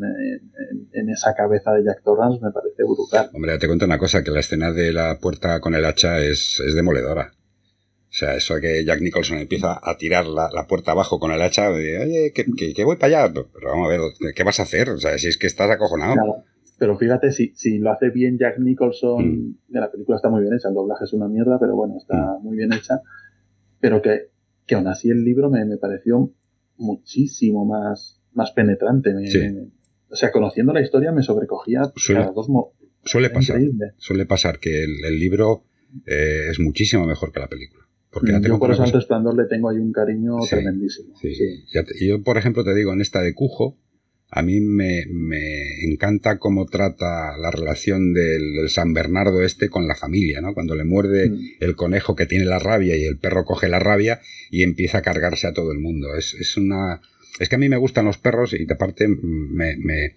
esa 1.09 1.35
cabeza 1.35 1.71
de 1.73 1.83
Jack 1.83 2.03
Torrance 2.03 2.39
me 2.41 2.51
parece 2.51 2.83
brutal. 2.83 3.29
Hombre, 3.33 3.59
te 3.59 3.67
cuento 3.67 3.85
una 3.85 3.99
cosa, 3.99 4.23
que 4.23 4.31
la 4.31 4.39
escena 4.39 4.71
de 4.71 4.93
la 4.93 5.19
puerta 5.19 5.59
con 5.59 5.75
el 5.75 5.85
hacha 5.85 6.19
es, 6.19 6.61
es 6.65 6.73
demoledora. 6.73 7.33
O 8.21 8.23
sea, 8.23 8.35
eso 8.35 8.59
que 8.61 8.85
Jack 8.85 9.01
Nicholson 9.01 9.39
empieza 9.39 9.79
a 9.81 9.97
tirar 9.97 10.27
la, 10.27 10.67
puerta 10.67 10.91
abajo 10.91 11.19
con 11.19 11.31
el 11.31 11.41
hacha, 11.41 11.71
de, 11.71 11.97
oye, 11.97 12.31
que, 12.31 12.83
voy 12.83 12.95
para 12.95 13.23
allá. 13.23 13.33
Pero 13.33 13.69
vamos 13.71 13.87
a 13.87 13.89
ver, 13.89 14.33
¿qué 14.35 14.43
vas 14.43 14.59
a 14.59 14.63
hacer? 14.63 14.91
O 14.91 14.99
sea, 14.99 15.17
si 15.17 15.27
es 15.27 15.37
que 15.37 15.47
estás 15.47 15.71
acojonado. 15.71 16.43
pero 16.77 16.95
fíjate, 16.99 17.31
si, 17.31 17.51
si 17.55 17.79
lo 17.79 17.91
hace 17.91 18.11
bien 18.11 18.37
Jack 18.37 18.59
Nicholson, 18.59 19.25
mm. 19.25 19.55
la 19.69 19.89
película 19.89 20.17
está 20.17 20.29
muy 20.29 20.41
bien 20.41 20.53
hecha, 20.53 20.67
el 20.69 20.75
doblaje 20.75 21.05
es 21.05 21.13
una 21.13 21.27
mierda, 21.27 21.57
pero 21.59 21.75
bueno, 21.75 21.95
está 21.97 22.15
mm. 22.15 22.43
muy 22.43 22.57
bien 22.57 22.71
hecha. 22.73 23.01
Pero 23.79 24.03
que, 24.03 24.29
que 24.67 24.75
aún 24.75 24.85
así 24.85 25.09
el 25.09 25.23
libro 25.23 25.49
me, 25.49 25.65
pareció 25.77 26.31
muchísimo 26.77 27.65
más, 27.65 28.21
más 28.33 28.51
penetrante. 28.51 29.15
o 30.11 30.15
sea, 30.15 30.31
conociendo 30.31 30.73
la 30.73 30.81
historia 30.81 31.11
me 31.11 31.23
sobrecogía 31.23 31.91
suele, 31.95 32.29
dos 32.35 32.47
Suele 33.03 33.31
pasar, 33.31 33.59
suele 33.97 34.27
pasar 34.27 34.59
que 34.59 34.83
el, 34.83 35.19
libro 35.19 35.63
eh, 36.05 36.49
es 36.51 36.59
muchísimo 36.59 37.07
mejor 37.07 37.31
que 37.31 37.39
la 37.39 37.47
película. 37.47 37.80
Porque 38.11 38.33
yo 38.43 38.59
por 38.59 38.71
eso 38.71 38.83
al 38.83 38.91
resplandor 38.91 39.37
le 39.37 39.45
tengo 39.45 39.69
ahí 39.69 39.77
un 39.77 39.93
cariño 39.93 40.39
tremendísimo. 40.49 41.15
Sí, 41.19 41.33
sí. 41.33 41.63
Yo, 42.05 42.21
por 42.21 42.37
ejemplo, 42.37 42.63
te 42.63 42.75
digo, 42.75 42.91
en 42.91 42.99
esta 42.99 43.21
de 43.21 43.33
Cujo, 43.33 43.77
a 44.29 44.41
mí 44.41 44.59
me, 44.59 45.05
me 45.09 45.83
encanta 45.83 46.37
cómo 46.37 46.65
trata 46.65 47.37
la 47.37 47.51
relación 47.51 48.13
del, 48.13 48.69
San 48.69 48.93
Bernardo 48.93 49.41
este 49.43 49.69
con 49.69 49.87
la 49.87 49.95
familia, 49.95 50.41
¿no? 50.41 50.53
Cuando 50.53 50.75
le 50.75 50.83
muerde 50.83 51.29
mm. 51.29 51.39
el 51.61 51.75
conejo 51.75 52.15
que 52.15 52.25
tiene 52.25 52.45
la 52.45 52.59
rabia 52.59 52.97
y 52.97 53.03
el 53.03 53.17
perro 53.17 53.45
coge 53.45 53.69
la 53.69 53.79
rabia 53.79 54.19
y 54.49 54.63
empieza 54.63 54.99
a 54.99 55.01
cargarse 55.01 55.47
a 55.47 55.53
todo 55.53 55.71
el 55.71 55.79
mundo. 55.79 56.15
Es, 56.15 56.33
es 56.33 56.57
una... 56.57 57.01
Es 57.39 57.47
que 57.47 57.55
a 57.55 57.59
mí 57.59 57.69
me 57.69 57.77
gustan 57.77 58.05
los 58.05 58.17
perros 58.17 58.53
y 58.53 58.65
de 58.65 58.75
parte 58.75 59.07
me, 59.07 59.77
me, 59.77 60.15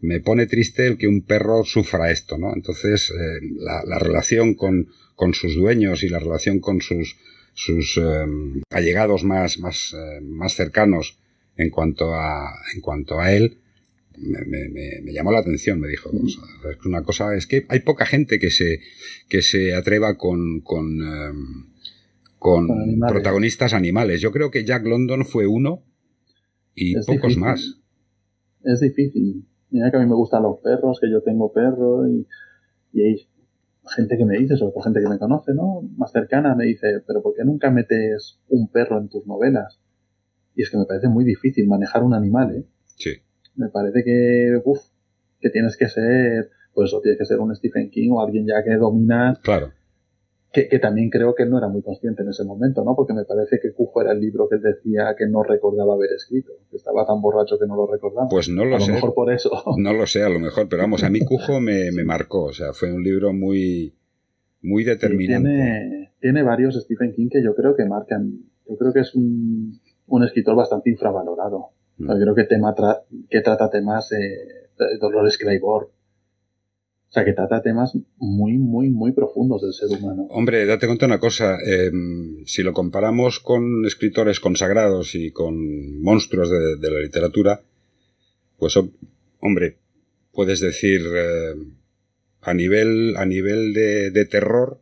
me 0.00 0.20
pone 0.20 0.46
triste 0.46 0.86
el 0.86 0.96
que 0.96 1.08
un 1.08 1.22
perro 1.22 1.62
sufra 1.64 2.10
esto, 2.10 2.38
¿no? 2.38 2.54
Entonces, 2.54 3.10
eh, 3.10 3.40
la, 3.58 3.82
la 3.86 3.98
relación 3.98 4.54
con, 4.54 4.88
con 5.14 5.34
sus 5.34 5.54
dueños 5.56 6.02
y 6.02 6.08
la 6.08 6.18
relación 6.18 6.58
con 6.60 6.80
sus 6.80 7.16
sus 7.54 7.96
em, 7.96 8.62
allegados 8.70 9.24
más, 9.24 9.58
más, 9.58 9.94
eh, 9.94 10.20
más 10.22 10.54
cercanos 10.54 11.18
en 11.56 11.70
cuanto 11.70 12.14
a, 12.14 12.52
en 12.74 12.80
cuanto 12.80 13.20
a 13.20 13.32
él, 13.32 13.58
me, 14.18 14.44
me, 14.44 15.00
me 15.02 15.12
llamó 15.12 15.32
la 15.32 15.38
atención, 15.38 15.80
me 15.80 15.88
dijo. 15.88 16.10
es 16.12 16.84
una 16.84 17.02
cosa, 17.02 17.34
es 17.34 17.46
que 17.46 17.64
hay 17.68 17.80
poca 17.80 18.06
gente 18.06 18.38
que 18.38 18.50
se, 18.50 18.80
que 19.28 19.42
se 19.42 19.74
atreva 19.74 20.16
con, 20.16 20.60
con, 20.60 21.00
em, 21.00 21.66
con, 22.38 22.68
protagonistas 23.08 23.72
animales. 23.72 24.20
Yo 24.20 24.30
creo 24.30 24.50
que 24.50 24.64
Jack 24.64 24.84
London 24.84 25.24
fue 25.24 25.46
uno 25.46 25.82
y 26.74 26.94
pocos 27.04 27.36
más. 27.36 27.80
Es 28.62 28.80
difícil. 28.80 29.46
Mira 29.70 29.90
que 29.90 29.96
a 29.96 30.00
mí 30.00 30.06
me 30.06 30.14
gustan 30.14 30.42
los 30.42 30.58
perros, 30.60 30.98
que 31.00 31.10
yo 31.10 31.22
tengo 31.22 31.52
perro 31.52 32.08
y, 32.08 32.26
y 32.92 33.26
gente 33.86 34.16
que 34.16 34.24
me 34.24 34.38
dice, 34.38 34.56
sobre 34.56 34.72
todo 34.72 34.82
gente 34.82 35.00
que 35.00 35.08
me 35.08 35.18
conoce, 35.18 35.52
¿no? 35.54 35.82
Más 35.96 36.12
cercana, 36.12 36.54
me 36.54 36.64
dice, 36.64 37.02
pero 37.06 37.22
¿por 37.22 37.34
qué 37.34 37.44
nunca 37.44 37.70
metes 37.70 38.40
un 38.48 38.68
perro 38.70 38.98
en 38.98 39.08
tus 39.08 39.26
novelas? 39.26 39.80
Y 40.54 40.62
es 40.62 40.70
que 40.70 40.78
me 40.78 40.86
parece 40.86 41.08
muy 41.08 41.24
difícil 41.24 41.66
manejar 41.66 42.02
un 42.02 42.14
animal, 42.14 42.56
¿eh? 42.56 42.64
Sí. 42.96 43.10
Me 43.56 43.68
parece 43.68 44.04
que, 44.04 44.60
uff, 44.64 44.80
que 45.40 45.50
tienes 45.50 45.76
que 45.76 45.88
ser, 45.88 46.50
pues 46.72 46.90
eso, 46.90 47.00
tienes 47.00 47.18
que 47.18 47.26
ser 47.26 47.40
un 47.40 47.54
Stephen 47.54 47.90
King 47.90 48.10
o 48.12 48.22
alguien 48.22 48.46
ya 48.46 48.62
que 48.62 48.76
domina. 48.76 49.38
Claro 49.42 49.72
que, 50.54 50.78
también 50.78 51.10
creo 51.10 51.34
que 51.34 51.42
él 51.42 51.50
no 51.50 51.58
era 51.58 51.66
muy 51.66 51.82
consciente 51.82 52.22
en 52.22 52.28
ese 52.28 52.44
momento, 52.44 52.84
¿no? 52.84 52.94
Porque 52.94 53.12
me 53.12 53.24
parece 53.24 53.58
que 53.60 53.72
Cujo 53.72 54.00
era 54.00 54.12
el 54.12 54.20
libro 54.20 54.48
que 54.48 54.54
él 54.56 54.62
decía 54.62 55.14
que 55.18 55.26
no 55.26 55.42
recordaba 55.42 55.94
haber 55.94 56.12
escrito, 56.12 56.52
que 56.70 56.76
estaba 56.76 57.04
tan 57.04 57.20
borracho 57.20 57.58
que 57.58 57.66
no 57.66 57.74
lo 57.74 57.88
recordaba. 57.88 58.28
Pues 58.28 58.48
no 58.48 58.64
lo 58.64 58.78
sé. 58.78 58.84
A 58.84 58.88
lo 58.88 58.94
mejor 58.94 59.14
por 59.14 59.32
eso. 59.32 59.50
No 59.76 59.92
lo 59.92 60.06
sé, 60.06 60.22
a 60.22 60.28
lo 60.28 60.38
mejor, 60.38 60.68
pero 60.68 60.82
vamos, 60.82 61.02
a 61.02 61.10
mí 61.10 61.24
Cujo 61.24 61.60
me, 61.60 61.90
me 61.90 62.04
marcó, 62.04 62.44
o 62.44 62.52
sea, 62.52 62.72
fue 62.72 62.92
un 62.92 63.02
libro 63.02 63.32
muy, 63.32 63.94
muy 64.62 64.84
determinante. 64.84 65.50
tiene, 65.50 66.12
tiene, 66.20 66.42
varios 66.42 66.76
Stephen 66.76 67.12
King 67.12 67.28
que 67.30 67.42
yo 67.42 67.54
creo 67.54 67.74
que 67.74 67.84
marcan, 67.84 68.30
yo 68.68 68.76
creo 68.76 68.92
que 68.92 69.00
es 69.00 69.14
un, 69.14 69.80
un 70.06 70.24
escritor 70.24 70.54
bastante 70.54 70.90
infravalorado. 70.90 71.70
Mm. 71.98 72.08
Yo 72.12 72.20
creo 72.20 72.34
que, 72.34 72.44
tema 72.44 72.74
que 73.28 73.40
trata 73.40 73.70
temas 73.70 74.12
eh, 74.12 74.96
Dolores 75.00 75.36
Claiborne, 75.36 75.88
o 77.14 77.16
sea, 77.16 77.24
que 77.24 77.32
trata 77.32 77.62
temas 77.62 77.92
muy, 78.16 78.58
muy, 78.58 78.90
muy 78.90 79.12
profundos 79.12 79.62
del 79.62 79.72
ser 79.72 79.88
humano. 79.96 80.26
Hombre, 80.30 80.66
date 80.66 80.88
cuenta 80.88 81.06
una 81.06 81.20
cosa. 81.20 81.58
Em, 81.64 82.44
si 82.44 82.64
lo 82.64 82.72
comparamos 82.72 83.38
con 83.38 83.86
escritores 83.86 84.40
consagrados 84.40 85.14
y 85.14 85.30
con 85.30 86.02
monstruos 86.02 86.50
de, 86.50 86.90
la 86.90 86.98
literatura, 86.98 87.62
pues, 88.58 88.76
hombre, 89.38 89.76
puedes 90.32 90.58
decir, 90.58 91.02
em, 91.06 91.76
a 92.40 92.52
nivel, 92.52 93.14
a 93.16 93.24
nivel 93.26 93.72
de, 93.72 94.24
terror, 94.24 94.80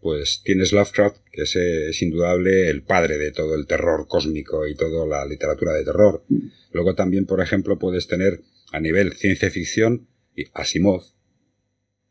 pues 0.00 0.42
tienes 0.44 0.72
Lovecraft, 0.72 1.24
que 1.32 1.42
es, 1.42 1.56
es, 1.56 2.02
indudable 2.02 2.70
el 2.70 2.84
padre 2.84 3.18
de 3.18 3.32
todo 3.32 3.56
el 3.56 3.66
terror 3.66 4.06
cósmico 4.06 4.64
y 4.64 4.76
toda 4.76 5.04
la 5.04 5.26
literatura 5.26 5.72
de 5.72 5.84
terror. 5.84 6.22
Mm. 6.28 6.46
Luego 6.70 6.94
también, 6.94 7.26
por 7.26 7.40
ejemplo, 7.40 7.80
puedes 7.80 8.06
tener 8.06 8.42
a 8.70 8.78
nivel 8.78 9.14
ciencia 9.14 9.50
ficción 9.50 10.06
Asimov, 10.54 11.02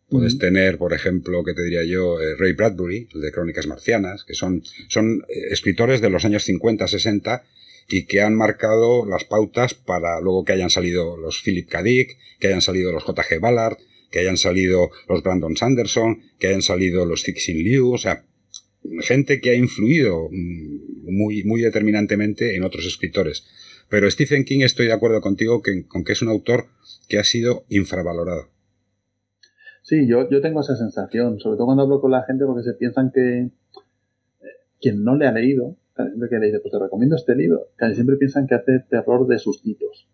Puedes 0.09 0.37
tener, 0.37 0.77
por 0.77 0.93
ejemplo, 0.93 1.43
que 1.43 1.53
te 1.53 1.63
diría 1.63 1.83
yo, 1.83 2.21
eh, 2.21 2.35
Ray 2.37 2.53
Bradbury, 2.53 3.09
el 3.13 3.21
de 3.21 3.31
Crónicas 3.31 3.65
Marcianas, 3.65 4.23
que 4.23 4.35
son, 4.35 4.63
son 4.87 5.23
eh, 5.27 5.47
escritores 5.49 5.99
de 5.99 6.11
los 6.11 6.25
años 6.25 6.43
50, 6.43 6.87
60 6.87 7.43
y 7.87 8.05
que 8.05 8.21
han 8.21 8.35
marcado 8.35 9.05
las 9.05 9.25
pautas 9.25 9.73
para 9.73 10.19
luego 10.21 10.43
que 10.43 10.53
hayan 10.53 10.69
salido 10.69 11.17
los 11.17 11.41
Philip 11.41 11.67
K. 11.69 11.83
Dick, 11.83 12.17
que 12.39 12.47
hayan 12.47 12.61
salido 12.61 12.91
los 12.91 13.03
J.G. 13.03 13.39
Ballard, 13.39 13.77
que 14.11 14.19
hayan 14.19 14.37
salido 14.37 14.91
los 15.09 15.23
Brandon 15.23 15.57
Sanderson, 15.57 16.21
que 16.39 16.47
hayan 16.47 16.61
salido 16.61 17.05
los 17.05 17.23
Cixin 17.23 17.63
Liu, 17.63 17.91
o 17.91 17.97
sea, 17.97 18.25
gente 19.01 19.41
que 19.41 19.51
ha 19.51 19.55
influido 19.55 20.29
mm, 20.31 21.11
muy, 21.11 21.43
muy 21.43 21.61
determinantemente 21.61 22.55
en 22.55 22.63
otros 22.63 22.85
escritores. 22.85 23.45
Pero 23.89 24.09
Stephen 24.09 24.45
King 24.45 24.61
estoy 24.61 24.87
de 24.87 24.93
acuerdo 24.93 25.21
contigo 25.21 25.61
que, 25.61 25.85
con 25.87 26.03
que 26.03 26.13
es 26.13 26.21
un 26.21 26.29
autor 26.29 26.67
que 27.07 27.19
ha 27.19 27.23
sido 27.23 27.65
infravalorado. 27.69 28.54
Sí, 29.85 30.07
yo, 30.07 30.27
yo 30.31 30.41
tengo 30.41 30.61
esa 30.61 30.75
sensación, 30.75 31.39
sobre 31.39 31.57
todo 31.57 31.67
cuando 31.67 31.83
hablo 31.83 32.01
con 32.01 32.09
la 32.09 32.23
gente, 32.23 32.43
porque 32.43 32.63
se 32.63 32.73
piensan 32.73 33.11
que 33.11 33.41
eh, 33.41 33.51
quien 34.81 35.03
no 35.03 35.15
le 35.15 35.27
ha 35.27 35.31
leído, 35.31 35.75
siempre 35.95 36.27
que 36.27 36.39
le 36.39 36.47
dice, 36.47 36.59
pues 36.59 36.71
te 36.71 36.79
recomiendo 36.79 37.15
este 37.15 37.35
libro, 37.35 37.67
casi 37.75 37.93
siempre 37.93 38.15
piensan 38.15 38.47
que 38.47 38.55
hace 38.55 38.79
terror 38.89 39.27
de 39.27 39.37
sustitos. 39.37 40.09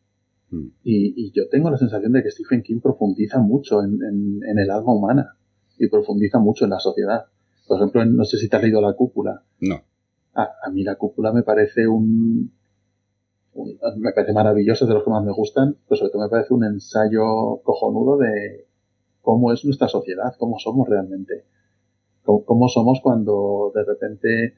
Mm. 0.50 0.66
Y, 0.84 1.14
y, 1.16 1.32
yo 1.32 1.48
tengo 1.48 1.70
la 1.72 1.78
sensación 1.78 2.12
de 2.12 2.22
que 2.22 2.32
Stephen 2.32 2.64
King 2.64 2.82
profundiza 2.82 3.40
mucho 3.40 3.82
en, 3.82 3.98
en, 4.44 4.60
el 4.60 4.70
alma 4.70 4.94
humana 4.94 5.38
y 5.80 5.88
profundiza 5.88 6.38
mucho 6.38 6.66
en 6.66 6.72
la 6.72 6.80
sociedad. 6.80 7.28
Por 7.66 7.78
ejemplo, 7.78 8.04
no 8.04 8.26
sé 8.26 8.40
si 8.40 8.50
te 8.50 8.58
has 8.58 8.64
leído 8.64 8.82
La 8.82 8.92
Cúpula. 8.92 9.42
No. 9.62 9.82
A, 10.34 10.50
a 10.66 10.70
mí 10.70 10.84
La 10.84 10.96
Cúpula 10.96 11.32
me 11.32 11.44
parece 11.44 11.88
un, 11.88 12.52
me 13.56 14.12
parece 14.12 14.34
maravilloso, 14.34 14.86
de 14.86 14.96
los 14.96 15.06
que 15.06 15.12
más 15.12 15.24
me 15.24 15.32
gustan, 15.32 15.78
pero 15.88 15.98
sobre 15.98 16.12
todo 16.12 16.24
me 16.24 16.30
parece 16.30 16.54
un 16.54 16.66
ensayo 16.66 17.62
cojonudo 17.64 18.18
de 18.18 18.66
cómo 19.22 19.52
es 19.52 19.64
nuestra 19.66 19.88
sociedad, 19.88 20.34
cómo 20.38 20.60
somos 20.60 20.88
realmente, 20.88 21.46
cómo, 22.24 22.68
somos 22.68 23.00
cuando 23.02 23.72
de 23.74 23.84
repente 23.84 24.54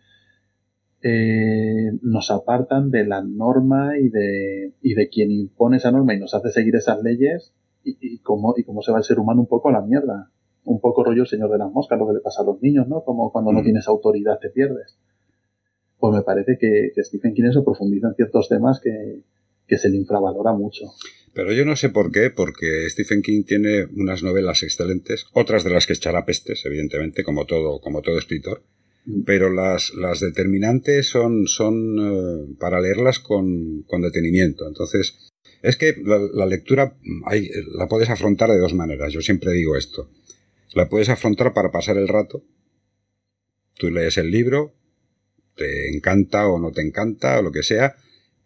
eh, 1.01 1.91
nos 2.01 2.31
apartan 2.31 2.89
de 2.91 3.05
la 3.05 3.21
norma 3.21 3.97
y 3.97 4.09
de, 4.09 4.73
y 4.81 4.93
de 4.93 5.09
quien 5.09 5.31
impone 5.31 5.77
esa 5.77 5.91
norma 5.91 6.13
y 6.13 6.19
nos 6.19 6.33
hace 6.33 6.49
seguir 6.49 6.75
esas 6.75 7.01
leyes 7.01 7.53
y, 7.83 7.97
y, 7.99 8.19
cómo, 8.19 8.53
y 8.57 8.63
cómo 8.63 8.81
se 8.81 8.91
va 8.91 8.99
el 8.99 9.03
ser 9.03 9.19
humano 9.19 9.41
un 9.41 9.47
poco 9.47 9.69
a 9.69 9.73
la 9.73 9.81
mierda. 9.81 10.29
Un 10.65 10.79
poco 10.79 11.03
rollo 11.03 11.23
el 11.23 11.27
señor 11.27 11.51
de 11.51 11.57
las 11.57 11.69
moscas, 11.69 11.99
lo 11.99 12.07
que 12.07 12.13
le 12.13 12.19
pasa 12.21 12.41
a 12.41 12.45
los 12.45 12.61
niños, 12.61 12.87
¿no? 12.87 13.03
Como 13.03 13.33
cuando 13.33 13.51
no 13.51 13.59
mm. 13.59 13.63
tienes 13.63 13.87
autoridad 13.89 14.39
te 14.39 14.49
pierdes. 14.49 14.97
Pues 15.99 16.13
me 16.13 16.21
parece 16.21 16.57
que, 16.57 16.91
que 16.95 17.03
Stephen 17.03 17.33
King 17.33 17.49
eso 17.49 17.65
profundiza 17.65 18.07
en 18.07 18.15
ciertos 18.15 18.47
temas 18.47 18.79
que, 18.79 19.23
que 19.67 19.77
se 19.77 19.89
le 19.89 19.97
infravalora 19.97 20.53
mucho. 20.53 20.85
Pero 21.33 21.51
yo 21.51 21.65
no 21.65 21.75
sé 21.75 21.89
por 21.89 22.11
qué, 22.11 22.29
porque 22.29 22.87
Stephen 22.89 23.23
King 23.23 23.43
tiene 23.43 23.85
unas 23.85 24.21
novelas 24.21 24.61
excelentes, 24.61 25.25
otras 25.33 25.63
de 25.63 25.71
las 25.71 25.87
que 25.87 25.93
echará 25.93 26.25
pestes, 26.25 26.63
evidentemente, 26.65 27.23
como 27.23 27.45
todo, 27.45 27.81
como 27.81 28.01
todo 28.01 28.19
escritor. 28.19 28.63
Mm. 29.05 29.23
Pero 29.23 29.51
las, 29.51 29.93
las 29.95 30.19
determinantes 30.19 31.07
son, 31.07 31.47
son 31.47 31.97
eh, 31.99 32.55
para 32.59 32.79
leerlas 32.79 33.19
con, 33.19 33.83
con 33.83 34.01
detenimiento. 34.01 34.67
Entonces, 34.67 35.31
es 35.63 35.75
que 35.75 35.95
la, 36.03 36.19
la 36.19 36.45
lectura 36.45 36.97
hay, 37.25 37.49
la 37.75 37.87
puedes 37.87 38.09
afrontar 38.09 38.51
de 38.51 38.59
dos 38.59 38.75
maneras. 38.75 39.11
Yo 39.11 39.21
siempre 39.21 39.53
digo 39.53 39.75
esto. 39.75 40.09
La 40.75 40.87
puedes 40.87 41.09
afrontar 41.09 41.53
para 41.53 41.71
pasar 41.71 41.97
el 41.97 42.07
rato. 42.07 42.43
Tú 43.75 43.89
lees 43.89 44.17
el 44.17 44.29
libro, 44.29 44.75
te 45.55 45.89
encanta 45.89 46.47
o 46.47 46.59
no 46.59 46.71
te 46.71 46.81
encanta 46.81 47.39
o 47.39 47.41
lo 47.41 47.51
que 47.51 47.63
sea, 47.63 47.95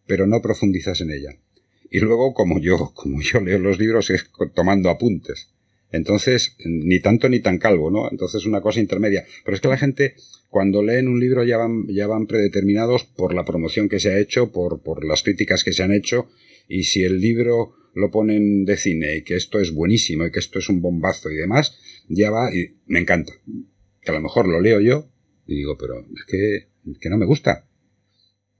pero 0.05 0.25
no 0.25 0.41
profundizas 0.41 1.01
en 1.01 1.11
ella. 1.11 1.37
Y 1.89 1.99
luego, 1.99 2.33
como 2.33 2.59
yo, 2.59 2.91
como 2.93 3.21
yo 3.21 3.39
leo 3.39 3.59
los 3.59 3.79
libros, 3.79 4.09
es 4.09 4.29
tomando 4.53 4.89
apuntes. 4.89 5.49
Entonces, 5.91 6.55
ni 6.65 6.99
tanto 6.99 7.29
ni 7.29 7.39
tan 7.39 7.59
calvo, 7.59 7.89
¿no? 7.89 8.11
Entonces, 8.11 8.45
una 8.45 8.61
cosa 8.61 8.79
intermedia. 8.79 9.25
Pero 9.45 9.55
es 9.55 9.61
que 9.61 9.69
la 9.69 9.77
gente, 9.77 10.15
cuando 10.49 10.83
leen 10.83 11.07
un 11.07 11.19
libro, 11.19 11.43
ya 11.43 11.57
van, 11.57 11.85
ya 11.87 12.07
van 12.07 12.27
predeterminados 12.27 13.05
por 13.05 13.33
la 13.33 13.45
promoción 13.45 13.87
que 13.87 13.99
se 13.99 14.09
ha 14.09 14.19
hecho, 14.19 14.51
por, 14.51 14.81
por 14.81 15.05
las 15.05 15.23
críticas 15.23 15.63
que 15.63 15.71
se 15.71 15.83
han 15.83 15.93
hecho, 15.93 16.27
y 16.67 16.83
si 16.83 17.03
el 17.03 17.21
libro 17.21 17.73
lo 17.93 18.11
ponen 18.11 18.65
de 18.65 18.77
cine 18.77 19.17
y 19.17 19.21
que 19.23 19.35
esto 19.35 19.59
es 19.59 19.71
buenísimo 19.73 20.25
y 20.25 20.31
que 20.31 20.39
esto 20.39 20.59
es 20.59 20.69
un 20.69 20.81
bombazo 20.81 21.31
y 21.31 21.35
demás, 21.35 21.77
ya 22.07 22.29
va 22.29 22.53
y 22.53 22.75
me 22.85 22.99
encanta. 22.99 23.33
Que 24.01 24.11
a 24.11 24.13
lo 24.13 24.21
mejor 24.21 24.47
lo 24.47 24.61
leo 24.61 24.81
yo 24.81 25.09
y 25.47 25.55
digo, 25.55 25.77
pero 25.77 25.99
es 25.99 26.25
que, 26.27 26.67
que 26.99 27.09
no 27.09 27.17
me 27.17 27.25
gusta. 27.25 27.65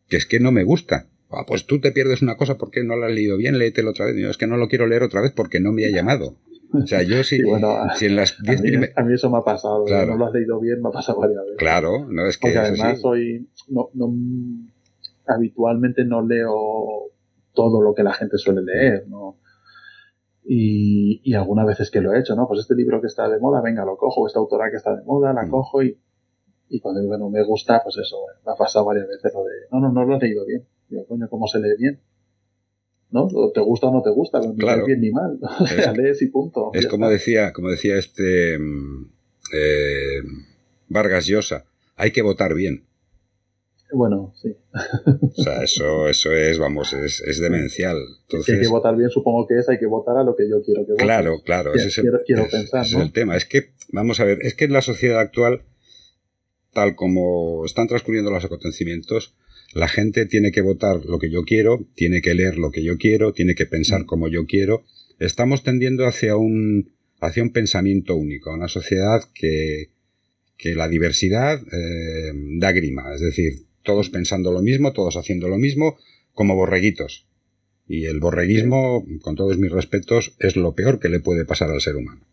Que 0.08 0.18
es 0.18 0.26
que 0.26 0.40
no 0.40 0.52
me 0.52 0.64
gusta. 0.64 1.10
Ah, 1.30 1.44
pues 1.46 1.66
tú 1.66 1.80
te 1.82 1.92
pierdes 1.92 2.22
una 2.22 2.38
cosa 2.38 2.58
porque 2.58 2.84
no 2.84 2.96
la 2.96 3.08
has 3.08 3.12
leído 3.12 3.38
bien, 3.38 3.58
léetelo 3.58 3.92
otra 3.92 4.06
vez. 4.06 4.16
Yo, 4.18 4.30
es 4.30 4.38
que 4.38 4.48
no 4.48 4.58
lo 4.58 4.68
quiero 4.68 4.88
leer 4.88 5.04
otra 5.04 5.22
vez 5.22 5.34
porque 5.36 5.60
no 5.60 5.72
me 5.74 5.86
ha 5.86 5.90
llamado. 5.90 6.36
O 6.74 6.86
sea, 6.86 7.02
yo 7.04 7.24
sí, 7.24 7.42
si 7.96 8.06
en 8.06 8.16
las 8.16 8.42
diez 8.42 8.62
a, 8.96 9.04
mí, 9.04 9.14
eso 9.14 9.30
me 9.30 9.38
ha 9.38 9.42
pasado. 9.42 9.84
Claro. 9.86 10.14
No 10.14 10.18
lo 10.18 10.26
has 10.28 10.34
leído 10.34 10.60
bien, 10.60 10.82
me 10.82 10.90
ha 10.90 10.92
pasado 10.92 11.20
varias 11.20 11.44
veces. 11.44 11.58
Claro, 11.58 12.06
no 12.10 12.26
es 12.26 12.38
que. 12.38 12.48
Porque 12.48 12.60
además 12.60 13.02
soy. 13.02 13.48
No, 13.68 13.90
no, 13.94 14.14
habitualmente 15.28 16.06
no 16.06 16.26
leo 16.26 17.12
todo 17.54 17.82
lo 17.82 17.94
que 17.94 18.04
la 18.04 18.14
gente 18.14 18.38
suele 18.38 18.62
leer, 18.62 19.08
¿no? 19.08 19.38
Y, 20.46 21.20
y 21.26 21.34
algunas 21.34 21.66
veces 21.66 21.92
que 21.92 22.00
lo 22.00 22.14
he 22.14 22.20
hecho, 22.20 22.36
¿no? 22.36 22.48
Pues 22.48 22.62
este 22.62 22.76
libro 22.76 23.02
que 23.02 23.08
está 23.08 23.28
de 23.28 23.40
moda, 23.40 23.62
venga, 23.62 23.84
lo 23.84 23.98
cojo, 23.98 24.28
esta 24.28 24.40
autora 24.40 24.70
que 24.70 24.78
está 24.78 24.96
de 24.96 25.04
moda, 25.04 25.34
la 25.34 25.44
mm. 25.44 25.50
cojo 25.50 25.84
y, 25.84 26.00
y 26.70 26.80
cuando 26.80 27.02
no 27.18 27.30
me 27.30 27.44
gusta, 27.44 27.82
pues 27.84 27.98
eso, 27.98 28.18
me 28.46 28.54
ha 28.54 28.56
pasado 28.56 28.86
varias 28.86 29.08
veces 29.08 29.34
lo 29.34 29.44
de, 29.44 29.52
no, 29.72 29.82
no, 29.82 29.92
no 29.92 30.06
lo 30.06 30.16
he 30.16 30.20
leído 30.20 30.46
bien. 30.46 30.66
Digo, 30.90 31.06
coño, 31.08 31.28
¿cómo 31.30 31.48
se 31.48 31.60
lee 31.60 31.76
bien? 31.78 32.00
¿No? 33.10 33.28
¿Te 33.54 33.62
gusta 33.62 33.88
o 33.88 33.94
no 33.94 34.02
te 34.02 34.10
gusta? 34.10 34.40
Ni 34.40 34.56
claro. 34.58 34.86
bien 34.86 35.02
ni 35.02 35.12
mal. 35.12 35.40
O 35.60 35.68
sea, 35.68 35.94
lees 35.94 36.22
y 36.22 36.28
punto. 36.28 36.72
Es 36.74 36.88
como 36.88 37.10
decía, 37.10 37.54
como 37.54 37.70
decía 37.70 37.98
este 37.98 38.58
mm, 38.60 39.10
eh, 39.54 40.22
Vargas 40.90 41.26
Llosa, 41.26 41.66
hay 41.96 42.12
que 42.12 42.22
votar 42.22 42.54
bien. 42.54 42.86
Bueno, 43.92 44.34
sí. 44.36 44.56
O 45.38 45.44
sea, 45.44 45.64
eso, 45.64 46.08
eso 46.08 46.32
es, 46.32 46.60
vamos, 46.60 46.94
es, 46.94 47.22
es 47.22 47.40
demencial. 47.40 47.98
Entonces, 48.24 48.56
hay 48.56 48.62
que 48.62 48.68
votar 48.68 48.96
bien, 48.96 49.10
supongo 49.10 49.48
que 49.48 49.58
es, 49.58 49.70
hay 49.70 49.80
que 49.80 49.86
votar 49.86 50.18
a 50.18 50.24
lo 50.24 50.36
que 50.36 50.50
yo 50.50 50.62
quiero 50.64 50.86
que 50.86 50.92
vote. 50.94 51.04
Claro, 51.04 51.42
claro, 51.44 51.74
ese 51.74 51.88
es 51.88 51.98
el, 52.00 52.06
quiero, 52.26 52.48
pensar, 52.50 52.86
ese 52.86 52.98
es 52.98 53.02
el 53.02 53.14
tema. 53.14 53.38
Es 53.38 53.46
que, 53.46 53.72
vamos 53.90 54.20
a 54.20 54.26
ver, 54.26 54.40
es 54.42 54.56
que 54.56 54.66
en 54.66 54.74
la 54.74 54.82
sociedad 54.82 55.20
actual, 55.20 55.64
tal 56.74 56.96
como 56.96 57.64
están 57.66 57.88
transcurriendo 57.88 58.32
los 58.32 58.44
acontecimientos, 58.44 59.36
la 59.78 59.88
gente 59.88 60.26
tiene 60.26 60.52
que 60.52 60.62
votar 60.62 61.06
lo 61.06 61.20
que 61.20 61.30
yo 61.30 61.44
quiero, 61.44 61.88
tiene 61.94 62.22
que 62.22 62.34
leer 62.34 62.58
lo 62.58 62.72
que 62.72 62.84
yo 62.84 62.98
quiero, 62.98 63.32
tiene 63.32 63.54
que 63.54 63.68
pensar 63.68 64.02
mm. 64.02 64.06
como 64.06 64.28
yo 64.28 64.48
quiero. 64.48 64.84
Estamos 65.20 65.64
tendiendo 65.64 66.08
hacia 66.08 66.36
un, 66.36 66.94
hacia 67.20 67.44
un 67.44 67.52
pensamiento 67.52 68.16
único, 68.16 68.52
una 68.52 68.70
sociedad 68.70 69.22
que, 69.36 69.92
que 70.58 70.74
la 70.74 70.88
diversidad 70.88 71.62
eh, 71.72 72.34
da 72.58 72.72
grima, 72.72 73.14
es 73.14 73.22
decir, 73.22 73.68
todos 73.84 74.10
pensando 74.10 74.52
lo 74.52 74.64
mismo, 74.64 74.94
todos 74.94 75.16
haciendo 75.16 75.48
lo 75.48 75.60
mismo, 75.60 76.00
como 76.34 76.56
borreguitos. 76.56 77.28
Y 77.88 78.06
el 78.06 78.20
borreguismo, 78.20 79.06
con 79.22 79.36
todos 79.36 79.60
mis 79.60 79.72
respetos, 79.72 80.36
es 80.40 80.56
lo 80.56 80.74
peor 80.74 81.00
que 81.00 81.10
le 81.10 81.20
puede 81.20 81.46
pasar 81.46 81.70
al 81.70 81.82
ser 81.82 81.98
humano 81.98 82.28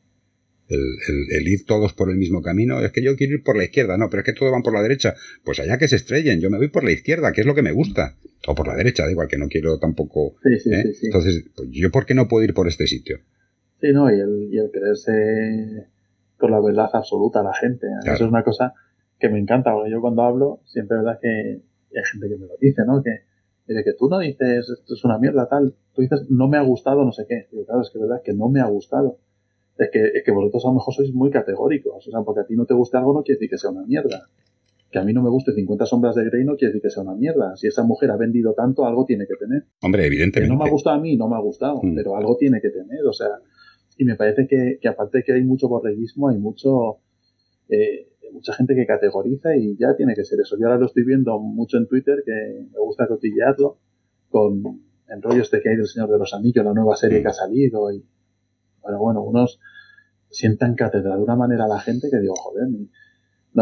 el, 0.74 1.48
ir 1.48 1.64
todos 1.66 1.92
por 1.92 2.10
el 2.10 2.16
mismo 2.16 2.42
camino. 2.42 2.80
Es 2.80 2.92
que 2.92 3.02
yo 3.02 3.16
quiero 3.16 3.34
ir 3.34 3.42
por 3.42 3.56
la 3.56 3.64
izquierda, 3.64 3.96
no, 3.96 4.10
pero 4.10 4.20
es 4.20 4.26
que 4.26 4.32
todos 4.32 4.52
van 4.52 4.62
por 4.62 4.74
la 4.74 4.82
derecha. 4.82 5.14
Pues 5.44 5.60
allá 5.60 5.78
que 5.78 5.88
se 5.88 5.96
estrellen, 5.96 6.40
yo 6.40 6.50
me 6.50 6.58
voy 6.58 6.68
por 6.68 6.84
la 6.84 6.92
izquierda, 6.92 7.32
que 7.32 7.40
es 7.40 7.46
lo 7.46 7.54
que 7.54 7.62
me 7.62 7.72
gusta. 7.72 8.16
O 8.46 8.54
por 8.54 8.66
la 8.66 8.76
derecha, 8.76 9.04
da 9.04 9.10
igual, 9.10 9.28
que 9.28 9.38
no 9.38 9.48
quiero 9.48 9.78
tampoco. 9.78 10.36
¿eh? 10.44 10.92
Entonces, 11.02 11.44
pues, 11.56 11.68
¿yo 11.70 11.90
por 11.90 12.04
qué 12.04 12.14
no 12.14 12.28
puedo 12.28 12.44
ir 12.44 12.52
por 12.52 12.68
este 12.68 12.86
sitio? 12.86 13.18
Sí, 13.80 13.92
no, 13.92 14.10
y 14.10 14.20
el, 14.20 14.48
y 14.50 14.58
el 14.58 14.70
creerse 14.70 15.88
con 16.36 16.50
la 16.50 16.60
verdad 16.60 16.90
absoluta 16.92 17.40
a 17.40 17.44
la 17.44 17.54
gente. 17.54 17.86
Eso 18.04 18.24
es 18.24 18.30
una 18.30 18.42
cosa 18.42 18.74
que 19.18 19.28
me 19.28 19.38
encanta, 19.38 19.72
porque 19.72 19.90
yo 19.90 20.00
cuando 20.00 20.22
hablo, 20.22 20.60
siempre 20.66 20.98
es 20.98 21.04
verdad 21.04 21.18
que 21.20 21.28
hay 21.28 22.04
gente 22.12 22.28
que 22.28 22.36
me 22.36 22.46
lo 22.46 22.56
dice, 22.60 22.82
¿no? 22.86 23.02
Que, 23.02 23.24
que 23.66 23.92
tú 23.98 24.08
no 24.08 24.18
dices, 24.18 24.68
esto 24.68 24.94
es 24.94 25.04
una 25.04 25.18
mierda, 25.18 25.48
tal. 25.48 25.74
Tú 25.94 26.02
dices, 26.02 26.26
no 26.28 26.48
me 26.48 26.58
ha 26.58 26.62
gustado, 26.62 27.04
no 27.04 27.12
sé 27.12 27.24
qué. 27.28 27.46
Digo, 27.50 27.64
claro, 27.64 27.82
es 27.82 27.90
que 27.90 27.98
es 27.98 28.02
verdad 28.02 28.22
que 28.22 28.34
no 28.34 28.48
me 28.48 28.60
ha 28.60 28.66
gustado 28.66 29.18
es 29.76 29.90
que, 29.90 30.04
es 30.14 30.24
que 30.24 30.30
vosotros 30.30 30.64
a 30.64 30.68
lo 30.68 30.74
mejor 30.74 30.94
sois 30.94 31.12
muy 31.12 31.30
categóricos. 31.30 32.06
O 32.06 32.10
sea, 32.10 32.20
porque 32.22 32.42
a 32.42 32.46
ti 32.46 32.54
no 32.54 32.66
te 32.66 32.74
guste 32.74 32.96
algo 32.96 33.12
no 33.12 33.22
quiere 33.22 33.36
decir 33.36 33.50
que 33.50 33.58
sea 33.58 33.70
una 33.70 33.84
mierda. 33.84 34.28
Que 34.90 34.98
a 35.00 35.04
mí 35.04 35.12
no 35.12 35.22
me 35.22 35.30
guste 35.30 35.52
50 35.52 35.86
sombras 35.86 36.14
de 36.14 36.24
Grey 36.24 36.44
no 36.44 36.56
quiere 36.56 36.72
decir 36.72 36.82
que 36.82 36.90
sea 36.90 37.02
una 37.02 37.14
mierda. 37.14 37.56
Si 37.56 37.66
esa 37.66 37.82
mujer 37.82 38.10
ha 38.12 38.16
vendido 38.16 38.54
tanto, 38.54 38.86
algo 38.86 39.04
tiene 39.04 39.26
que 39.26 39.34
tener. 39.34 39.64
Hombre, 39.82 40.06
evidentemente. 40.06 40.48
Que 40.48 40.56
no 40.56 40.62
me 40.62 40.68
ha 40.68 40.72
gustado 40.72 40.96
a 40.96 41.00
mí, 41.00 41.16
no 41.16 41.28
me 41.28 41.36
ha 41.36 41.40
gustado, 41.40 41.80
mm. 41.82 41.94
pero 41.96 42.16
algo 42.16 42.36
tiene 42.36 42.60
que 42.60 42.70
tener. 42.70 43.04
O 43.04 43.12
sea, 43.12 43.28
y 43.98 44.04
me 44.04 44.14
parece 44.14 44.46
que, 44.46 44.78
que 44.80 44.88
aparte 44.88 45.18
de 45.18 45.24
que 45.24 45.32
hay 45.32 45.42
mucho 45.42 45.68
borreguismo, 45.68 46.28
hay 46.28 46.38
mucho, 46.38 46.98
eh, 47.68 48.08
mucha 48.32 48.52
gente 48.52 48.76
que 48.76 48.86
categoriza 48.86 49.56
y 49.56 49.76
ya 49.76 49.96
tiene 49.96 50.14
que 50.14 50.24
ser 50.24 50.38
eso. 50.40 50.56
Yo 50.56 50.66
ahora 50.66 50.78
lo 50.78 50.86
estoy 50.86 51.04
viendo 51.04 51.38
mucho 51.40 51.78
en 51.78 51.88
Twitter, 51.88 52.22
que 52.24 52.32
me 52.72 52.78
gusta 52.78 53.08
cotillearlo, 53.08 53.78
con 54.28 54.62
el 55.08 55.22
rollo 55.22 55.42
este 55.42 55.60
que 55.60 55.70
hay 55.70 55.76
del 55.76 55.86
Señor 55.86 56.10
de 56.10 56.18
los 56.18 56.32
Anillos, 56.34 56.64
la 56.64 56.72
nueva 56.72 56.94
serie 56.96 57.20
que 57.20 57.28
ha 57.28 57.32
salido 57.32 57.92
y, 57.92 58.04
bueno, 58.84 58.98
bueno, 58.98 59.22
unos 59.22 59.58
sientan 60.30 60.74
cátedra 60.74 61.16
de 61.16 61.22
una 61.22 61.36
manera 61.36 61.64
a 61.64 61.68
la 61.68 61.80
gente 61.80 62.08
que 62.10 62.18
digo, 62.18 62.34
joder, 62.34 62.68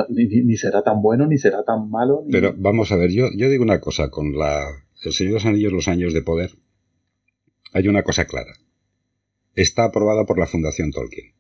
ni, 0.09 0.57
será 0.57 0.83
tan 0.83 1.03
bueno, 1.03 1.27
ni 1.27 1.39
será 1.39 1.63
tan 1.65 1.91
malo. 1.91 2.25
Pero 2.31 2.55
vamos 2.57 2.93
a 2.93 2.97
ver, 2.97 3.11
yo, 3.11 3.27
yo 3.37 3.49
digo 3.49 3.63
una 3.63 3.81
cosa, 3.81 4.11
con 4.11 4.37
la 4.37 4.61
El 5.05 5.13
Señor 5.13 5.33
de 5.33 5.35
los 5.35 5.47
Anillos, 5.47 5.73
los 5.73 5.89
años 5.89 6.13
de 6.13 6.23
poder, 6.23 6.51
hay 7.73 7.89
una 7.89 8.03
cosa 8.03 8.25
clara. 8.25 8.53
Está 9.55 9.85
aprobada 9.85 10.25
por 10.25 10.39
la 10.39 10.47
Fundación 10.47 10.91
Tolkien. 10.91 11.35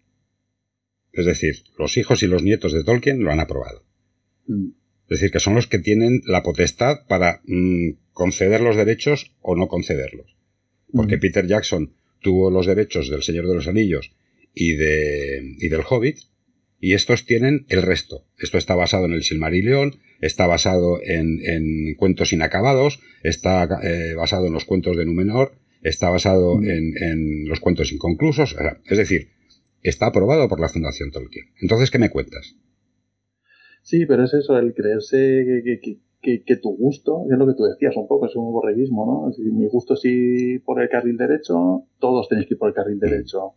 Es 1.12 1.26
decir, 1.26 1.64
los 1.78 1.96
hijos 1.96 2.22
y 2.22 2.26
los 2.26 2.42
nietos 2.42 2.72
de 2.72 2.84
Tolkien 2.84 3.22
lo 3.22 3.30
han 3.32 3.40
aprobado. 3.40 3.84
Mm. 4.46 4.68
Es 5.08 5.20
decir, 5.20 5.30
que 5.30 5.40
son 5.40 5.54
los 5.54 5.66
que 5.66 5.78
tienen 5.78 6.22
la 6.26 6.42
potestad 6.42 7.06
para 7.08 7.42
mm, 7.44 7.90
conceder 8.12 8.60
los 8.60 8.76
derechos 8.76 9.34
o 9.40 9.56
no 9.56 9.68
concederlos. 9.68 10.36
Porque 10.92 11.16
mm. 11.16 11.20
Peter 11.20 11.46
Jackson 11.46 11.94
tuvo 12.22 12.50
los 12.50 12.66
derechos 12.66 13.10
del 13.10 13.22
Señor 13.22 13.46
de 13.46 13.54
los 13.54 13.68
Anillos 13.68 14.12
y, 14.54 14.76
de, 14.76 15.56
y 15.58 15.68
del 15.68 15.82
Hobbit, 15.88 16.18
y 16.80 16.94
estos 16.94 17.26
tienen 17.26 17.66
el 17.68 17.82
resto. 17.82 18.26
Esto 18.38 18.58
está 18.58 18.74
basado 18.74 19.04
en 19.06 19.12
el 19.12 19.22
Silmarillion, 19.22 19.96
está 20.20 20.46
basado 20.46 21.00
en, 21.02 21.38
en 21.44 21.94
cuentos 21.96 22.32
inacabados, 22.32 23.00
está 23.22 23.68
eh, 23.82 24.14
basado 24.14 24.46
en 24.46 24.52
los 24.52 24.64
cuentos 24.64 24.96
de 24.96 25.04
Númenor, 25.04 25.52
está 25.82 26.10
basado 26.10 26.60
en, 26.62 26.96
en 26.96 27.48
los 27.48 27.60
cuentos 27.60 27.92
inconclusos, 27.92 28.56
es 28.84 28.98
decir, 28.98 29.28
está 29.82 30.06
aprobado 30.06 30.48
por 30.48 30.60
la 30.60 30.68
Fundación 30.68 31.10
Tolkien. 31.10 31.46
Entonces, 31.60 31.90
¿qué 31.90 31.98
me 31.98 32.10
cuentas? 32.10 32.56
Sí, 33.82 34.06
pero 34.06 34.24
es 34.24 34.34
eso, 34.34 34.56
el 34.58 34.74
creerse 34.74 35.62
que, 35.64 35.80
que, 35.80 35.98
que, 36.22 36.56
tu 36.56 36.76
gusto, 36.76 37.24
es 37.30 37.36
lo 37.36 37.46
que 37.46 37.54
tú 37.54 37.64
decías 37.64 37.96
un 37.96 38.06
poco, 38.06 38.26
es 38.26 38.36
un 38.36 38.52
borreguismo, 38.52 39.04
¿no? 39.04 39.32
Si 39.32 39.42
mi 39.42 39.68
gusto 39.68 39.94
es 39.94 40.04
ir 40.04 40.62
por 40.64 40.80
el 40.80 40.88
carril 40.88 41.16
derecho, 41.16 41.84
todos 41.98 42.28
tenéis 42.28 42.46
que 42.46 42.54
ir 42.54 42.58
por 42.58 42.68
el 42.68 42.74
carril 42.74 42.98
derecho. 42.98 43.54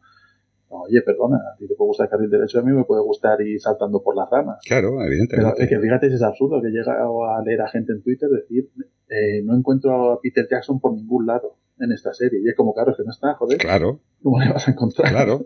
oye, 0.69 1.01
perdona, 1.03 1.37
a 1.37 1.55
ti 1.57 1.67
te 1.67 1.75
puede 1.75 1.89
gustar 1.89 2.05
el 2.05 2.11
carril 2.11 2.29
derecho, 2.29 2.59
a 2.59 2.63
mí 2.63 2.71
me 2.71 2.83
puede 2.83 3.03
gustar 3.03 3.39
ir 3.41 3.61
saltando 3.61 4.01
por 4.01 4.15
las 4.15 4.29
ramas. 4.29 4.59
Claro, 4.65 5.01
evidentemente. 5.03 5.53
Pero 5.55 5.63
es 5.63 5.69
que 5.69 5.79
fíjate, 5.79 6.07
es 6.07 6.21
absurdo 6.23 6.61
que 6.61 6.69
llega 6.69 6.93
a 6.93 7.41
leer 7.45 7.61
a 7.61 7.69
gente 7.69 7.93
en 7.93 8.01
Twitter 8.01 8.29
decir, 8.29 8.69
eh, 9.09 9.43
no 9.43 9.55
encuentro 9.55 10.11
a 10.11 10.19
Peter 10.19 10.47
Jackson 10.49 10.79
por 10.79 10.93
ningún 10.93 11.27
lado 11.27 11.57
en 11.79 11.91
esta 11.91 12.13
serie. 12.13 12.39
Y 12.43 12.49
es 12.49 12.55
como, 12.55 12.73
claro, 12.73 12.91
es 12.91 12.97
que 12.97 13.03
no 13.03 13.11
está, 13.11 13.33
joder. 13.35 13.57
Claro. 13.57 14.01
¿Cómo 14.21 14.39
le 14.39 14.49
vas 14.49 14.67
a 14.67 14.71
encontrar? 14.71 15.11
Claro. 15.11 15.45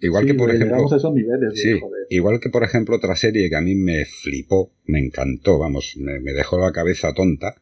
Igual 0.00 0.26
que, 0.26 0.34
por 0.34 0.50
ejemplo. 0.50 0.76
A 0.76 0.96
esos 0.96 1.12
niveles 1.12 1.60
sí, 1.60 1.80
igual 2.10 2.40
que, 2.40 2.50
por 2.50 2.62
ejemplo, 2.62 2.96
otra 2.96 3.16
serie 3.16 3.48
que 3.48 3.56
a 3.56 3.60
mí 3.60 3.74
me 3.74 4.04
flipó, 4.04 4.72
me 4.84 4.98
encantó, 4.98 5.58
vamos, 5.58 5.96
me, 5.98 6.20
dejó 6.32 6.58
la 6.58 6.72
cabeza 6.72 7.12
tonta, 7.14 7.54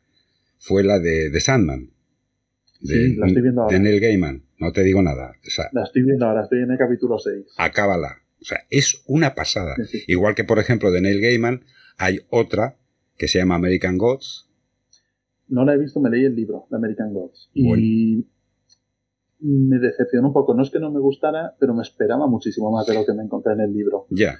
fue 0.58 0.82
la 0.82 0.98
de, 0.98 1.30
de 1.30 1.40
Sandman. 1.40 1.90
De, 2.80 2.94
sí, 2.94 3.16
la 3.16 3.26
estoy 3.26 3.42
viendo 3.42 3.62
ahora. 3.62 3.76
de 3.76 3.82
Neil 3.82 4.00
Gaiman. 4.00 4.44
No 4.58 4.72
te 4.72 4.82
digo 4.82 5.02
nada. 5.02 5.36
la 5.72 5.82
estoy 5.84 6.02
viendo 6.02 6.26
ahora, 6.26 6.42
estoy 6.42 6.62
en 6.62 6.70
el 6.70 6.78
capítulo 6.78 7.18
6. 7.18 7.54
Acábala. 7.56 8.22
O 8.40 8.44
sea, 8.44 8.58
es 8.70 9.02
una 9.06 9.34
pasada. 9.34 9.74
Igual 10.06 10.34
que, 10.34 10.44
por 10.44 10.58
ejemplo, 10.58 10.90
de 10.90 11.00
Neil 11.00 11.20
Gaiman, 11.20 11.64
hay 11.96 12.20
otra 12.30 12.76
que 13.16 13.28
se 13.28 13.38
llama 13.38 13.56
American 13.56 13.98
Gods. 13.98 14.47
No 15.48 15.64
la 15.64 15.74
he 15.74 15.78
visto, 15.78 16.00
me 16.00 16.10
leí 16.10 16.24
el 16.24 16.34
libro, 16.34 16.66
de 16.70 16.76
American 16.76 17.12
Gods. 17.12 17.50
Y 17.54 18.26
me 19.40 19.78
decepcionó 19.78 20.28
un 20.28 20.34
poco. 20.34 20.54
No 20.54 20.62
es 20.62 20.70
que 20.70 20.80
no 20.80 20.90
me 20.90 21.00
gustara, 21.00 21.54
pero 21.58 21.74
me 21.74 21.82
esperaba 21.82 22.26
muchísimo 22.26 22.70
más 22.70 22.86
de 22.86 22.94
lo 22.94 23.06
que 23.06 23.12
me 23.12 23.22
encontré 23.22 23.52
en 23.52 23.60
el 23.60 23.72
libro. 23.72 24.06
Ya. 24.10 24.38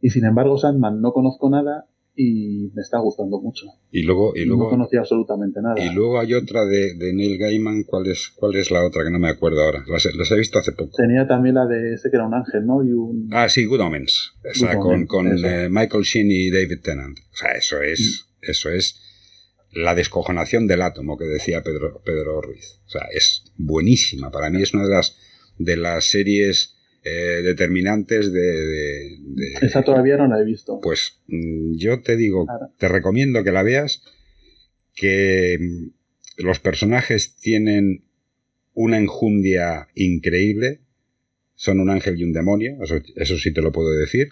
Y 0.00 0.10
sin 0.10 0.24
embargo, 0.24 0.58
Sandman 0.58 1.00
no 1.00 1.12
conozco 1.12 1.48
nada 1.48 1.86
y 2.14 2.70
me 2.74 2.80
está 2.80 2.98
gustando 2.98 3.40
mucho. 3.40 3.66
Y 3.90 4.02
luego, 4.02 4.32
y 4.34 4.46
luego 4.46 4.64
no 4.64 4.70
conocía 4.70 5.00
absolutamente 5.00 5.60
nada. 5.60 5.74
Y 5.78 5.94
luego 5.94 6.18
hay 6.18 6.32
otra 6.32 6.64
de, 6.64 6.94
de 6.94 7.12
Neil 7.12 7.38
Gaiman, 7.38 7.82
¿cuál 7.84 8.06
es, 8.06 8.32
cuál 8.34 8.56
es 8.56 8.70
la 8.70 8.84
otra 8.84 9.04
que 9.04 9.10
no 9.10 9.18
me 9.18 9.28
acuerdo 9.28 9.60
ahora? 9.62 9.84
Las, 9.86 10.06
he 10.06 10.36
visto 10.36 10.58
hace 10.58 10.72
poco. 10.72 10.92
Tenía 10.96 11.26
también 11.26 11.56
la 11.56 11.66
de 11.66 11.94
ese 11.94 12.10
que 12.10 12.16
era 12.16 12.26
un 12.26 12.34
ángel, 12.34 12.66
¿no? 12.66 12.82
Y 12.82 12.92
un... 12.92 13.28
Ah, 13.32 13.48
sí, 13.48 13.66
Good 13.66 13.80
Omens. 13.80 14.34
con, 14.80 15.06
con 15.06 15.26
eh, 15.44 15.68
Michael 15.70 16.04
Sheen 16.04 16.30
y 16.30 16.50
David 16.50 16.80
Tennant. 16.82 17.18
O 17.18 17.36
sea, 17.36 17.52
eso 17.52 17.82
es, 17.82 18.26
mm. 18.40 18.50
eso 18.50 18.70
es 18.70 19.05
la 19.72 19.94
descojonación 19.94 20.66
del 20.66 20.82
átomo 20.82 21.16
que 21.16 21.24
decía 21.24 21.62
Pedro, 21.62 22.02
Pedro 22.04 22.40
Ruiz. 22.40 22.80
O 22.86 22.90
sea, 22.90 23.02
es 23.12 23.44
buenísima. 23.56 24.30
Para 24.30 24.50
mí 24.50 24.62
es 24.62 24.74
una 24.74 24.84
de 24.84 24.90
las, 24.90 25.16
de 25.58 25.76
las 25.76 26.04
series 26.04 26.76
eh, 27.08 27.42
determinantes 27.42 28.32
de, 28.32 29.20
Esa 29.62 29.82
todavía 29.82 30.16
no 30.16 30.26
la 30.26 30.40
he 30.40 30.44
visto. 30.44 30.80
Pues 30.80 31.20
mm, 31.28 31.76
yo 31.76 32.02
te 32.02 32.16
digo, 32.16 32.46
te 32.78 32.88
recomiendo 32.88 33.44
que 33.44 33.52
la 33.52 33.62
veas, 33.62 34.02
que 34.92 35.56
mm, 35.60 36.42
los 36.42 36.58
personajes 36.58 37.36
tienen 37.36 38.06
una 38.74 38.98
enjundia 38.98 39.86
increíble, 39.94 40.80
son 41.54 41.78
un 41.78 41.90
ángel 41.90 42.18
y 42.18 42.24
un 42.24 42.32
demonio, 42.32 42.76
eso, 43.14 43.38
sí 43.38 43.52
te 43.52 43.62
lo 43.62 43.70
puedo 43.70 43.92
decir, 43.92 44.28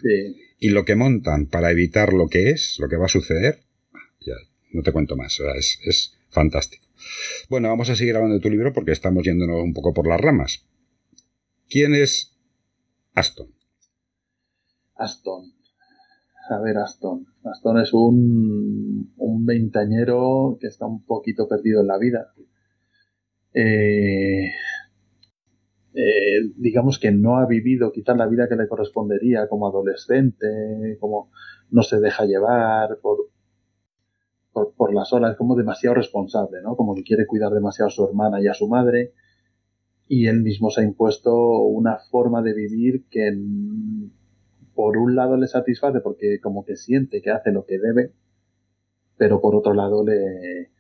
y 0.59 0.70
lo 0.70 0.85
que 0.85 0.97
montan 0.97 1.47
para 1.47 1.70
evitar 1.70 2.12
lo 2.12 2.27
que 2.27 2.51
es, 2.51 2.77
lo 2.81 2.89
que 2.89 2.97
va 2.97 3.06
a 3.06 3.09
suceder, 3.09 3.61
ya, 4.20 4.35
no 4.75 4.83
te 4.83 4.93
cuento 4.93 5.17
más, 5.17 5.41
es, 5.57 5.79
es 5.85 6.19
fantástico. 6.29 6.85
Bueno, 7.49 7.69
vamos 7.69 7.91
a 7.91 7.97
seguir 7.97 8.17
hablando 8.17 8.35
de 8.35 8.41
tu 8.41 8.51
libro 8.51 8.73
porque 8.73 8.93
estamos 8.93 9.25
yéndonos 9.25 9.63
un 9.63 9.73
poco 9.73 9.93
por 9.93 10.07
las 10.07 10.21
ramas. 10.21 10.67
¿Quién 11.69 11.95
es 11.95 12.37
Aston. 13.15 13.49
Aston. 14.97 15.53
A 16.51 16.61
ver, 16.61 16.77
Aston. 16.79 17.27
Aston 17.45 17.79
es 17.79 17.93
un, 17.93 19.13
un 19.17 19.47
veintañero 19.47 20.59
que 20.61 20.67
está 20.67 20.87
un 20.87 21.05
poquito 21.05 21.49
perdido 21.49 21.81
en 21.81 21.87
la 21.87 21.99
vida. 21.99 22.33
Eh, 23.55 24.47
eh, 25.95 26.41
digamos 26.57 26.99
que 26.99 27.13
no 27.13 27.39
ha 27.39 27.47
vivido 27.47 27.93
quizás 27.93 28.17
la 28.17 28.27
vida 28.27 28.49
que 28.49 28.57
le 28.57 28.69
correspondería 28.69 29.49
como 29.49 29.69
adolescente, 29.69 30.97
como 30.99 31.31
no 31.71 31.83
se 31.83 32.01
deja 32.01 32.25
llevar 32.25 32.99
por, 33.01 33.31
por, 34.55 34.73
por 34.75 34.95
las 34.95 35.13
olas, 35.13 35.37
como 35.37 35.57
demasiado 35.57 35.97
responsable, 35.97 36.63
¿no? 36.63 36.77
Como 36.77 36.95
que 36.95 37.03
quiere 37.03 37.27
cuidar 37.27 37.53
demasiado 37.53 37.89
a 37.89 37.91
su 37.91 38.05
hermana 38.05 38.41
y 38.41 38.47
a 38.47 38.55
su 38.55 38.69
madre 38.69 39.13
y 40.09 40.27
él 40.27 40.43
mismo 40.43 40.71
se 40.71 40.81
ha 40.81 40.85
impuesto 40.85 41.35
una 41.63 41.99
forma 42.11 42.43
de 42.43 42.55
vivir 42.55 43.05
que 43.11 43.37
por 44.75 44.97
un 44.97 45.15
lado 45.15 45.37
le 45.37 45.47
satisface 45.47 46.01
porque 46.01 46.41
como 46.41 46.65
que 46.65 46.77
siente 46.77 47.23
que 47.23 47.31
hace 47.31 47.53
lo 47.53 47.65
que 47.65 47.79
debe, 47.79 48.13
pero 49.17 49.41
por 49.41 49.55
otro 49.55 49.73
lado 49.73 50.05
le, 50.05 50.71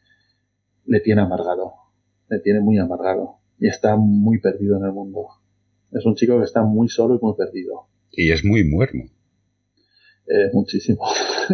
le 0.84 1.00
tiene 1.00 1.22
amargado, 1.22 1.74
le 2.28 2.40
tiene 2.40 2.60
muy 2.60 2.78
amargado 2.78 3.38
y 3.58 3.68
está 3.68 3.96
muy 3.96 4.40
perdido 4.40 4.76
en 4.76 4.84
el 4.84 4.92
mundo. 4.92 5.26
Es 5.92 6.04
un 6.04 6.16
chico 6.16 6.38
que 6.38 6.44
está 6.44 6.62
muy 6.62 6.88
solo 6.88 7.16
y 7.16 7.24
muy 7.24 7.34
perdido. 7.34 7.86
Y 8.10 8.32
es 8.32 8.44
muy 8.44 8.64
muermo. 8.64 9.04
Eh, 10.26 10.50
muchísimo. 10.52 11.04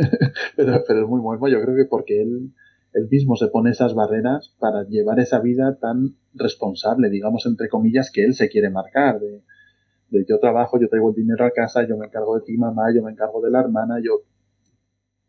pero, 0.56 0.84
pero 0.86 1.02
es 1.02 1.08
muy 1.08 1.20
muermo, 1.20 1.48
yo 1.48 1.60
creo 1.60 1.76
que 1.76 1.86
porque 1.86 2.22
él 2.22 2.52
él 2.92 3.08
mismo 3.10 3.36
se 3.36 3.48
pone 3.48 3.70
esas 3.70 3.94
barreras 3.94 4.54
para 4.58 4.84
llevar 4.84 5.20
esa 5.20 5.40
vida 5.40 5.78
tan 5.80 6.16
responsable, 6.34 7.08
digamos, 7.08 7.46
entre 7.46 7.68
comillas, 7.68 8.10
que 8.10 8.24
él 8.24 8.34
se 8.34 8.48
quiere 8.48 8.70
marcar. 8.70 9.20
De, 9.20 10.24
yo 10.28 10.38
trabajo, 10.40 10.80
yo 10.80 10.88
traigo 10.88 11.10
el 11.10 11.16
dinero 11.16 11.44
a 11.44 11.52
casa, 11.52 11.86
yo 11.86 11.96
me 11.96 12.06
encargo 12.06 12.36
de 12.36 12.44
ti, 12.44 12.56
mamá, 12.56 12.92
yo 12.94 13.02
me 13.02 13.12
encargo 13.12 13.40
de 13.40 13.50
la 13.50 13.60
hermana, 13.60 14.00
yo. 14.02 14.22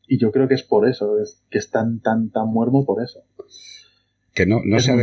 Y 0.08 0.18
yo 0.20 0.32
creo 0.32 0.48
que 0.48 0.56
es 0.56 0.64
por 0.64 0.88
eso, 0.90 1.20
es 1.20 1.44
que 1.50 1.60
es 1.60 1.70
tan, 1.70 2.02
tan, 2.02 2.32
tan 2.32 2.48
muermo 2.48 2.84
por 2.84 3.02
eso. 3.04 3.24
Que 4.34 4.46
no, 4.46 4.62
no, 4.66 4.80
se, 4.80 4.94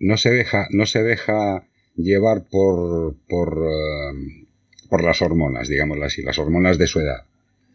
no 0.00 0.16
se 0.16 0.30
deja, 0.30 0.66
no 0.70 0.86
se 0.86 1.02
deja 1.02 1.66
llevar 1.94 2.44
por, 2.50 3.14
por, 3.28 3.58
eh, 3.64 4.46
por 4.90 5.04
las 5.04 5.22
hormonas, 5.22 5.68
digámoslo 5.68 6.04
así, 6.04 6.22
las 6.22 6.38
hormonas 6.38 6.78
de 6.78 6.86
su 6.86 7.00
edad. 7.00 7.24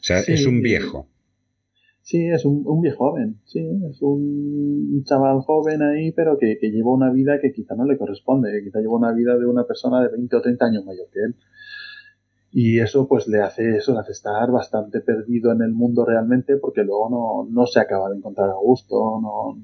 Es 0.10 0.46
un 0.46 0.62
viejo. 0.62 1.08
Sí, 2.02 2.28
es 2.28 2.44
un, 2.44 2.64
un 2.66 2.82
viejo 2.82 3.12
joven, 3.12 3.38
sí, 3.46 3.66
es 3.90 4.02
un 4.02 5.04
chaval 5.06 5.40
joven 5.40 5.82
ahí, 5.82 6.12
pero 6.12 6.38
que, 6.38 6.58
que, 6.60 6.70
lleva 6.70 6.92
una 6.92 7.10
vida 7.10 7.40
que 7.40 7.54
quizá 7.54 7.76
no 7.76 7.86
le 7.86 7.98
corresponde, 7.98 8.52
que 8.52 8.66
quizá 8.66 8.80
lleva 8.82 8.98
una 8.98 9.14
vida 9.14 9.38
de 9.38 9.46
una 9.46 9.64
persona 9.64 10.02
de 10.02 10.10
20 10.10 10.36
o 10.36 10.42
30 10.42 10.66
años 10.66 10.86
mayor 10.86 11.08
que 11.14 11.20
él. 11.20 11.36
Y 12.52 12.80
eso 12.80 13.08
pues 13.08 13.28
le 13.30 13.42
hace 13.42 13.78
eso, 13.78 13.94
le 13.94 14.00
hace 14.02 14.12
estar 14.12 14.52
bastante 14.52 15.00
perdido 15.00 15.54
en 15.54 15.62
el 15.62 15.72
mundo 15.72 16.06
realmente 16.06 16.58
porque 16.58 16.84
luego 16.84 17.10
no, 17.10 17.50
no 17.50 17.66
se 17.66 17.80
acaba 17.80 18.10
de 18.10 18.18
encontrar 18.18 18.50
a 18.50 18.56
gusto, 18.62 19.22
no, 19.22 19.58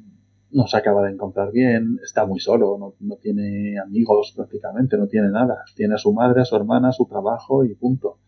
no 0.51 0.67
se 0.67 0.77
acaba 0.77 1.03
de 1.05 1.11
encontrar 1.11 1.51
bien, 1.51 1.99
está 2.01 2.25
muy 2.25 2.39
solo, 2.39 2.77
no, 2.79 2.93
no 3.01 3.17
tiene 3.17 3.77
amigos 3.79 4.33
prácticamente, 4.33 4.97
no 4.97 5.07
tiene 5.07 5.29
nada. 5.29 5.65
Tiene 5.75 5.95
a 5.95 5.97
su 5.97 6.13
madre, 6.13 6.41
a 6.41 6.45
su 6.45 6.55
hermana, 6.55 6.89
a 6.89 6.93
su 6.93 7.05
trabajo 7.05 7.65
y 7.65 7.75
punto. 7.75 8.19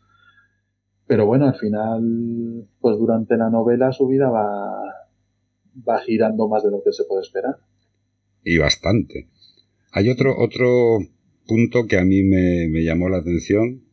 Pero 1.12 1.26
bueno, 1.26 1.46
al 1.46 1.56
final, 1.56 2.70
pues 2.80 2.98
durante 2.98 3.36
la 3.36 3.50
novela 3.50 3.92
su 3.92 4.08
vida 4.08 4.30
va, 4.30 5.10
va 5.86 6.00
girando 6.00 6.48
más 6.48 6.64
de 6.64 6.72
lo 6.72 6.82
que 6.82 6.94
se 6.94 7.04
puede 7.04 7.24
esperar. 7.24 7.58
Y 8.46 8.58
bastante. 8.58 9.28
Hay 9.92 10.10
otro, 10.10 10.34
otro 10.38 11.00
punto 11.46 11.86
que 11.86 11.98
a 11.98 12.06
mí 12.06 12.24
me, 12.24 12.70
me 12.70 12.86
llamó 12.86 13.10
la 13.10 13.18
atención. 13.18 13.84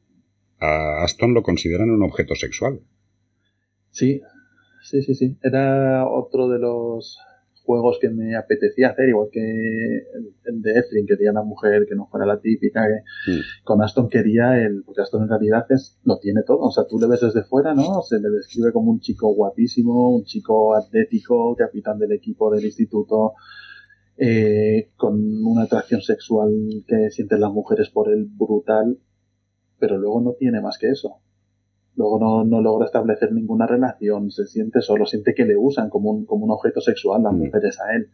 A 0.61 1.03
Aston 1.03 1.35
lo 1.35 1.43
consideran 1.43 1.91
un 1.91 2.05
objeto 2.05 2.37
sexual. 2.37 2.83
Sí, 3.91 4.21
sí, 4.85 5.03
sí, 5.03 5.17
sí. 5.17 5.37
Era 5.43 6.07
otro 6.09 6.49
de 6.49 6.61
los 6.61 7.19
juegos 7.69 7.99
que 8.01 8.09
me 8.09 8.35
apetecía 8.35 8.89
hacer, 8.89 9.11
igual 9.11 9.29
que 9.31 9.41
el, 10.47 10.63
de 10.63 10.71
Eflin 10.79 11.07
quería 11.07 11.33
una 11.33 11.43
mujer 11.43 11.85
que 11.87 11.95
no 11.95 12.07
fuera 12.07 12.25
la 12.25 12.41
típica, 12.41 12.87
que 12.87 13.31
mm. 13.31 13.41
con 13.63 13.83
Aston 13.83 14.09
quería 14.09 14.57
el, 14.59 14.85
porque 14.87 15.03
Aston 15.03 15.25
en 15.25 15.29
realidad 15.29 15.67
es, 15.69 15.99
lo 16.03 16.19
tiene 16.19 16.45
todo, 16.47 16.61
o 16.61 16.71
sea, 16.71 16.85
tú 16.89 16.99
le 16.99 17.07
ves 17.07 17.21
desde 17.21 17.45
fuera, 17.45 17.75
¿no? 17.75 18.01
Se 18.01 18.19
le 18.19 18.31
describe 18.31 18.73
como 18.73 18.91
un 18.91 19.01
chico 19.01 19.29
guapísimo, 19.35 20.17
un 20.17 20.25
chico 20.25 20.75
atlético, 20.75 21.55
capitán 21.57 21.99
del 21.99 22.13
equipo 22.13 22.51
del 22.51 22.65
instituto, 22.65 23.35
eh, 24.17 24.93
con 24.97 25.15
una 25.45 25.65
atracción 25.65 26.01
sexual 26.01 26.51
que 26.87 27.11
sienten 27.11 27.43
las 27.43 27.53
mujeres 27.53 27.91
por 27.91 28.11
él 28.11 28.27
brutal, 28.31 28.99
pero 29.79 29.99
luego 29.99 30.23
no 30.23 30.33
tiene 30.39 30.63
más 30.63 30.79
que 30.79 30.89
eso. 30.89 31.21
Luego 31.99 32.21
no, 32.21 32.45
no, 32.45 32.63
logra 32.63 32.87
establecer 32.87 33.33
ninguna 33.33 33.67
relación, 33.67 34.31
se 34.31 34.47
siente 34.47 34.81
solo, 34.83 35.05
siente 35.05 35.35
que 35.35 35.45
le 35.45 35.57
usan 35.57 35.91
como 35.91 36.13
un, 36.13 36.27
como 36.27 36.45
un 36.45 36.53
objeto 36.53 36.81
sexual 36.81 37.25
las 37.25 37.33
mm. 37.33 37.39
mujeres 37.39 37.77
a 37.81 37.97
él. 37.97 38.09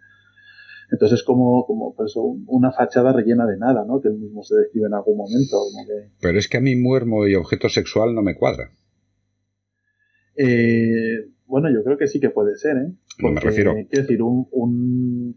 Entonces 0.91 1.21
es 1.21 1.25
como, 1.25 1.67
como 1.67 1.95
pues, 1.95 2.15
una 2.17 2.73
fachada 2.73 3.13
rellena 3.13 3.47
de 3.47 3.59
nada, 3.59 3.85
¿no? 3.87 4.01
Que 4.01 4.09
él 4.09 4.15
mismo 4.15 4.43
se 4.43 4.57
describe 4.57 4.87
en 4.87 4.95
algún 4.95 5.19
momento. 5.19 5.59
Pero 6.19 6.39
es 6.39 6.49
que 6.49 6.57
a 6.57 6.61
mí 6.63 6.77
muermo 6.77 7.27
y 7.27 7.35
objeto 7.35 7.69
sexual 7.69 8.15
no 8.15 8.23
me 8.23 8.37
cuadra. 8.37 8.71
Eh, 10.35 11.29
bueno, 11.45 11.71
yo 11.71 11.85
creo 11.85 11.99
que 11.99 12.07
sí 12.07 12.21
que 12.21 12.31
puede 12.31 12.57
ser, 12.57 12.79
¿eh? 12.79 12.93
no 13.19 13.33
me 13.33 13.41
refiero. 13.41 13.75
Quiero 13.75 14.03
decir, 14.03 14.23
un, 14.23 14.49
un, 14.51 15.37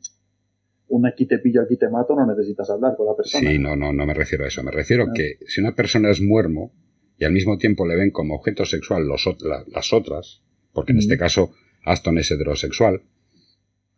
un 0.87 1.05
aquí 1.05 1.25
te 1.25 1.39
pillo, 1.39 1.63
aquí 1.63 1.75
te 1.75 1.89
mato, 1.89 2.15
no 2.15 2.25
necesitas 2.25 2.69
hablar 2.69 2.95
con 2.95 3.07
la 3.07 3.15
persona. 3.15 3.49
Sí, 3.49 3.59
no, 3.59 3.75
no, 3.75 3.91
no 3.91 4.05
me 4.05 4.13
refiero 4.13 4.45
a 4.45 4.47
eso. 4.47 4.63
Me 4.63 4.71
refiero 4.71 5.03
a 5.03 5.07
ah. 5.07 5.13
que 5.13 5.39
si 5.47 5.59
una 5.59 5.75
persona 5.75 6.09
es 6.09 6.21
muermo, 6.21 6.71
y 7.17 7.25
al 7.25 7.31
mismo 7.31 7.57
tiempo 7.57 7.85
le 7.85 7.95
ven 7.95 8.11
como 8.11 8.35
objeto 8.35 8.65
sexual 8.65 9.07
los, 9.07 9.27
las 9.67 9.93
otras, 9.93 10.41
porque 10.73 10.91
en 10.91 10.99
este 10.99 11.17
caso 11.17 11.53
Aston 11.83 12.17
es 12.17 12.31
heterosexual, 12.31 13.01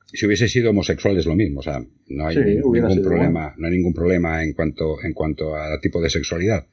si 0.06 0.26
hubiese 0.26 0.48
sido 0.48 0.72
homosexual 0.72 1.18
es 1.18 1.26
lo 1.26 1.36
mismo, 1.36 1.60
o 1.60 1.64
sea, 1.64 1.86
no 2.08 2.28
hay 2.28 2.38
ningún 2.38 3.02
problema, 3.04 3.54
no 3.58 3.68
hay 3.68 3.74
ningún 3.74 3.94
problema 3.94 4.44
en 4.44 4.54
cuanto, 4.54 5.04
en 5.04 5.14
cuanto 5.14 5.56
a 5.56 5.80
tipo 5.82 6.02
de 6.02 6.10
sexualidad. 6.10 6.66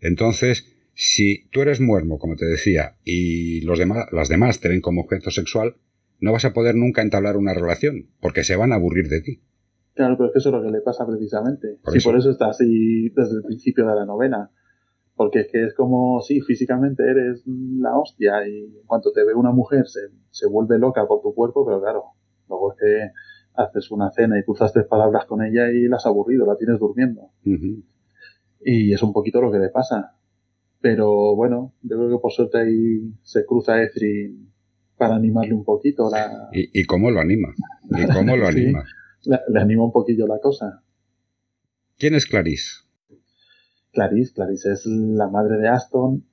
Entonces, 0.00 0.66
si 0.94 1.48
tú 1.50 1.60
eres 1.60 1.80
muermo, 1.80 2.18
como 2.18 2.36
te 2.36 2.46
decía, 2.46 2.96
y 3.04 3.60
los 3.62 3.78
demás, 3.78 4.06
las 4.12 4.28
demás 4.28 4.60
te 4.60 4.68
ven 4.68 4.80
como 4.80 5.02
objeto 5.02 5.30
sexual, 5.30 5.74
no 6.20 6.32
vas 6.32 6.44
a 6.44 6.52
poder 6.52 6.74
nunca 6.74 7.02
entablar 7.02 7.36
una 7.36 7.52
relación, 7.52 8.08
porque 8.20 8.44
se 8.44 8.56
van 8.56 8.72
a 8.72 8.76
aburrir 8.76 9.08
de 9.08 9.20
ti. 9.20 9.40
Claro, 9.94 10.16
pero 10.16 10.28
es 10.28 10.32
que 10.32 10.38
eso 10.38 10.48
es 10.48 10.54
lo 10.54 10.62
que 10.62 10.70
le 10.70 10.80
pasa 10.80 11.06
precisamente. 11.06 11.78
y 11.92 12.00
por 12.00 12.16
eso 12.16 12.30
está 12.30 12.48
así 12.48 13.10
desde 13.10 13.36
el 13.36 13.42
principio 13.42 13.86
de 13.86 13.94
la 13.94 14.06
novela. 14.06 14.50
Porque 15.14 15.40
es 15.40 15.48
que 15.52 15.64
es 15.66 15.74
como, 15.74 16.20
sí, 16.22 16.40
físicamente 16.40 17.02
eres 17.02 17.42
la 17.46 17.96
hostia 17.98 18.46
y 18.48 18.64
en 18.64 18.86
cuanto 18.86 19.12
te 19.12 19.24
ve 19.24 19.34
una 19.34 19.52
mujer 19.52 19.86
se, 19.86 20.00
se 20.30 20.46
vuelve 20.46 20.78
loca 20.78 21.06
por 21.06 21.20
tu 21.20 21.34
cuerpo, 21.34 21.66
pero 21.66 21.80
claro, 21.80 22.04
luego 22.48 22.72
es 22.72 22.78
que 22.78 23.10
haces 23.54 23.90
una 23.90 24.10
cena 24.10 24.38
y 24.38 24.44
cruzas 24.44 24.72
tres 24.72 24.86
palabras 24.86 25.26
con 25.26 25.42
ella 25.42 25.70
y 25.70 25.88
la 25.88 25.96
has 25.96 26.06
aburrido, 26.06 26.46
la 26.46 26.56
tienes 26.56 26.78
durmiendo. 26.78 27.30
Y 28.64 28.92
es 28.92 29.02
un 29.02 29.12
poquito 29.12 29.40
lo 29.40 29.52
que 29.52 29.58
le 29.58 29.68
pasa. 29.68 30.16
Pero 30.80 31.36
bueno, 31.36 31.74
yo 31.82 31.96
creo 31.96 32.10
que 32.10 32.20
por 32.20 32.32
suerte 32.32 32.58
ahí 32.58 33.12
se 33.22 33.44
cruza 33.44 33.82
Ezri 33.82 34.36
para 34.96 35.16
animarle 35.16 35.54
un 35.54 35.64
poquito. 35.64 36.10
La... 36.10 36.48
¿Y, 36.52 36.84
cómo 36.84 37.10
lo 37.10 37.20
anima? 37.20 37.54
¿Y 37.90 38.06
cómo 38.12 38.36
lo 38.36 38.46
anima? 38.48 38.84
le, 39.24 39.60
anima 39.60 39.84
un 39.84 39.92
poquillo 39.92 40.26
la 40.26 40.38
cosa. 40.40 40.82
¿Quién 41.98 42.14
es 42.14 42.26
Clarice? 42.26 42.82
Clarice, 43.92 44.32
Clarice 44.34 44.72
es 44.72 44.86
la 44.86 45.28
madre 45.28 45.58
de 45.58 45.68
Aston, 45.68 46.24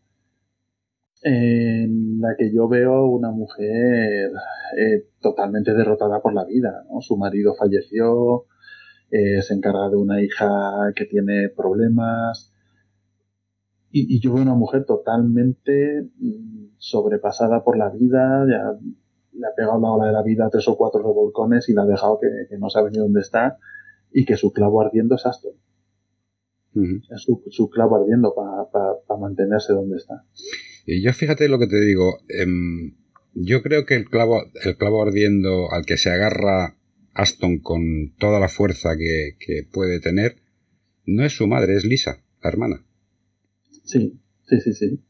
en 1.21 2.21
la 2.21 2.35
que 2.37 2.53
yo 2.53 2.67
veo 2.67 3.05
una 3.07 3.31
mujer 3.31 4.31
eh, 4.77 5.07
totalmente 5.19 5.73
derrotada 5.73 6.21
por 6.21 6.33
la 6.33 6.45
vida. 6.45 6.85
¿no? 6.89 7.01
Su 7.01 7.17
marido 7.17 7.53
falleció, 7.55 8.45
eh, 9.11 9.41
se 9.41 9.53
encarga 9.53 9.89
de 9.89 9.97
una 9.97 10.21
hija 10.21 10.93
que 10.95 11.05
tiene 11.05 11.49
problemas. 11.49 12.53
Y, 13.91 14.21
yo 14.21 14.33
veo 14.33 14.43
una 14.43 14.53
mujer 14.53 14.85
totalmente 14.85 16.09
mm, 16.17 16.75
sobrepasada 16.77 17.63
por 17.63 17.77
la 17.77 17.89
vida, 17.89 18.45
ya 18.47 18.77
le 19.33 19.47
ha 19.47 19.55
pegado 19.55 19.79
la 19.79 19.91
ola 19.91 20.05
de 20.07 20.13
la 20.13 20.21
vida 20.21 20.49
tres 20.51 20.67
o 20.67 20.77
cuatro 20.77 21.01
revolcones 21.01 21.69
y 21.69 21.73
la 21.73 21.83
ha 21.83 21.85
dejado 21.85 22.19
que, 22.19 22.57
no 22.57 22.69
sabe 22.69 22.91
ni 22.91 22.99
dónde 22.99 23.21
está 23.21 23.57
y 24.11 24.25
que 24.25 24.37
su 24.37 24.53
clavo 24.53 24.81
ardiendo 24.81 25.15
es 25.15 25.25
Aston. 25.25 25.53
Es 26.75 27.23
su, 27.23 27.69
clavo 27.69 27.97
ardiendo 27.97 28.33
para 28.35 29.19
mantenerse 29.19 29.73
donde 29.73 29.97
está. 29.97 30.23
Y 30.85 31.01
yo 31.01 31.11
fíjate 31.13 31.49
lo 31.49 31.59
que 31.59 31.67
te 31.67 31.79
digo, 31.79 32.19
em, 32.29 32.95
yo 33.33 33.61
creo 33.61 33.85
que 33.85 33.95
el 33.95 34.05
clavo, 34.05 34.43
el 34.63 34.77
clavo 34.77 35.01
ardiendo 35.01 35.71
al 35.71 35.85
que 35.85 35.97
se 35.97 36.11
agarra 36.11 36.77
Aston 37.13 37.59
con 37.59 38.13
toda 38.17 38.39
la 38.39 38.49
fuerza 38.49 38.95
que, 38.97 39.67
puede 39.71 39.99
tener, 39.99 40.37
no 41.05 41.23
es 41.23 41.33
su 41.33 41.47
madre, 41.47 41.75
es 41.75 41.85
Lisa, 41.85 42.23
la 42.41 42.49
hermana. 42.49 42.85
Sí, 43.83 44.19
sí, 44.47 44.59
sí, 44.61 44.73
sí. 44.73 45.03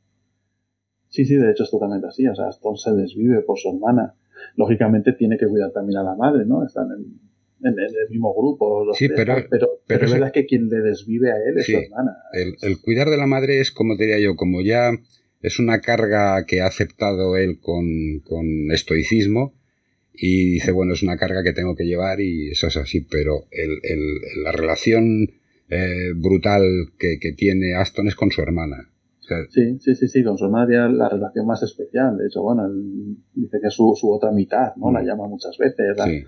Sí, 1.10 1.26
sí, 1.26 1.36
de 1.36 1.52
hecho 1.52 1.64
es 1.64 1.72
totalmente 1.72 2.08
así. 2.08 2.28
O 2.28 2.36
sea, 2.36 2.48
Aston 2.48 2.78
se 2.78 2.92
desvive 2.94 3.42
por 3.42 3.58
su 3.58 3.70
hermana. 3.70 4.16
Lógicamente 4.56 5.14
tiene 5.14 5.38
que 5.38 5.48
cuidar 5.48 5.72
también 5.72 5.98
a 5.98 6.04
la 6.04 6.16
madre, 6.16 6.46
¿no? 6.46 6.66
Están 6.66 6.88
en, 6.92 7.20
el 7.64 8.10
mismo 8.10 8.34
grupo. 8.34 8.94
sí, 8.94 9.10
pero, 9.10 9.36
pero, 9.50 9.82
pero, 9.88 10.06
es 10.06 10.12
verdad 10.12 10.32
que 10.32 10.46
quien 10.46 10.70
le 10.70 10.82
desvive 10.82 11.32
a 11.32 11.36
él 11.36 11.58
es 11.58 11.66
su 11.66 11.78
hermana. 11.78 12.18
El, 12.34 12.56
el, 12.62 12.80
cuidar 12.82 13.10
de 13.10 13.18
la 13.18 13.28
madre 13.28 13.60
es, 13.60 13.72
como 13.72 13.96
diría 13.96 14.20
yo, 14.20 14.36
como 14.36 14.62
ya 14.62 14.92
es 15.42 15.60
una 15.60 15.80
carga 15.82 16.46
que 16.46 16.62
ha 16.62 16.68
aceptado 16.68 17.38
él 17.38 17.60
con, 17.60 18.20
con 18.24 18.72
estoicismo 18.72 19.54
y 20.14 20.52
dice, 20.52 20.72
bueno, 20.72 20.94
es 20.94 21.04
una 21.04 21.18
carga 21.18 21.44
que 21.44 21.54
tengo 21.54 21.76
que 21.76 21.86
llevar 21.86 22.20
y 22.20 22.50
eso 22.50 22.68
es 22.68 22.78
así, 22.78 23.02
pero 23.02 23.46
el, 23.52 23.80
el, 23.84 24.44
la 24.44 24.52
relación 24.52 25.30
eh, 25.70 26.12
brutal 26.16 26.64
que, 26.98 27.20
que, 27.20 27.32
tiene 27.32 27.76
Aston 27.76 28.08
es 28.08 28.16
con 28.16 28.32
su 28.32 28.42
hermana. 28.42 28.90
sí, 29.50 29.80
sí, 29.80 29.96
sí, 29.96 30.08
sí, 30.08 30.24
con 30.24 30.38
su 30.38 30.46
hermana 30.46 30.90
la 30.90 31.08
relación 31.08 31.46
más 31.46 31.64
especial. 31.64 32.18
De 32.18 32.28
hecho, 32.28 32.42
bueno, 32.42 32.66
él 32.66 33.18
dice 33.34 33.60
que 33.62 33.68
es 33.68 33.74
su, 33.74 33.96
su 33.96 34.12
otra 34.12 34.32
mitad, 34.32 34.76
¿no? 34.76 34.92
La 34.92 35.02
mm. 35.02 35.06
llama 35.06 35.28
muchas 35.28 35.58
veces. 35.58 35.96
Sí. 36.04 36.24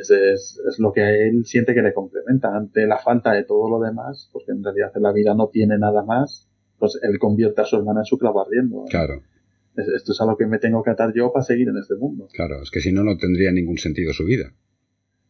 Es, 0.00 0.10
es, 0.10 0.60
es, 0.68 0.78
lo 0.78 0.92
que 0.92 1.02
a 1.02 1.10
él 1.10 1.44
siente 1.44 1.74
que 1.74 1.82
le 1.82 1.92
complementa 1.92 2.54
ante 2.54 2.86
la 2.86 2.98
falta 2.98 3.32
de 3.32 3.44
todo 3.44 3.68
lo 3.68 3.84
demás, 3.84 4.30
porque 4.32 4.52
en 4.52 4.62
realidad 4.62 4.92
en 4.94 5.02
la 5.02 5.12
vida 5.12 5.34
no 5.34 5.48
tiene 5.48 5.76
nada 5.76 6.04
más, 6.04 6.48
pues 6.78 6.98
él 7.02 7.18
convierte 7.18 7.62
a 7.62 7.64
su 7.64 7.76
hermana 7.76 8.00
en 8.00 8.04
su 8.04 8.16
clavo 8.18 8.40
ardiendo. 8.40 8.84
Claro. 8.88 9.22
Esto 9.76 10.12
es 10.12 10.20
a 10.20 10.26
lo 10.26 10.36
que 10.36 10.46
me 10.46 10.58
tengo 10.58 10.82
que 10.82 10.90
atar 10.90 11.12
yo 11.14 11.32
para 11.32 11.44
seguir 11.44 11.68
en 11.68 11.76
este 11.76 11.94
mundo. 11.96 12.28
Claro, 12.32 12.62
es 12.62 12.70
que 12.70 12.80
si 12.80 12.92
no, 12.92 13.04
no 13.04 13.16
tendría 13.16 13.52
ningún 13.52 13.78
sentido 13.78 14.12
su 14.12 14.24
vida. 14.24 14.52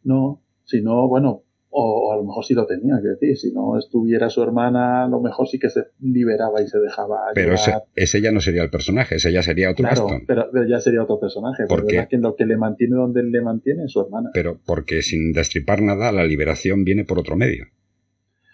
No, 0.05 0.43
si 0.65 0.81
no, 0.81 1.09
bueno, 1.09 1.45
o, 1.71 2.13
a 2.13 2.17
lo 2.17 2.25
mejor 2.25 2.45
sí 2.45 2.55
lo 2.55 2.67
tenía 2.67 2.95
que 3.03 3.09
decir, 3.09 3.37
si 3.37 3.53
no 3.53 3.79
estuviera 3.79 4.31
su 4.31 4.43
hermana, 4.43 5.05
a 5.05 5.09
lo 5.09 5.21
mejor 5.21 5.47
sí 5.49 5.59
que 5.59 5.69
se 5.69 5.85
liberaba 6.01 6.63
y 6.63 6.67
se 6.67 6.79
dejaba. 6.79 7.19
Pero 7.35 7.55
ese, 7.95 8.21
ya 8.21 8.33
no 8.33 8.41
sería 8.41 8.63
el 8.63 8.71
personaje, 8.71 9.17
ese 9.17 9.33
ya 9.33 9.43
sería 9.43 9.71
otro 9.71 9.87
claro, 9.87 10.07
Pero, 10.27 10.49
ya 10.69 10.81
sería 10.81 11.03
otro 11.03 11.21
personaje, 11.21 11.65
porque 11.69 12.07
lo 12.13 12.35
que 12.35 12.47
le 12.47 12.57
mantiene 12.57 12.97
donde 12.97 13.23
le 13.23 13.41
mantiene 13.43 13.85
es 13.85 13.93
su 13.93 14.01
hermana. 14.01 14.31
Pero 14.33 14.59
porque 14.65 15.03
sin 15.03 15.33
destripar 15.33 15.83
nada, 15.83 16.11
la 16.13 16.25
liberación 16.25 16.85
viene 16.85 17.05
por 17.05 17.19
otro 17.19 17.37
medio 17.37 17.67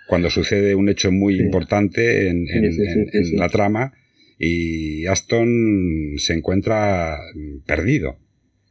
cuando 0.07 0.31
sucede 0.31 0.75
un 0.75 0.89
hecho 0.89 1.11
muy 1.11 1.41
importante 1.41 2.29
en, 2.29 2.47
la 3.37 3.49
trama 3.49 3.93
y 4.39 5.07
Aston 5.07 6.15
se 6.17 6.35
encuentra 6.35 7.17
perdido. 7.67 8.17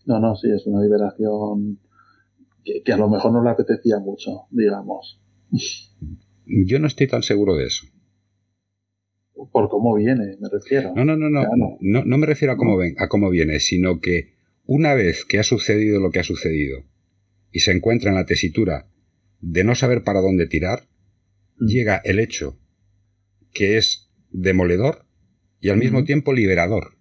No, 0.05 0.19
no, 0.19 0.35
sí, 0.35 0.49
es 0.53 0.65
una 0.67 0.81
liberación 0.83 1.79
que, 2.63 2.93
a 2.93 2.97
lo 2.97 3.09
mejor 3.09 3.31
no 3.31 3.43
le 3.43 3.49
apetecía 3.49 3.99
mucho, 3.99 4.47
digamos. 4.51 5.21
Yo 6.45 6.79
no 6.79 6.87
estoy 6.87 7.07
tan 7.07 7.23
seguro 7.23 7.55
de 7.55 7.65
eso. 7.65 7.85
Por 9.51 9.69
cómo 9.69 9.95
viene, 9.95 10.37
me 10.39 10.49
refiero. 10.49 10.93
No, 10.95 11.03
no, 11.03 11.17
no, 11.17 11.29
no. 11.29 11.45
No, 11.79 12.05
no 12.05 12.17
me 12.17 12.25
refiero 12.25 12.53
a 12.53 12.57
cómo, 12.57 12.77
ven, 12.77 12.95
a 12.97 13.07
cómo 13.07 13.29
viene, 13.29 13.59
sino 13.59 13.99
que 13.99 14.33
una 14.65 14.93
vez 14.93 15.25
que 15.25 15.39
ha 15.39 15.43
sucedido 15.43 15.99
lo 15.99 16.11
que 16.11 16.19
ha 16.19 16.23
sucedido 16.23 16.83
y 17.51 17.59
se 17.59 17.71
encuentra 17.71 18.09
en 18.09 18.15
la 18.15 18.25
tesitura 18.25 18.87
de 19.41 19.63
no 19.63 19.75
saber 19.75 20.03
para 20.03 20.21
dónde 20.21 20.47
tirar, 20.47 20.87
llega 21.59 22.01
el 22.03 22.19
hecho 22.19 22.57
que 23.53 23.77
es 23.77 24.09
demoledor 24.31 25.05
y 25.59 25.69
al 25.69 25.77
mismo 25.77 26.03
tiempo 26.03 26.33
liberador. 26.33 26.97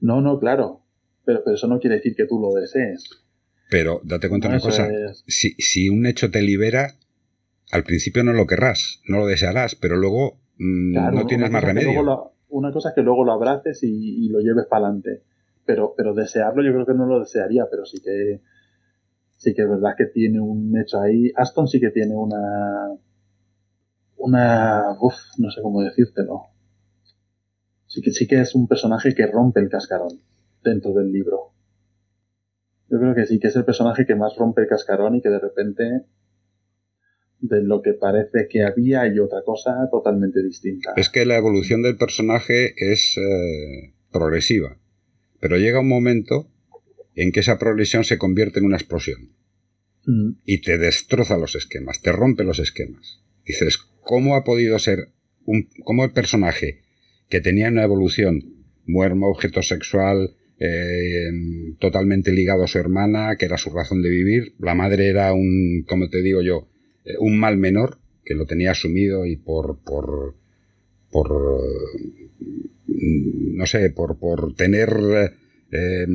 No, 0.00 0.20
no, 0.20 0.38
claro. 0.38 0.82
Pero, 1.24 1.42
pero, 1.44 1.56
eso 1.56 1.66
no 1.68 1.78
quiere 1.78 1.96
decir 1.96 2.14
que 2.16 2.26
tú 2.26 2.40
lo 2.40 2.58
desees. 2.58 3.22
Pero 3.70 4.00
date 4.04 4.28
cuenta 4.28 4.48
de 4.48 4.54
una 4.54 4.62
cosa. 4.62 4.88
Si, 5.26 5.52
si, 5.52 5.88
un 5.88 6.06
hecho 6.06 6.30
te 6.30 6.42
libera, 6.42 6.94
al 7.70 7.84
principio 7.84 8.24
no 8.24 8.32
lo 8.32 8.46
querrás, 8.46 9.00
no 9.06 9.18
lo 9.18 9.26
desearás, 9.26 9.74
pero 9.76 9.96
luego 9.96 10.40
mm, 10.58 11.14
no 11.14 11.26
tienes 11.26 11.50
más 11.50 11.62
remedio. 11.62 12.32
una 12.48 12.72
cosa 12.72 12.90
es 12.90 12.94
que 12.94 13.02
luego 13.02 13.24
lo 13.24 13.32
abraces 13.32 13.82
y, 13.82 14.26
y 14.26 14.28
lo 14.28 14.40
lleves 14.40 14.66
para 14.68 14.86
adelante. 14.86 15.22
Pero, 15.64 15.94
pero 15.96 16.14
desearlo 16.14 16.64
yo 16.64 16.72
creo 16.72 16.86
que 16.86 16.94
no 16.94 17.06
lo 17.06 17.20
desearía, 17.20 17.66
pero 17.70 17.84
sí 17.84 17.98
que 18.02 18.40
sí 19.38 19.54
que 19.54 19.62
es 19.62 19.68
verdad 19.68 19.94
que 19.96 20.06
tiene 20.06 20.40
un 20.40 20.76
hecho 20.76 21.00
ahí. 21.00 21.30
Aston 21.36 21.68
sí 21.68 21.80
que 21.80 21.90
tiene 21.90 22.14
una 22.14 22.38
una, 24.20 24.96
uf, 25.00 25.14
no 25.38 25.50
sé 25.50 25.62
cómo 25.62 25.82
decírtelo. 25.82 26.48
Sí 27.86 28.02
que, 28.02 28.12
sí 28.12 28.26
que 28.26 28.40
es 28.40 28.54
un 28.54 28.68
personaje 28.68 29.14
que 29.14 29.26
rompe 29.26 29.60
el 29.60 29.68
cascarón 29.68 30.20
dentro 30.62 30.92
del 30.92 31.10
libro. 31.10 31.49
Yo 32.90 32.98
creo 32.98 33.14
que 33.14 33.26
sí 33.26 33.38
que 33.38 33.48
es 33.48 33.56
el 33.56 33.64
personaje 33.64 34.04
que 34.04 34.16
más 34.16 34.34
rompe 34.36 34.62
el 34.62 34.68
cascarón 34.68 35.14
y 35.14 35.22
que 35.22 35.28
de 35.28 35.38
repente 35.38 35.84
de 37.40 37.62
lo 37.62 37.80
que 37.82 37.94
parece 37.94 38.48
que 38.50 38.62
había 38.62 39.02
hay 39.02 39.18
otra 39.18 39.42
cosa 39.44 39.88
totalmente 39.90 40.42
distinta. 40.42 40.92
Es 40.96 41.08
que 41.08 41.24
la 41.24 41.36
evolución 41.36 41.82
del 41.82 41.96
personaje 41.96 42.74
es 42.76 43.16
eh, 43.16 43.94
progresiva, 44.10 44.78
pero 45.40 45.56
llega 45.56 45.80
un 45.80 45.88
momento 45.88 46.50
en 47.14 47.32
que 47.32 47.40
esa 47.40 47.58
progresión 47.58 48.04
se 48.04 48.18
convierte 48.18 48.58
en 48.58 48.66
una 48.66 48.76
explosión 48.76 49.30
mm. 50.06 50.30
y 50.44 50.60
te 50.60 50.76
destroza 50.76 51.38
los 51.38 51.54
esquemas, 51.54 52.02
te 52.02 52.12
rompe 52.12 52.44
los 52.44 52.58
esquemas. 52.58 53.22
Dices, 53.44 53.78
¿cómo 54.00 54.36
ha 54.36 54.44
podido 54.44 54.78
ser 54.78 55.12
un, 55.44 55.68
cómo 55.84 56.04
el 56.04 56.12
personaje 56.12 56.82
que 57.28 57.40
tenía 57.40 57.68
una 57.68 57.84
evolución, 57.84 58.66
muermo, 58.84 59.30
objeto 59.30 59.62
sexual, 59.62 60.34
eh, 60.62 61.30
totalmente 61.78 62.32
ligado 62.32 62.64
a 62.64 62.68
su 62.68 62.78
hermana, 62.78 63.36
que 63.36 63.46
era 63.46 63.56
su 63.56 63.70
razón 63.70 64.02
de 64.02 64.10
vivir, 64.10 64.52
la 64.58 64.74
madre 64.74 65.08
era 65.08 65.32
un, 65.32 65.86
como 65.88 66.10
te 66.10 66.20
digo 66.20 66.42
yo, 66.42 66.68
eh, 67.06 67.14
un 67.18 67.38
mal 67.38 67.56
menor, 67.56 67.96
que 68.22 68.34
lo 68.34 68.44
tenía 68.44 68.72
asumido 68.72 69.24
y 69.24 69.36
por, 69.36 69.78
por, 69.82 70.34
por, 71.10 71.32
no 72.86 73.64
sé, 73.64 73.88
por, 73.88 74.18
por 74.18 74.54
tener, 74.54 74.90
eh, 75.72 76.06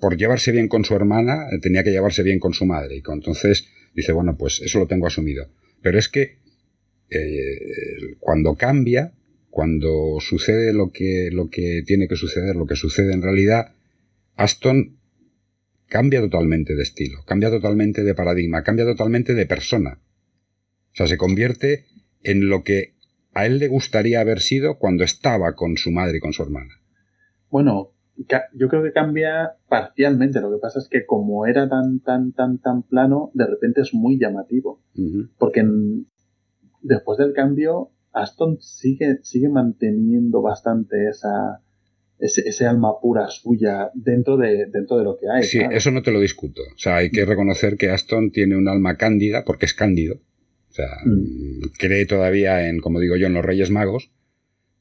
por 0.00 0.16
llevarse 0.16 0.52
bien 0.52 0.68
con 0.68 0.86
su 0.86 0.94
hermana, 0.94 1.46
tenía 1.60 1.84
que 1.84 1.90
llevarse 1.90 2.22
bien 2.22 2.38
con 2.38 2.54
su 2.54 2.64
madre. 2.64 2.96
Y 2.96 3.02
entonces 3.12 3.68
dice, 3.94 4.12
bueno, 4.12 4.38
pues 4.38 4.62
eso 4.62 4.78
lo 4.78 4.86
tengo 4.86 5.06
asumido. 5.06 5.48
Pero 5.82 5.98
es 5.98 6.08
que 6.08 6.38
cuando 8.20 8.54
cambia, 8.54 9.12
cuando 9.50 10.16
sucede 10.18 10.72
lo 10.72 10.90
que, 10.90 11.28
lo 11.30 11.50
que 11.50 11.82
tiene 11.86 12.08
que 12.08 12.16
suceder, 12.16 12.56
lo 12.56 12.64
que 12.64 12.74
sucede 12.74 13.12
en 13.12 13.20
realidad, 13.20 13.74
Aston 14.36 14.98
cambia 15.86 16.20
totalmente 16.20 16.74
de 16.74 16.82
estilo, 16.82 17.18
cambia 17.26 17.50
totalmente 17.50 18.02
de 18.02 18.14
paradigma, 18.14 18.62
cambia 18.62 18.84
totalmente 18.84 19.34
de 19.34 19.46
persona. 19.46 19.98
O 20.92 20.94
sea, 20.94 21.06
se 21.06 21.18
convierte 21.18 21.86
en 22.22 22.48
lo 22.48 22.62
que 22.62 22.94
a 23.34 23.46
él 23.46 23.58
le 23.58 23.68
gustaría 23.68 24.20
haber 24.20 24.40
sido 24.40 24.78
cuando 24.78 25.04
estaba 25.04 25.54
con 25.54 25.76
su 25.76 25.90
madre 25.90 26.18
y 26.18 26.20
con 26.20 26.32
su 26.32 26.42
hermana. 26.42 26.80
Bueno, 27.50 27.92
yo 28.54 28.68
creo 28.68 28.82
que 28.82 28.92
cambia 28.92 29.56
parcialmente. 29.68 30.40
Lo 30.40 30.50
que 30.50 30.60
pasa 30.60 30.78
es 30.78 30.88
que 30.88 31.06
como 31.06 31.46
era 31.46 31.68
tan, 31.68 32.00
tan, 32.00 32.32
tan, 32.32 32.58
tan 32.58 32.82
plano, 32.82 33.30
de 33.34 33.46
repente 33.46 33.80
es 33.80 33.94
muy 33.94 34.18
llamativo. 34.18 34.82
Porque 35.38 35.64
después 36.82 37.18
del 37.18 37.32
cambio, 37.32 37.90
Aston 38.12 38.58
sigue, 38.60 39.18
sigue 39.22 39.48
manteniendo 39.48 40.42
bastante 40.42 41.08
esa, 41.08 41.62
ese, 42.22 42.66
alma 42.66 43.00
pura 43.00 43.28
suya 43.28 43.90
dentro 43.94 44.36
de, 44.36 44.66
dentro 44.66 44.96
de 44.98 45.04
lo 45.04 45.18
que 45.18 45.26
hay. 45.28 45.42
Sí, 45.42 45.60
eso 45.70 45.90
no 45.90 46.02
te 46.02 46.12
lo 46.12 46.20
discuto. 46.20 46.62
O 46.62 46.78
sea, 46.78 46.98
hay 46.98 47.10
que 47.10 47.24
reconocer 47.24 47.76
que 47.76 47.90
Aston 47.90 48.30
tiene 48.30 48.56
un 48.56 48.68
alma 48.68 48.96
cándida 48.96 49.44
porque 49.44 49.66
es 49.66 49.74
cándido. 49.74 50.16
O 50.70 50.74
sea, 50.74 50.88
mm. 51.04 51.72
cree 51.78 52.06
todavía 52.06 52.68
en, 52.68 52.78
como 52.80 53.00
digo 53.00 53.16
yo, 53.16 53.26
en 53.26 53.34
los 53.34 53.44
Reyes 53.44 53.70
Magos, 53.70 54.10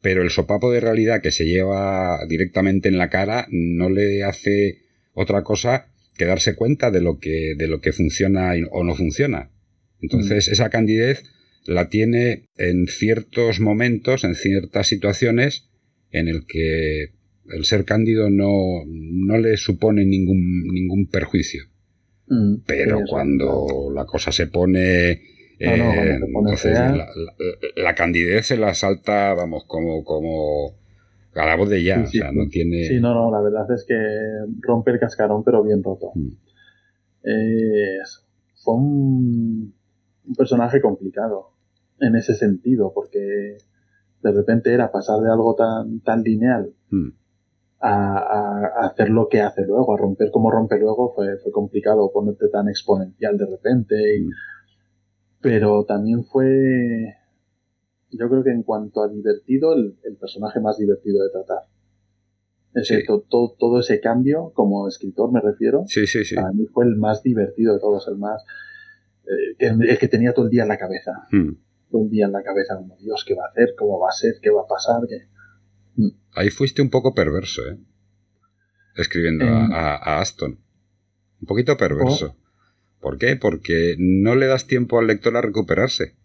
pero 0.01 0.22
el 0.22 0.30
sopapo 0.30 0.72
de 0.72 0.80
realidad 0.80 1.22
que 1.22 1.31
se 1.31 1.45
lleva 1.45 2.19
directamente 2.27 2.89
en 2.89 2.97
la 2.97 3.09
cara 3.09 3.47
no 3.49 3.89
le 3.89 4.23
hace 4.23 4.81
otra 5.13 5.43
cosa 5.43 5.88
que 6.18 6.26
darse 6.26 6.55
cuenta 6.55 6.91
de 6.91 7.01
lo 7.01 7.18
que, 7.19 7.55
de 7.57 7.68
lo 7.68 7.81
que 7.81 7.91
funciona 7.91 8.53
o 8.72 8.84
no 8.84 8.95
funciona. 8.95 9.51
Entonces, 9.99 10.47
mm. 10.47 10.51
esa 10.51 10.69
candidez 10.69 11.23
la 11.65 11.89
tiene 11.89 12.45
en 12.55 12.88
ciertos 12.88 13.59
momentos, 13.59 14.23
en 14.23 14.35
ciertas 14.35 14.88
situaciones, 14.88 15.69
en 16.11 16.27
el 16.27 16.45
que 16.45 17.13
el 17.53 17.65
ser 17.65 17.86
cándido 17.86 18.30
no, 18.30 18.84
no 18.88 19.38
le 19.38 19.57
supone 19.57 20.06
ningún, 20.06 20.68
ningún 20.68 21.07
perjuicio. 21.07 21.64
Mm, 22.28 22.56
Pero 22.65 22.99
cuando 23.07 23.91
la 23.94 24.06
cosa 24.06 24.32
se 24.32 24.48
pone... 24.48 25.11
Eh, 25.64 26.19
entonces 26.19 26.76
la, 27.76 27.94
candidez 27.94 28.48
se 28.48 28.57
la 28.57 28.73
salta, 28.73 29.36
vamos, 29.36 29.65
como, 29.68 30.03
como 30.03 30.76
a 31.36 31.45
la 31.45 31.56
voz 31.56 31.69
de 31.69 31.84
ya. 31.84 32.02
o 32.02 32.07
sea, 32.07 32.32
no 32.32 32.48
tiene... 32.49 32.88
Sí, 32.88 32.99
no, 32.99 33.14
no, 33.14 33.32
la 33.32 33.41
verdad 33.41 33.72
es 33.72 33.86
que 33.88 33.95
rompe 34.61 34.90
el 34.90 34.99
cascarón, 34.99 35.44
pero 35.44 35.64
bien 35.64 35.84
roto. 35.84 36.14
Mm. 36.15 36.30
fue 38.64 38.73
un, 38.73 39.76
un 40.26 40.36
personaje 40.36 40.82
complicado 40.82 41.52
en 41.99 42.15
ese 42.15 42.34
sentido, 42.34 42.91
porque 42.95 43.19
de 44.23 44.32
repente 44.32 44.73
era 44.73 44.91
pasar 44.91 45.19
de 45.19 45.32
algo 45.32 45.56
tan, 45.56 45.99
tan 45.99 46.23
lineal 46.23 46.73
mm 46.90 47.20
a, 47.81 48.85
hacer 48.85 49.09
lo 49.09 49.27
que 49.27 49.41
hace 49.41 49.65
luego, 49.65 49.93
a 49.93 49.97
romper 49.97 50.31
como 50.31 50.51
rompe 50.51 50.77
luego, 50.79 51.13
fue, 51.15 51.37
fue 51.37 51.51
complicado 51.51 52.11
ponerte 52.13 52.47
tan 52.49 52.69
exponencial 52.69 53.37
de 53.37 53.45
repente. 53.45 54.17
Y, 54.17 54.25
mm. 54.25 54.31
Pero 55.41 55.85
también 55.85 56.23
fue, 56.23 57.15
yo 58.11 58.29
creo 58.29 58.43
que 58.43 58.51
en 58.51 58.63
cuanto 58.63 59.03
a 59.03 59.07
divertido, 59.07 59.73
el, 59.73 59.97
personaje 60.19 60.59
más 60.59 60.77
divertido 60.77 61.23
de 61.23 61.29
tratar. 61.31 61.63
Ese, 62.73 63.03
todo, 63.05 63.55
todo, 63.59 63.79
ese 63.79 63.99
cambio, 63.99 64.51
como 64.53 64.87
escritor 64.87 65.29
me 65.33 65.41
refiero, 65.41 65.83
sí, 65.87 66.07
sí, 66.07 66.23
sí. 66.23 66.35
para 66.35 66.53
mí 66.53 66.67
fue 66.67 66.85
el 66.85 66.95
más 66.95 67.21
divertido 67.21 67.73
de 67.73 67.81
todos, 67.81 68.07
el 68.07 68.17
más, 68.17 68.45
eh, 69.25 69.55
el, 69.59 69.97
que 69.97 70.07
tenía 70.07 70.33
todo 70.33 70.45
el 70.45 70.51
día 70.51 70.63
en 70.63 70.69
la 70.69 70.77
cabeza. 70.77 71.11
Mm. 71.31 71.51
Todo 71.89 72.03
el 72.03 72.09
día 72.09 72.27
en 72.27 72.31
la 72.31 72.43
cabeza, 72.43 72.77
como 72.77 72.95
Dios, 72.95 73.25
¿qué 73.27 73.35
va 73.35 73.43
a 73.43 73.49
hacer? 73.49 73.75
¿Cómo 73.77 73.99
va 73.99 74.07
a 74.07 74.13
ser? 74.13 74.35
¿Qué 74.41 74.49
va 74.49 74.61
a 74.61 74.67
pasar? 74.67 75.01
¿Qué? 75.09 75.30
Ahí 76.34 76.49
fuiste 76.49 76.82
un 76.82 76.90
poco 76.90 77.14
perverso, 77.14 77.61
¿eh? 77.68 77.78
Escribiendo 78.95 79.45
a, 79.45 80.19
Aston. 80.19 80.60
Un 81.41 81.48
poquito 81.48 81.78
perverso. 81.78 82.36
Oh. 82.38 82.41
¿Por 82.99 83.18
qué? 83.18 83.36
Porque 83.36 83.95
no 83.98 84.36
le 84.36 84.48
das 84.48 84.68
tiempo 84.68 84.99
al 84.99 85.07
lector 85.07 85.36
a 85.36 85.41
recuperarse. 85.41 86.15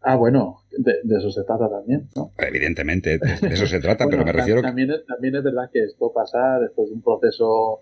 Ah, 0.00 0.16
bueno, 0.16 0.62
de, 0.70 0.92
eso 1.16 1.30
se 1.30 1.42
trata 1.44 1.68
también, 1.68 2.08
¿no? 2.14 2.32
Evidentemente, 2.38 3.18
de, 3.18 3.48
eso 3.48 3.66
se 3.66 3.80
trata, 3.80 4.06
pero 4.08 4.24
me 4.24 4.32
refiero... 4.32 4.62
También 4.62 4.90
es, 4.90 5.04
también 5.06 5.34
es 5.34 5.42
verdad 5.42 5.70
que 5.72 5.82
esto 5.82 6.12
pasa 6.12 6.60
después 6.60 6.90
de 6.90 6.94
un 6.94 7.02
proceso 7.02 7.80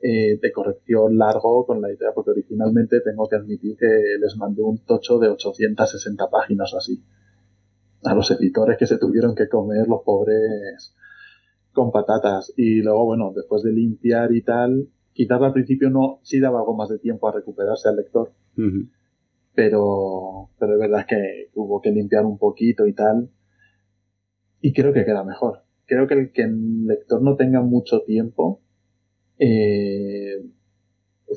eh, 0.00 0.38
de 0.40 0.52
corrección 0.52 1.16
largo 1.16 1.66
con 1.66 1.80
la 1.80 1.90
idea, 1.90 2.12
porque 2.14 2.30
originalmente 2.32 3.00
tengo 3.00 3.26
que 3.28 3.36
admitir 3.36 3.76
que 3.76 3.86
les 4.20 4.36
mandé 4.36 4.62
un 4.62 4.84
tocho 4.84 5.18
de 5.18 5.28
860 5.28 6.30
páginas 6.30 6.72
o 6.74 6.78
así 6.78 7.02
a 8.04 8.14
los 8.14 8.30
editores 8.30 8.76
que 8.78 8.86
se 8.86 8.98
tuvieron 8.98 9.34
que 9.34 9.48
comer 9.48 9.86
los 9.88 10.02
pobres 10.02 10.94
con 11.72 11.90
patatas. 11.90 12.52
Y 12.56 12.82
luego, 12.82 13.04
bueno, 13.06 13.32
después 13.34 13.62
de 13.62 13.72
limpiar 13.72 14.32
y 14.32 14.42
tal, 14.42 14.88
quizás 15.12 15.40
al 15.40 15.52
principio 15.52 15.90
no, 15.90 16.20
sí 16.22 16.40
daba 16.40 16.60
algo 16.60 16.74
más 16.74 16.88
de 16.88 16.98
tiempo 16.98 17.28
a 17.28 17.32
recuperarse 17.32 17.88
al 17.88 17.96
lector. 17.96 18.32
Pero, 19.54 20.50
pero 20.58 20.72
es 20.74 20.78
verdad 20.78 21.06
que 21.08 21.50
hubo 21.54 21.80
que 21.80 21.90
limpiar 21.90 22.24
un 22.24 22.38
poquito 22.38 22.86
y 22.86 22.92
tal. 22.92 23.30
Y 24.60 24.72
creo 24.72 24.92
que 24.92 25.04
queda 25.04 25.24
mejor. 25.24 25.62
Creo 25.86 26.06
que 26.06 26.14
el 26.14 26.32
que 26.32 26.42
el 26.42 26.86
lector 26.86 27.22
no 27.22 27.36
tenga 27.36 27.60
mucho 27.60 28.00
tiempo, 28.00 28.62
eh, 29.38 30.42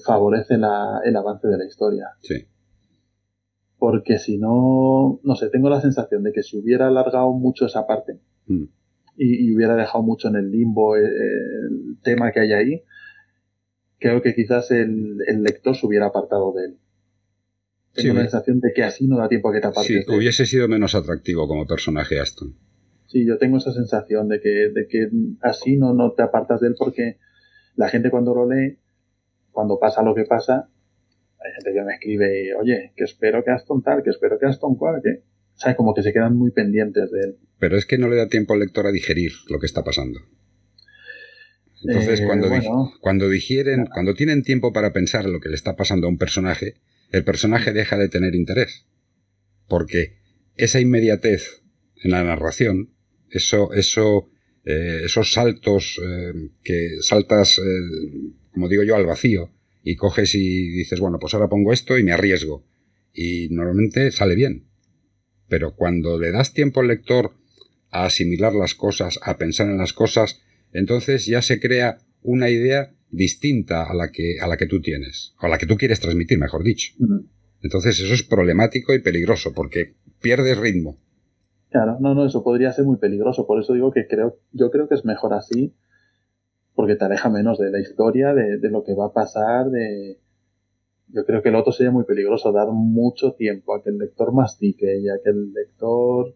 favorece 0.05 0.55
el 0.55 1.15
avance 1.15 1.47
de 1.47 1.57
la 1.57 1.65
historia. 1.65 2.07
Sí 2.21 2.47
porque 3.77 4.17
si 4.17 4.37
no, 4.37 5.19
no 5.23 5.35
sé, 5.35 5.49
tengo 5.49 5.69
la 5.69 5.81
sensación 5.81 6.23
de 6.23 6.31
que 6.31 6.43
si 6.43 6.57
hubiera 6.57 6.87
alargado 6.87 7.31
mucho 7.33 7.65
esa 7.65 7.85
parte 7.85 8.19
mm. 8.47 8.63
y, 9.17 9.55
hubiera 9.55 9.75
dejado 9.75 10.03
mucho 10.03 10.29
en 10.29 10.35
el 10.35 10.51
limbo 10.51 10.95
el, 10.95 11.97
tema 12.03 12.31
que 12.31 12.39
hay 12.39 12.53
ahí, 12.53 12.83
creo 13.99 14.21
que 14.21 14.33
quizás 14.33 14.71
el, 14.71 15.17
lector 15.41 15.75
se 15.75 15.85
hubiera 15.85 16.07
apartado 16.07 16.53
de 16.53 16.65
él. 16.65 16.77
Tengo 17.93 18.13
la 18.13 18.21
sensación 18.21 18.59
de 18.59 18.71
que 18.73 18.83
así 18.83 19.07
no 19.07 19.17
da 19.17 19.27
tiempo 19.27 19.49
a 19.49 19.53
que 19.53 19.59
te 19.59 19.67
apartes. 19.67 20.05
Sí, 20.05 20.15
hubiese 20.15 20.45
sido 20.45 20.67
menos 20.67 20.93
atractivo 20.93 21.47
como 21.47 21.65
personaje 21.65 22.19
Aston. 22.19 22.55
Sí, 23.07 23.25
yo 23.25 23.39
tengo 23.39 23.57
esa 23.57 23.71
sensación 23.71 24.27
de 24.27 24.39
que, 24.39 24.69
de 24.69 24.87
que 24.87 25.09
así 25.41 25.77
no, 25.77 25.93
no 25.93 26.11
te 26.11 26.21
apartas 26.21 26.61
de 26.61 26.67
él 26.67 26.75
porque 26.77 27.17
la 27.75 27.89
gente 27.89 28.11
cuando 28.11 28.35
lo 28.35 28.47
lee, 28.47 28.77
cuando 29.51 29.79
pasa 29.79 30.03
lo 30.03 30.13
que 30.13 30.25
pasa, 30.25 30.69
hay 31.39 31.51
gente 31.53 31.73
que 31.73 31.85
me 31.85 31.93
escribe, 31.93 32.55
oye, 32.55 32.93
que 32.95 33.03
espero 33.03 33.43
que 33.43 33.51
Aston 33.51 33.81
tal, 33.83 34.03
que 34.03 34.09
espero 34.09 34.39
que 34.39 34.47
Aston 34.47 34.75
cual, 34.75 35.01
que, 35.03 35.21
o 35.55 35.59
sea, 35.59 35.75
como 35.75 35.93
que 35.93 36.03
se 36.03 36.11
quedan 36.13 36.35
muy 36.35 36.51
pendientes 36.51 37.11
de 37.11 37.19
él. 37.19 37.37
Pero 37.59 37.77
es 37.77 37.85
que 37.85 37.97
no 37.97 38.09
le 38.09 38.15
da 38.15 38.27
tiempo 38.27 38.53
al 38.53 38.59
lector 38.59 38.87
a 38.87 38.91
digerir 38.91 39.31
lo 39.49 39.59
que 39.59 39.65
está 39.65 39.83
pasando. 39.83 40.19
Entonces, 41.83 42.21
eh, 42.21 42.25
cuando, 42.25 42.49
cuando 43.01 43.29
digieren, 43.29 43.85
cuando 43.85 44.15
tienen 44.15 44.43
tiempo 44.43 44.73
para 44.73 44.93
pensar 44.93 45.25
en 45.25 45.33
lo 45.33 45.39
que 45.39 45.49
le 45.49 45.55
está 45.55 45.75
pasando 45.75 46.07
a 46.07 46.09
un 46.09 46.17
personaje, 46.17 46.75
el 47.11 47.23
personaje 47.23 47.71
deja 47.71 47.97
de 47.97 48.09
tener 48.09 48.35
interés. 48.35 48.87
Porque 49.67 50.17
esa 50.55 50.79
inmediatez 50.79 51.61
en 52.03 52.11
la 52.11 52.23
narración, 52.23 52.93
eso, 53.29 53.73
eso, 53.73 54.29
eh, 54.65 55.01
esos 55.05 55.33
saltos 55.33 55.99
eh, 56.03 56.33
que 56.63 56.97
saltas, 57.01 57.61
como 58.51 58.67
digo 58.67 58.83
yo, 58.83 58.95
al 58.95 59.05
vacío, 59.05 59.51
y 59.89 59.95
coges 59.95 60.35
y 60.35 60.67
dices, 60.69 60.99
bueno, 60.99 61.17
pues 61.17 61.33
ahora 61.33 61.47
pongo 61.47 61.71
esto 61.71 61.97
y 61.97 62.03
me 62.03 62.11
arriesgo. 62.11 62.65
Y 63.13 63.47
normalmente 63.51 64.11
sale 64.11 64.35
bien. 64.35 64.67
Pero 65.47 65.77
cuando 65.77 66.19
le 66.19 66.31
das 66.31 66.53
tiempo 66.53 66.81
al 66.81 66.87
lector 66.87 67.31
a 67.89 68.03
asimilar 68.03 68.53
las 68.53 68.75
cosas, 68.75 69.17
a 69.23 69.37
pensar 69.37 69.69
en 69.69 69.77
las 69.77 69.93
cosas, 69.93 70.41
entonces 70.73 71.25
ya 71.25 71.41
se 71.41 71.61
crea 71.61 71.99
una 72.21 72.49
idea 72.49 72.93
distinta 73.11 73.89
a 73.89 73.93
la 73.93 74.11
que, 74.11 74.41
a 74.41 74.47
la 74.47 74.57
que 74.57 74.65
tú 74.65 74.81
tienes, 74.81 75.33
o 75.41 75.45
a 75.45 75.49
la 75.49 75.57
que 75.57 75.65
tú 75.65 75.77
quieres 75.77 76.01
transmitir, 76.01 76.37
mejor 76.37 76.63
dicho. 76.63 76.91
Entonces 77.61 77.97
eso 77.97 78.13
es 78.13 78.23
problemático 78.23 78.93
y 78.93 78.99
peligroso, 78.99 79.53
porque 79.53 79.95
pierdes 80.21 80.57
ritmo. 80.57 80.97
Claro, 81.69 81.95
no, 82.01 82.13
no, 82.13 82.25
eso 82.25 82.43
podría 82.43 82.73
ser 82.73 82.83
muy 82.83 82.97
peligroso. 82.97 83.47
Por 83.47 83.61
eso 83.61 83.73
digo 83.73 83.93
que 83.93 84.05
creo, 84.05 84.37
yo 84.51 84.69
creo 84.69 84.89
que 84.89 84.95
es 84.95 85.05
mejor 85.05 85.33
así 85.33 85.73
porque 86.77 86.95
te 86.95 87.05
aleja 87.05 87.27
menos 87.27 87.57
de 87.57 87.71
la 87.71 87.79
historia, 87.79 88.35
de, 88.35 88.69
lo 88.69 88.83
que 88.83 88.93
va 88.93 89.07
a 89.07 89.11
pasar, 89.11 89.65
de... 89.71 90.19
Yo 91.07 91.25
creo 91.25 91.41
que 91.41 91.49
el 91.49 91.55
otro 91.55 91.71
sería 91.71 91.89
muy 91.89 92.03
peligroso, 92.03 92.51
dar 92.51 92.67
mucho 92.67 93.33
tiempo 93.33 93.73
a 93.73 93.81
que 93.81 93.89
el 93.89 93.97
lector 93.97 94.31
mastique 94.31 94.99
y 94.99 95.09
a 95.09 95.15
que 95.23 95.31
el 95.31 95.53
lector 95.53 96.35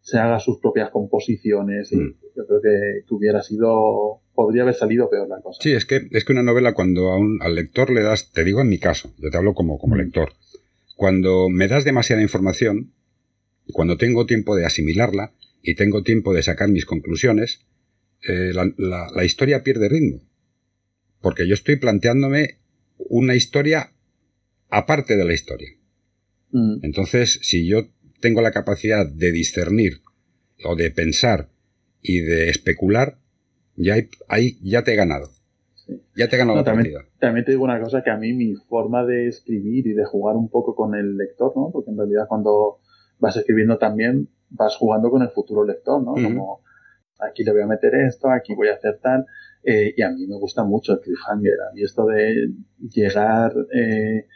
se 0.00 0.18
haga 0.18 0.40
sus 0.40 0.58
propias 0.58 0.90
composiciones 0.90 1.92
y 1.92 1.98
mm. 1.98 2.14
yo 2.36 2.46
creo 2.48 2.60
que, 2.60 3.14
hubiera 3.14 3.42
sido 3.44 4.22
podría 4.34 4.62
haber 4.62 4.74
salido 4.74 5.08
peor 5.08 5.28
la 5.28 5.40
cosa. 5.40 5.62
Sí, 5.62 5.72
es 5.72 5.84
que 5.84 6.08
es 6.10 6.24
que 6.24 6.32
una 6.32 6.42
novela 6.42 6.74
cuando 6.74 7.12
a 7.12 7.16
un, 7.16 7.38
al 7.40 7.54
lector 7.54 7.90
le 7.90 8.02
das, 8.02 8.32
te 8.32 8.42
digo 8.42 8.62
en 8.62 8.68
mi 8.68 8.78
caso, 8.78 9.12
yo 9.18 9.30
te 9.30 9.36
hablo 9.36 9.54
como 9.54 9.78
como 9.78 9.94
mm. 9.94 9.98
lector, 9.98 10.30
cuando 10.96 11.48
me 11.48 11.68
das 11.68 11.84
demasiada 11.84 12.22
información, 12.22 12.90
cuando 13.72 13.96
tengo 13.96 14.26
tiempo 14.26 14.56
de 14.56 14.64
asimilarla 14.64 15.32
y 15.62 15.76
tengo 15.76 16.02
tiempo 16.02 16.34
de 16.34 16.42
sacar 16.42 16.70
mis 16.70 16.86
conclusiones, 16.86 17.60
eh, 18.28 18.52
la, 18.54 19.24
historia 19.24 19.62
pierde 19.62 19.88
ritmo. 19.88 20.20
Porque 21.20 21.46
yo 21.46 21.54
estoy 21.54 21.76
planteándome 21.76 22.58
una 22.98 23.34
historia 23.34 23.92
aparte 24.68 25.16
de 25.16 25.24
la 25.24 25.32
historia. 25.32 25.70
Mm. 26.50 26.78
Entonces, 26.82 27.38
si 27.42 27.66
yo 27.66 27.88
tengo 28.20 28.40
la 28.40 28.50
capacidad 28.50 29.06
de 29.06 29.32
discernir 29.32 30.02
o 30.64 30.76
de 30.76 30.90
pensar 30.90 31.48
y 32.02 32.20
de 32.20 32.48
especular, 32.50 33.18
ya, 33.76 33.96
hay, 34.28 34.58
ya 34.62 34.82
te 34.82 34.92
he 34.92 34.96
ganado. 34.96 35.30
Ya 36.16 36.28
te 36.28 36.36
he 36.36 36.38
ganado 36.38 36.58
la 36.58 36.64
también, 36.64 36.92
partida. 36.92 37.12
También 37.20 37.44
te 37.44 37.52
digo 37.52 37.64
una 37.64 37.80
cosa 37.80 38.02
que 38.02 38.10
a 38.10 38.16
mí 38.16 38.32
mi 38.32 38.54
forma 38.54 39.04
de 39.04 39.28
escribir 39.28 39.86
y 39.86 39.92
de 39.92 40.04
jugar 40.04 40.36
un 40.36 40.48
poco 40.48 40.74
con 40.74 40.94
el 40.94 41.16
lector, 41.16 41.52
¿no? 41.54 41.70
Porque 41.72 41.90
en 41.90 41.98
realidad 41.98 42.26
cuando 42.28 42.80
vas 43.18 43.36
escribiendo 43.36 43.78
también 43.78 44.28
vas 44.50 44.76
jugando 44.76 45.10
con 45.10 45.22
el 45.22 45.28
futuro 45.28 45.64
lector, 45.64 46.02
¿no? 46.02 46.14
Como 46.14 46.60
aquí 47.18 47.44
le 47.44 47.52
voy 47.52 47.62
a 47.62 47.66
meter 47.66 47.94
esto, 47.94 48.30
aquí 48.30 48.54
voy 48.54 48.68
a 48.68 48.74
hacer 48.74 48.98
tal. 49.02 49.26
Eh, 49.62 49.94
y 49.96 50.02
a 50.02 50.10
mí 50.10 50.26
me 50.26 50.36
gusta 50.36 50.64
mucho 50.64 50.92
el 50.92 51.00
cliffhanger. 51.00 51.60
A 51.70 51.74
mí 51.74 51.82
esto 51.82 52.06
de 52.06 52.52
llegar, 52.88 53.52
eh, 53.74 54.26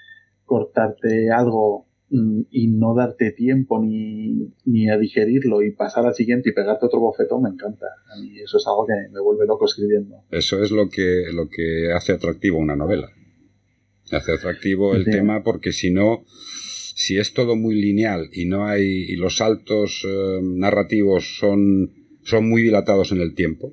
cortarte 0.44 1.30
algo 1.30 1.86
mm, 2.10 2.40
y 2.50 2.66
no 2.68 2.94
darte 2.94 3.30
tiempo 3.30 3.80
ni, 3.80 4.52
ni 4.64 4.90
a 4.90 4.98
digerirlo 4.98 5.62
y 5.62 5.70
pasar 5.70 6.06
al 6.06 6.14
siguiente 6.14 6.50
y 6.50 6.52
pegarte 6.52 6.86
otro 6.86 6.98
bofetón 7.00 7.42
me 7.42 7.50
encanta. 7.50 7.86
A 8.12 8.20
mí 8.20 8.40
eso 8.40 8.56
es 8.56 8.66
algo 8.66 8.86
que 8.86 8.94
me 9.12 9.20
vuelve 9.20 9.46
loco 9.46 9.66
escribiendo. 9.66 10.24
Eso 10.30 10.62
es 10.62 10.72
lo 10.72 10.88
que, 10.88 11.26
lo 11.32 11.48
que 11.48 11.92
hace 11.92 12.12
atractivo 12.12 12.58
una 12.58 12.74
novela. 12.74 13.08
Hace 14.10 14.32
atractivo 14.32 14.96
el 14.96 15.04
tema 15.04 15.44
porque 15.44 15.70
si 15.70 15.92
no, 15.92 16.24
si 17.00 17.18
es 17.18 17.32
todo 17.32 17.54
muy 17.54 17.80
lineal 17.80 18.28
y 18.32 18.46
no 18.46 18.66
hay, 18.66 18.82
y 18.82 19.16
los 19.16 19.36
saltos 19.36 20.04
eh, 20.04 20.40
narrativos 20.42 21.38
son, 21.38 21.99
son 22.30 22.48
muy 22.48 22.62
dilatados 22.62 23.12
en 23.12 23.20
el 23.20 23.34
tiempo, 23.34 23.72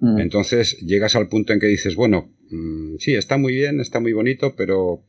mm. 0.00 0.18
entonces 0.18 0.78
llegas 0.80 1.16
al 1.16 1.28
punto 1.28 1.52
en 1.52 1.60
que 1.60 1.66
dices, 1.66 1.96
bueno, 1.96 2.30
mm, 2.50 2.96
sí, 2.98 3.14
está 3.14 3.36
muy 3.36 3.54
bien, 3.54 3.80
está 3.80 4.00
muy 4.00 4.12
bonito, 4.12 4.54
pero 4.56 5.02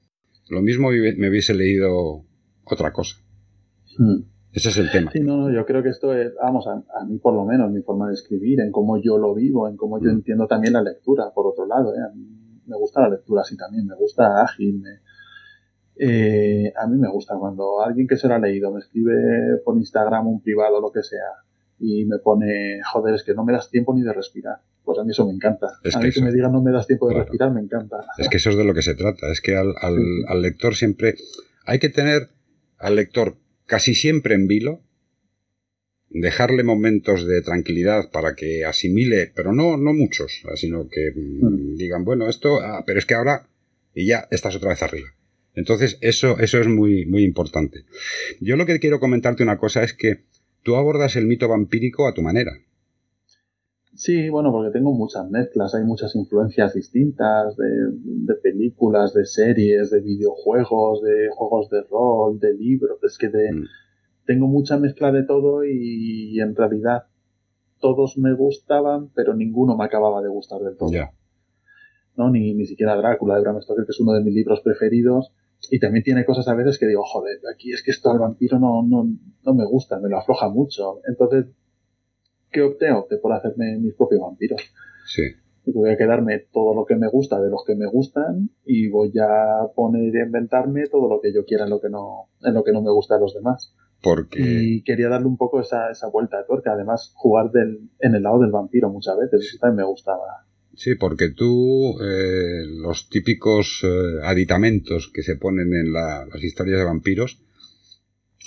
lo 0.49 0.61
mismo 0.61 0.90
me 0.90 1.30
hubiese 1.30 1.53
leído 1.53 2.24
otra 2.64 2.91
cosa. 2.91 3.18
Mm. 3.98 4.22
Ese 4.53 4.69
es 4.69 4.78
el 4.78 4.90
tema. 4.90 5.11
Sí, 5.11 5.19
no, 5.19 5.38
no, 5.38 5.52
yo 5.52 5.65
creo 5.65 5.84
que 5.84 5.90
esto 5.90 6.14
es, 6.14 6.34
vamos, 6.41 6.65
a, 6.68 7.06
mí 7.06 7.19
por 7.19 7.34
lo 7.34 7.45
menos, 7.45 7.72
mi 7.72 7.82
forma 7.82 8.07
de 8.07 8.15
escribir, 8.15 8.60
en 8.61 8.72
cómo 8.72 8.98
yo 8.98 9.18
lo 9.18 9.36
vivo, 9.36 9.68
en 9.68 9.78
cómo 9.78 10.02
yo 10.02 10.10
entiendo 10.10 10.48
también 10.48 10.74
la 10.74 10.82
lectura, 10.82 11.32
por 11.34 11.45
otro 11.45 11.68
lado, 11.68 11.94
¿eh? 11.94 11.99
a 11.99 12.15
mí 12.15 12.26
me 12.65 12.76
gusta 12.76 13.02
la 13.02 13.10
lectura 13.10 13.41
así 13.41 13.56
también, 13.56 13.86
me 13.86 13.95
gusta 13.95 14.41
ágil, 14.41 14.80
me, 14.80 15.02
eh, 15.99 16.74
a 16.76 16.88
mí 16.88 16.98
me 16.98 17.10
gusta 17.10 17.36
cuando 17.38 17.82
alguien 17.82 18.07
que 18.07 18.18
se 18.18 18.28
lo 18.28 18.36
ha 18.36 18.40
leído 18.40 18.72
me 18.72 18.80
escribe 18.80 19.60
por 19.64 19.76
Instagram 19.78 20.28
un 20.28 20.41
privado, 20.41 20.80
lo 20.80 20.91
que 20.91 21.03
sea, 21.03 21.44
y 21.80 22.06
me 22.06 22.18
pone, 22.20 22.82
joder, 22.84 23.16
es 23.16 23.24
que 23.24 23.34
no 23.34 23.45
me 23.45 23.54
das 23.54 23.70
tiempo 23.70 23.94
ni 23.94 24.02
de 24.02 24.14
respirar. 24.14 24.58
Pues 24.84 24.98
a 24.99 25.04
mí 25.04 25.12
eso 25.12 25.28
me 25.28 25.34
encanta. 25.34 25.68
a 25.68 25.99
mí 25.99 26.12
que, 26.12 26.22
me 26.22 26.32
digan 26.32 26.52
no 26.52 26.62
me 26.62 26.72
das 26.72 26.88
tiempo 26.88 27.10
de 27.10 27.16
respirar, 27.16 27.52
me 27.52 27.62
encanta. 27.62 27.98
Es 28.18 28.30
que 28.30 28.38
eso 28.38 28.52
es 28.52 28.56
de 28.56 28.64
lo 28.64 28.74
que 28.74 28.82
se 28.82 28.95
trata. 28.95 29.32
Es 29.32 29.41
que 29.41 29.56
al, 29.56 29.74
al, 29.82 30.41
lector 30.41 30.76
siempre 30.76 31.16
hay 31.66 31.80
que 31.80 31.90
tener 31.90 32.30
al 32.78 32.95
lector 32.95 33.38
casi 33.66 33.94
siempre 33.94 34.34
en 34.36 34.48
vilo, 34.48 34.82
dejarle 36.10 36.64
momentos 36.64 37.28
de 37.28 37.41
tranquilidad 37.41 38.12
para 38.12 38.34
que 38.34 38.64
asimile, 38.64 39.32
pero 39.36 39.52
no, 39.52 39.76
no 39.76 39.94
muchos, 39.94 40.41
sino 40.56 40.88
que 40.88 41.12
mm. 41.14 41.76
digan, 41.76 42.06
bueno, 42.06 42.30
esto, 42.30 42.60
ah, 42.62 42.84
pero 42.86 42.99
es 42.99 43.06
que 43.06 43.16
ahora, 43.16 43.49
y 43.94 44.08
ya 44.08 44.28
estás 44.32 44.56
otra 44.56 44.70
vez 44.70 44.82
arriba. 44.84 45.10
Entonces, 45.54 45.98
eso, 46.02 46.38
eso 46.40 46.60
es 46.60 46.68
muy, 46.68 47.06
muy 47.08 47.24
importante. 47.24 47.84
Yo 48.40 48.56
lo 48.56 48.66
que 48.66 48.80
quiero 48.80 48.99
comentarte 48.99 49.44
una 49.44 49.58
cosa 49.58 49.84
es 49.84 49.94
que 49.94 50.24
tú 50.68 50.76
abordas 50.76 51.15
el 51.15 51.27
mito 51.27 51.48
vampírico 51.48 52.10
a 52.10 52.14
tu 52.14 52.22
manera. 52.22 52.52
Sí, 53.95 54.27
bueno, 54.27 54.52
porque 54.52 54.69
tengo 54.77 54.91
muchas 54.91 55.30
mezclas, 55.30 55.73
hay 55.73 55.85
muchas 55.85 56.14
influencias 56.14 56.73
distintas 56.73 57.56
de, 57.56 58.35
películas, 58.44 59.14
de 59.14 59.26
series, 59.26 59.91
de 59.91 60.02
videojuegos, 60.02 61.02
de 61.03 61.30
juegos 61.31 61.69
de 61.69 61.84
rol, 61.89 62.38
de 62.39 62.53
libros. 62.53 62.99
Es 63.02 63.18
que 63.18 63.30
mm. 63.30 63.64
tengo 64.26 64.48
mucha 64.48 64.77
mezcla 64.77 65.10
de 65.14 65.23
todo 65.23 65.64
y, 65.64 66.38
en 66.41 66.53
realidad 66.53 67.03
todos 67.80 68.18
me 68.18 68.34
gustaban, 68.34 69.10
pero 69.15 69.34
ninguno 69.34 69.77
me 69.77 69.85
acababa 69.85 70.22
de 70.22 70.27
gustar 70.27 70.60
del 70.60 70.76
todo. 70.76 70.91
¿no? 72.18 72.30
Ni, 72.30 72.53
ni 72.56 72.65
siquiera 72.65 72.98
Drácula 72.98 73.35
de 73.35 73.41
Bram 73.41 73.61
Stoker, 73.61 73.85
que 73.85 73.91
es 73.91 73.99
uno 74.02 74.11
de 74.11 74.22
mis 74.22 74.34
libros 74.34 74.60
preferidos, 74.60 75.31
y 75.69 75.79
también 75.79 76.03
tiene 76.03 76.25
cosas 76.25 76.47
a 76.47 76.55
veces 76.55 76.77
que 76.77 76.88
digo, 76.88 77.03
joder, 77.03 77.39
aquí 77.53 77.71
es 77.71 77.84
que 77.84 77.91
esto 77.91 78.11
al 78.11 78.19
vampiro 78.19 78.59
no, 78.59 78.84
no, 78.84 79.07
no 79.43 79.53
me 79.53 79.65
gusta, 79.65 79.99
me 79.99 80.09
lo 80.09 80.17
afloja 80.17 80.49
mucho. 80.49 81.01
Entonces, 81.07 81.47
¿qué 82.51 82.61
opté? 82.61 82.91
Opté 82.91 83.17
por 83.17 83.34
hacerme 83.34 83.77
mis 83.77 83.93
propios 83.95 84.21
vampiros. 84.21 84.61
Sí. 85.05 85.23
Y 85.65 85.71
voy 85.73 85.89
a 85.89 85.97
quedarme 85.97 86.39
todo 86.51 86.73
lo 86.73 86.85
que 86.85 86.95
me 86.95 87.09
gusta 87.09 87.41
de 87.41 87.49
los 87.49 87.63
que 87.65 87.75
me 87.75 87.88
gustan 87.88 88.49
y 88.65 88.88
voy 88.88 89.11
a 89.19 89.67
poner 89.75 90.15
y 90.15 90.19
inventarme 90.19 90.88
todo 90.88 91.09
lo 91.09 91.19
que 91.19 91.34
yo 91.34 91.43
quiera 91.45 91.65
en 91.65 91.71
lo 91.71 91.81
que 91.81 91.89
no, 91.89 92.29
en 92.41 92.53
lo 92.53 92.63
que 92.63 92.71
no 92.71 92.81
me 92.81 92.91
gusta 92.91 93.15
de 93.15 93.21
los 93.21 93.34
demás. 93.34 93.75
Porque... 94.01 94.39
Y 94.39 94.84
quería 94.84 95.09
darle 95.09 95.27
un 95.27 95.38
poco 95.38 95.59
esa, 95.59 95.89
esa 95.91 96.07
vuelta 96.07 96.38
de 96.38 96.45
tuerca. 96.45 96.71
Además, 96.71 97.11
jugar 97.15 97.51
del, 97.51 97.89
en 97.99 98.15
el 98.15 98.23
lado 98.23 98.39
del 98.39 98.51
vampiro 98.51 98.89
muchas 98.89 99.17
veces. 99.17 99.41
Eso 99.41 99.57
también 99.59 99.77
me 99.77 99.91
gustaba. 99.91 100.47
Sí, 100.78 100.94
porque 100.94 101.30
tú, 101.30 101.98
eh, 102.02 102.64
los 102.68 103.10
típicos 103.10 103.84
eh, 103.84 104.20
aditamentos 104.24 105.10
que 105.12 105.24
se 105.24 105.36
ponen 105.36 105.74
en 105.74 105.91
la, 105.91 106.28
las 106.32 106.44
historias 106.44 106.78
de 106.78 106.86
vampiros, 106.86 107.40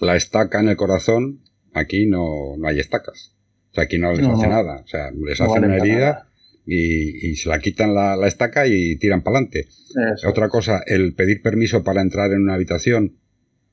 la 0.00 0.14
estaca 0.14 0.60
en 0.60 0.68
el 0.68 0.76
corazón, 0.76 1.40
aquí 1.74 2.06
no, 2.06 2.56
no 2.56 2.68
hay 2.68 2.78
estacas. 2.78 3.34
O 3.72 3.74
sea, 3.74 3.84
aquí 3.84 3.98
no 3.98 4.12
les 4.12 4.24
hace 4.24 4.46
nada. 4.46 4.82
O 4.84 4.86
sea, 4.86 5.10
les 5.10 5.40
hacen 5.40 5.64
una 5.64 5.76
herida 5.76 6.28
y, 6.64 7.30
y, 7.30 7.34
se 7.34 7.48
la 7.48 7.58
quitan 7.58 7.94
la, 7.94 8.14
la 8.14 8.28
estaca 8.28 8.64
y 8.68 8.96
tiran 8.96 9.22
para 9.22 9.38
adelante. 9.38 9.66
Otra 10.24 10.48
cosa, 10.48 10.84
el 10.86 11.14
pedir 11.14 11.42
permiso 11.42 11.82
para 11.82 12.00
entrar 12.00 12.30
en 12.32 12.42
una 12.42 12.54
habitación, 12.54 13.18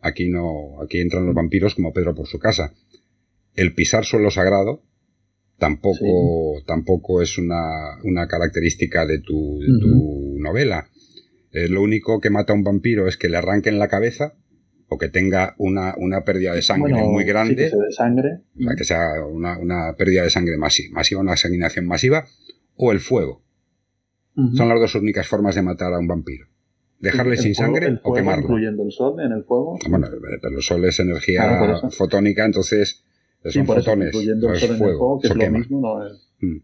aquí 0.02 0.30
no, 0.30 0.82
aquí 0.82 1.00
entran 1.00 1.28
los 1.28 1.36
vampiros 1.36 1.76
como 1.76 1.94
Pedro 1.94 2.16
por 2.16 2.26
su 2.26 2.40
casa. 2.40 2.74
El 3.54 3.76
pisar 3.76 4.04
suelo 4.04 4.32
sagrado, 4.32 4.82
tampoco, 5.58 6.62
tampoco 6.66 7.22
es 7.22 7.38
una, 7.38 7.98
una, 8.04 8.28
característica 8.28 9.06
de 9.06 9.20
tu, 9.20 9.60
de 9.60 9.68
tu 9.80 10.38
novela. 10.40 10.90
Eh, 11.52 11.68
lo 11.68 11.82
único 11.82 12.20
que 12.20 12.30
mata 12.30 12.54
a 12.54 12.56
un 12.56 12.64
vampiro 12.64 13.08
es 13.08 13.18
que 13.18 13.30
le 13.30 13.38
arranquen 13.38 13.80
la 13.80 13.88
cabeza 13.88 14.36
o 14.90 14.98
que 14.98 15.10
tenga 15.10 15.56
una, 15.58 15.96
una 15.98 16.24
pérdida 16.24 16.54
de 16.54 16.62
sangre 16.62 16.94
muy 16.94 17.24
grande. 17.24 17.70
de 17.70 17.92
sangre. 17.92 18.42
O 18.58 18.64
sea, 18.64 18.76
que 18.76 18.84
sea 18.84 19.08
una, 19.30 19.58
una 19.60 19.96
pérdida 19.98 20.24
de 20.24 20.30
sangre 20.30 20.58
masiva, 20.58 20.94
masiva, 20.94 21.22
una 21.22 21.36
sanguinación 21.36 21.86
masiva, 21.86 22.26
o 22.76 22.92
el 22.92 23.00
fuego. 23.00 23.44
Son 24.54 24.70
las 24.70 24.80
dos 24.80 24.94
únicas 24.94 25.28
formas 25.28 25.56
de 25.56 25.64
matar 25.64 25.92
a 25.94 25.98
un 25.98 26.06
vampiro. 26.06 26.46
Dejarle 27.00 27.38
sin 27.38 27.56
sangre 27.56 28.00
o 28.04 28.14
quemarlo. 28.14 28.44
Incluyendo 28.44 28.84
el 28.84 28.92
sol 28.92 29.20
en 29.20 29.32
el 29.32 29.44
fuego. 29.44 29.80
Bueno, 29.90 30.08
pero 30.42 30.58
el 30.58 30.62
sol 30.62 30.86
es 30.86 31.00
energía 31.00 31.82
fotónica, 31.90 32.46
entonces 32.46 33.04
son 33.46 33.66
fotones, 33.66 34.16
es 34.16 34.78
fuego, 34.78 35.20
que 35.20 35.28
es 35.28 35.36
lo 35.36 35.52
mismo, 35.52 35.82
no 35.82 36.06
es... 36.06 36.34
Mm. 36.40 36.58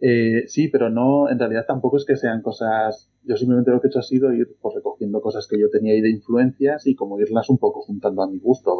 Eh, 0.00 0.44
sí, 0.46 0.68
pero 0.68 0.90
no, 0.90 1.28
en 1.28 1.38
realidad 1.38 1.64
tampoco 1.66 1.96
es 1.96 2.04
que 2.04 2.16
sean 2.16 2.40
cosas. 2.40 3.10
Yo 3.24 3.36
simplemente 3.36 3.70
lo 3.70 3.80
que 3.80 3.88
he 3.88 3.90
hecho 3.90 3.98
ha 3.98 4.02
sido 4.02 4.32
ir 4.32 4.56
pues, 4.60 4.76
recogiendo 4.76 5.20
cosas 5.20 5.46
que 5.48 5.58
yo 5.58 5.68
tenía 5.70 5.92
ahí 5.92 6.00
de 6.00 6.10
influencias 6.10 6.86
y 6.86 6.94
como 6.94 7.20
irlas 7.20 7.50
un 7.50 7.58
poco 7.58 7.82
juntando 7.82 8.22
a 8.22 8.30
mi 8.30 8.38
gusto. 8.38 8.76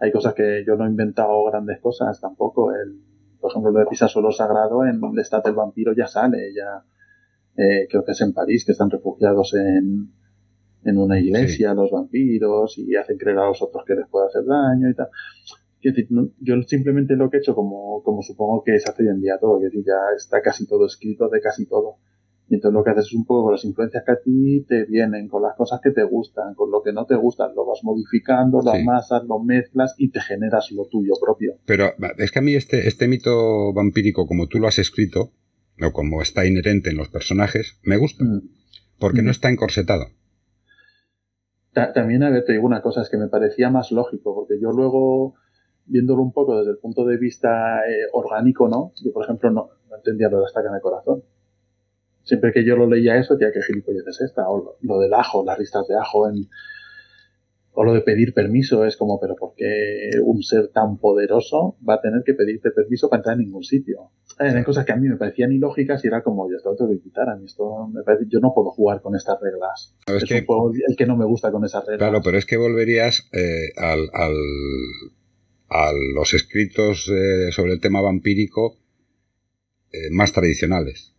Hay 0.00 0.12
cosas 0.12 0.34
que 0.34 0.64
yo 0.66 0.76
no 0.76 0.86
he 0.86 0.88
inventado 0.88 1.44
grandes 1.44 1.80
cosas 1.80 2.20
tampoco. 2.20 2.72
El, 2.72 3.00
por 3.40 3.50
ejemplo, 3.50 3.72
lo 3.72 3.80
de 3.80 3.86
Pisa 3.86 4.08
Solo 4.08 4.30
Sagrado 4.30 4.84
en 4.86 5.00
el 5.02 5.18
Estate 5.18 5.48
del 5.48 5.56
Vampiro 5.56 5.92
ya 5.92 6.06
sale, 6.06 6.52
ya 6.54 6.84
eh, 7.56 7.88
creo 7.90 8.04
que 8.04 8.12
es 8.12 8.20
en 8.20 8.32
París, 8.32 8.64
que 8.64 8.72
están 8.72 8.90
refugiados 8.90 9.54
en, 9.54 10.12
en 10.84 10.98
una 10.98 11.18
iglesia 11.18 11.74
los 11.74 11.90
vampiros 11.90 12.78
y 12.78 12.94
hacen 12.94 13.18
creer 13.18 13.38
a 13.38 13.46
los 13.46 13.60
otros 13.60 13.84
que 13.84 13.94
les 13.94 14.08
puede 14.08 14.26
hacer 14.26 14.44
daño 14.44 14.88
y 14.88 14.94
tal 14.94 15.08
yo 15.82 16.62
simplemente 16.66 17.16
lo 17.16 17.28
que 17.30 17.38
he 17.38 17.40
hecho, 17.40 17.54
como, 17.54 18.02
como 18.02 18.22
supongo 18.22 18.62
que 18.64 18.78
se 18.78 18.90
hace 18.90 19.02
hoy 19.02 19.08
en 19.08 19.20
día 19.20 19.38
todo, 19.40 19.58
que 19.60 19.82
ya 19.82 19.98
está 20.16 20.40
casi 20.40 20.66
todo 20.66 20.86
escrito 20.86 21.28
de 21.28 21.40
casi 21.40 21.66
todo. 21.66 21.96
Y 22.48 22.56
entonces 22.56 22.74
lo 22.74 22.84
que 22.84 22.90
haces 22.90 23.06
es 23.06 23.14
un 23.14 23.24
poco 23.24 23.44
con 23.44 23.52
las 23.52 23.64
influencias 23.64 24.04
que 24.04 24.12
a 24.12 24.20
ti 24.22 24.64
te 24.68 24.84
vienen, 24.84 25.28
con 25.28 25.42
las 25.42 25.56
cosas 25.56 25.80
que 25.82 25.90
te 25.90 26.02
gustan, 26.02 26.54
con 26.54 26.70
lo 26.70 26.82
que 26.82 26.92
no 26.92 27.06
te 27.06 27.16
gustan, 27.16 27.54
lo 27.54 27.64
vas 27.64 27.80
modificando, 27.82 28.60
lo 28.62 28.72
amasas, 28.72 29.24
lo 29.24 29.38
mezclas 29.38 29.94
y 29.96 30.10
te 30.10 30.20
generas 30.20 30.70
lo 30.70 30.84
tuyo 30.86 31.14
propio. 31.20 31.54
Pero 31.64 31.92
es 32.18 32.30
que 32.30 32.38
a 32.40 32.42
mí 32.42 32.54
este, 32.54 32.88
este 32.88 33.08
mito 33.08 33.72
vampírico, 33.72 34.26
como 34.26 34.48
tú 34.48 34.58
lo 34.58 34.68
has 34.68 34.78
escrito, 34.78 35.32
o 35.80 35.92
como 35.92 36.20
está 36.20 36.44
inherente 36.46 36.90
en 36.90 36.98
los 36.98 37.08
personajes, 37.08 37.78
me 37.82 37.96
gusta. 37.96 38.24
Mm. 38.24 38.42
Porque 38.98 39.22
no 39.22 39.28
mm. 39.28 39.30
está 39.30 39.48
encorsetado. 39.48 40.06
también, 41.72 42.22
a 42.22 42.30
ver, 42.30 42.44
te 42.44 42.52
digo 42.52 42.66
una 42.66 42.82
cosa, 42.82 43.02
es 43.02 43.08
que 43.08 43.16
me 43.16 43.28
parecía 43.28 43.70
más 43.70 43.90
lógico, 43.92 44.34
porque 44.34 44.60
yo 44.60 44.72
luego 44.72 45.36
viéndolo 45.92 46.22
un 46.22 46.32
poco 46.32 46.58
desde 46.58 46.72
el 46.72 46.78
punto 46.78 47.04
de 47.04 47.18
vista 47.18 47.86
eh, 47.86 48.08
orgánico, 48.12 48.66
¿no? 48.66 48.92
Yo, 49.04 49.12
por 49.12 49.24
ejemplo, 49.24 49.50
no, 49.50 49.70
entendía 49.94 50.28
lo 50.30 50.38
de 50.38 50.42
la 50.42 50.48
estaca 50.48 50.70
en 50.70 50.74
el 50.74 50.80
corazón. 50.80 51.22
Siempre 52.22 52.52
que 52.52 52.64
yo 52.64 52.76
lo 52.76 52.86
leía 52.86 53.18
eso, 53.18 53.34
decía, 53.34 53.52
¿qué 53.52 53.60
gilipollez 53.62 54.06
es 54.06 54.20
esta? 54.22 54.48
O 54.48 54.78
lo, 54.80 54.98
del 54.98 55.12
ajo, 55.12 55.44
las 55.44 55.58
ristas 55.58 55.86
de 55.88 55.96
ajo 55.96 56.28
en... 56.28 56.48
O 57.74 57.84
lo 57.84 57.94
de 57.94 58.02
pedir 58.02 58.34
permiso 58.34 58.84
es 58.84 58.98
como, 58.98 59.18
pero 59.18 59.34
¿por 59.34 59.54
qué 59.54 60.10
un 60.22 60.42
ser 60.42 60.68
tan 60.68 60.98
poderoso 60.98 61.76
va 61.88 61.94
a 61.94 62.00
tener 62.02 62.22
que 62.22 62.34
pedirte 62.34 62.70
permiso 62.70 63.08
para 63.08 63.20
entrar 63.20 63.34
en 63.36 63.46
ningún 63.46 63.64
sitio? 63.64 64.10
Hay 64.38 64.62
cosas 64.62 64.84
que 64.84 64.92
a 64.92 64.96
mí 64.96 65.08
me 65.08 65.16
parecían 65.16 65.52
ilógicas 65.52 66.04
y 66.04 66.08
era 66.08 66.22
como, 66.22 66.50
yo 66.50 66.58
esto 66.58 66.76
tengo 66.76 66.90
que 66.90 67.00
quitar, 67.00 67.30
a 67.30 67.36
mí 67.36 67.46
esto 67.46 67.88
me 67.88 68.02
parece, 68.02 68.26
yo 68.28 68.40
no 68.40 68.52
puedo 68.54 68.70
jugar 68.72 69.00
con 69.00 69.16
estas 69.16 69.40
reglas. 69.40 69.96
Es, 70.06 70.24
que, 70.24 70.40
un 70.40 70.46
juego 70.46 70.72
el 70.86 70.96
que 70.96 71.06
no 71.06 71.16
me 71.16 71.24
gusta 71.24 71.50
con 71.50 71.64
esas 71.64 71.86
reglas. 71.86 72.10
Claro, 72.10 72.22
pero 72.22 72.36
es 72.36 72.44
que 72.44 72.58
volverías 72.58 73.26
eh, 73.32 73.72
al, 73.78 74.10
al 74.12 74.34
a 75.72 75.90
los 76.14 76.34
escritos 76.34 77.08
eh, 77.08 77.50
sobre 77.50 77.72
el 77.72 77.80
tema 77.80 78.02
vampírico 78.02 78.76
eh, 79.90 80.10
más 80.10 80.32
tradicionales. 80.32 81.14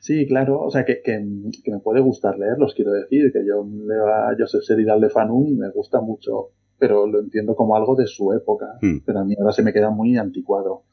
Sí, 0.00 0.26
claro, 0.26 0.60
o 0.60 0.70
sea, 0.70 0.84
que, 0.84 1.00
que, 1.02 1.18
me 1.18 1.78
puede 1.80 2.00
gustar 2.00 2.38
leerlos, 2.38 2.74
quiero 2.74 2.92
decir, 2.92 3.32
que 3.32 3.44
yo 3.46 3.66
leo 3.86 4.06
a 4.06 4.34
Joseph 4.38 4.62
Seridal 4.62 5.00
de 5.00 5.10
Fanu 5.10 5.48
y 5.48 5.54
me 5.54 5.70
gusta 5.70 6.00
mucho, 6.00 6.50
pero 6.78 7.06
lo 7.06 7.20
entiendo 7.20 7.56
como 7.56 7.74
algo 7.74 7.96
de 7.96 8.06
su 8.06 8.32
época, 8.32 8.66
hmm. 8.80 8.98
pero 9.06 9.20
a 9.20 9.24
mí 9.24 9.34
ahora 9.38 9.52
se 9.52 9.62
me 9.62 9.72
queda 9.72 9.90
muy 9.90 10.16
anticuado. 10.16 10.84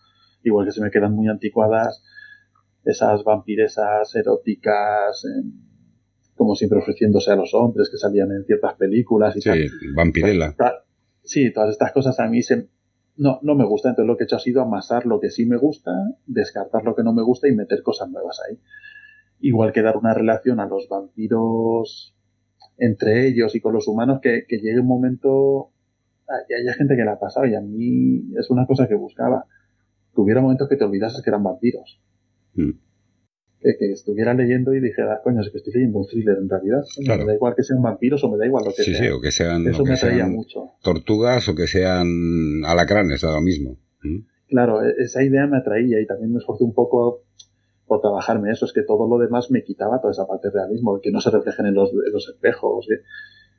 igual 0.44 0.66
que 0.66 0.72
se 0.72 0.82
me 0.82 0.90
quedan 0.90 1.14
muy 1.14 1.28
anticuadas 1.28 2.03
esas 2.84 3.24
vampiresas 3.24 4.16
eróticas, 4.16 5.24
como 6.34 6.56
siempre 6.56 6.80
ofreciéndose 6.80 7.32
a 7.32 7.36
los 7.36 7.53
hombres 7.53 7.90
que 7.91 7.98
salían 7.98 8.32
en 8.32 8.45
ciertas 8.45 8.76
películas 8.76 9.36
y 9.36 9.41
sí, 9.41 9.68
vampirela. 9.94 10.56
Sí, 11.23 11.52
todas 11.53 11.72
estas 11.72 11.91
cosas 11.91 12.19
a 12.19 12.27
mí 12.27 12.41
se, 12.41 12.68
no, 13.18 13.39
no 13.41 13.56
me 13.56 13.65
gusta. 13.65 13.89
Entonces 13.89 14.07
lo 14.07 14.18
que 14.18 14.23
he 14.23 14.26
hecho 14.26 14.38
ha 14.38 14.39
sido 14.39 14.61
amasar 14.61 15.06
lo 15.06 15.19
que 15.19 15.30
sí 15.30 15.45
me 15.45 15.57
gusta, 15.57 15.91
descartar 16.26 16.84
lo 16.84 16.95
que 16.95 17.03
no 17.03 17.14
me 17.14 17.23
gusta 17.23 17.48
y 17.48 17.56
meter 17.56 17.84
cosas 17.84 18.10
nuevas 18.10 18.39
ahí. 18.48 18.60
Igual 19.39 19.72
que 19.72 19.81
dar 19.81 19.98
una 19.98 20.14
relación 20.14 20.60
a 20.60 20.68
los 20.68 20.88
vampiros 20.88 22.15
entre 22.77 23.27
ellos 23.27 23.56
y 23.56 23.61
con 23.61 23.73
los 23.73 23.88
humanos 23.88 24.19
que, 24.22 24.45
que 24.48 24.57
llegue 24.57 24.80
un 24.80 24.88
momento 24.88 25.72
y 26.48 26.53
haya 26.53 26.73
gente 26.73 26.95
que 26.95 27.03
la 27.03 27.14
ha 27.14 27.19
pasado 27.19 27.45
y 27.45 27.56
a 27.56 27.61
mí 27.61 28.34
es 28.38 28.49
una 28.49 28.65
cosa 28.65 28.88
que 28.88 28.95
buscaba. 28.95 29.45
Que 30.14 30.22
hubiera 30.22 30.41
momentos 30.41 30.68
que 30.68 30.76
te 30.76 30.84
olvidases 30.84 31.22
que 31.23 31.30
eran 31.30 31.43
vampiros. 31.43 32.02
Mm. 32.53 32.72
Que, 33.61 33.91
estuviera 33.91 34.33
leyendo 34.33 34.73
y 34.73 34.81
dijera, 34.81 35.21
coño, 35.23 35.41
es 35.41 35.51
que 35.51 35.57
estoy 35.57 35.73
leyendo 35.73 35.99
un 35.99 36.07
thriller 36.07 36.38
en 36.38 36.49
realidad. 36.49 36.81
Me 36.97 37.25
da 37.25 37.35
igual 37.35 37.53
que 37.55 37.63
sean 37.63 37.81
vampiros 37.81 38.23
o 38.23 38.31
me 38.31 38.38
da 38.38 38.45
igual 38.47 38.63
lo 38.65 38.73
que 38.73 38.83
sí, 38.83 38.95
sea. 38.95 39.05
Sí, 39.05 39.09
o 39.09 39.21
que 39.21 39.31
sean, 39.31 39.67
Eso 39.67 39.83
me 39.83 39.93
atraía 39.93 40.25
mucho. 40.25 40.71
tortugas 40.81 41.47
o 41.47 41.53
que 41.53 41.67
sean 41.67 42.65
alacranes, 42.65 43.21
da 43.21 43.33
lo 43.33 43.41
mismo. 43.41 43.77
Mm. 44.01 44.19
Claro, 44.47 44.83
e, 44.83 44.95
esa 44.97 45.23
idea 45.23 45.45
me 45.45 45.57
atraía 45.57 46.01
y 46.01 46.07
también 46.07 46.31
me 46.31 46.39
esforcé 46.39 46.63
un 46.63 46.73
poco 46.73 47.23
por 47.85 48.01
trabajarme 48.01 48.51
eso. 48.51 48.65
Es 48.65 48.73
que 48.73 48.81
todo 48.81 49.07
lo 49.07 49.23
demás 49.23 49.51
me 49.51 49.63
quitaba 49.63 50.01
toda 50.01 50.11
esa 50.11 50.25
parte 50.25 50.47
de 50.47 50.55
realismo, 50.55 50.99
que 50.99 51.11
no 51.11 51.21
se 51.21 51.29
reflejen 51.29 51.67
en 51.67 51.75
los, 51.75 51.91
los 51.93 52.29
espejos. 52.29 52.88
o 52.88 52.91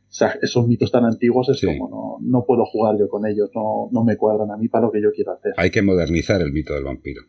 sea, 0.08 0.36
esos 0.42 0.66
mitos 0.66 0.90
tan 0.90 1.04
antiguos 1.04 1.48
es 1.48 1.64
como 1.64 1.88
no, 1.88 2.16
no 2.20 2.44
puedo 2.44 2.64
jugar 2.64 2.98
yo 2.98 3.08
con 3.08 3.24
ellos, 3.24 3.50
no, 3.54 3.88
no 3.92 4.02
me 4.02 4.16
cuadran 4.16 4.50
a 4.50 4.56
mí 4.56 4.66
para 4.66 4.86
lo 4.86 4.90
que 4.90 5.00
yo 5.00 5.12
quiero 5.12 5.32
hacer. 5.32 5.52
Hay 5.58 5.70
que 5.70 5.82
modernizar 5.82 6.42
el 6.42 6.52
mito 6.52 6.74
del 6.74 6.84
vampiro. 6.84 7.22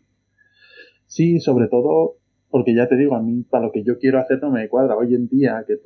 Sí, 1.06 1.40
sobre 1.40 1.68
todo 1.68 2.18
porque 2.54 2.76
ya 2.76 2.88
te 2.88 2.96
digo, 2.96 3.16
a 3.16 3.20
mí 3.20 3.42
para 3.50 3.66
lo 3.66 3.72
que 3.72 3.84
yo 3.84 3.98
quiero 3.98 4.20
hacer 4.20 4.40
no 4.40 4.52
me 4.52 4.70
cuadra. 4.70 4.96
Hoy 4.96 5.16
en 5.16 5.28
día 5.28 5.66
que, 5.66 5.80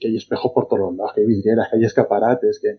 que 0.00 0.08
hay 0.08 0.16
espejos 0.16 0.52
por 0.54 0.68
todos 0.68 0.96
lados, 0.96 1.12
que 1.14 1.20
hay 1.20 1.26
vidrieras, 1.26 1.68
que 1.68 1.76
hay 1.76 1.84
escaparates, 1.84 2.60
que... 2.62 2.78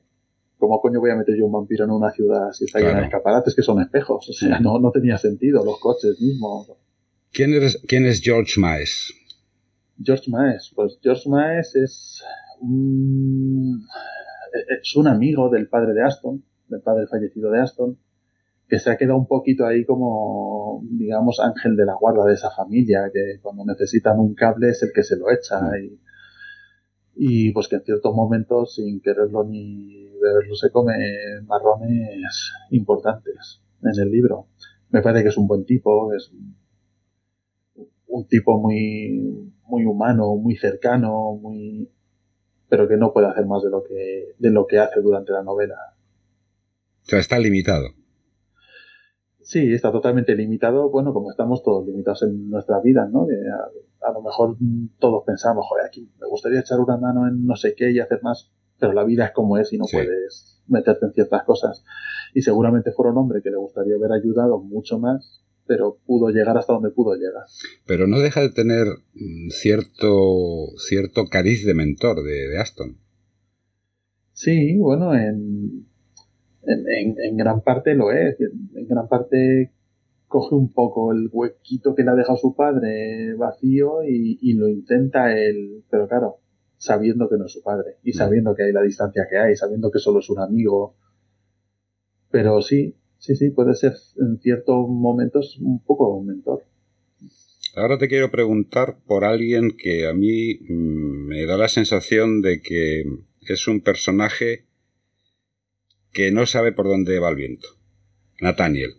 ¿Cómo 0.58 0.82
coño 0.82 1.00
voy 1.00 1.12
a 1.12 1.16
meter 1.16 1.36
yo 1.38 1.46
un 1.46 1.52
vampiro 1.52 1.86
en 1.86 1.92
una 1.92 2.10
ciudad 2.10 2.52
si 2.54 2.66
está 2.66 2.80
llena 2.80 3.02
de 3.02 3.06
escaparates 3.06 3.54
que 3.54 3.62
son 3.62 3.80
espejos? 3.82 4.28
O 4.28 4.34
sea, 4.34 4.60
no, 4.60 4.80
no 4.80 4.90
tenía 4.90 5.20
sentido, 5.20 5.64
los 5.64 5.80
coches 5.80 6.20
mismos. 6.20 6.72
¿Quién, 7.32 7.54
eres, 7.54 7.80
¿Quién 7.88 8.08
es 8.08 8.20
George 8.20 8.60
Maes? 8.60 9.14
George 10.04 10.32
Maes, 10.32 10.72
pues 10.74 10.98
George 11.04 11.30
Maes 11.30 11.76
es 11.76 12.24
un, 12.62 13.86
es 14.82 14.96
un 14.96 15.08
amigo 15.08 15.52
del 15.52 15.68
padre 15.68 15.94
de 15.94 16.02
Aston, 16.02 16.44
del 16.68 16.82
padre 16.82 17.06
fallecido 17.06 17.52
de 17.52 17.62
Aston, 17.62 17.96
que 18.68 18.80
se 18.80 18.90
ha 18.90 18.98
quedado 18.98 19.18
un 19.18 19.28
poquito 19.28 19.66
ahí 19.66 19.86
como, 19.86 20.82
digamos, 20.90 21.40
ángel 21.40 21.76
de 21.76 21.86
la 21.86 21.96
guarda 21.96 22.26
de 22.26 22.34
esa 22.34 22.50
familia, 22.50 23.10
que 23.14 23.40
cuando 23.42 23.64
necesitan 23.66 24.20
un 24.20 24.34
cable 24.34 24.70
es 24.70 24.82
el 24.84 24.92
que 24.94 25.04
se 25.04 25.18
lo 25.18 25.30
echa 25.32 25.60
y, 25.78 26.00
y 27.16 27.52
pues 27.52 27.68
que 27.68 27.76
en 27.76 27.84
ciertos 27.84 28.14
momentos, 28.16 28.76
sin 28.76 29.02
quererlo 29.02 29.44
ni 29.44 30.08
beberlo, 30.20 30.56
se 30.56 30.72
come 30.72 30.94
marrones 31.46 32.52
importantes 32.72 33.62
en 33.84 34.02
el 34.02 34.10
libro. 34.10 34.48
Me 34.90 35.02
parece 35.02 35.24
que 35.24 35.30
es 35.30 35.38
un 35.38 35.48
buen 35.48 35.66
tipo, 35.66 36.14
es 36.14 36.32
un 38.08 38.28
tipo 38.28 38.60
muy, 38.60 39.52
muy 39.68 39.86
humano, 39.86 40.36
muy 40.36 40.56
cercano, 40.56 41.38
muy, 41.40 41.90
pero 42.68 42.88
que 42.88 42.98
no 42.98 43.14
puede 43.14 43.28
hacer 43.28 43.46
más 43.46 43.62
de 43.64 43.70
lo 43.70 43.84
que, 43.84 44.36
de 44.40 44.50
lo 44.52 44.66
que 44.66 44.80
hace 44.80 45.02
durante 45.02 45.34
la 45.34 45.44
novela. 45.44 45.76
O 47.04 47.06
sea, 47.06 47.20
está 47.20 47.38
limitado. 47.38 47.90
Sí, 49.46 49.72
está 49.72 49.92
totalmente 49.92 50.36
limitado, 50.36 50.90
bueno, 50.90 51.14
como 51.14 51.30
estamos 51.30 51.62
todos 51.62 51.86
limitados 51.86 52.24
en 52.24 52.50
nuestra 52.50 52.82
vida, 52.82 53.08
¿no? 53.08 53.28
A, 54.02 54.12
lo 54.12 54.22
mejor 54.24 54.58
todos 54.98 55.24
pensamos, 55.24 55.68
joder, 55.70 55.86
aquí 55.86 56.10
me 56.20 56.28
gustaría 56.28 56.62
echar 56.62 56.80
una 56.80 56.98
mano 56.98 57.28
en 57.28 57.46
no 57.46 57.56
sé 57.56 57.76
qué 57.76 57.92
y 57.92 58.00
hacer 58.00 58.24
más, 58.24 58.52
pero 58.80 58.92
la 58.94 59.04
vida 59.04 59.26
es 59.26 59.32
como 59.34 59.60
es 59.60 59.72
y 59.72 59.78
no 59.78 59.86
puedes 59.92 60.64
meterte 60.68 61.06
en 61.06 61.14
ciertas 61.14 61.44
cosas. 61.44 61.84
Y 62.34 62.42
seguramente 62.42 62.92
fuera 62.92 63.12
un 63.12 63.20
hombre 63.20 63.44
que 63.44 63.52
le 63.52 63.58
gustaría 63.58 63.94
haber 63.94 64.14
ayudado 64.14 64.58
mucho 64.58 64.98
más, 64.98 65.44
pero 65.68 66.00
pudo 66.08 66.30
llegar 66.30 66.58
hasta 66.58 66.74
donde 66.74 66.90
pudo 66.90 67.14
llegar. 67.14 67.46
Pero 67.86 68.08
no 68.08 68.18
deja 68.18 68.42
de 68.42 68.50
tener 68.50 68.88
mm, 69.14 69.50
cierto, 69.52 70.70
cierto 70.78 71.28
cariz 71.28 71.64
de 71.68 71.76
mentor 71.76 72.24
de, 72.24 72.50
de 72.50 72.58
Aston. 72.58 72.98
Sí, 74.34 74.76
bueno, 74.80 75.14
en, 75.14 75.85
en, 76.68 77.38
gran 77.38 77.62
parte 77.62 77.94
lo 77.94 78.12
es. 78.12 78.38
En 78.40 78.88
gran 78.88 79.08
parte 79.08 79.72
coge 80.28 80.56
un 80.56 80.72
poco 80.74 81.12
el 81.12 81.30
huequito 81.32 81.96
que 81.96 82.04
le 82.04 82.12
ha 82.12 82.16
dejado 82.16 82.38
su 82.38 82.56
padre 82.56 83.36
vacío 83.36 84.04
y, 84.04 84.54
lo 84.54 84.68
intenta 84.68 85.38
él, 85.38 85.84
pero 85.90 86.08
claro, 86.08 86.38
sabiendo 86.78 87.30
que 87.30 87.38
no 87.38 87.46
es 87.46 87.54
su 87.54 87.62
padre 87.64 87.98
y 88.04 88.12
mm. 88.12 88.14
sabiendo 88.14 88.56
que 88.56 88.64
hay 88.64 88.72
la 88.72 88.82
distancia 88.82 89.28
que 89.30 89.38
hay, 89.38 89.56
sabiendo 89.56 89.92
que 89.92 90.00
solo 90.00 90.20
es 90.20 90.30
un 90.30 90.40
amigo. 90.40 90.96
Pero 92.32 92.62
sí, 92.62 92.96
sí, 93.18 93.36
sí, 93.36 93.50
puede 93.52 93.76
ser 93.76 93.94
en 94.18 94.40
ciertos 94.40 94.88
momentos 94.90 95.58
un 95.62 95.84
poco 95.84 96.16
un 96.16 96.28
mentor. 96.28 96.64
Ahora 97.76 97.98
te 97.98 98.08
quiero 98.08 98.32
preguntar 98.32 98.98
por 99.06 99.26
alguien 99.26 99.76
que 99.78 100.08
a 100.08 100.14
mí 100.14 100.56
mm, 100.56 101.28
me 101.28 101.46
da 101.46 101.58
la 101.58 101.68
sensación 101.68 102.42
de 102.42 102.62
que 102.62 103.04
es 103.42 103.68
un 103.68 103.82
personaje 103.82 104.65
que 106.16 106.32
no 106.32 106.46
sabe 106.46 106.72
por 106.72 106.88
dónde 106.88 107.20
va 107.20 107.30
el 107.30 107.36
viento. 107.36 107.68
Nathaniel. 108.40 108.92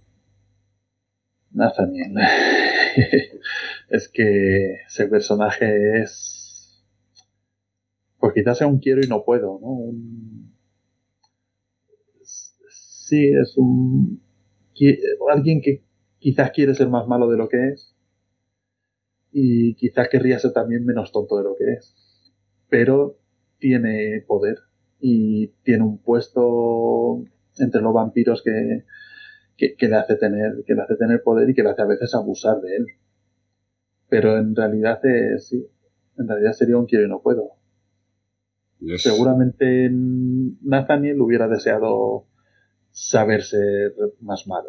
Nathaniel. 1.50 2.12
es 3.88 4.08
que 4.10 4.74
ese 4.86 5.08
personaje 5.08 6.02
es. 6.02 6.84
Pues 8.18 8.34
quizás 8.34 8.58
sea 8.58 8.66
un 8.66 8.80
quiero 8.80 9.00
y 9.02 9.08
no 9.08 9.24
puedo, 9.24 9.58
¿no? 9.60 9.92
Sí, 12.22 13.28
es 13.28 13.54
un. 13.56 14.22
Alguien 15.32 15.62
que 15.62 15.84
quizás 16.18 16.50
quiere 16.50 16.74
ser 16.74 16.88
más 16.88 17.08
malo 17.08 17.30
de 17.30 17.38
lo 17.38 17.48
que 17.48 17.68
es. 17.68 17.96
Y 19.32 19.74
quizás 19.76 20.10
querría 20.10 20.38
ser 20.38 20.52
también 20.52 20.84
menos 20.84 21.12
tonto 21.12 21.38
de 21.38 21.44
lo 21.44 21.56
que 21.56 21.64
es. 21.78 21.94
Pero 22.68 23.18
tiene 23.58 24.22
poder 24.26 24.65
y 25.00 25.48
tiene 25.62 25.84
un 25.84 25.98
puesto 25.98 27.24
entre 27.58 27.80
los 27.80 27.94
vampiros 27.94 28.42
que, 28.42 28.84
que, 29.56 29.88
le 29.88 29.96
hace 29.96 30.16
tener, 30.16 30.62
que 30.66 30.74
le 30.74 30.82
hace 30.82 30.96
tener 30.96 31.22
poder 31.22 31.50
y 31.50 31.54
que 31.54 31.62
le 31.62 31.70
hace 31.70 31.82
a 31.82 31.86
veces 31.86 32.14
abusar 32.14 32.60
de 32.60 32.76
él. 32.76 32.86
Pero 34.08 34.38
en 34.38 34.54
realidad 34.54 35.00
es, 35.04 35.48
sí, 35.48 35.66
en 36.18 36.28
realidad 36.28 36.52
sería 36.52 36.76
un 36.76 36.86
quiero 36.86 37.06
y 37.06 37.08
no 37.08 37.22
puedo. 37.22 37.52
Seguramente 38.98 39.88
Nathaniel 39.90 41.20
hubiera 41.20 41.48
deseado 41.48 42.26
saber 42.90 43.42
ser 43.42 43.92
más 44.20 44.46
malo. 44.46 44.68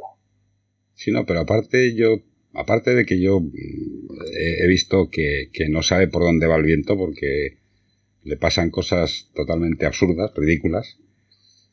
Sí, 0.93 1.11
no, 1.11 1.25
pero 1.25 1.41
aparte 1.41 1.93
yo, 1.95 2.15
aparte 2.53 2.95
de 2.95 3.05
que 3.05 3.21
yo 3.21 3.39
mm, 3.39 3.51
he, 4.63 4.67
visto 4.67 5.09
que, 5.11 5.49
que 5.51 5.69
no 5.69 5.83
sabe 5.83 6.07
por 6.07 6.23
dónde 6.23 6.47
va 6.47 6.55
el 6.55 6.63
viento 6.63 6.97
porque 6.97 7.59
le 8.27 8.37
pasan 8.37 8.69
cosas 8.69 9.31
totalmente 9.33 9.85
absurdas, 9.85 10.31
ridículas. 10.35 10.97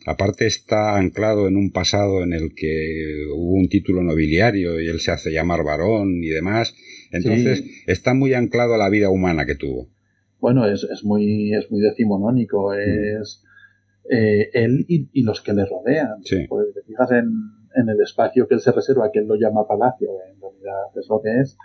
Aparte 0.07 0.47
está 0.47 0.97
anclado 0.97 1.49
en 1.49 1.57
un 1.57 1.73
pasado 1.73 2.23
en 2.23 2.33
el 2.33 2.55
que 2.55 3.27
hubo 3.35 3.55
un 3.55 3.69
título 3.69 4.03
nobiliario 4.03 4.81
y 4.81 4.89
él 4.89 5.01
se 5.01 5.13
hace 5.13 5.33
llamar 5.33 5.65
varón 5.65 6.23
y 6.23 6.29
demás. 6.29 6.75
Entonces 7.11 7.65
está 7.87 8.13
muy 8.13 8.35
anclado 8.35 8.75
a 8.75 8.79
la 8.79 8.91
vida 8.91 9.09
humana 9.09 9.47
que 9.47 9.55
tuvo. 9.55 9.89
Bueno, 10.41 10.67
es, 10.67 10.85
es 10.85 11.05
muy, 11.05 11.55
es 11.55 11.71
muy 11.71 11.81
decimonónico. 11.81 12.73
Mm. 12.73 13.21
Es 13.21 13.43
eh, 14.11 14.51
él 14.53 14.85
y, 14.89 15.23
los 15.23 15.41
que 15.41 15.55
le 15.55 15.65
rodean. 15.65 16.23
Sí. 16.23 16.47
Porque 16.49 16.73
te 16.73 16.83
fijas 16.83 17.11
en, 17.13 17.31
en, 17.75 17.89
el 17.89 18.01
espacio 18.03 18.47
que 18.47 18.55
él 18.55 18.61
se 18.61 18.73
reserva, 18.73 19.11
que 19.11 19.21
él 19.21 19.27
lo 19.27 19.37
llama 19.37 19.67
palacio, 19.67 20.11
en 20.31 20.41
realidad 20.41 20.93
es 20.95 21.09
lo 21.09 21.23
que 21.23 21.41
es, 21.41 21.57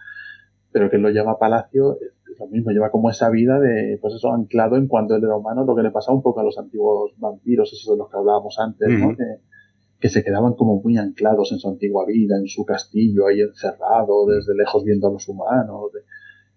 pero 0.71 0.89
que 0.89 0.95
él 0.95 1.01
lo 1.01 1.09
llama 1.09 1.37
palacio, 1.37 1.97
lo 2.39 2.47
mismo, 2.47 2.71
lleva 2.71 2.89
como 2.89 3.09
esa 3.09 3.29
vida 3.29 3.59
de, 3.59 3.97
pues 4.01 4.15
eso, 4.15 4.31
anclado 4.33 4.77
en 4.77 4.87
cuando 4.87 5.15
él 5.15 5.23
era 5.23 5.35
humano, 5.35 5.65
lo 5.65 5.75
que 5.75 5.83
le 5.83 5.91
pasaba 5.91 6.15
un 6.15 6.23
poco 6.23 6.39
a 6.39 6.43
los 6.43 6.57
antiguos 6.57 7.11
vampiros, 7.17 7.71
esos 7.73 7.93
de 7.93 7.97
los 7.97 8.09
que 8.09 8.17
hablábamos 8.17 8.57
antes, 8.59 8.87
¿no? 8.99 9.15
Que, 9.99 10.07
se 10.07 10.23
quedaban 10.23 10.53
como 10.53 10.81
muy 10.81 10.97
anclados 10.97 11.51
en 11.51 11.59
su 11.59 11.67
antigua 11.67 12.05
vida, 12.05 12.37
en 12.37 12.47
su 12.47 12.63
castillo, 12.63 13.27
ahí 13.27 13.41
encerrado, 13.41 14.25
desde 14.27 14.55
lejos 14.55 14.85
viendo 14.85 15.09
a 15.09 15.11
los 15.11 15.27
humanos. 15.27 15.91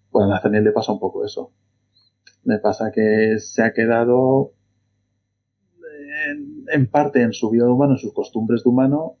Pues 0.09 0.25
a 0.25 0.29
Nathaniel 0.29 0.63
le 0.63 0.71
pasa 0.71 0.93
un 0.93 0.99
poco 0.99 1.25
eso. 1.25 1.51
Le 2.45 2.59
pasa 2.59 2.89
que 2.93 3.35
se 3.39 3.61
ha 3.61 3.73
quedado 3.73 4.53
en, 6.31 6.63
en 6.71 6.87
parte 6.89 7.21
en 7.21 7.33
su 7.33 7.49
vida 7.49 7.65
de 7.65 7.71
humano, 7.71 7.93
en 7.93 7.97
sus 7.97 8.13
costumbres 8.13 8.63
de 8.63 8.69
humano, 8.69 9.17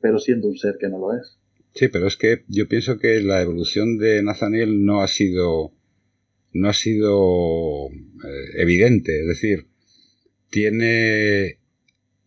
pero 0.00 0.18
siendo 0.18 0.48
un 0.48 0.56
ser 0.56 0.78
que 0.80 0.88
no 0.88 0.98
lo 0.98 1.12
es. 1.12 1.38
Sí, 1.74 1.88
pero 1.88 2.06
es 2.06 2.16
que 2.16 2.44
yo 2.48 2.66
pienso 2.68 2.98
que 2.98 3.20
la 3.20 3.42
evolución 3.42 3.98
de 3.98 4.22
Nathaniel 4.22 4.84
no 4.84 5.02
ha 5.02 5.08
sido 5.08 5.72
no 6.52 6.68
ha 6.68 6.72
sido 6.72 7.88
eh, 7.88 8.62
evidente, 8.62 9.20
es 9.20 9.26
decir, 9.26 9.66
tiene 10.50 11.58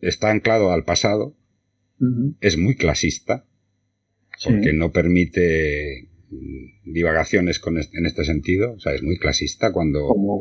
está 0.00 0.30
anclado 0.30 0.72
al 0.72 0.84
pasado, 0.84 1.34
es 2.40 2.58
muy 2.58 2.74
clasista. 2.74 3.46
porque 4.44 4.72
no 4.72 4.90
permite 4.90 6.08
mm, 6.30 6.92
divagaciones 6.92 7.60
con 7.60 7.78
en 7.78 8.06
este 8.06 8.24
sentido, 8.24 8.72
o 8.72 8.80
sea, 8.80 8.92
es 8.92 9.02
muy 9.04 9.16
clasista 9.16 9.72
cuando... 9.72 10.08
Como, 10.08 10.36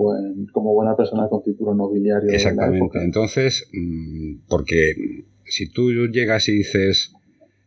como 0.52 0.74
buena 0.74 0.96
persona 0.98 1.28
con 1.30 1.44
título 1.44 1.76
nobiliario. 1.76 2.32
Exactamente, 2.32 3.04
entonces, 3.04 3.70
mm, 3.72 4.48
porque 4.50 4.96
si 5.46 5.70
tú 5.70 5.92
llegas 6.08 6.50
y 6.50 6.54
dices, 6.54 7.14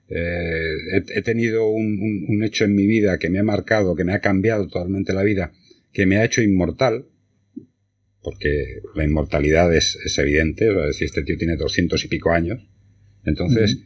eh, 0.08 1.02
he, 1.14 1.22
tenido 1.22 1.68
un, 1.68 2.26
un, 2.28 2.42
hecho 2.42 2.64
en 2.64 2.74
mi 2.74 2.86
vida 2.86 3.18
que 3.18 3.30
me 3.30 3.38
ha 3.38 3.44
marcado, 3.44 3.94
que 3.94 4.04
me 4.04 4.12
ha 4.12 4.20
cambiado 4.20 4.66
totalmente 4.66 5.12
la 5.12 5.22
vida, 5.22 5.52
que 5.94 6.04
me 6.04 6.18
ha 6.18 6.24
hecho 6.24 6.42
inmortal, 6.42 7.06
porque 8.20 8.82
la 8.94 9.04
inmortalidad 9.04 9.74
es, 9.74 9.96
es 10.04 10.18
evidente, 10.18 10.68
es 10.68 10.86
decir, 10.86 11.06
este 11.06 11.22
tío 11.22 11.38
tiene 11.38 11.56
doscientos 11.56 12.04
y 12.04 12.08
pico 12.08 12.32
años, 12.32 12.68
entonces, 13.24 13.78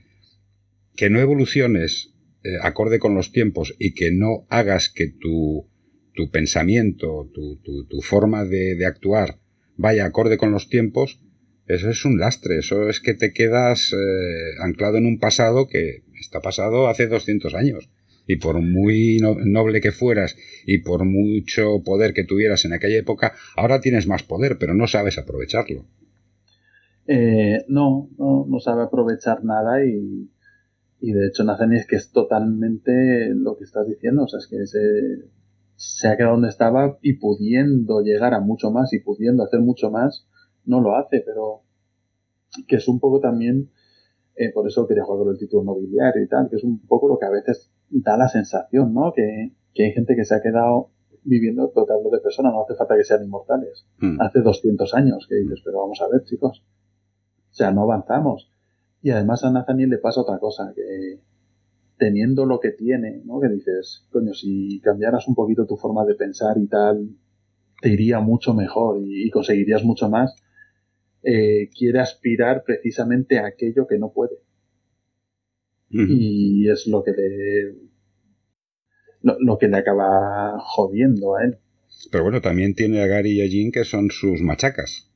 que 0.97 1.11
no 1.11 1.21
evoluciones 1.21 2.15
eh, 2.43 2.57
acorde 2.63 2.99
con 2.99 3.15
los 3.15 3.31
tiempos 3.31 3.75
y 3.79 3.95
que 3.95 4.11
no 4.11 4.47
hagas 4.49 4.89
que 4.89 5.09
tu, 5.09 5.69
tu 6.15 6.31
pensamiento, 6.31 7.31
tu, 7.33 7.61
tu, 7.63 7.87
tu 7.87 8.01
forma 8.01 8.45
de, 8.45 8.75
de, 8.75 8.87
actuar 8.87 9.39
vaya 9.77 10.07
acorde 10.07 10.39
con 10.39 10.51
los 10.51 10.69
tiempos, 10.69 11.21
eso 11.67 11.91
es 11.91 12.05
un 12.05 12.19
lastre, 12.19 12.59
eso 12.59 12.89
es 12.89 13.01
que 13.01 13.15
te 13.15 13.33
quedas 13.33 13.93
eh, 13.93 14.55
anclado 14.61 14.97
en 14.97 15.07
un 15.07 15.19
pasado 15.19 15.69
que 15.69 16.03
está 16.19 16.41
pasado 16.41 16.89
hace 16.89 17.07
200 17.07 17.55
años. 17.55 17.89
Y 18.29 18.37
por 18.37 18.61
muy 18.61 19.19
noble 19.19 19.81
que 19.81 19.91
fueras 19.91 20.37
y 20.67 20.83
por 20.83 21.05
mucho 21.05 21.83
poder 21.83 22.13
que 22.13 22.25
tuvieras 22.25 22.65
en 22.67 22.75
aquella 22.75 22.99
época, 22.99 23.33
ahora 23.57 23.81
tienes 23.81 24.07
más 24.07 24.23
poder, 24.23 24.59
pero 24.61 24.75
no 24.75 24.87
sabes 24.87 25.19
aprovecharlo. 25.19 25.87
Eh, 27.07 27.65
no, 27.69 28.11
no, 28.19 28.45
no, 28.47 28.61
sabe 28.61 28.83
aprovechar 28.83 29.43
nada 29.43 29.83
y, 29.83 30.31
y 31.01 31.13
de 31.13 31.29
hecho 31.29 31.43
Nathaniel 31.43 31.81
es 31.81 31.87
que 31.87 31.97
es 31.97 32.13
totalmente 32.13 33.31
lo 33.35 33.57
que 33.57 33.65
estás 33.65 33.89
diciendo, 33.89 34.25
o 34.25 34.29
sea, 34.29 34.39
es 34.39 34.47
que 34.47 34.67
se, 34.67 35.31
se 35.77 36.09
ha 36.09 36.17
quedado 36.19 36.35
donde 36.35 36.49
estaba 36.49 36.99
y 37.01 37.15
pudiendo 37.15 38.03
llegar 38.03 38.35
a 38.35 38.41
mucho 38.41 38.71
más 38.71 38.93
y 38.93 38.99
pudiendo 38.99 39.43
hacer 39.45 39.61
mucho 39.61 39.91
más, 39.91 40.29
no 40.67 40.83
lo 40.83 40.97
hace, 40.97 41.23
pero 41.25 41.63
que 42.67 42.77
es 42.77 42.89
un 42.89 43.01
poco 43.01 43.21
también, 43.21 43.71
eh, 44.35 44.53
por 44.53 44.67
eso 44.67 44.87
quería 44.87 45.05
jugar 45.05 45.25
con 45.25 45.33
el 45.33 45.39
título 45.39 45.65
nobiliario 45.65 46.23
y 46.23 46.29
tal, 46.29 46.51
que 46.51 46.57
es 46.57 46.65
un 46.65 46.85
poco 46.87 47.09
lo 47.09 47.19
que 47.19 47.27
a 47.27 47.31
veces 47.31 47.71
da 47.91 48.17
la 48.17 48.29
sensación, 48.29 48.93
¿no? 48.95 49.13
Que, 49.15 49.53
que 49.75 49.87
hay 49.87 49.93
gente 49.93 50.17
que 50.17 50.25
se 50.25 50.35
ha 50.35 50.43
quedado 50.43 50.91
viviendo, 51.25 51.71
pero 51.75 51.87
te 51.87 51.93
hablo 51.93 52.11
de 52.11 52.21
personas, 52.21 52.53
no 52.53 52.63
hace 52.63 52.75
falta 52.75 52.97
que 52.97 53.05
sean 53.05 53.25
inmortales. 53.25 53.87
Hmm. 53.99 54.21
Hace 54.21 54.41
200 54.41 54.95
años 54.95 55.27
que 55.29 55.37
dices, 55.37 55.61
pero 55.65 55.81
vamos 55.81 56.01
a 56.01 56.09
ver, 56.09 56.25
chicos, 56.25 56.63
o 57.51 57.55
sea, 57.55 57.71
no 57.71 57.83
avanzamos. 57.83 58.53
Y 59.03 59.11
además 59.11 59.45
a 59.45 59.51
Nathaniel 59.51 59.91
le 59.91 59.99
pasa 59.99 60.21
otra 60.21 60.39
cosa, 60.39 60.73
que 60.75 61.21
teniendo 61.99 62.47
lo 62.47 62.61
que 62.61 62.71
tiene, 62.71 63.23
¿no? 63.25 63.41
Que 63.41 63.49
dices, 63.49 64.07
coño, 64.11 64.33
si 64.33 64.81
cambiaras 64.81 65.29
un 65.29 65.35
poquito 65.35 65.67
tu 65.67 65.77
forma 65.77 66.05
de 66.05 66.15
pensar 66.15 66.57
y 66.57 66.67
tal, 66.69 67.11
te 67.81 67.91
iría 67.91 68.21
mucho 68.21 68.55
mejor 68.55 69.01
y, 69.05 69.29
conseguirías 69.31 69.85
mucho 69.85 70.09
más. 70.09 70.35
Eh, 71.23 71.69
quiere 71.77 71.99
aspirar 71.99 72.63
precisamente 72.65 73.39
a 73.39 73.47
aquello 73.47 73.87
que 73.87 73.99
no 73.99 74.13
puede. 74.13 74.37
Y 75.91 76.69
es 76.71 76.87
lo 76.87 77.03
que 77.03 77.13
le 77.13 77.89
lo, 79.23 79.59
que 79.59 79.69
le 79.69 79.77
acaba 79.77 80.59
jodiendo 80.61 81.37
a 81.37 81.45
él. 81.45 81.59
Pero 82.11 82.25
bueno, 82.25 82.41
también 82.41 82.75
tiene 82.75 83.03
a 83.03 83.07
Gary 83.07 83.33
y 83.33 83.43
a 83.43 83.47
Jean 83.47 83.73
que 83.73 83.85
son 83.85 84.11
sus 84.11 84.41
machacas. 84.41 85.11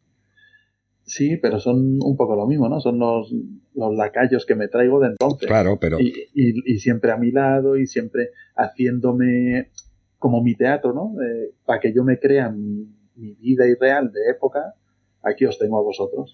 Sí, 1.05 1.37
pero 1.37 1.59
son 1.59 1.99
un 2.03 2.17
poco 2.17 2.37
lo 2.37 2.47
mismo, 2.47 2.69
¿no? 2.69 2.81
Son 2.81 2.99
los, 2.99 3.33
los 3.75 3.95
lacayos 3.97 4.47
que 4.47 4.55
me 4.55 4.69
traigo 4.69 5.01
de 5.01 5.09
entonces. 5.09 5.47
Claro, 5.47 5.79
pero. 5.81 5.99
Y, 6.01 6.13
y, 6.35 6.79
siempre 6.79 7.11
a 7.11 7.17
mi 7.17 7.33
lado 7.33 7.77
y 7.77 7.87
siempre 7.87 8.31
haciéndome 8.57 9.71
como 10.19 10.43
mi 10.43 10.55
teatro, 10.55 10.93
¿no? 10.93 11.15
Eh, 11.21 11.55
para 11.65 11.81
que 11.81 11.93
yo 11.93 12.05
me 12.05 12.19
crea 12.19 12.51
mi, 12.51 12.89
mi, 13.17 13.35
vida 13.35 13.67
irreal 13.67 14.13
de 14.13 14.31
época, 14.31 14.75
aquí 15.23 15.45
os 15.45 15.59
tengo 15.59 15.79
a 15.79 15.83
vosotros. 15.83 16.33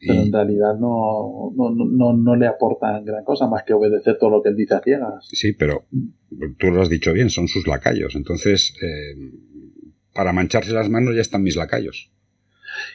Pero 0.00 0.22
en 0.22 0.32
realidad 0.32 0.78
no, 0.78 1.52
no, 1.54 1.70
no, 1.74 2.12
no, 2.14 2.36
le 2.36 2.46
aportan 2.46 3.04
gran 3.04 3.22
cosa 3.22 3.46
más 3.46 3.64
que 3.64 3.74
obedecer 3.74 4.16
todo 4.18 4.30
lo 4.30 4.42
que 4.42 4.48
él 4.48 4.56
dice 4.56 4.74
a 4.74 4.80
ciegas. 4.80 5.28
Sí, 5.30 5.52
pero 5.52 5.84
tú 6.58 6.68
lo 6.68 6.80
has 6.80 6.88
dicho 6.88 7.12
bien, 7.12 7.28
son 7.28 7.48
sus 7.48 7.66
lacayos. 7.66 8.14
Entonces, 8.16 8.74
eh, 8.82 9.14
para 10.14 10.32
mancharse 10.32 10.72
las 10.72 10.88
manos 10.88 11.14
ya 11.14 11.20
están 11.20 11.42
mis 11.42 11.56
lacayos. 11.56 12.10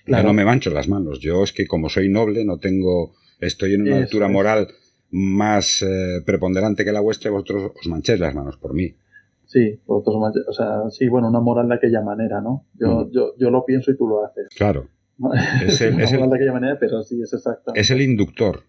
Yo 0.07 0.23
no 0.23 0.33
me 0.33 0.45
mancho 0.45 0.71
las 0.71 0.87
manos. 0.87 1.19
Yo 1.19 1.43
es 1.43 1.51
que 1.51 1.67
como 1.67 1.89
soy 1.89 2.09
noble, 2.09 2.43
no 2.43 2.57
tengo, 2.57 3.13
estoy 3.39 3.75
en 3.75 3.83
una 3.83 3.97
altura 3.97 4.27
moral 4.27 4.67
más 5.11 5.83
eh, 5.83 6.21
preponderante 6.25 6.83
que 6.83 6.91
la 6.91 7.01
vuestra 7.01 7.29
y 7.29 7.33
vosotros 7.33 7.71
os 7.79 7.87
manchéis 7.87 8.19
las 8.19 8.33
manos 8.33 8.57
por 8.57 8.73
mí. 8.73 8.95
Sí, 9.45 9.79
vosotros 9.85 10.43
o 10.47 10.53
sea, 10.53 10.89
sí, 10.89 11.07
bueno, 11.07 11.29
una 11.29 11.39
moral 11.39 11.69
de 11.69 11.75
aquella 11.75 12.01
manera, 12.01 12.41
¿no? 12.41 12.65
Yo, 12.73 13.05
mm. 13.05 13.11
yo, 13.11 13.35
yo 13.37 13.51
lo 13.51 13.63
pienso 13.63 13.91
y 13.91 13.97
tú 13.97 14.07
lo 14.07 14.25
haces. 14.25 14.47
Claro. 14.55 14.89
Es 15.65 15.81
el, 15.81 15.99
es 15.99 16.11
el, 16.11 16.29
de 16.29 16.35
aquella 16.35 16.53
manera, 16.53 16.77
pero 16.79 17.01
sí, 17.03 17.21
es 17.21 17.33
exacto. 17.33 17.73
Es 17.73 17.89
el 17.89 18.01
inductor. 18.01 18.63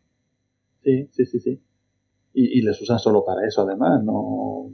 Sí, 0.83 1.09
sí, 1.11 1.27
sí, 1.27 1.41
sí. 1.41 1.63
Y, 2.33 2.59
y 2.59 2.63
les 2.63 2.81
usan 2.81 2.99
solo 2.99 3.25
para 3.25 3.47
eso, 3.47 3.63
además, 3.63 4.05
¿no? 4.05 4.73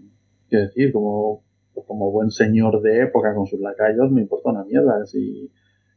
Quiero 0.48 0.66
decir, 0.66 0.92
como, 0.92 1.44
como 1.86 2.10
buen 2.10 2.30
señor 2.30 2.82
de 2.82 3.02
época 3.02 3.34
con 3.34 3.46
sus 3.46 3.60
lacayos, 3.60 4.10
me 4.10 4.20
importa 4.20 4.50
una 4.50 4.64
mierda. 4.64 5.06
Si, 5.06 5.50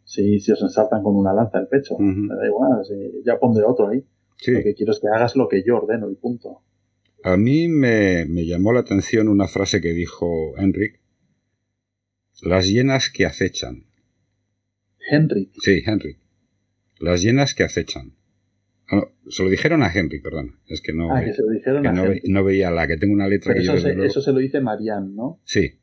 si, 0.06 0.40
si 0.40 0.52
os 0.52 0.62
ensaltan 0.62 1.04
con 1.04 1.16
una 1.16 1.34
lanza 1.34 1.60
el 1.60 1.68
pecho. 1.68 1.98
Me 2.00 2.36
da 2.36 2.46
igual, 2.46 2.82
ya 3.26 3.38
pondré 3.38 3.64
otro 3.66 3.90
ahí. 3.90 4.06
Lo 4.48 4.62
que 4.62 4.76
quiero 4.76 4.92
es 4.92 5.00
que 5.00 5.08
hagas 5.08 5.36
lo 5.36 5.48
que 5.48 5.64
yo 5.66 5.78
ordeno 5.78 6.10
y 6.10 6.16
punto. 6.16 6.62
A 7.24 7.38
mí 7.38 7.68
me, 7.68 8.26
me 8.26 8.46
llamó 8.46 8.72
la 8.72 8.82
atención 8.82 9.28
una 9.28 9.48
frase 9.48 9.82
que 9.82 9.94
dijo 9.94 10.54
Henrik. 10.58 11.02
Las 12.44 12.68
llenas 12.68 13.10
que 13.10 13.26
acechan. 13.26 13.86
Henrik. 15.10 15.52
Sí, 15.62 15.84
Henrik. 15.86 16.20
Las 17.00 17.22
llenas 17.22 17.54
que 17.54 17.64
acechan. 17.64 18.14
Ah, 18.90 19.08
se 19.28 19.44
lo 19.44 19.50
dijeron 19.50 19.84
a 19.84 19.92
Henrik, 19.92 20.24
perdón. 20.24 20.60
Es 20.68 20.82
que 20.82 20.94
no, 20.94 21.12
ah, 21.12 21.24
que 21.24 21.34
se 21.34 21.42
lo 21.42 21.50
dijeron 21.50 21.86
a 21.88 21.92
no, 21.92 22.04
no, 22.24 22.44
veía 22.44 22.70
la 22.72 22.88
que 22.88 22.98
tengo 22.98 23.14
una 23.14 23.28
letra 23.28 23.54
que 23.54 23.62
eso 23.62 23.76
yo 23.76 23.80
se, 23.80 24.06
Eso 24.06 24.22
se 24.22 24.32
lo 24.32 24.40
dice 24.40 24.62
Marianne, 24.62 25.12
¿no? 25.14 25.42
Sí. 25.44 25.80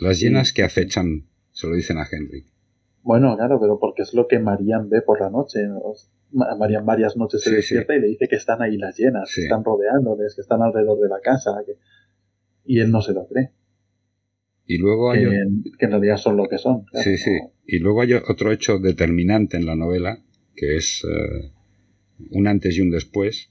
Las 0.00 0.20
llenas 0.20 0.52
que 0.52 0.62
acechan 0.62 1.28
se 1.52 1.68
lo 1.68 1.74
dicen 1.74 1.98
a 1.98 2.06
Henrik. 2.10 2.46
Bueno, 3.02 3.36
claro, 3.36 3.58
pero 3.60 3.78
porque 3.78 4.02
es 4.02 4.14
lo 4.14 4.26
que 4.26 4.38
Marian 4.38 4.88
ve 4.88 5.02
por 5.02 5.20
la 5.20 5.30
noche. 5.30 5.60
Marian 6.32 6.86
varias 6.86 7.16
noches 7.16 7.42
se 7.42 7.54
despierta 7.54 7.94
y 7.94 8.00
le 8.00 8.08
dice 8.08 8.26
que 8.28 8.36
están 8.36 8.62
ahí 8.62 8.76
las 8.76 8.96
llenas, 8.96 9.32
que 9.34 9.42
están 9.42 9.62
rodeándoles, 9.64 10.34
que 10.34 10.40
están 10.40 10.62
alrededor 10.62 10.98
de 11.00 11.08
la 11.08 11.20
casa. 11.20 11.52
Y 12.64 12.80
él 12.80 12.90
no 12.90 13.02
se 13.02 13.12
lo 13.12 13.26
cree. 13.26 13.50
Y 14.66 14.78
luego 14.78 15.10
hay... 15.10 15.24
Que, 15.78 15.84
en 15.84 15.90
realidad 15.90 16.16
son 16.16 16.36
lo 16.36 16.48
que 16.48 16.58
son. 16.58 16.86
sí, 16.94 17.18
sí. 17.18 17.38
Y 17.64 17.78
luego 17.78 18.02
hay 18.02 18.14
otro 18.14 18.52
hecho 18.52 18.78
determinante 18.78 19.56
en 19.56 19.66
la 19.66 19.76
novela, 19.76 20.18
que 20.56 20.76
es 20.76 21.04
eh, 21.04 21.50
un 22.30 22.46
antes 22.48 22.76
y 22.76 22.80
un 22.80 22.90
después. 22.90 23.50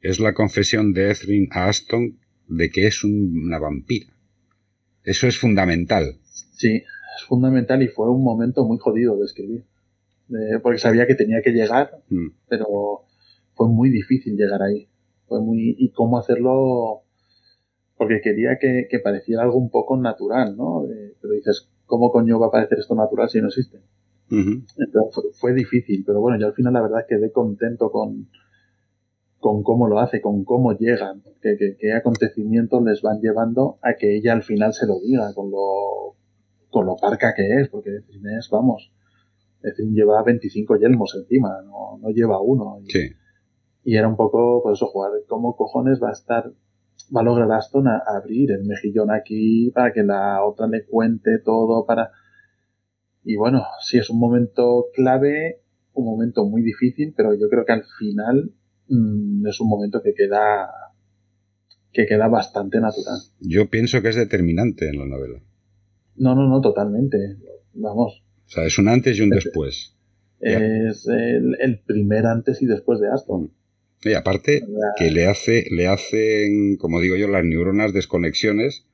Es 0.00 0.20
la 0.20 0.34
confesión 0.34 0.92
de 0.92 1.10
Ethrin 1.10 1.48
a 1.52 1.68
Aston 1.68 2.18
de 2.48 2.70
que 2.70 2.86
es 2.86 3.04
una 3.04 3.58
vampira. 3.58 4.08
Eso 5.02 5.26
es 5.26 5.38
fundamental. 5.38 6.18
Sí, 6.54 6.76
es 6.76 7.24
fundamental 7.26 7.82
y 7.82 7.88
fue 7.88 8.10
un 8.10 8.22
momento 8.22 8.64
muy 8.64 8.78
jodido 8.78 9.16
de 9.16 9.24
escribir. 9.24 9.64
porque 10.62 10.78
sabía 10.78 11.06
que 11.06 11.14
tenía 11.14 11.40
que 11.42 11.52
llegar, 11.52 12.02
mm. 12.08 12.28
pero 12.48 12.66
fue 13.54 13.68
muy 13.68 13.90
difícil 13.90 14.36
llegar 14.36 14.62
ahí. 14.62 14.88
Fue 15.28 15.40
muy, 15.40 15.76
y 15.78 15.90
cómo 15.90 16.18
hacerlo, 16.18 17.02
porque 17.96 18.20
quería 18.22 18.58
que, 18.60 18.88
pareciera 19.02 19.42
algo 19.42 19.58
un 19.58 19.70
poco 19.70 19.96
natural, 19.96 20.56
¿no? 20.56 20.84
pero 21.20 21.34
dices, 21.34 21.68
¿cómo 21.86 22.10
coño 22.10 22.38
va 22.38 22.48
a 22.48 22.50
parecer 22.50 22.78
esto 22.78 22.94
natural 22.94 23.28
si 23.28 23.40
no 23.40 23.48
existe? 23.48 23.80
Entonces 24.28 25.38
fue, 25.38 25.54
difícil, 25.54 26.04
pero 26.04 26.20
bueno, 26.20 26.38
yo 26.38 26.48
al 26.48 26.54
final 26.54 26.72
la 26.72 26.82
verdad 26.82 27.06
quedé 27.08 27.30
contento 27.30 27.90
con, 27.90 28.28
con 29.38 29.62
cómo 29.62 29.88
lo 29.88 30.00
hace, 30.00 30.20
con 30.20 30.44
cómo 30.44 30.72
llegan, 30.72 31.22
qué 31.40 31.92
acontecimientos 31.92 32.82
les 32.82 33.02
van 33.02 33.20
llevando 33.20 33.78
a 33.82 33.94
que 33.94 34.16
ella 34.16 34.32
al 34.32 34.42
final 34.42 34.74
se 34.74 34.86
lo 34.86 34.98
diga, 35.00 35.32
con 35.34 35.50
lo 35.50 36.16
con 36.76 36.84
lo 36.84 36.96
parca 36.96 37.32
que 37.34 37.60
es, 37.60 37.68
porque 37.68 37.88
es, 38.38 38.50
vamos, 38.50 38.92
Efrin 39.62 39.94
lleva 39.94 40.22
25 40.22 40.76
yelmos 40.76 41.14
encima, 41.14 41.62
no, 41.62 41.98
no 42.02 42.10
lleva 42.10 42.40
uno. 42.40 42.80
Y, 42.84 42.90
sí. 42.90 43.10
y 43.84 43.96
era 43.96 44.08
un 44.08 44.16
poco, 44.16 44.62
por 44.62 44.74
eso, 44.74 44.86
jugar, 44.86 45.12
¿cómo 45.26 45.56
cojones 45.56 46.02
va 46.02 46.10
a 46.10 46.12
estar, 46.12 46.52
va 47.14 47.20
a 47.20 47.24
lograr 47.24 47.50
Aston 47.52 47.88
a, 47.88 48.02
abrir 48.06 48.50
el 48.52 48.64
mejillón 48.64 49.10
aquí 49.10 49.70
para 49.74 49.92
que 49.92 50.02
la 50.02 50.44
otra 50.44 50.66
le 50.66 50.84
cuente 50.84 51.38
todo, 51.44 51.86
para... 51.86 52.10
Y 53.24 53.36
bueno, 53.36 53.64
sí, 53.80 53.98
es 53.98 54.08
un 54.10 54.20
momento 54.20 54.86
clave, 54.94 55.62
un 55.94 56.04
momento 56.04 56.44
muy 56.44 56.62
difícil, 56.62 57.12
pero 57.16 57.34
yo 57.34 57.48
creo 57.48 57.64
que 57.64 57.72
al 57.72 57.84
final 57.98 58.52
mm, 58.88 59.46
es 59.46 59.60
un 59.60 59.68
momento 59.68 60.02
que 60.02 60.14
queda 60.14 60.70
que 61.92 62.06
queda 62.06 62.28
bastante 62.28 62.78
natural. 62.78 63.18
Yo 63.40 63.70
pienso 63.70 64.02
que 64.02 64.10
es 64.10 64.16
determinante 64.16 64.88
en 64.88 64.98
la 64.98 65.06
novela. 65.06 65.40
No, 66.16 66.34
no, 66.34 66.46
no, 66.46 66.60
totalmente. 66.60 67.38
Vamos. 67.72 68.22
O 68.44 68.48
sea, 68.48 68.64
es 68.64 68.78
un 68.78 68.88
antes 68.88 69.18
y 69.18 69.22
un 69.22 69.30
después. 69.30 69.96
Es 70.40 71.08
el, 71.08 71.80
primer 71.86 72.26
antes 72.26 72.60
y 72.60 72.66
después 72.66 73.00
de 73.00 73.08
Aston. 73.08 73.50
Y 74.10 74.14
aparte 74.14 74.64
que 74.96 75.10
le 75.10 75.26
hace, 75.26 75.66
le 75.70 75.86
hacen, 75.86 76.76
como 76.76 77.00
digo 77.00 77.16
yo, 77.16 77.28
las 77.28 77.44
neuronas 77.44 77.92
desconexiones 77.92 78.86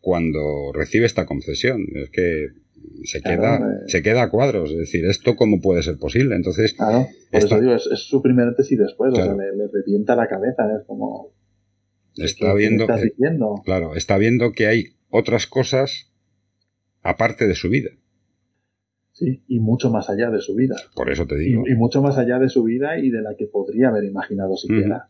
cuando 0.00 0.72
recibe 0.72 1.06
esta 1.06 1.26
concesión. 1.26 1.86
Es 1.94 2.10
que 2.10 2.48
se 3.04 3.20
queda, 3.20 3.56
eh. 3.56 3.84
se 3.86 4.02
queda 4.02 4.22
a 4.22 4.30
cuadros. 4.30 4.70
Es 4.70 4.78
decir, 4.78 5.04
¿esto 5.04 5.36
cómo 5.36 5.60
puede 5.60 5.82
ser 5.82 5.98
posible? 5.98 6.34
Entonces. 6.34 6.74
Claro, 6.74 7.08
por 7.30 7.42
eso 7.42 7.60
digo, 7.60 7.74
es, 7.74 7.88
su 7.94 8.22
primer 8.22 8.48
antes 8.48 8.70
y 8.72 8.76
después. 8.76 9.12
O 9.12 9.16
sea, 9.16 9.34
le, 9.34 9.68
revienta 9.72 10.16
la 10.16 10.28
cabeza. 10.28 10.64
Es 10.78 10.86
como. 10.86 11.32
Está 12.16 12.54
viendo. 12.54 12.84
estás 12.84 13.02
diciendo? 13.02 13.62
Claro, 13.64 13.94
está 13.94 14.18
viendo 14.18 14.52
que 14.52 14.66
hay 14.66 14.84
otras 15.10 15.46
cosas 15.46 16.10
aparte 17.02 17.46
de 17.46 17.54
su 17.54 17.68
vida. 17.68 17.90
Sí, 19.18 19.42
y 19.48 19.58
mucho 19.58 19.90
más 19.90 20.08
allá 20.10 20.30
de 20.30 20.40
su 20.40 20.54
vida. 20.54 20.76
Por 20.94 21.10
eso 21.10 21.26
te 21.26 21.36
digo. 21.36 21.64
Y, 21.66 21.74
mucho 21.74 22.00
más 22.00 22.18
allá 22.18 22.38
de 22.38 22.48
su 22.48 22.62
vida 22.62 23.00
y 23.00 23.10
de 23.10 23.20
la 23.20 23.34
que 23.36 23.46
podría 23.46 23.88
haber 23.88 24.04
imaginado 24.04 24.56
siquiera. 24.56 25.08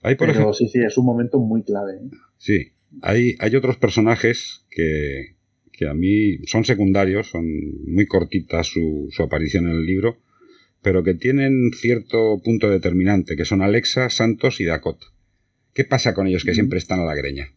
Hay, 0.00 0.14
por 0.14 0.32
Pero 0.32 0.54
sí, 0.54 0.68
sí, 0.68 0.80
es 0.80 0.96
un 0.96 1.04
momento 1.04 1.38
muy 1.38 1.62
clave. 1.62 1.96
¿eh? 1.96 2.10
Sí, 2.38 2.72
hay, 3.02 3.34
hay 3.38 3.54
otros 3.56 3.76
personajes 3.76 4.64
que, 4.70 5.36
que 5.70 5.86
a 5.86 5.92
mí 5.92 6.38
son 6.46 6.64
secundarios, 6.64 7.28
son 7.28 7.44
muy 7.86 8.06
cortitas 8.06 8.68
su, 8.68 9.08
su 9.10 9.22
aparición 9.22 9.66
en 9.66 9.72
el 9.72 9.84
libro, 9.84 10.16
pero 10.80 11.04
que 11.04 11.12
tienen 11.12 11.72
cierto 11.74 12.40
punto 12.42 12.70
determinante, 12.70 13.36
que 13.36 13.44
son 13.44 13.60
Alexa, 13.60 14.08
Santos 14.08 14.62
y 14.62 14.64
Dakota. 14.64 15.08
¿Qué 15.74 15.84
pasa 15.84 16.14
con 16.14 16.26
ellos 16.26 16.46
que 16.46 16.54
siempre 16.54 16.78
están 16.78 17.00
a 17.00 17.04
la 17.04 17.14
greña? 17.14 17.52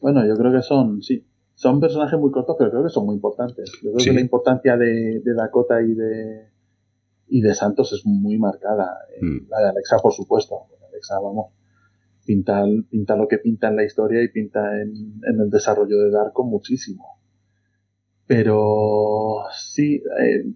Bueno, 0.00 0.24
yo 0.24 0.36
creo 0.36 0.52
que 0.52 0.62
son, 0.62 1.02
sí, 1.02 1.24
son 1.58 1.80
personajes 1.80 2.16
muy 2.20 2.30
cortos, 2.30 2.54
pero 2.56 2.70
creo 2.70 2.84
que 2.84 2.88
son 2.88 3.04
muy 3.04 3.16
importantes. 3.16 3.68
Yo 3.82 3.90
creo 3.92 4.04
que 4.04 4.12
la 4.12 4.20
importancia 4.20 4.76
de, 4.76 5.20
Dakota 5.24 5.82
y 5.82 5.92
de, 5.92 6.50
y 7.26 7.40
de 7.40 7.52
Santos 7.52 7.92
es 7.92 8.06
muy 8.06 8.38
marcada. 8.38 8.96
Eh, 9.16 9.24
mm. 9.24 9.48
La 9.50 9.58
de 9.62 9.68
Alexa, 9.70 9.96
por 9.98 10.12
supuesto. 10.12 10.54
Alexa, 10.88 11.18
vamos, 11.18 11.52
pinta, 12.24 12.62
pinta 12.88 13.16
lo 13.16 13.26
que 13.26 13.38
pinta 13.38 13.66
en 13.66 13.74
la 13.74 13.82
historia 13.82 14.22
y 14.22 14.28
pinta 14.28 14.80
en, 14.80 15.20
el 15.24 15.50
desarrollo 15.50 15.98
de 15.98 16.12
Darko 16.12 16.44
muchísimo. 16.44 17.18
Pero 18.24 19.42
sí, 19.50 19.96
eh, 19.96 20.52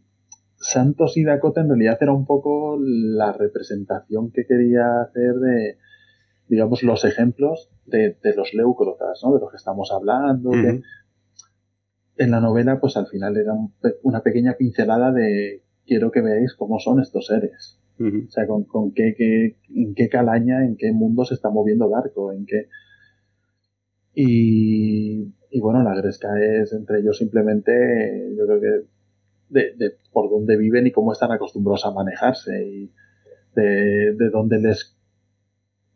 Santos 0.55 1.17
y 1.17 1.25
Dakota 1.25 1.63
en 1.63 1.69
realidad 1.71 1.99
era 2.01 2.13
un 2.13 2.27
poco 2.27 2.79
la 2.81 3.33
representación 3.33 4.31
que 4.31 4.47
quería 4.47 5.01
hacer 5.01 5.35
de, 5.35 5.79
digamos, 6.53 6.83
los 6.83 7.07
ejemplos 7.07 7.71
de, 7.87 8.15
los 8.37 8.53
leucrotas, 8.53 9.23
¿no? 9.25 9.33
De 9.33 9.41
los 9.41 9.51
que 9.51 9.57
estamos 9.57 9.91
hablando. 9.91 10.53
en 10.53 12.31
la 12.31 12.41
novela, 12.41 12.79
pues 12.79 12.99
al 12.99 13.07
final 13.07 13.39
era 13.39 13.55
una 14.03 14.21
pequeña 14.21 14.53
pincelada 14.59 15.13
de 15.13 15.63
quiero 15.87 16.11
que 16.11 16.21
veáis 16.21 16.53
cómo 16.53 16.79
son 16.79 17.01
estos 17.01 17.29
seres. 17.29 17.81
O 17.99 18.31
sea, 18.31 18.47
con, 18.47 18.65
con 18.65 18.93
qué, 18.93 19.15
qué, 19.17 19.57
en 19.75 19.95
qué 19.95 20.11
calaña, 20.11 20.67
en 20.67 20.77
qué 20.77 20.93
mundo 20.93 21.25
se 21.25 21.35
está 21.35 21.49
moviendo 21.49 21.89
Darko, 21.89 22.33
en 22.33 22.45
qué... 22.45 22.69
Y, 24.13 25.33
y 25.51 25.61
bueno, 25.61 25.83
la 25.83 25.95
Gresca 25.95 26.29
es 26.39 26.75
entre 26.75 27.01
ellos 27.01 27.17
simplemente, 27.17 27.73
yo 28.37 28.45
creo 28.45 28.61
que 28.61 28.87
de, 29.49 29.75
de, 29.79 29.97
por 30.13 30.29
dónde 30.29 30.59
viven 30.59 30.87
y 30.87 30.93
cómo 30.93 31.13
están 31.13 31.33
acostumbrados 31.33 31.87
a 31.87 31.93
manejarse 31.93 32.63
y 32.63 32.93
de, 33.55 34.15
de 34.19 34.31
dónde 34.31 34.59
les 34.59 34.99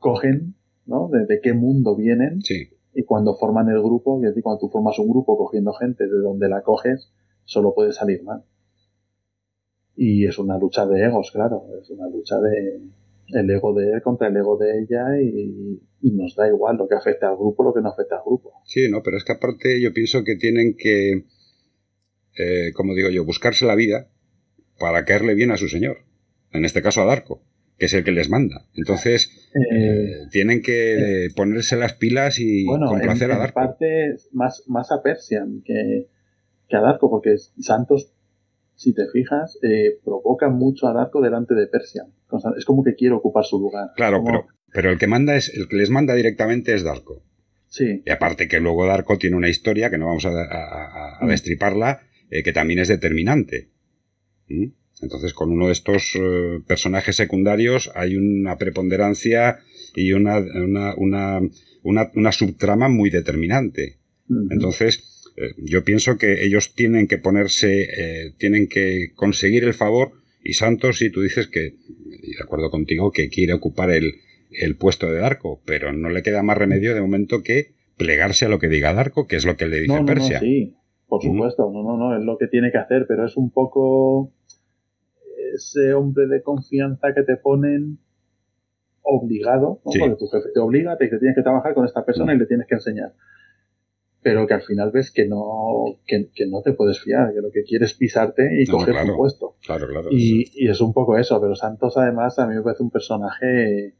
cogen, 0.06 0.54
¿no? 0.86 1.10
De, 1.10 1.40
qué 1.42 1.52
mundo 1.52 1.96
vienen. 1.96 2.38
Y 2.94 3.02
cuando 3.02 3.34
forman 3.34 3.68
el 3.68 3.80
grupo, 3.80 4.18
es 4.22 4.28
decir, 4.28 4.42
cuando 4.42 4.60
tú 4.60 4.68
formas 4.68 4.98
un 5.00 5.08
grupo 5.08 5.36
cogiendo 5.36 5.72
gente 5.72 6.04
de 6.04 6.18
donde 6.18 6.48
la 6.48 6.62
coges, 6.62 7.12
solo 7.44 7.74
puede 7.74 7.92
salir 7.92 8.22
mal. 8.22 8.44
Y 9.96 10.26
es 10.26 10.38
una 10.38 10.58
lucha 10.58 10.86
de 10.86 11.04
egos, 11.04 11.32
claro. 11.32 11.64
Es 11.82 11.90
una 11.90 12.08
lucha 12.08 12.38
de 12.40 12.82
el 13.28 13.50
ego 13.50 13.74
de 13.74 13.94
él 13.94 14.02
contra 14.02 14.28
el 14.28 14.36
ego 14.36 14.56
de 14.56 14.78
ella 14.78 15.20
y, 15.20 15.82
nos 16.12 16.36
da 16.36 16.46
igual 16.46 16.76
lo 16.76 16.86
que 16.86 16.94
afecta 16.94 17.28
al 17.28 17.36
grupo, 17.36 17.64
lo 17.64 17.74
que 17.74 17.80
no 17.80 17.88
afecta 17.88 18.14
al 18.14 18.22
grupo. 18.24 18.52
Sí, 18.64 18.88
no, 18.88 19.02
pero 19.02 19.16
es 19.16 19.24
que 19.24 19.32
aparte 19.32 19.80
yo 19.82 19.92
pienso 19.92 20.22
que 20.22 20.36
tienen 20.36 20.76
que, 20.78 21.24
eh, 22.38 22.72
como 22.74 22.94
digo 22.94 23.10
yo, 23.10 23.24
buscarse 23.24 23.66
la 23.66 23.74
vida 23.74 24.08
para 24.78 25.04
caerle 25.04 25.34
bien 25.34 25.50
a 25.50 25.56
su 25.56 25.66
señor. 25.66 25.98
En 26.52 26.64
este 26.64 26.80
caso 26.80 27.02
a 27.02 27.06
Darko 27.06 27.42
que 27.78 27.86
es 27.86 27.94
el 27.94 28.04
que 28.04 28.12
les 28.12 28.30
manda. 28.30 28.66
Entonces, 28.74 29.50
eh, 29.54 29.76
eh, 29.76 30.10
tienen 30.30 30.62
que 30.62 31.26
eh, 31.26 31.28
ponerse 31.34 31.76
las 31.76 31.92
pilas 31.94 32.38
y 32.38 32.64
complacer 32.64 33.30
a 33.32 33.38
Darko. 33.38 33.54
parte 33.54 34.16
más, 34.32 34.64
más 34.66 34.90
a 34.92 35.02
Persian 35.02 35.62
que, 35.64 36.08
a 36.72 36.80
Darko, 36.80 37.10
porque 37.10 37.36
Santos, 37.60 38.12
si 38.74 38.94
te 38.94 39.06
fijas, 39.12 39.58
provoca 40.04 40.48
mucho 40.48 40.86
a 40.86 40.94
Darko 40.94 41.20
delante 41.20 41.54
de 41.54 41.66
Persian. 41.66 42.06
Es 42.56 42.64
como 42.64 42.82
que 42.82 42.94
quiere 42.94 43.14
ocupar 43.14 43.44
su 43.44 43.58
lugar. 43.58 43.90
Claro, 43.94 44.22
pero, 44.24 44.46
pero 44.72 44.90
el 44.90 44.98
que 44.98 45.06
manda 45.06 45.36
es, 45.36 45.52
el 45.54 45.68
que 45.68 45.76
les 45.76 45.90
manda 45.90 46.14
directamente 46.14 46.74
es 46.74 46.82
Darko. 46.82 47.22
Sí. 47.68 48.02
Y 48.04 48.10
aparte 48.10 48.48
que 48.48 48.58
luego 48.58 48.86
Darko 48.86 49.18
tiene 49.18 49.36
una 49.36 49.48
historia, 49.48 49.90
que 49.90 49.98
no 49.98 50.06
vamos 50.06 50.24
a, 50.24 51.18
mm. 51.20 51.28
destriparla, 51.28 52.00
que 52.30 52.52
también 52.52 52.80
es 52.80 52.88
determinante. 52.88 53.68
¿Mm? 54.48 54.66
Entonces, 55.02 55.34
con 55.34 55.50
uno 55.50 55.66
de 55.66 55.72
estos 55.72 56.12
eh, 56.14 56.60
personajes 56.66 57.16
secundarios 57.16 57.90
hay 57.94 58.16
una 58.16 58.56
preponderancia 58.56 59.58
y 59.94 60.12
una, 60.12 60.38
una, 60.38 60.94
una, 60.96 61.40
una, 61.82 62.10
una 62.14 62.32
subtrama 62.32 62.88
muy 62.88 63.10
determinante. 63.10 63.98
Entonces, 64.50 65.32
eh, 65.36 65.52
yo 65.58 65.84
pienso 65.84 66.16
que 66.16 66.44
ellos 66.44 66.74
tienen 66.74 67.06
que 67.06 67.18
ponerse, 67.18 67.82
eh, 67.82 68.34
tienen 68.38 68.68
que 68.68 69.12
conseguir 69.14 69.64
el 69.64 69.74
favor 69.74 70.12
y 70.42 70.54
Santos, 70.54 70.98
si 70.98 71.10
tú 71.10 71.22
dices 71.22 71.48
que, 71.48 71.60
de 71.60 72.42
acuerdo 72.42 72.70
contigo, 72.70 73.12
que 73.12 73.28
quiere 73.28 73.52
ocupar 73.52 73.90
el, 73.90 74.14
el 74.50 74.76
puesto 74.76 75.06
de 75.06 75.18
Darko, 75.18 75.60
pero 75.64 75.92
no 75.92 76.08
le 76.08 76.22
queda 76.22 76.42
más 76.42 76.56
remedio 76.56 76.94
de 76.94 77.00
momento 77.00 77.42
que 77.42 77.74
plegarse 77.96 78.46
a 78.46 78.48
lo 78.48 78.58
que 78.58 78.68
diga 78.68 78.94
Darko, 78.94 79.26
que 79.26 79.36
es 79.36 79.44
lo 79.44 79.56
que 79.56 79.66
le 79.66 79.80
dice 79.80 80.02
Persia. 80.06 80.40
sí, 80.40 80.74
por 81.06 81.22
supuesto, 81.22 81.70
no, 81.70 81.82
no, 81.82 81.96
no, 81.96 82.16
es 82.16 82.24
lo 82.24 82.36
que 82.36 82.48
tiene 82.48 82.70
que 82.72 82.78
hacer, 82.78 83.06
pero 83.08 83.26
es 83.26 83.36
un 83.36 83.50
poco 83.50 84.32
ese 85.56 85.92
hombre 85.94 86.26
de 86.26 86.42
confianza 86.42 87.08
que 87.14 87.22
te 87.22 87.36
ponen 87.36 87.98
obligado, 89.02 89.80
¿no? 89.84 89.92
porque 89.98 90.16
tu 90.16 90.26
jefe 90.26 90.48
te 90.52 90.60
obliga, 90.60 90.96
te 90.96 91.04
dice 91.04 91.18
tienes 91.18 91.36
que 91.36 91.42
trabajar 91.42 91.74
con 91.74 91.84
esta 91.84 92.04
persona 92.04 92.34
y 92.34 92.38
le 92.38 92.46
tienes 92.46 92.66
que 92.66 92.74
enseñar. 92.74 93.14
Pero 94.22 94.46
que 94.46 94.54
al 94.54 94.62
final 94.62 94.90
ves 94.90 95.12
que 95.12 95.28
no, 95.28 96.00
que, 96.06 96.28
no 96.48 96.62
te 96.62 96.72
puedes 96.72 97.00
fiar, 97.00 97.32
que 97.32 97.40
lo 97.40 97.52
que 97.52 97.62
quieres 97.62 97.92
es 97.92 97.96
pisarte 97.96 98.60
y 98.60 98.66
coger 98.66 98.96
tu 99.06 99.16
puesto. 99.16 99.54
Claro, 99.64 99.86
claro. 99.86 100.08
Y, 100.10 100.68
es 100.68 100.80
un 100.80 100.92
poco 100.92 101.16
eso, 101.16 101.40
pero 101.40 101.54
Santos 101.54 101.96
además 101.96 102.36
a 102.40 102.46
mí 102.46 102.56
me 102.56 102.62
parece 102.62 102.82
un 102.82 102.90
personaje, 102.90 103.94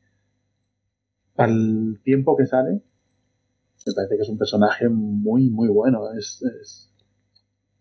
al 1.36 2.00
tiempo 2.02 2.36
que 2.36 2.46
sale, 2.46 2.80
me 3.86 3.92
parece 3.94 4.16
que 4.16 4.22
es 4.22 4.28
un 4.28 4.38
personaje 4.38 4.88
muy, 4.88 5.48
muy 5.48 5.68
bueno. 5.68 6.10
es, 6.18 6.85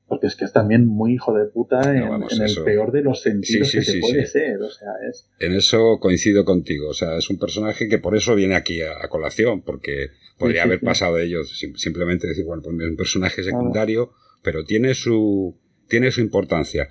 porque 0.08 0.28
es 0.28 0.36
que 0.36 0.46
es 0.46 0.54
también 0.54 0.86
muy 0.86 1.14
hijo 1.14 1.34
de 1.34 1.46
puta 1.46 1.82
en, 1.96 2.04
el 2.08 2.64
peor 2.64 2.92
de 2.92 3.02
los 3.02 3.22
sentidos 3.22 3.72
que 3.72 3.82
se 3.82 4.00
puede 4.00 4.26
ser. 4.28 4.62
O 4.62 4.70
sea, 4.70 4.90
es... 5.10 5.28
En 5.40 5.54
eso 5.54 5.98
coincido 6.00 6.46
contigo. 6.46 6.90
O 6.90 6.94
sea, 6.94 7.18
es 7.18 7.30
un 7.30 7.40
personaje 7.40 7.88
que 7.88 7.98
por 7.98 8.16
eso 8.16 8.36
viene 8.36 8.56
aquí 8.56 8.82
a, 8.82 9.08
colación, 9.10 9.64
porque 9.64 10.10
podría 10.38 10.64
haber 10.64 10.82
pasado 10.82 11.16
de 11.16 11.26
ellos 11.26 11.58
simplemente 11.76 12.28
decir, 12.28 12.46
bueno, 12.46 12.62
pues 12.62 12.76
es 12.80 12.90
un 12.90 12.98
personaje 12.98 13.44
secundario, 13.44 14.12
pero 14.44 14.64
tiene 14.64 14.94
su, 14.94 15.58
tiene 15.88 16.12
su 16.12 16.22
importancia. 16.22 16.90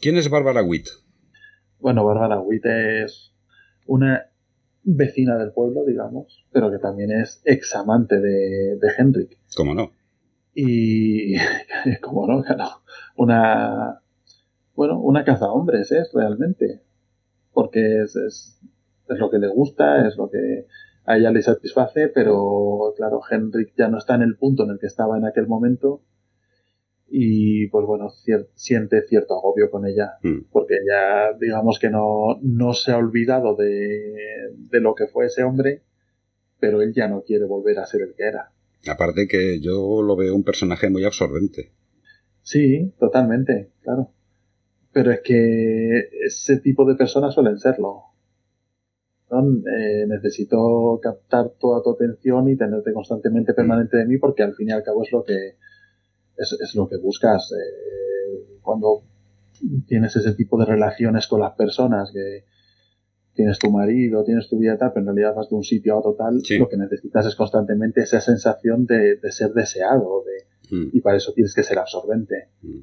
¿Quién 0.00 0.16
es 0.16 0.28
Bárbara 0.28 0.62
Witt? 0.62 0.88
Bueno, 1.78 2.04
Bárbara 2.04 2.40
Witt 2.40 2.66
es 2.66 3.32
una 3.86 4.26
vecina 4.82 5.38
del 5.38 5.52
pueblo, 5.52 5.84
digamos, 5.86 6.46
pero 6.52 6.70
que 6.70 6.78
también 6.78 7.12
es 7.12 7.40
examante 7.44 8.20
de, 8.20 8.76
de 8.76 8.88
Henrik. 8.98 9.38
¿Cómo 9.56 9.74
no? 9.74 9.92
Y, 10.58 11.34
como 12.00 12.26
no, 12.26 12.42
una, 13.16 14.00
bueno, 14.74 14.98
una 15.00 15.22
caza 15.22 15.52
hombres 15.52 15.92
es 15.92 16.10
realmente, 16.14 16.80
porque 17.52 18.00
es, 18.02 18.16
es, 18.16 18.58
es, 19.06 19.18
lo 19.18 19.28
que 19.28 19.38
le 19.38 19.48
gusta, 19.48 20.08
es 20.08 20.16
lo 20.16 20.30
que 20.30 20.66
a 21.04 21.18
ella 21.18 21.30
le 21.30 21.42
satisface, 21.42 22.08
pero 22.08 22.94
claro, 22.96 23.20
Henrik 23.30 23.74
ya 23.76 23.88
no 23.88 23.98
está 23.98 24.14
en 24.14 24.22
el 24.22 24.38
punto 24.38 24.64
en 24.64 24.70
el 24.70 24.78
que 24.78 24.86
estaba 24.86 25.18
en 25.18 25.26
aquel 25.26 25.46
momento 25.46 26.00
y 27.06 27.68
pues 27.68 27.84
bueno, 27.84 28.08
siente 28.54 29.02
cierto 29.02 29.34
agobio 29.36 29.70
con 29.70 29.86
ella, 29.86 30.14
mm. 30.22 30.46
porque 30.50 30.76
ella 30.76 31.36
digamos 31.38 31.78
que 31.78 31.90
no, 31.90 32.38
no 32.40 32.72
se 32.72 32.92
ha 32.92 32.96
olvidado 32.96 33.56
de, 33.56 34.54
de 34.56 34.80
lo 34.80 34.94
que 34.94 35.06
fue 35.06 35.26
ese 35.26 35.44
hombre, 35.44 35.82
pero 36.58 36.80
él 36.80 36.94
ya 36.94 37.08
no 37.08 37.20
quiere 37.20 37.44
volver 37.44 37.78
a 37.78 37.86
ser 37.86 38.00
el 38.00 38.14
que 38.14 38.24
era. 38.24 38.52
Aparte 38.88 39.26
que 39.26 39.60
yo 39.60 40.02
lo 40.02 40.16
veo 40.16 40.34
un 40.34 40.44
personaje 40.44 40.90
muy 40.90 41.04
absorbente. 41.04 41.72
Sí, 42.42 42.92
totalmente, 42.98 43.72
claro. 43.82 44.10
Pero 44.92 45.10
es 45.10 45.20
que 45.20 46.08
ese 46.24 46.58
tipo 46.60 46.84
de 46.84 46.94
personas 46.94 47.34
suelen 47.34 47.58
serlo. 47.58 48.04
Eh, 49.28 50.06
necesito 50.06 51.00
captar 51.02 51.50
toda 51.58 51.82
tu 51.82 51.90
atención 51.90 52.48
y 52.48 52.56
tenerte 52.56 52.92
constantemente 52.92 53.54
permanente 53.54 53.96
de 53.96 54.06
mí 54.06 54.18
porque 54.18 54.44
al 54.44 54.54
fin 54.54 54.68
y 54.68 54.72
al 54.72 54.84
cabo 54.84 55.02
es 55.02 55.10
lo 55.10 55.24
que 55.24 55.56
es, 56.36 56.74
lo 56.76 56.88
que 56.88 56.96
buscas 56.98 57.50
eh, 57.52 58.58
cuando 58.62 59.02
tienes 59.88 60.14
ese 60.14 60.34
tipo 60.34 60.56
de 60.58 60.66
relaciones 60.66 61.26
con 61.26 61.40
las 61.40 61.54
personas 61.54 62.12
que, 62.12 62.44
tienes 63.36 63.58
tu 63.58 63.70
marido, 63.70 64.24
tienes 64.24 64.48
tu 64.48 64.58
vida 64.58 64.76
tal, 64.76 64.92
pero 64.92 65.02
en 65.02 65.14
realidad 65.14 65.36
vas 65.36 65.48
de 65.48 65.56
un 65.56 65.62
sitio 65.62 65.94
a 65.94 65.98
otro 65.98 66.14
tal, 66.14 66.40
lo 66.58 66.68
que 66.68 66.76
necesitas 66.76 67.26
es 67.26 67.36
constantemente 67.36 68.00
esa 68.00 68.20
sensación 68.20 68.86
de, 68.86 69.18
ser 69.30 69.52
deseado, 69.52 70.24
de, 70.24 70.76
mm. 70.76 70.90
y 70.92 71.00
para 71.00 71.18
eso 71.18 71.32
tienes 71.32 71.54
que 71.54 71.62
ser 71.62 71.78
absorbente. 71.78 72.48
Mm. 72.62 72.80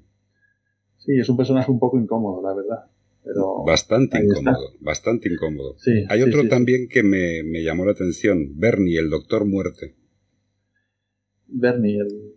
Sí, 1.00 1.20
es 1.20 1.28
un 1.28 1.36
personaje 1.36 1.70
un 1.70 1.80
poco 1.80 2.00
incómodo, 2.00 2.42
la 2.42 2.54
verdad. 2.54 2.86
Pero 3.26 3.64
bastante 3.66 4.20
incómodo, 4.20 4.74
bastante 4.82 5.30
incómodo. 5.30 5.76
Hay 6.10 6.22
otro 6.22 6.48
también 6.50 6.88
que 6.90 7.04
me, 7.04 7.42
me, 7.44 7.64
llamó 7.64 7.86
la 7.86 7.92
atención, 7.92 8.60
Bernie, 8.60 9.00
el 9.00 9.10
Doctor 9.10 9.46
Muerte. 9.46 9.96
Bernie, 11.48 12.00
el, 12.00 12.36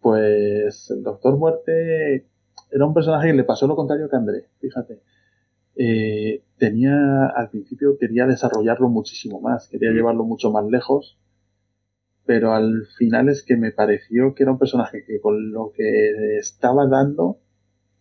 pues 0.00 0.90
el 0.90 1.02
Doctor 1.02 1.36
Muerte 1.38 2.26
era 2.70 2.86
un 2.86 2.94
personaje 2.94 3.28
que 3.28 3.34
le 3.34 3.44
pasó 3.44 3.66
lo 3.66 3.74
contrario 3.74 4.08
que 4.08 4.16
André, 4.16 4.44
fíjate. 4.60 5.00
Eh, 5.80 6.42
tenía, 6.58 7.26
al 7.36 7.50
principio 7.50 7.96
quería 7.98 8.26
desarrollarlo 8.26 8.88
muchísimo 8.88 9.40
más, 9.40 9.68
quería 9.68 9.92
mm. 9.92 9.94
llevarlo 9.94 10.24
mucho 10.24 10.50
más 10.50 10.66
lejos, 10.66 11.20
pero 12.26 12.52
al 12.52 12.84
final 12.98 13.28
es 13.28 13.44
que 13.44 13.56
me 13.56 13.70
pareció 13.70 14.34
que 14.34 14.42
era 14.42 14.52
un 14.52 14.58
personaje 14.58 15.04
que 15.06 15.20
con 15.20 15.52
lo 15.52 15.72
que 15.72 16.36
estaba 16.36 16.88
dando, 16.88 17.38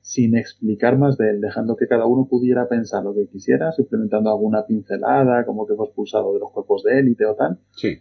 sin 0.01 0.35
explicar 0.35 0.97
más 0.97 1.17
de 1.17 1.29
él, 1.29 1.41
dejando 1.41 1.75
que 1.75 1.87
cada 1.87 2.07
uno 2.07 2.27
pudiera 2.27 2.67
pensar 2.67 3.03
lo 3.03 3.13
que 3.13 3.27
quisiera, 3.27 3.71
implementando 3.77 4.31
alguna 4.31 4.65
pincelada, 4.65 5.45
como 5.45 5.67
que 5.67 5.75
fue 5.75 5.85
expulsado 5.85 6.33
de 6.33 6.39
los 6.39 6.51
cuerpos 6.51 6.81
de 6.83 6.99
élite 6.99 7.25
o 7.25 7.35
tal, 7.35 7.59
sí. 7.75 7.99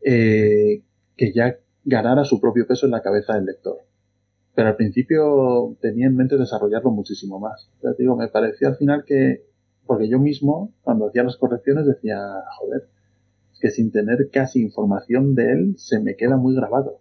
Eh, 0.00 0.84
que 1.16 1.32
ya 1.32 1.56
ganara 1.84 2.24
su 2.24 2.40
propio 2.40 2.66
peso 2.68 2.86
en 2.86 2.92
la 2.92 3.02
cabeza 3.02 3.34
del 3.34 3.46
lector. 3.46 3.78
Pero 4.54 4.68
al 4.68 4.76
principio 4.76 5.76
tenía 5.80 6.06
en 6.06 6.16
mente 6.16 6.36
desarrollarlo 6.36 6.90
muchísimo 6.90 7.40
más. 7.40 7.70
digo, 7.98 8.16
me 8.16 8.28
parecía 8.28 8.68
al 8.68 8.76
final 8.76 9.04
que, 9.06 9.46
porque 9.86 10.08
yo 10.08 10.18
mismo, 10.18 10.74
cuando 10.82 11.08
hacía 11.08 11.22
las 11.22 11.36
correcciones, 11.36 11.86
decía, 11.86 12.18
joder, 12.58 12.88
es 13.52 13.60
que 13.60 13.70
sin 13.70 13.90
tener 13.90 14.28
casi 14.30 14.60
información 14.60 15.34
de 15.34 15.52
él, 15.52 15.74
se 15.78 16.00
me 16.00 16.16
queda 16.16 16.36
muy 16.36 16.54
grabado. 16.54 17.00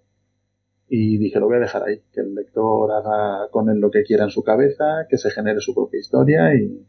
Y 0.87 1.17
dije, 1.17 1.39
lo 1.39 1.47
voy 1.47 1.57
a 1.57 1.61
dejar 1.61 1.83
ahí, 1.83 2.01
que 2.13 2.21
el 2.21 2.35
lector 2.35 2.91
haga 2.91 3.49
con 3.49 3.69
él 3.69 3.79
lo 3.79 3.91
que 3.91 4.03
quiera 4.03 4.25
en 4.25 4.29
su 4.29 4.43
cabeza, 4.43 5.05
que 5.09 5.17
se 5.17 5.31
genere 5.31 5.59
su 5.61 5.73
propia 5.73 5.99
historia 5.99 6.53
y, 6.55 6.85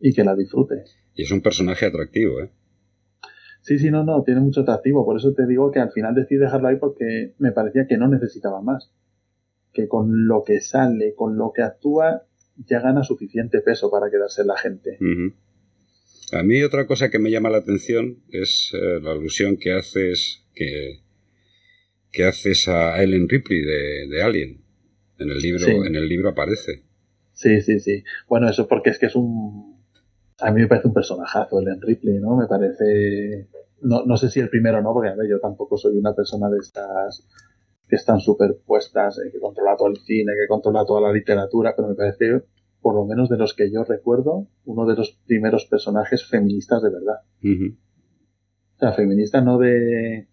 y 0.00 0.12
que 0.12 0.24
la 0.24 0.34
disfrute. 0.34 0.84
Y 1.14 1.22
es 1.22 1.30
un 1.30 1.42
personaje 1.42 1.86
atractivo, 1.86 2.40
¿eh? 2.40 2.50
Sí, 3.62 3.78
sí, 3.78 3.90
no, 3.90 4.02
no, 4.02 4.22
tiene 4.24 4.40
mucho 4.40 4.62
atractivo. 4.62 5.04
Por 5.04 5.16
eso 5.16 5.32
te 5.34 5.46
digo 5.46 5.70
que 5.70 5.78
al 5.78 5.92
final 5.92 6.14
decidí 6.14 6.38
dejarlo 6.38 6.68
ahí 6.68 6.76
porque 6.76 7.34
me 7.38 7.52
parecía 7.52 7.86
que 7.86 7.96
no 7.96 8.08
necesitaba 8.08 8.60
más. 8.60 8.92
Que 9.72 9.88
con 9.88 10.26
lo 10.26 10.44
que 10.44 10.60
sale, 10.60 11.14
con 11.14 11.36
lo 11.36 11.52
que 11.54 11.62
actúa, 11.62 12.26
ya 12.56 12.80
gana 12.80 13.02
suficiente 13.02 13.60
peso 13.60 13.90
para 13.90 14.10
quedarse 14.10 14.44
la 14.44 14.56
gente. 14.56 14.98
A 16.32 16.42
mí 16.42 16.62
otra 16.62 16.86
cosa 16.86 17.10
que 17.10 17.18
me 17.18 17.30
llama 17.30 17.50
la 17.50 17.58
atención 17.58 18.22
es 18.30 18.70
eh, 18.74 19.00
la 19.00 19.12
alusión 19.12 19.56
que 19.56 19.72
haces 19.72 20.44
que, 20.54 21.00
que 22.10 22.24
haces 22.24 22.68
a 22.68 23.02
Ellen 23.02 23.28
Ripley 23.28 23.62
de, 23.62 24.22
Alien. 24.22 24.62
En 25.18 25.30
el 25.30 25.38
libro, 25.38 25.66
en 25.84 25.94
el 25.94 26.08
libro 26.08 26.30
aparece. 26.30 26.82
Sí, 27.32 27.60
sí, 27.60 27.78
sí. 27.78 28.02
Bueno, 28.28 28.48
eso 28.48 28.66
porque 28.66 28.90
es 28.90 28.98
que 28.98 29.06
es 29.06 29.14
un 29.14 29.72
a 30.42 30.50
mí 30.50 30.60
me 30.60 30.66
parece 30.66 30.88
un 30.88 30.94
personajazo 30.94 31.60
Ellen 31.60 31.80
Ripley, 31.80 32.18
¿no? 32.18 32.36
Me 32.36 32.46
parece, 32.46 33.48
no, 33.80 34.04
no 34.04 34.16
sé 34.16 34.28
si 34.28 34.40
el 34.40 34.48
primero 34.48 34.82
no, 34.82 34.92
porque 34.92 35.10
a 35.10 35.14
ver, 35.14 35.28
yo 35.28 35.38
tampoco 35.38 35.76
soy 35.76 35.96
una 35.96 36.14
persona 36.14 36.50
de 36.50 36.58
estas 36.58 37.28
que 37.92 37.96
están 37.96 38.20
superpuestas, 38.20 39.18
eh, 39.18 39.30
que 39.30 39.38
controla 39.38 39.76
todo 39.76 39.88
el 39.88 39.98
cine, 39.98 40.32
que 40.32 40.48
controla 40.48 40.86
toda 40.86 41.02
la 41.02 41.12
literatura, 41.12 41.74
pero 41.76 41.88
me 41.88 41.94
parece, 41.94 42.40
por 42.80 42.94
lo 42.94 43.04
menos 43.04 43.28
de 43.28 43.36
los 43.36 43.52
que 43.52 43.70
yo 43.70 43.84
recuerdo, 43.84 44.48
uno 44.64 44.86
de 44.86 44.96
los 44.96 45.20
primeros 45.26 45.66
personajes 45.66 46.26
feministas 46.26 46.82
de 46.82 46.88
verdad. 46.88 47.16
O 47.42 48.78
sea, 48.78 48.94
feminista 48.94 49.42
no 49.42 49.58
de 49.58 50.26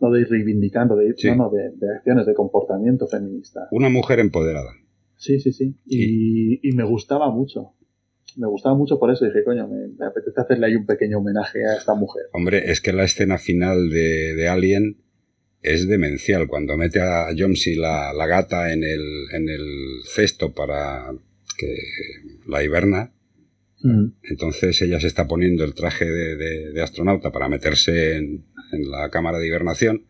no 0.00 0.10
de 0.10 0.22
ir 0.22 0.28
reivindicando, 0.28 0.96
de, 0.96 1.14
no, 1.26 1.36
no, 1.36 1.50
de, 1.50 1.94
acciones, 1.96 2.26
de 2.26 2.34
comportamiento 2.34 3.06
feminista. 3.06 3.68
Una 3.70 3.88
mujer 3.88 4.18
empoderada. 4.18 4.72
Sí, 5.14 5.38
sí, 5.38 5.52
sí. 5.52 5.76
y, 5.86 6.68
y 6.68 6.72
me 6.72 6.82
gustaba 6.82 7.30
mucho 7.30 7.76
me 8.36 8.48
gustaba 8.48 8.74
mucho 8.74 8.98
por 8.98 9.10
eso. 9.10 9.24
Dije, 9.24 9.44
coño, 9.44 9.68
me, 9.68 10.06
apetece 10.06 10.40
hacerle 10.40 10.66
ahí 10.66 10.76
un 10.76 10.86
pequeño 10.86 11.18
homenaje 11.18 11.64
a 11.64 11.76
esta 11.76 11.94
mujer. 11.94 12.24
Hombre, 12.32 12.70
es 12.70 12.80
que 12.80 12.92
la 12.92 13.04
escena 13.04 13.38
final 13.38 13.90
de, 13.90 14.48
Alien 14.48 14.96
es 15.66 15.88
demencial. 15.88 16.46
Cuando 16.46 16.76
mete 16.76 17.00
a 17.00 17.28
Jomsy 17.36 17.74
la, 17.74 18.12
la 18.12 18.26
gata 18.26 18.72
en 18.72 18.84
el, 18.84 19.26
en 19.32 19.48
el 19.48 20.00
cesto 20.04 20.54
para 20.54 21.12
que 21.58 21.74
la 22.46 22.62
hiberna, 22.62 23.12
mm. 23.82 24.06
entonces 24.22 24.80
ella 24.82 25.00
se 25.00 25.08
está 25.08 25.26
poniendo 25.26 25.64
el 25.64 25.74
traje 25.74 26.04
de, 26.04 26.82
astronauta 26.82 27.32
para 27.32 27.48
meterse 27.48 28.16
en, 28.16 28.46
en, 28.72 28.90
la 28.90 29.10
cámara 29.10 29.38
de 29.38 29.46
hibernación 29.48 30.06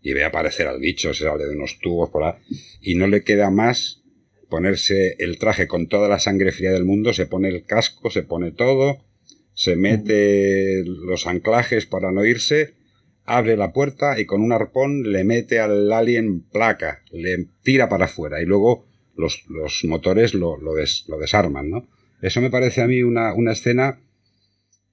y 0.00 0.14
ve 0.14 0.24
aparecer 0.24 0.66
al 0.66 0.80
bicho, 0.80 1.12
se 1.12 1.24
sale 1.24 1.44
de 1.44 1.54
unos 1.54 1.78
tubos 1.78 2.08
por 2.08 2.24
ahí, 2.24 2.34
y 2.80 2.94
no 2.94 3.06
le 3.06 3.22
queda 3.22 3.50
más 3.50 4.02
ponerse 4.48 5.14
el 5.18 5.38
traje 5.38 5.66
con 5.66 5.88
toda 5.88 6.08
la 6.08 6.18
sangre 6.18 6.52
fría 6.52 6.72
del 6.72 6.86
mundo, 6.86 7.12
se 7.12 7.26
pone 7.26 7.48
el 7.48 7.64
casco, 7.64 8.10
se 8.10 8.22
pone 8.22 8.50
todo, 8.50 9.04
se 9.52 9.76
mete 9.76 10.82
los 10.86 11.26
anclajes 11.26 11.84
para 11.84 12.12
no 12.12 12.24
irse, 12.24 12.79
abre 13.24 13.56
la 13.56 13.72
puerta 13.72 14.18
y 14.18 14.26
con 14.26 14.42
un 14.42 14.52
arpón 14.52 15.10
le 15.12 15.24
mete 15.24 15.60
al 15.60 15.92
alien 15.92 16.42
placa, 16.42 17.02
le 17.10 17.48
tira 17.62 17.88
para 17.88 18.06
afuera 18.06 18.42
y 18.42 18.46
luego 18.46 18.86
los, 19.16 19.44
los 19.48 19.84
motores 19.84 20.34
lo, 20.34 20.56
lo, 20.56 20.72
lo, 20.74 21.18
desarman, 21.18 21.70
¿no? 21.70 21.88
Eso 22.22 22.40
me 22.40 22.50
parece 22.50 22.82
a 22.82 22.86
mí 22.86 23.02
una, 23.02 23.34
una 23.34 23.52
escena 23.52 24.00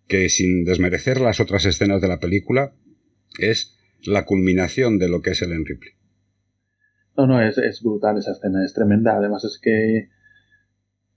que 0.08 0.30
sin 0.30 0.64
desmerecer 0.64 1.20
las 1.20 1.40
otras 1.40 1.66
escenas 1.66 2.02
de 2.02 2.08
la 2.08 2.20
película 2.20 2.74
es 3.40 3.78
la 4.06 4.26
culminación 4.26 4.98
de 4.98 5.10
lo 5.10 5.22
que 5.22 5.32
es 5.32 5.42
el 5.42 5.66
Ripley. 5.66 5.92
No, 7.18 7.28
no, 7.28 7.42
es, 7.42 7.58
es 7.58 7.82
brutal 7.82 8.18
esa 8.18 8.32
escena, 8.32 8.64
es 8.64 8.74
tremenda. 8.74 9.18
Además 9.18 9.44
es 9.44 9.60
que 9.62 10.10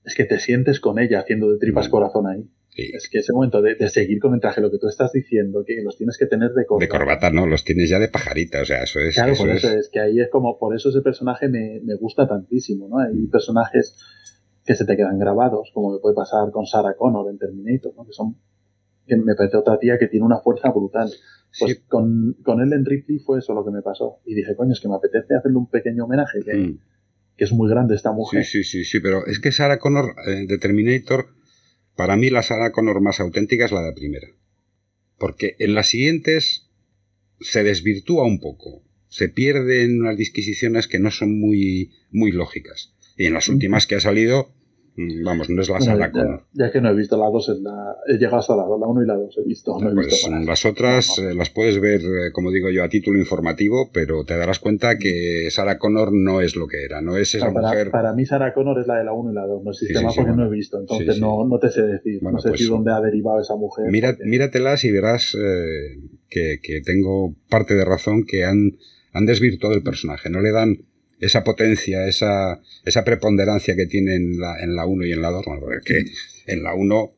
es 0.04 0.14
que 0.14 0.24
te 0.24 0.38
sientes 0.38 0.80
con 0.80 0.98
ella 0.98 1.20
haciendo 1.20 1.50
de 1.50 1.58
tripas 1.58 1.88
mm. 1.88 1.90
corazón 1.90 2.26
ahí. 2.26 2.50
Es 2.76 3.08
que 3.10 3.18
ese 3.18 3.32
momento 3.32 3.60
de, 3.60 3.76
seguir 3.88 4.20
con 4.20 4.32
el 4.34 4.40
traje, 4.40 4.60
lo 4.60 4.70
que 4.70 4.78
tú 4.78 4.86
estás 4.88 5.12
diciendo, 5.12 5.64
que 5.66 5.82
los 5.82 5.96
tienes 5.96 6.16
que 6.16 6.26
tener 6.26 6.52
de 6.52 6.64
corbata. 6.64 6.84
De 6.84 6.88
corbata, 6.88 7.30
no, 7.30 7.46
los 7.46 7.64
tienes 7.64 7.90
ya 7.90 7.98
de 7.98 8.08
pajarita, 8.08 8.62
o 8.62 8.64
sea, 8.64 8.82
eso 8.84 9.00
es. 9.00 9.14
Claro, 9.14 9.34
por 9.36 9.50
eso 9.50 9.70
es. 9.76 9.88
que 9.88 10.00
ahí 10.00 10.20
es 10.20 10.28
como, 10.30 10.58
por 10.58 10.74
eso 10.74 10.90
ese 10.90 11.02
personaje 11.02 11.48
me, 11.48 11.80
me 11.82 11.96
gusta 11.96 12.28
tantísimo, 12.28 12.88
¿no? 12.88 12.98
Hay 12.98 13.26
personajes 13.26 13.96
que 14.64 14.74
se 14.74 14.84
te 14.84 14.96
quedan 14.96 15.18
grabados, 15.18 15.70
como 15.74 15.92
me 15.92 15.98
puede 15.98 16.14
pasar 16.14 16.50
con 16.52 16.66
Sarah 16.66 16.94
Connor 16.96 17.30
en 17.30 17.38
Terminator, 17.38 17.92
¿no? 17.96 18.06
Que 18.06 18.12
son, 18.12 18.36
que 19.06 19.16
me 19.16 19.34
parece 19.34 19.56
otra 19.56 19.78
tía 19.78 19.98
que 19.98 20.06
tiene 20.06 20.24
una 20.24 20.38
fuerza 20.38 20.70
brutal. 20.70 21.10
Pues 21.58 21.82
con, 21.88 22.36
con 22.44 22.60
Ellen 22.60 22.84
Ripley 22.84 23.18
fue 23.18 23.40
eso 23.40 23.52
lo 23.54 23.64
que 23.64 23.72
me 23.72 23.82
pasó. 23.82 24.20
Y 24.24 24.34
dije, 24.34 24.54
coño, 24.54 24.72
es 24.72 24.80
que 24.80 24.88
me 24.88 24.94
apetece 24.94 25.34
hacerle 25.34 25.58
un 25.58 25.68
pequeño 25.68 26.04
homenaje, 26.04 26.38
que, 26.44 26.54
mm. 26.54 26.78
es 27.36 27.52
muy 27.52 27.68
grande 27.68 27.96
esta 27.96 28.12
mujer. 28.12 28.44
Sí, 28.44 28.62
sí, 28.62 28.84
sí, 28.84 28.84
sí, 28.84 29.00
pero 29.00 29.26
es 29.26 29.40
que 29.40 29.50
Sarah 29.50 29.80
Connor 29.80 30.14
eh, 30.28 30.46
de 30.46 30.58
Terminator, 30.58 31.30
para 32.00 32.16
mí 32.16 32.30
la 32.30 32.42
Sarah 32.42 32.72
Connor 32.72 33.02
más 33.02 33.20
auténtica 33.20 33.66
es 33.66 33.72
la 33.72 33.82
de 33.82 33.92
primera. 33.92 34.28
Porque 35.18 35.54
en 35.58 35.74
las 35.74 35.90
siguientes 35.90 36.70
se 37.40 37.62
desvirtúa 37.62 38.24
un 38.24 38.40
poco, 38.40 38.82
se 39.10 39.28
pierden 39.28 40.00
unas 40.00 40.16
disquisiciones 40.16 40.88
que 40.88 40.98
no 40.98 41.10
son 41.10 41.38
muy, 41.38 41.92
muy 42.10 42.32
lógicas. 42.32 42.94
Y 43.18 43.26
en 43.26 43.34
las 43.34 43.50
últimas 43.50 43.86
que 43.86 43.96
ha 43.96 44.00
salido, 44.00 44.50
vamos, 45.24 45.50
no 45.50 45.62
es 45.62 45.68
la 45.68 45.80
sala 45.80 46.10
ya, 46.14 46.44
Ya 46.52 46.70
que 46.70 46.80
no 46.80 46.90
he 46.90 46.94
visto 46.94 47.16
la 47.16 47.28
2, 47.30 47.60
la, 47.62 47.96
he 48.08 48.14
llegado 48.14 48.38
hasta 48.38 48.56
la 48.56 48.64
2, 48.64 48.80
la 48.80 48.86
1 48.86 49.02
y 49.02 49.06
la 49.06 49.14
2 49.14 49.38
he 49.38 49.48
visto. 49.48 49.78
No 49.80 49.90
he 49.90 49.94
pues 49.94 50.06
visto 50.06 50.30
las 50.30 50.64
otras 50.64 51.18
eh, 51.18 51.34
las 51.34 51.50
puedes 51.50 51.80
ver, 51.80 52.00
eh, 52.00 52.32
como 52.32 52.50
digo 52.50 52.70
yo, 52.70 52.84
a 52.84 52.88
título 52.88 53.18
informativo, 53.18 53.90
pero 53.92 54.24
te 54.24 54.36
darás 54.36 54.58
cuenta 54.58 54.98
que 54.98 55.48
Sarah 55.50 55.78
Connor 55.78 56.12
no 56.12 56.40
es 56.40 56.56
lo 56.56 56.66
que 56.66 56.84
era, 56.84 57.00
no 57.00 57.16
es 57.16 57.34
esa 57.34 57.52
para, 57.52 57.68
mujer. 57.68 57.90
Para 57.90 58.12
mí, 58.12 58.26
Sarah 58.26 58.52
Connor 58.52 58.80
es 58.80 58.86
la 58.86 58.98
de 58.98 59.04
la 59.04 59.12
1 59.12 59.32
y 59.32 59.34
la 59.34 59.46
2, 59.46 59.64
no 59.64 59.70
existe 59.70 60.02
más 60.02 60.14
porque 60.14 60.32
no 60.32 60.46
he 60.46 60.50
visto, 60.50 60.78
entonces 60.78 61.20
no, 61.20 61.46
no 61.46 61.58
te 61.58 61.70
sé 61.70 61.82
decir, 61.82 62.22
no 62.22 62.38
sé 62.38 62.50
pues, 62.50 62.68
dónde 62.68 62.92
ha 62.92 63.00
derivado 63.00 63.40
esa 63.40 63.56
mujer. 63.56 63.86
Mira, 63.90 64.16
Míratelas 64.24 64.84
y 64.84 64.92
verás 64.92 65.34
eh, 65.34 65.98
que, 66.28 66.58
que 66.62 66.80
tengo 66.80 67.34
parte 67.48 67.74
de 67.74 67.84
razón 67.84 68.24
que 68.26 68.44
han, 68.44 68.76
han 69.12 69.26
desvirtuado 69.26 69.74
el 69.74 69.82
personaje, 69.82 70.30
no 70.30 70.40
le 70.40 70.52
dan 70.52 70.89
esa 71.20 71.44
potencia, 71.44 72.06
esa, 72.08 72.60
esa 72.84 73.04
preponderancia 73.04 73.76
que 73.76 73.86
tiene 73.86 74.16
en 74.16 74.40
la, 74.40 74.58
en 74.60 74.74
la 74.74 74.86
1 74.86 75.06
y 75.06 75.12
en 75.12 75.22
la 75.22 75.30
2, 75.30 75.44
bueno, 75.44 75.60
porque 75.60 76.04
en 76.46 76.62
la 76.62 76.74
1 76.74 77.12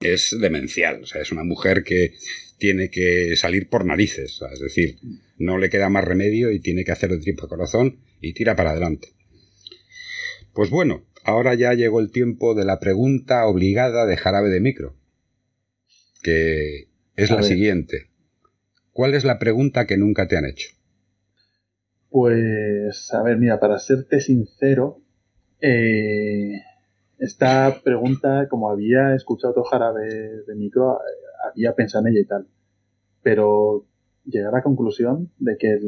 es 0.00 0.36
demencial, 0.40 1.02
o 1.02 1.06
sea, 1.06 1.22
es 1.22 1.32
una 1.32 1.44
mujer 1.44 1.84
que 1.84 2.14
tiene 2.58 2.90
que 2.90 3.36
salir 3.36 3.68
por 3.68 3.84
narices, 3.84 4.40
es 4.52 4.60
decir, 4.60 4.98
no 5.38 5.58
le 5.58 5.70
queda 5.70 5.88
más 5.88 6.04
remedio 6.04 6.50
y 6.50 6.60
tiene 6.60 6.84
que 6.84 6.92
hacer 6.92 7.12
el 7.12 7.20
triple 7.20 7.46
corazón 7.48 8.00
y 8.20 8.32
tira 8.32 8.56
para 8.56 8.70
adelante. 8.70 9.12
Pues 10.52 10.70
bueno, 10.70 11.06
ahora 11.22 11.54
ya 11.54 11.74
llegó 11.74 12.00
el 12.00 12.10
tiempo 12.10 12.56
de 12.56 12.64
la 12.64 12.80
pregunta 12.80 13.46
obligada 13.46 14.06
de 14.06 14.16
jarabe 14.16 14.50
de 14.50 14.60
micro, 14.60 14.96
que 16.22 16.88
es 17.14 17.30
la 17.30 17.44
siguiente. 17.44 18.06
¿Cuál 18.92 19.14
es 19.14 19.22
la 19.22 19.38
pregunta 19.38 19.86
que 19.86 19.96
nunca 19.96 20.26
te 20.26 20.36
han 20.36 20.44
hecho? 20.44 20.70
Pues, 22.10 23.12
a 23.12 23.22
ver, 23.22 23.38
mira, 23.38 23.60
para 23.60 23.78
serte 23.78 24.20
sincero, 24.20 24.98
eh, 25.60 26.52
esta 27.18 27.80
pregunta, 27.82 28.48
como 28.48 28.70
había 28.70 29.14
escuchado 29.14 29.50
otro 29.50 29.64
jarabe 29.64 30.08
de 30.46 30.54
micro, 30.54 30.98
había 31.50 31.74
pensado 31.74 32.06
en 32.06 32.12
ella 32.12 32.20
y 32.20 32.26
tal. 32.26 32.46
Pero 33.22 33.84
llegar 34.24 34.54
a 34.54 34.58
la 34.58 34.62
conclusión 34.62 35.30
de 35.38 35.56
que 35.58 35.78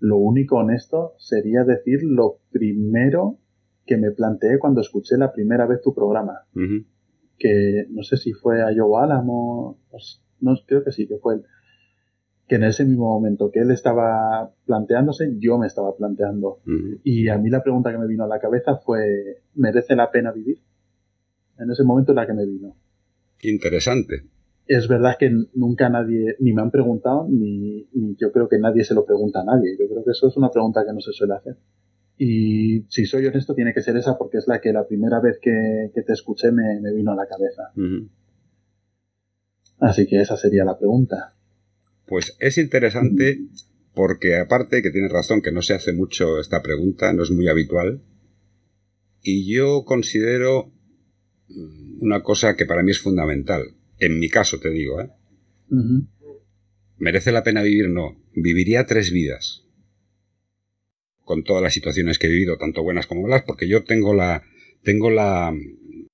lo 0.00 0.16
único 0.16 0.56
honesto 0.56 1.14
sería 1.18 1.64
decir 1.64 2.00
lo 2.02 2.38
primero 2.50 3.38
que 3.86 3.96
me 3.96 4.10
planteé 4.10 4.58
cuando 4.58 4.80
escuché 4.80 5.16
la 5.16 5.32
primera 5.32 5.66
vez 5.66 5.80
tu 5.82 5.94
programa. 5.94 6.44
Que 7.38 7.86
no 7.90 8.02
sé 8.02 8.16
si 8.16 8.32
fue 8.32 8.62
a 8.62 8.74
Joe 8.76 9.02
Alamo, 9.02 9.78
pues, 9.90 10.22
no, 10.40 10.54
creo 10.66 10.82
que 10.84 10.92
sí, 10.92 11.06
que 11.06 11.16
fue 11.18 11.34
él. 11.34 11.44
Que 12.50 12.56
en 12.56 12.64
ese 12.64 12.84
mismo 12.84 13.04
momento 13.04 13.52
que 13.52 13.60
él 13.60 13.70
estaba 13.70 14.52
planteándose, 14.66 15.36
yo 15.38 15.56
me 15.56 15.68
estaba 15.68 15.96
planteando. 15.96 16.58
Y 17.04 17.28
a 17.28 17.38
mí 17.38 17.48
la 17.48 17.62
pregunta 17.62 17.92
que 17.92 17.98
me 17.98 18.08
vino 18.08 18.24
a 18.24 18.26
la 18.26 18.40
cabeza 18.40 18.74
fue, 18.74 19.42
¿merece 19.54 19.94
la 19.94 20.10
pena 20.10 20.32
vivir? 20.32 20.58
En 21.60 21.70
ese 21.70 21.84
momento 21.84 22.10
es 22.10 22.16
la 22.16 22.26
que 22.26 22.34
me 22.34 22.44
vino. 22.44 22.74
Interesante 23.42 24.24
es 24.70 24.86
verdad 24.86 25.16
que 25.18 25.32
nunca 25.54 25.88
nadie, 25.88 26.36
ni 26.38 26.52
me 26.52 26.62
han 26.62 26.70
preguntado, 26.70 27.26
ni, 27.28 27.88
yo 28.16 28.30
creo 28.30 28.48
que 28.48 28.60
nadie 28.60 28.84
se 28.84 28.94
lo 28.94 29.04
pregunta 29.04 29.40
a 29.40 29.44
nadie. 29.44 29.76
Yo 29.76 29.88
creo 29.88 30.04
que 30.04 30.12
eso 30.12 30.28
es 30.28 30.36
una 30.36 30.48
pregunta 30.48 30.84
que 30.86 30.92
no 30.92 31.00
se 31.00 31.12
suele 31.12 31.34
hacer. 31.34 31.56
Y 32.16 32.82
si 32.88 33.04
soy 33.04 33.26
honesto, 33.26 33.56
tiene 33.56 33.74
que 33.74 33.82
ser 33.82 33.96
esa 33.96 34.16
porque 34.16 34.38
es 34.38 34.46
la 34.46 34.60
que 34.60 34.72
la 34.72 34.86
primera 34.86 35.18
vez 35.18 35.40
que, 35.42 35.90
te 35.92 36.12
escuché 36.12 36.52
me, 36.52 36.92
vino 36.94 37.10
a 37.10 37.16
la 37.16 37.26
cabeza. 37.26 37.72
Así 39.80 40.06
que 40.06 40.20
esa 40.20 40.36
sería 40.36 40.64
la 40.64 40.78
pregunta. 40.78 41.32
Pues 42.10 42.36
es 42.40 42.58
interesante 42.58 43.40
porque 43.94 44.36
aparte 44.36 44.82
que 44.82 44.90
tienes 44.90 45.10
razón 45.10 45.40
que 45.40 45.50
no 45.50 45.62
se 45.62 45.72
hace 45.72 45.94
mucho 45.94 46.38
esta 46.38 46.60
pregunta, 46.60 47.14
no 47.14 47.22
es 47.22 47.30
muy 47.30 47.48
habitual. 47.48 48.02
Y 49.22 49.50
yo 49.50 49.84
considero 49.86 50.70
mm, 51.48 52.02
una 52.02 52.22
cosa 52.22 52.54
que 52.54 52.66
para 52.66 52.82
mí 52.82 52.90
es 52.90 53.00
fundamental 53.00 53.74
en 54.00 54.18
mi 54.18 54.28
caso 54.28 54.58
te 54.58 54.70
digo, 54.70 55.00
¿eh? 55.00 55.10
¿Merece 56.96 57.32
la 57.32 57.44
pena 57.44 57.62
vivir? 57.62 57.88
No. 57.88 58.20
Viviría 58.34 58.86
tres 58.86 59.12
vidas. 59.12 59.64
Con 61.22 61.44
todas 61.44 61.62
las 61.62 61.74
situaciones 61.74 62.18
que 62.18 62.26
he 62.26 62.30
vivido, 62.30 62.56
tanto 62.58 62.82
buenas 62.82 63.06
como 63.06 63.22
malas, 63.22 63.44
porque 63.46 63.68
yo 63.68 63.84
tengo 63.84 64.14
la, 64.14 64.42
tengo 64.82 65.10
la, 65.10 65.54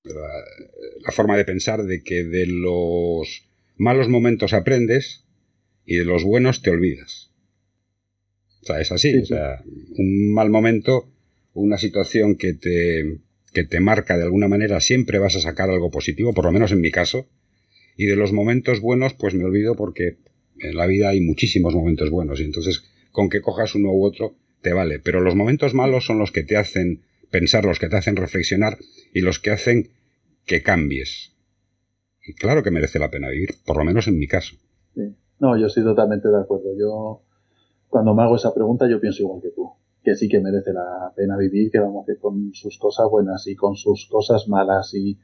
la, 0.02 1.12
forma 1.12 1.36
de 1.36 1.44
pensar 1.44 1.85
de 1.85 2.02
que 2.02 2.24
de 2.24 2.47
los 2.47 3.47
malos 3.77 4.09
momentos 4.09 4.52
aprendes 4.52 5.26
y 5.86 5.96
de 5.96 6.04
los 6.04 6.24
buenos 6.24 6.60
te 6.60 6.70
olvidas. 6.70 7.30
O 8.62 8.66
sea, 8.66 8.80
es 8.80 8.90
así. 8.90 9.16
O 9.16 9.24
sea, 9.24 9.62
un 9.96 10.34
mal 10.34 10.50
momento, 10.50 11.08
una 11.54 11.78
situación 11.78 12.36
que 12.36 12.52
te, 12.52 13.20
que 13.52 13.64
te 13.64 13.80
marca 13.80 14.18
de 14.18 14.24
alguna 14.24 14.48
manera, 14.48 14.80
siempre 14.80 15.20
vas 15.20 15.36
a 15.36 15.40
sacar 15.40 15.70
algo 15.70 15.90
positivo, 15.90 16.34
por 16.34 16.44
lo 16.44 16.52
menos 16.52 16.72
en 16.72 16.80
mi 16.80 16.90
caso. 16.90 17.26
Y 17.96 18.06
de 18.06 18.16
los 18.16 18.32
momentos 18.32 18.80
buenos, 18.80 19.14
pues 19.14 19.34
me 19.34 19.44
olvido 19.44 19.76
porque 19.76 20.16
en 20.58 20.76
la 20.76 20.86
vida 20.86 21.10
hay 21.10 21.20
muchísimos 21.20 21.74
momentos 21.74 22.10
buenos 22.10 22.40
y 22.40 22.44
entonces 22.44 22.82
con 23.12 23.28
que 23.28 23.40
cojas 23.40 23.74
uno 23.74 23.92
u 23.92 24.04
otro 24.04 24.36
te 24.62 24.72
vale. 24.72 24.98
Pero 24.98 25.20
los 25.20 25.36
momentos 25.36 25.72
malos 25.72 26.04
son 26.04 26.18
los 26.18 26.32
que 26.32 26.42
te 26.42 26.56
hacen 26.56 27.02
pensar, 27.30 27.64
los 27.64 27.78
que 27.78 27.88
te 27.88 27.96
hacen 27.96 28.16
reflexionar 28.16 28.78
y 29.14 29.20
los 29.20 29.38
que 29.38 29.50
hacen 29.50 29.90
que 30.44 30.62
cambies. 30.62 31.32
Y 32.26 32.34
claro 32.34 32.62
que 32.64 32.72
merece 32.72 32.98
la 32.98 33.10
pena 33.10 33.30
vivir, 33.30 33.50
por 33.64 33.76
lo 33.76 33.84
menos 33.84 34.08
en 34.08 34.18
mi 34.18 34.26
caso. 34.26 34.56
No, 35.38 35.56
yo 35.56 35.66
estoy 35.66 35.84
totalmente 35.84 36.28
de 36.28 36.38
acuerdo. 36.38 36.70
Yo, 36.78 37.22
cuando 37.88 38.14
me 38.14 38.22
hago 38.22 38.36
esa 38.36 38.54
pregunta, 38.54 38.88
yo 38.88 39.00
pienso 39.00 39.22
igual 39.22 39.42
que 39.42 39.50
tú. 39.50 39.70
Que 40.02 40.14
sí 40.14 40.28
que 40.28 40.40
merece 40.40 40.72
la 40.72 41.12
pena 41.14 41.36
vivir, 41.36 41.70
que 41.70 41.80
vamos, 41.80 42.06
que 42.06 42.16
con 42.16 42.52
sus 42.54 42.78
cosas 42.78 43.06
buenas 43.10 43.46
y 43.46 43.56
con 43.56 43.76
sus 43.76 44.06
cosas 44.10 44.48
malas 44.48 44.94
y 44.94 45.18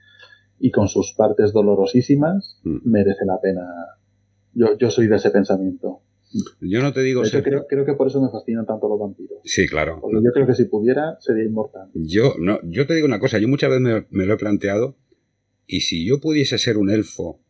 y 0.63 0.71
con 0.71 0.87
sus 0.89 1.13
partes 1.15 1.53
dolorosísimas, 1.53 2.61
mm. 2.63 2.89
merece 2.89 3.25
la 3.27 3.41
pena. 3.41 3.63
Yo, 4.55 4.79
yo 4.79 4.91
soy 4.91 5.09
de 5.09 5.17
ese 5.17 5.31
pensamiento. 5.31 6.03
Yo 6.61 6.81
no 6.81 6.93
te 6.93 7.03
digo... 7.03 7.23
creo, 7.23 7.67
creo, 7.69 7.85
que 7.85 7.95
por 7.95 8.07
eso 8.07 8.23
me 8.23 8.31
fascinan 8.31 8.65
tanto 8.65 8.89
los 8.89 8.99
vampiros. 8.99 9.41
Sí, 9.45 9.67
claro. 9.67 10.01
yo 10.01 10.33
creo 10.33 10.47
que 10.47 10.55
si 10.55 10.67
pudiera, 10.67 11.17
sería 11.19 11.45
inmortal. 11.45 11.91
Yo, 11.95 12.35
no, 12.39 12.61
yo 12.63 12.87
te 12.87 12.95
digo 12.95 13.07
una 13.07 13.19
cosa, 13.19 13.39
yo 13.39 13.49
muchas 13.49 13.71
veces 13.71 14.07
me, 14.09 14.25
lo 14.25 14.35
he 14.35 14.37
planteado, 14.37 14.97
y 15.67 15.81
si 15.81 16.07
yo 16.07 16.21
pudiese 16.21 16.59
ser 16.59 16.79
un 16.79 16.91
elfo, 16.91 17.41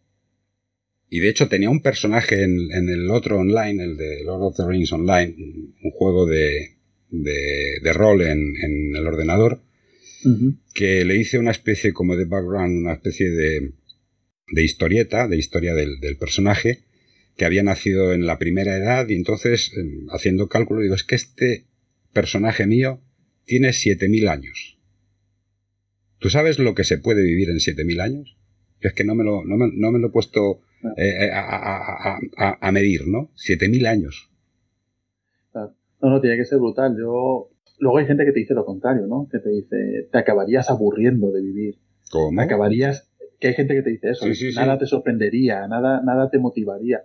y 1.12 1.20
de 1.20 1.28
hecho 1.28 1.48
tenía 1.48 1.68
un 1.68 1.82
personaje 1.82 2.42
en, 2.42 2.88
el 2.88 3.10
otro 3.10 3.38
online, 3.38 3.84
el 3.84 3.96
de 3.98 4.24
Lord 4.24 4.44
of 4.44 4.56
the 4.56 4.66
Rings 4.66 4.92
Online, 4.92 5.34
un 5.82 5.90
juego 5.90 6.24
de, 6.24 6.76
de, 7.10 7.92
rol 7.92 8.22
en, 8.22 8.54
en 8.56 8.96
el 8.96 9.06
ordenador, 9.06 9.60
que 10.72 11.04
le 11.04 11.16
hice 11.16 11.38
una 11.38 11.50
especie 11.50 11.92
como 11.92 12.16
de 12.16 12.24
background, 12.24 12.78
una 12.78 12.94
especie 12.94 13.28
de, 13.28 13.72
de 14.52 14.64
historieta, 14.64 15.28
de 15.28 15.36
historia 15.36 15.74
del, 15.74 15.98
personaje, 16.18 16.84
que 17.36 17.44
había 17.44 17.62
nacido 17.62 18.14
en 18.14 18.26
la 18.26 18.38
primera 18.38 18.74
edad 18.74 19.06
y 19.08 19.14
entonces, 19.14 19.72
em, 19.76 20.06
haciendo 20.10 20.48
cálculo, 20.48 20.80
digo, 20.80 20.94
es 20.94 21.04
que 21.04 21.16
este 21.16 21.66
personaje 22.14 22.66
mío 22.66 23.02
tiene 23.44 23.70
7.000 23.70 24.28
años. 24.30 24.78
¿Tú 26.18 26.30
sabes 26.30 26.58
lo 26.58 26.74
que 26.74 26.84
se 26.84 26.96
puede 26.96 27.22
vivir 27.22 27.50
en 27.50 27.56
7.000 27.56 28.00
años? 28.00 28.36
Yo 28.80 28.88
es 28.88 28.94
que 28.94 29.04
no 29.04 29.14
me 29.14 29.24
lo, 29.24 29.44
no 29.44 29.56
me, 29.56 29.98
lo 29.98 30.06
he 30.08 30.10
puesto. 30.10 30.60
Eh, 30.96 31.26
eh, 31.26 31.30
a, 31.32 32.18
a, 32.36 32.58
a, 32.60 32.72
medir, 32.72 33.06
¿no? 33.06 33.30
7.000 33.36 33.86
años. 33.86 34.30
No, 35.54 36.10
no, 36.10 36.20
tiene 36.20 36.36
que 36.36 36.44
ser 36.44 36.58
brutal. 36.58 36.96
Yo 36.98 37.52
Luego 37.82 37.98
hay 37.98 38.06
gente 38.06 38.24
que 38.24 38.30
te 38.30 38.38
dice 38.38 38.54
lo 38.54 38.64
contrario, 38.64 39.08
¿no? 39.08 39.26
Que 39.28 39.40
te 39.40 39.50
dice, 39.50 40.08
te 40.12 40.16
acabarías 40.16 40.70
aburriendo 40.70 41.32
de 41.32 41.42
vivir. 41.42 41.78
¿Cómo? 42.12 42.40
acabarías, 42.40 43.10
que 43.40 43.48
hay 43.48 43.54
gente 43.54 43.74
que 43.74 43.82
te 43.82 43.90
dice 43.90 44.10
eso, 44.10 44.26
nada 44.54 44.78
te 44.78 44.86
sorprendería, 44.86 45.66
nada, 45.66 46.00
nada 46.00 46.30
te 46.30 46.38
motivaría. 46.38 47.02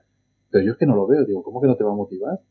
Pero 0.51 0.63
yo 0.63 0.73
es 0.73 0.77
que 0.77 0.85
no 0.85 0.95
lo 0.95 1.07
veo, 1.07 1.25
digo, 1.25 1.41
¿cómo 1.41 1.61
que 1.61 1.67
no 1.67 1.77
te 1.77 1.83
va 1.83 1.93
a 1.93 1.95
motivar? 1.95 2.41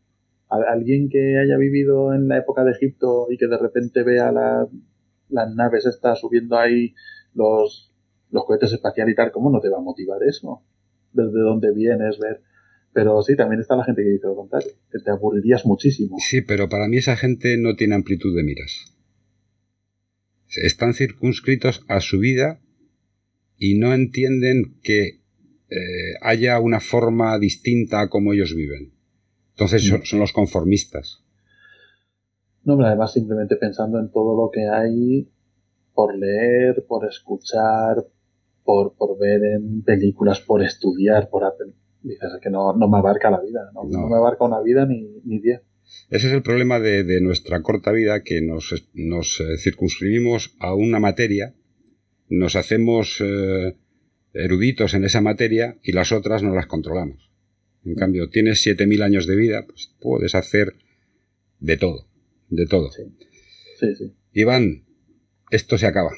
alguien 0.49 1.09
que 1.09 1.39
haya 1.39 1.57
vivido 1.57 2.15
en 2.15 2.27
la 2.27 2.39
época 2.39 2.65
de 2.65 2.73
Egipto 2.73 3.27
y 3.31 3.37
que 3.37 3.47
de 3.47 3.59
repente 3.59 4.03
vea 4.03 4.33
las 4.33 5.55
naves 5.55 5.87
está 5.87 6.17
subiendo 6.17 6.57
ahí 6.57 6.95
los, 7.33 7.93
los 8.31 8.45
cohetes 8.45 8.73
espaciales 8.73 9.13
y 9.13 9.17
tal, 9.17 9.31
¿cómo 9.31 9.51
no 9.51 9.61
te 9.61 9.69
va 9.69 9.79
a 9.79 9.83
motivar 9.83 10.21
eso? 10.25 10.63
¿Desde 11.17 11.41
dónde 11.41 11.73
vienes? 11.73 12.19
Ver 12.19 12.41
pero 12.97 13.21
sí, 13.23 13.37
también 13.37 13.61
está 13.61 13.77
la 13.77 13.85
gente 13.85 14.03
que 14.03 14.09
dice 14.09 14.27
lo 14.27 14.37
contrario, 14.37 14.71
que 14.91 14.99
te 15.01 15.11
aburrirías 15.11 15.67
muchísimo. 15.67 16.17
Sí, 16.19 16.41
pero 16.41 16.71
para 16.71 16.89
mí 16.89 16.97
esa 16.97 17.15
gente 17.15 17.59
no 17.59 17.77
tiene 17.77 17.95
amplitud 17.95 18.35
de 18.35 18.43
miras. 18.43 18.87
Están 20.49 20.95
circunscritos 20.95 21.85
a 21.89 22.01
su 22.01 22.19
vida 22.19 22.59
y 23.59 23.79
no 23.79 23.93
entienden 23.93 24.79
que 24.83 25.21
eh, 25.69 26.15
haya 26.23 26.59
una 26.59 26.81
forma 26.81 27.39
distinta 27.39 28.01
a 28.01 28.09
cómo 28.09 28.33
ellos 28.33 28.55
viven. 28.55 28.95
Entonces 29.51 29.85
son, 29.85 30.19
los 30.19 30.33
conformistas. 30.33 31.21
No, 32.65 32.79
pero 32.79 32.89
además 32.89 33.13
simplemente 33.13 33.57
pensando 33.57 34.01
en 34.01 34.11
todo 34.11 34.35
lo 34.43 34.51
que 34.51 34.67
hay 34.71 35.29
por 35.93 36.17
leer, 36.17 36.83
por 36.89 37.07
escuchar, 37.07 38.07
por, 38.67 38.95
por 38.97 39.19
ver 39.19 39.41
en 39.43 39.83
películas, 39.83 40.41
por 40.41 40.63
estudiar, 40.63 41.31
por 41.31 41.45
aprender 41.45 41.87
dices 42.07 42.31
que 42.41 42.51
no, 42.51 42.75
me 42.75 42.99
abarca 42.99 43.31
la 43.31 43.41
vida, 43.41 43.71
no, 43.75 43.85
me 43.85 44.17
abarca 44.17 44.45
una 44.45 44.61
vida 44.63 44.87
ni, 44.87 45.21
ni 45.25 45.41
diez. 45.41 45.61
Ese 46.11 46.29
es 46.29 46.33
el 46.33 46.43
problema 46.43 46.81
de, 46.81 47.21
nuestra 47.21 47.63
corta 47.63 47.93
vida, 47.93 48.23
que 48.23 48.41
nos, 48.43 48.89
nos 48.95 49.41
eh, 49.41 49.59
circunscribimos 49.59 50.57
a 50.59 50.75
una 50.75 50.99
materia, 50.99 51.55
nos 52.29 52.57
hacemos 52.57 53.21
eh, 53.21 53.77
eruditos 54.33 54.95
en 54.95 55.05
esa 55.05 55.21
materia 55.21 55.79
y 55.83 55.93
las 55.93 56.13
otras 56.13 56.43
no 56.43 56.55
las 56.55 56.67
controlamos. 56.67 57.31
En 57.85 57.95
cambio, 57.95 58.29
tienes 58.29 58.67
7.000 58.67 59.03
años 59.03 59.27
de 59.27 59.37
vida, 59.37 59.65
pues 59.67 59.95
puedes 60.01 60.35
hacer 60.35 60.75
de 61.61 61.77
todo, 61.77 62.09
de 62.49 62.67
todo. 62.67 62.91
Sí, 62.91 63.03
sí. 63.79 63.95
sí. 63.95 64.13
Iván, 64.33 64.85
esto 65.51 65.79
se 65.79 65.87
acaba. 65.87 66.11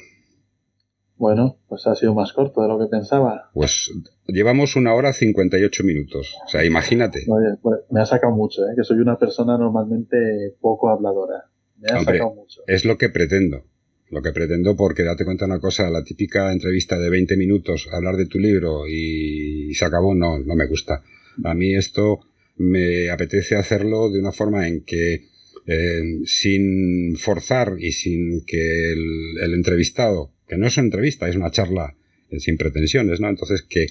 Bueno, 1.19 1.59
pues 1.67 1.85
ha 1.85 1.95
sido 1.95 2.15
más 2.15 2.31
corto 2.31 2.61
de 2.61 2.69
lo 2.69 2.79
que 2.79 2.85
pensaba. 2.85 3.51
Pues 3.53 3.91
llevamos 4.25 4.77
una 4.77 4.93
hora 4.95 5.11
cincuenta 5.11 5.59
y 5.59 5.65
ocho 5.65 5.83
minutos. 5.83 6.33
O 6.45 6.47
sea, 6.47 6.63
imagínate. 6.63 7.25
Oye, 7.27 7.57
pues 7.61 7.81
me 7.91 7.99
ha 7.99 8.05
sacado 8.05 8.33
mucho, 8.33 8.63
¿eh? 8.63 8.73
que 8.73 8.85
soy 8.85 8.99
una 8.99 9.19
persona 9.19 9.57
normalmente 9.57 10.55
poco 10.61 10.89
habladora. 10.89 11.43
Me 11.77 11.91
ha 11.91 12.01
sacado 12.05 12.33
mucho. 12.35 12.61
Es 12.67 12.85
lo 12.85 12.97
que 12.97 13.09
pretendo. 13.09 13.65
Lo 14.09 14.21
que 14.21 14.31
pretendo 14.31 14.77
porque 14.77 15.03
date 15.03 15.25
cuenta 15.25 15.45
una 15.45 15.59
cosa, 15.59 15.89
la 15.89 16.05
típica 16.05 16.53
entrevista 16.53 16.97
de 16.97 17.09
20 17.09 17.35
minutos, 17.35 17.89
hablar 17.91 18.15
de 18.15 18.25
tu 18.25 18.39
libro 18.39 18.87
y, 18.87 19.73
se 19.73 19.83
acabó, 19.83 20.15
no, 20.15 20.39
no 20.39 20.55
me 20.55 20.67
gusta. 20.67 21.03
A 21.43 21.53
mí 21.53 21.75
esto 21.75 22.21
me 22.55 23.09
apetece 23.09 23.57
hacerlo 23.57 24.09
de 24.09 24.19
una 24.19 24.31
forma 24.31 24.69
en 24.69 24.85
que 24.85 25.25
eh, 25.67 26.01
sin 26.23 27.17
forzar 27.17 27.75
y 27.77 27.91
sin 27.91 28.45
que 28.45 28.93
el 28.93 29.53
entrevistado 29.53 30.31
que 30.49 30.57
no 30.57 30.67
es 30.67 30.75
una 30.77 30.85
entrevista, 30.85 31.29
es 31.29 31.35
una 31.35 31.51
charla 31.51 31.95
sin 32.37 32.57
pretensiones, 32.57 33.21
¿no? 33.21 33.29
Entonces 33.29 33.61
que, 33.61 33.87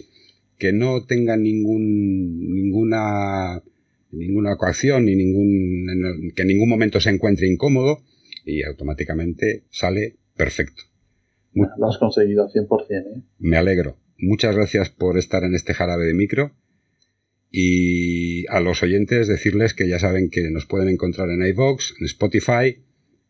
que 0.59 0.73
no 0.73 1.05
tenga 1.07 1.37
ningún, 1.37 2.53
ninguna, 2.53 3.63
ninguna 4.11 4.57
coacción 4.57 5.07
ni 5.07 5.15
ningún, 5.15 6.33
que 6.35 6.43
en 6.43 6.49
ningún 6.49 6.69
momento 6.69 7.01
se 7.01 7.11
encuentre 7.11 7.47
incómodo 7.47 8.03
y 8.45 8.65
automáticamente 8.65 9.65
sale 9.71 10.17
perfecto. 10.37 10.83
Lo 11.55 11.89
has 11.89 11.99
conseguido 11.99 12.45
al 12.45 12.51
100%. 12.51 12.87
¿eh? 12.91 13.23
Me 13.39 13.57
alegro. 13.57 13.97
Muchas 14.19 14.55
gracias 14.55 14.91
por 14.91 15.17
estar 15.17 15.45
en 15.45 15.55
este 15.55 15.75
jarabe 15.75 16.07
de 16.07 16.15
micro. 16.15 16.53
Y 17.51 18.47
a 18.49 18.61
los 18.61 18.83
oyentes 18.83 19.27
decirles 19.27 19.75
que 19.75 19.89
ya 19.89 19.99
saben 19.99 20.29
que 20.29 20.51
nos 20.51 20.67
pueden 20.67 20.89
encontrar 20.89 21.31
en 21.31 21.47
iVox, 21.47 21.95
en 21.99 22.07
Spotify 22.07 22.83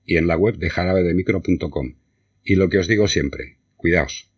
y 0.04 0.16
en 0.16 0.26
la 0.26 0.36
web 0.36 0.56
de 0.56 0.70
jarabedemicro.com. 0.70 1.94
Y 2.44 2.54
lo 2.56 2.68
que 2.68 2.78
os 2.78 2.88
digo 2.88 3.08
siempre, 3.08 3.58
cuidaos. 3.76 4.30